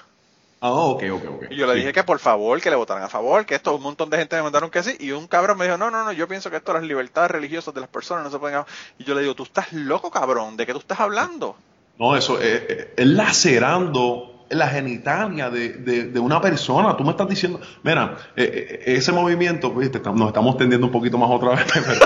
Ah, 0.61 0.71
ok, 0.71 1.03
ok, 1.11 1.23
ok. 1.35 1.43
Y 1.51 1.55
yo 1.57 1.67
le 1.67 1.73
Sí. 1.73 1.79
dije 1.79 1.93
que 1.93 2.03
por 2.03 2.17
favor, 2.19 2.59
que 2.61 2.69
le 2.69 2.75
votaran 2.75 3.03
a 3.03 3.09
favor, 3.09 3.45
que 3.45 3.55
esto, 3.55 3.75
un 3.75 3.83
montón 3.83 4.09
de 4.09 4.17
gente 4.17 4.35
me 4.37 4.43
mandaron 4.43 4.69
que 4.71 4.81
sí, 4.83 4.95
y 4.99 5.11
un 5.11 5.27
cabrón 5.27 5.57
me 5.57 5.65
dijo, 5.65 5.77
no, 5.77 5.91
no, 5.91 6.03
no, 6.03 6.11
yo 6.11 6.27
pienso 6.27 6.49
que 6.49 6.57
esto 6.57 6.73
las 6.73 6.83
libertades 6.83 7.29
religiosas 7.31 7.73
de 7.73 7.81
las 7.81 7.89
personas 7.89 8.23
no 8.23 8.31
se 8.31 8.39
pueden... 8.39 8.57
ha-". 8.59 8.65
Y 8.97 9.03
yo 9.03 9.13
le 9.15 9.21
digo, 9.21 9.35
tú 9.35 9.43
estás 9.43 9.73
loco, 9.73 10.09
cabrón, 10.09 10.55
¿de 10.57 10.65
qué 10.65 10.71
tú 10.73 10.79
estás 10.79 10.99
hablando? 10.99 11.55
No, 11.99 12.15
eso 12.15 12.39
eh, 12.41 12.65
eh, 12.67 12.93
es 12.97 13.05
lacerando 13.07 14.45
la 14.49 14.67
genitalia 14.69 15.49
de, 15.49 15.69
de- 15.69 16.03
de 16.05 16.19
una 16.19 16.39
persona. 16.41 16.95
Tú 16.95 17.03
me 17.03 17.11
estás 17.11 17.27
diciendo, 17.27 17.59
mira, 17.83 18.17
eh, 18.35 18.83
ese 18.85 19.11
movimiento, 19.11 19.71
viste, 19.71 19.99
nos 19.99 20.27
estamos 20.27 20.57
tendiendo 20.57 20.87
un 20.87 20.91
poquito 20.93 21.17
más 21.17 21.29
otra 21.31 21.49
vez, 21.55 21.65
pero 21.73 22.05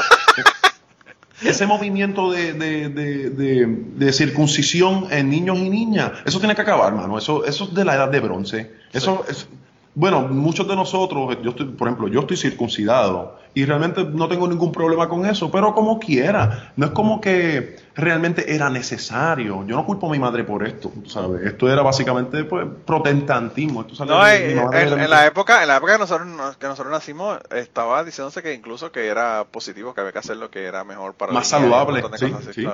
ese 1.41 1.65
movimiento 1.65 2.31
de, 2.31 2.53
de, 2.53 2.89
de, 2.89 3.65
de, 3.95 4.13
circuncisión 4.13 5.07
en 5.11 5.29
niños 5.29 5.57
y 5.59 5.69
niñas, 5.69 6.11
eso 6.25 6.39
tiene 6.39 6.55
que 6.55 6.61
acabar, 6.61 6.93
mano. 6.93 7.17
Eso, 7.17 7.45
eso 7.45 7.65
es 7.65 7.73
de 7.73 7.85
la 7.85 7.95
edad 7.95 8.09
de 8.09 8.19
bronce. 8.19 8.71
Eso 8.91 9.25
es, 9.29 9.47
bueno, 9.99 10.21
muchos 10.21 10.65
de 10.65 10.75
nosotros, 10.77 11.37
yo 11.43 11.49
estoy, 11.49 11.65
por 11.65 11.89
ejemplo, 11.89 12.07
yo 12.07 12.21
estoy 12.21 12.37
circuncidado 12.37 13.37
y 13.53 13.65
realmente 13.65 14.03
no 14.05 14.29
tengo 14.29 14.47
ningún 14.47 14.71
problema 14.71 15.09
con 15.09 15.25
eso, 15.25 15.51
pero 15.51 15.73
como 15.73 15.99
quiera, 15.99 16.71
no 16.77 16.85
es 16.85 16.91
como 16.91 17.19
que 17.19 17.75
realmente 17.95 18.53
era 18.55 18.69
necesario. 18.69 19.65
Yo 19.65 19.75
no 19.75 19.85
culpo 19.85 20.07
a 20.07 20.11
mi 20.11 20.19
madre 20.19 20.45
por 20.45 20.65
esto, 20.65 20.89
¿sabes? 21.07 21.45
Esto 21.45 21.69
era 21.69 21.81
básicamente 21.81 22.45
pues, 22.45 22.65
protestantismo. 22.85 23.81
Esto 23.81 24.05
No, 24.05 24.23
de- 24.23 24.51
en, 24.51 24.63
madre 24.65 25.03
en- 25.03 25.09
la 25.09 25.25
época, 25.25 25.61
en 25.63 25.67
la 25.67 25.77
época 25.77 25.93
que 25.93 25.99
nosotros, 25.99 26.27
que 26.57 26.67
nosotros 26.67 26.91
nacimos, 26.93 27.39
estaba 27.53 28.03
diciéndose 28.03 28.41
que 28.41 28.53
incluso 28.53 28.91
que 28.91 29.07
era 29.07 29.43
positivo, 29.51 29.93
que 29.93 30.01
había 30.01 30.13
que 30.13 30.19
hacer 30.19 30.37
lo 30.37 30.49
que 30.49 30.63
era 30.65 30.83
mejor 30.83 31.13
para 31.15 31.33
más 31.33 31.47
saludable, 31.47 32.01
sí, 32.17 32.25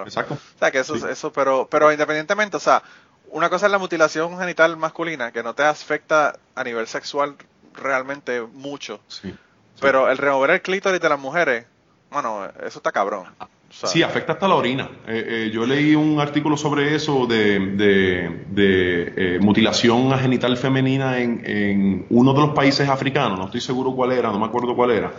exacto. 0.06 0.36
O 0.36 0.60
sea, 0.60 0.72
que 0.72 0.80
eso, 0.80 0.96
Sí. 0.98 1.06
eso 1.10 1.32
pero, 1.32 1.68
pero 1.72 1.92
independientemente, 1.92 2.58
o 2.58 2.60
sea, 2.60 2.84
una 3.32 3.50
cosa 3.50 3.66
es 3.68 3.72
la 3.72 3.78
mutilación 3.78 4.38
genital 4.38 4.78
masculina, 4.78 5.32
que 5.32 5.44
no 5.44 5.54
te 5.54 5.64
afecta 5.64 6.38
a 6.56 6.64
nivel 6.64 6.88
sexual 6.88 7.36
realmente 7.74 8.42
mucho, 8.42 9.00
Sí, 9.08 9.30
sí. 9.30 9.36
pero 9.82 10.10
el 10.10 10.18
remover 10.18 10.52
el 10.52 10.62
clítoris 10.62 11.02
de 11.02 11.10
las 11.10 11.20
mujeres, 11.20 11.66
bueno, 12.12 12.46
eso 12.66 12.80
está 12.80 12.92
cabrón. 12.92 13.26
O 13.40 13.74
sea, 13.78 13.90
Sí, 13.90 14.02
afecta 14.04 14.34
hasta 14.34 14.48
la 14.48 14.56
orina. 14.56 14.90
Eh, 15.06 15.48
eh, 15.48 15.52
yo 15.54 15.66
leí 15.66 15.96
un 15.96 16.22
artículo 16.22 16.56
sobre 16.56 16.96
eso 16.96 17.26
de, 17.26 17.60
de- 17.60 18.46
de, 18.52 19.14
eh, 19.36 19.40
mutilación 19.42 20.18
genital 20.18 20.56
femenina 20.56 21.20
en, 21.20 21.42
en 21.46 22.06
uno 22.10 22.34
de 22.34 22.40
los 22.40 22.50
países 22.52 22.88
africanos. 22.88 23.38
No 23.38 23.46
estoy 23.46 23.60
seguro 23.60 23.92
cuál 23.94 24.14
era, 24.14 24.32
no 24.32 24.40
me 24.40 24.46
acuerdo 24.46 24.76
cuál 24.76 24.92
era. 24.92 25.12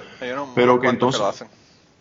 pero 0.55 0.81
que 0.81 0.89
entonces- 0.89 1.20
lo 1.20 1.27
hacen. 1.27 1.49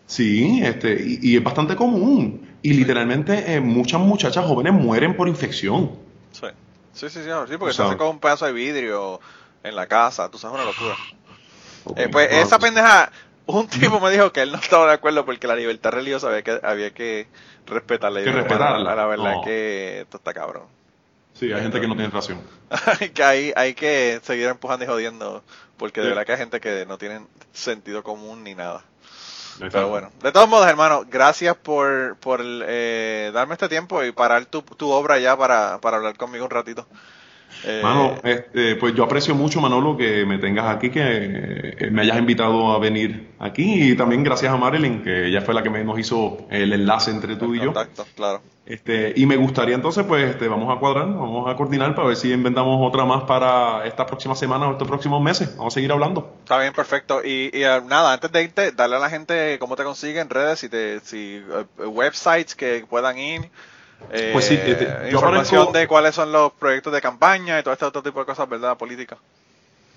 Sí, 0.08 0.62
este, 0.64 0.94
y, 0.94 1.20
y 1.34 1.36
es 1.38 1.44
bastante 1.44 1.76
común. 1.76 2.45
Y 2.66 2.74
literalmente 2.74 3.54
eh, 3.54 3.62
muchas 3.62 4.00
muchachas 4.02 4.44
jóvenes 4.46 4.74
mueren 4.74 5.16
por 5.16 5.28
infección. 5.28 5.92
Sí, 6.32 6.48
sí, 6.94 7.10
sí, 7.10 7.20
sí, 7.24 7.30
sí, 7.48 7.58
porque 7.58 7.70
O 7.70 7.74
se 7.74 7.74
sea- 7.78 7.86
hace 7.88 7.98
con 7.98 8.08
un 8.08 8.20
pedazo 8.20 8.46
de 8.48 8.54
vidrio 8.54 9.20
en 9.64 9.76
la 9.76 9.86
casa, 9.88 10.30
tú 10.32 10.38
sabes, 10.40 10.56
una 10.56 10.66
locura. 10.66 10.96
Ok, 11.86 12.00
Eh, 12.00 12.10
pues 12.12 12.32
esa 12.32 12.58
pues, 12.58 12.72
pendeja, 12.72 13.12
un 13.46 13.68
tipo 13.68 14.00
me 14.00 14.10
dijo 14.10 14.32
que 14.34 14.42
él 14.42 14.52
no 14.52 14.58
estaba 14.58 14.88
de 14.88 14.94
acuerdo 14.94 15.26
porque 15.26 15.46
la 15.46 15.56
libertad 15.56 15.92
religiosa 15.92 16.28
había 16.30 16.42
que, 16.42 16.60
había 16.64 16.92
que 16.92 17.28
respetarla. 17.68 18.24
Que. 18.24 18.32
La, 18.32 19.06
verdad 19.06 19.18
No. 19.18 19.30
es 19.42 19.46
que 19.46 20.02
esto 20.02 20.18
está 20.18 20.34
cabrón. 20.34 20.64
Sí, 21.34 21.52
hay 21.54 21.62
gente 21.62 21.80
que 21.80 21.88
no 21.88 21.96
tiene 21.96 22.10
razón. 22.10 22.40
que 23.14 23.24
hay, 23.24 23.54
hay 23.56 23.76
que 23.76 24.20
seguir 24.24 24.48
empujando 24.48 24.86
y 24.86 24.88
jodiendo 24.88 25.44
porque 25.78 26.02
de 26.02 26.08
verdad 26.08 26.26
que 26.26 26.32
hay 26.32 26.38
gente 26.40 26.60
que 26.60 26.86
no 26.88 26.98
tiene 26.98 27.22
sentido 27.54 28.02
común 28.02 28.44
ni 28.44 28.56
nada. 28.56 28.84
Pero 29.60 29.90
bueno, 29.90 30.12
de 30.22 30.32
todos 30.32 30.50
modos, 30.50 30.68
hermano, 30.68 31.06
gracias 31.10 31.56
por, 31.56 32.18
por 32.18 32.42
eh, 32.44 33.32
darme 33.34 33.54
este 33.54 33.70
tiempo 33.70 34.04
y 34.04 34.12
parar 34.12 34.46
tu, 34.46 34.62
tu 34.62 34.90
obra 34.92 35.18
ya 35.20 35.38
para, 35.38 35.80
para 35.80 35.98
hablar 35.98 36.18
conmigo 36.18 36.46
un 36.46 36.52
ratito. 36.52 36.86
Eh, 37.64 37.82
Mano, 37.82 38.16
este, 38.24 38.76
pues 38.76 38.94
yo 38.94 39.04
aprecio 39.04 39.34
mucho, 39.34 39.60
Manolo, 39.60 39.98
que 39.98 40.26
me 40.26 40.38
tengas 40.38 40.68
aquí, 40.76 40.90
que 40.90 41.02
eh, 41.04 41.90
me 41.92 42.02
hayas 42.02 42.18
invitado 42.18 42.72
a 42.72 42.80
venir 42.80 43.30
aquí 43.40 43.92
y 43.92 43.96
también 43.96 44.24
gracias 44.24 44.54
a 44.54 44.58
Marilyn, 44.58 45.04
que 45.04 45.28
ella 45.28 45.42
fue 45.42 45.54
la 45.54 45.64
que 45.64 45.70
me, 45.70 45.84
nos 45.84 45.98
hizo 45.98 46.46
el 46.50 46.74
enlace 46.74 47.12
entre 47.12 47.36
tú 47.38 47.56
y 47.56 47.60
yo. 47.60 47.74
contacto, 47.74 48.06
claro. 48.16 48.42
Este, 48.66 49.14
y 49.16 49.28
me 49.28 49.38
gustaría 49.38 49.76
entonces, 49.76 50.04
pues, 50.06 50.28
este, 50.32 50.48
vamos 50.48 50.76
a 50.76 50.80
cuadrar, 50.80 51.06
vamos 51.06 51.48
a 51.48 51.56
coordinar 51.56 51.94
para 51.94 52.08
ver 52.08 52.18
si 52.18 52.32
inventamos 52.32 52.80
otra 52.82 53.06
más 53.06 53.24
para 53.24 53.86
estas 53.86 54.08
próximas 54.08 54.40
semanas 54.40 54.70
o 54.70 54.72
estos 54.72 54.88
próximos 54.88 55.22
meses. 55.22 55.56
Vamos 55.56 55.74
a 55.74 55.76
seguir 55.76 55.92
hablando. 55.92 56.36
Está 56.40 56.58
bien, 56.60 56.74
perfecto. 56.74 57.22
Y, 57.24 57.52
y, 57.54 57.64
eh, 57.64 57.82
nada, 57.88 58.14
antes 58.14 58.32
de 58.32 58.44
irte, 58.44 58.72
darle 58.72 58.96
a 58.96 59.00
la 59.00 59.10
gente 59.12 59.60
cómo 59.60 59.76
te 59.76 59.84
consiguen 59.84 60.30
redes, 60.30 60.60
si 60.60 60.70
te, 60.70 61.00
si 61.02 61.44
eh, 61.48 61.86
websites 61.86 62.56
que 62.56 62.86
puedan 62.90 63.20
ir. 63.20 63.50
Eh, 64.12 64.30
Pues 64.34 64.46
sí, 64.46 64.58
yo 64.66 65.10
información 65.12 65.68
aparezco- 65.68 65.72
de 65.74 65.88
cuáles 65.88 66.16
son 66.16 66.32
los 66.32 66.52
proyectos 66.54 66.94
de 66.94 67.02
campaña 67.02 67.60
y 67.60 67.64
todo 67.64 67.74
este 67.74 67.86
otro 67.86 68.02
tipo 68.04 68.20
de 68.20 68.26
cosas, 68.26 68.48
¿verdad? 68.50 68.78
Política. 68.78 69.18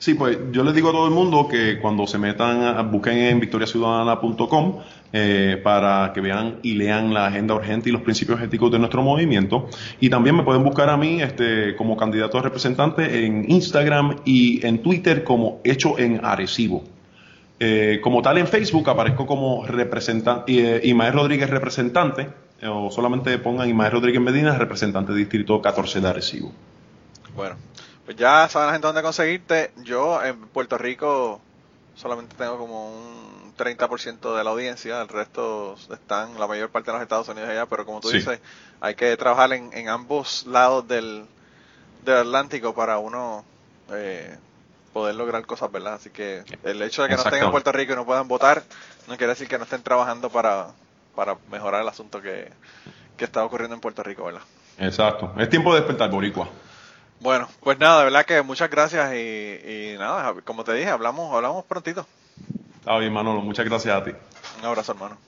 Sí, 0.00 0.14
pues 0.14 0.38
yo 0.52 0.62
les 0.62 0.74
digo 0.74 0.90
a 0.90 0.92
todo 0.92 1.06
el 1.08 1.12
mundo 1.12 1.48
que 1.48 1.80
cuando 1.80 2.06
se 2.06 2.18
metan, 2.18 2.62
a- 2.62 2.82
busquen 2.82 3.18
en 3.18 3.40
victoriaciudadana.com 3.40 4.78
eh, 5.12 5.60
para 5.64 6.12
que 6.14 6.20
vean 6.20 6.58
y 6.62 6.74
lean 6.74 7.12
la 7.14 7.26
agenda 7.26 7.54
urgente 7.54 7.88
y 7.88 7.92
los 7.92 8.02
principios 8.02 8.40
éticos 8.40 8.70
de 8.70 8.78
nuestro 8.78 9.02
movimiento. 9.02 9.68
Y 10.00 10.08
también 10.10 10.36
me 10.36 10.42
pueden 10.44 10.62
buscar 10.62 10.88
a 10.90 10.96
mí 10.96 11.20
este, 11.22 11.74
como 11.76 11.96
candidato 11.96 12.38
a 12.38 12.42
representante 12.42 13.24
en 13.26 13.50
Instagram 13.50 14.16
y 14.24 14.64
en 14.66 14.82
Twitter 14.82 15.24
como 15.24 15.60
Hecho 15.64 15.98
en 15.98 16.24
Arecibo. 16.24 16.84
Eh, 17.60 17.98
como 18.02 18.22
tal 18.22 18.38
en 18.38 18.46
Facebook 18.46 18.88
aparezco 18.88 19.26
como 19.26 19.66
representante, 19.66 20.76
eh, 20.76 20.80
Imael 20.84 21.12
Rodríguez 21.14 21.50
representante, 21.50 22.22
eh, 22.22 22.28
o 22.62 22.90
solamente 22.90 23.36
pongan 23.38 23.68
Imael 23.68 23.92
Rodríguez 23.92 24.20
Medina, 24.20 24.56
representante 24.58 25.12
de 25.12 25.18
Distrito 25.18 25.60
14 25.62 26.00
de 26.00 26.08
Arecibo. 26.08 26.52
Bueno, 27.34 27.56
pues 28.04 28.16
ya 28.16 28.48
saben 28.48 28.66
la 28.68 28.72
gente 28.72 28.86
dónde 28.86 29.02
conseguirte. 29.02 29.70
Yo 29.84 30.22
en 30.24 30.48
Puerto 30.48 30.76
Rico 30.78 31.40
solamente 31.94 32.34
tengo 32.36 32.58
como 32.58 32.88
un 32.90 33.52
30% 33.56 34.36
de 34.36 34.44
la 34.44 34.50
audiencia, 34.50 35.00
el 35.02 35.08
resto 35.08 35.76
están, 35.92 36.38
la 36.38 36.46
mayor 36.46 36.70
parte 36.70 36.90
de 36.90 36.94
los 36.96 37.02
Estados 37.02 37.28
Unidos 37.28 37.48
allá, 37.50 37.66
pero 37.66 37.84
como 37.84 38.00
tú 38.00 38.08
Sí. 38.10 38.18
dices, 38.18 38.40
hay 38.80 38.94
que 38.94 39.16
trabajar 39.16 39.52
en, 39.52 39.72
en 39.72 39.88
ambos 39.88 40.46
lados 40.46 40.86
del, 40.86 41.24
del 42.04 42.16
Atlántico 42.18 42.74
para 42.74 42.98
uno 42.98 43.44
eh, 43.92 44.36
poder 44.92 45.14
lograr 45.16 45.44
cosas, 45.46 45.70
¿verdad? 45.72 45.94
Así 45.94 46.10
que 46.10 46.44
el 46.64 46.80
hecho 46.82 47.02
de 47.02 47.08
que 47.08 47.14
no 47.16 47.22
estén 47.22 47.42
en. 47.44 47.50
Puerto 47.50 47.72
Rico 47.72 47.92
y 47.92 47.96
no 47.96 48.04
puedan 48.06 48.28
votar, 48.28 48.62
no 49.08 49.16
quiere 49.16 49.32
decir 49.32 49.48
que 49.48 49.58
no 49.58 49.64
estén 49.64 49.82
trabajando 49.82 50.30
para, 50.30 50.68
para 51.18 51.36
mejorar 51.50 51.82
el 51.82 51.88
asunto 51.88 52.22
que, 52.22 52.48
que 53.16 53.24
está 53.24 53.44
ocurriendo 53.44 53.74
en 53.74 53.80
Puerto 53.80 54.04
Rico, 54.04 54.26
¿verdad? 54.26 54.42
Exacto. 54.78 55.34
Es 55.36 55.50
tiempo 55.50 55.74
de 55.74 55.80
despertar, 55.80 56.08
Boricua. 56.12 56.48
Bueno, 57.18 57.48
pues 57.58 57.76
nada, 57.80 57.98
de 57.98 58.04
verdad 58.04 58.24
que 58.24 58.40
muchas 58.42 58.70
gracias 58.70 59.12
y, 59.14 59.16
y 59.16 59.96
nada, 59.98 60.36
como 60.44 60.62
te 60.62 60.74
dije, 60.74 60.88
hablamos, 60.88 61.34
hablamos 61.34 61.64
prontito. 61.64 62.06
Está 62.78 62.96
bien, 62.98 63.12
Manolo. 63.12 63.40
Muchas 63.40 63.66
gracias 63.66 63.96
a 63.96 64.04
ti. 64.04 64.12
Un 64.60 64.66
abrazo, 64.66 64.92
hermano. 64.92 65.18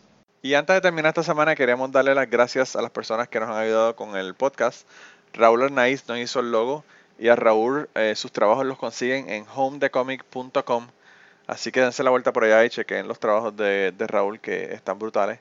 Y 0.42 0.54
antes 0.54 0.76
de 0.76 0.80
terminar 0.80 1.08
esta 1.08 1.24
semana, 1.24 1.56
queríamos 1.56 1.90
darle 1.90 2.14
las 2.14 2.30
gracias 2.30 2.76
a 2.76 2.82
las 2.82 2.92
personas 2.92 3.26
que 3.26 3.40
nos 3.40 3.48
han 3.48 3.56
ayudado 3.56 3.96
con 3.96 4.16
el 4.16 4.34
podcast. 4.34 4.86
Raúl 5.32 5.64
Arnaiz 5.64 6.04
nos 6.06 6.18
hizo 6.18 6.38
el 6.38 6.52
logo 6.52 6.84
y 7.18 7.30
a 7.30 7.34
Raúl 7.34 7.88
eh, 7.96 8.14
sus 8.14 8.30
trabajos 8.30 8.64
los 8.64 8.78
consiguen 8.78 9.28
en 9.28 9.44
homedecomic.com. 9.52 10.86
Así 11.48 11.72
que 11.72 11.80
dense 11.80 12.04
la 12.04 12.10
vuelta 12.10 12.32
por 12.32 12.44
allá 12.44 12.64
y 12.64 12.70
chequen 12.70 13.08
los 13.08 13.18
trabajos 13.18 13.56
de, 13.56 13.90
de 13.90 14.06
Raúl 14.06 14.38
que 14.38 14.72
están 14.72 15.00
brutales. 15.00 15.40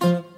thank 0.00 0.24
you. 0.32 0.37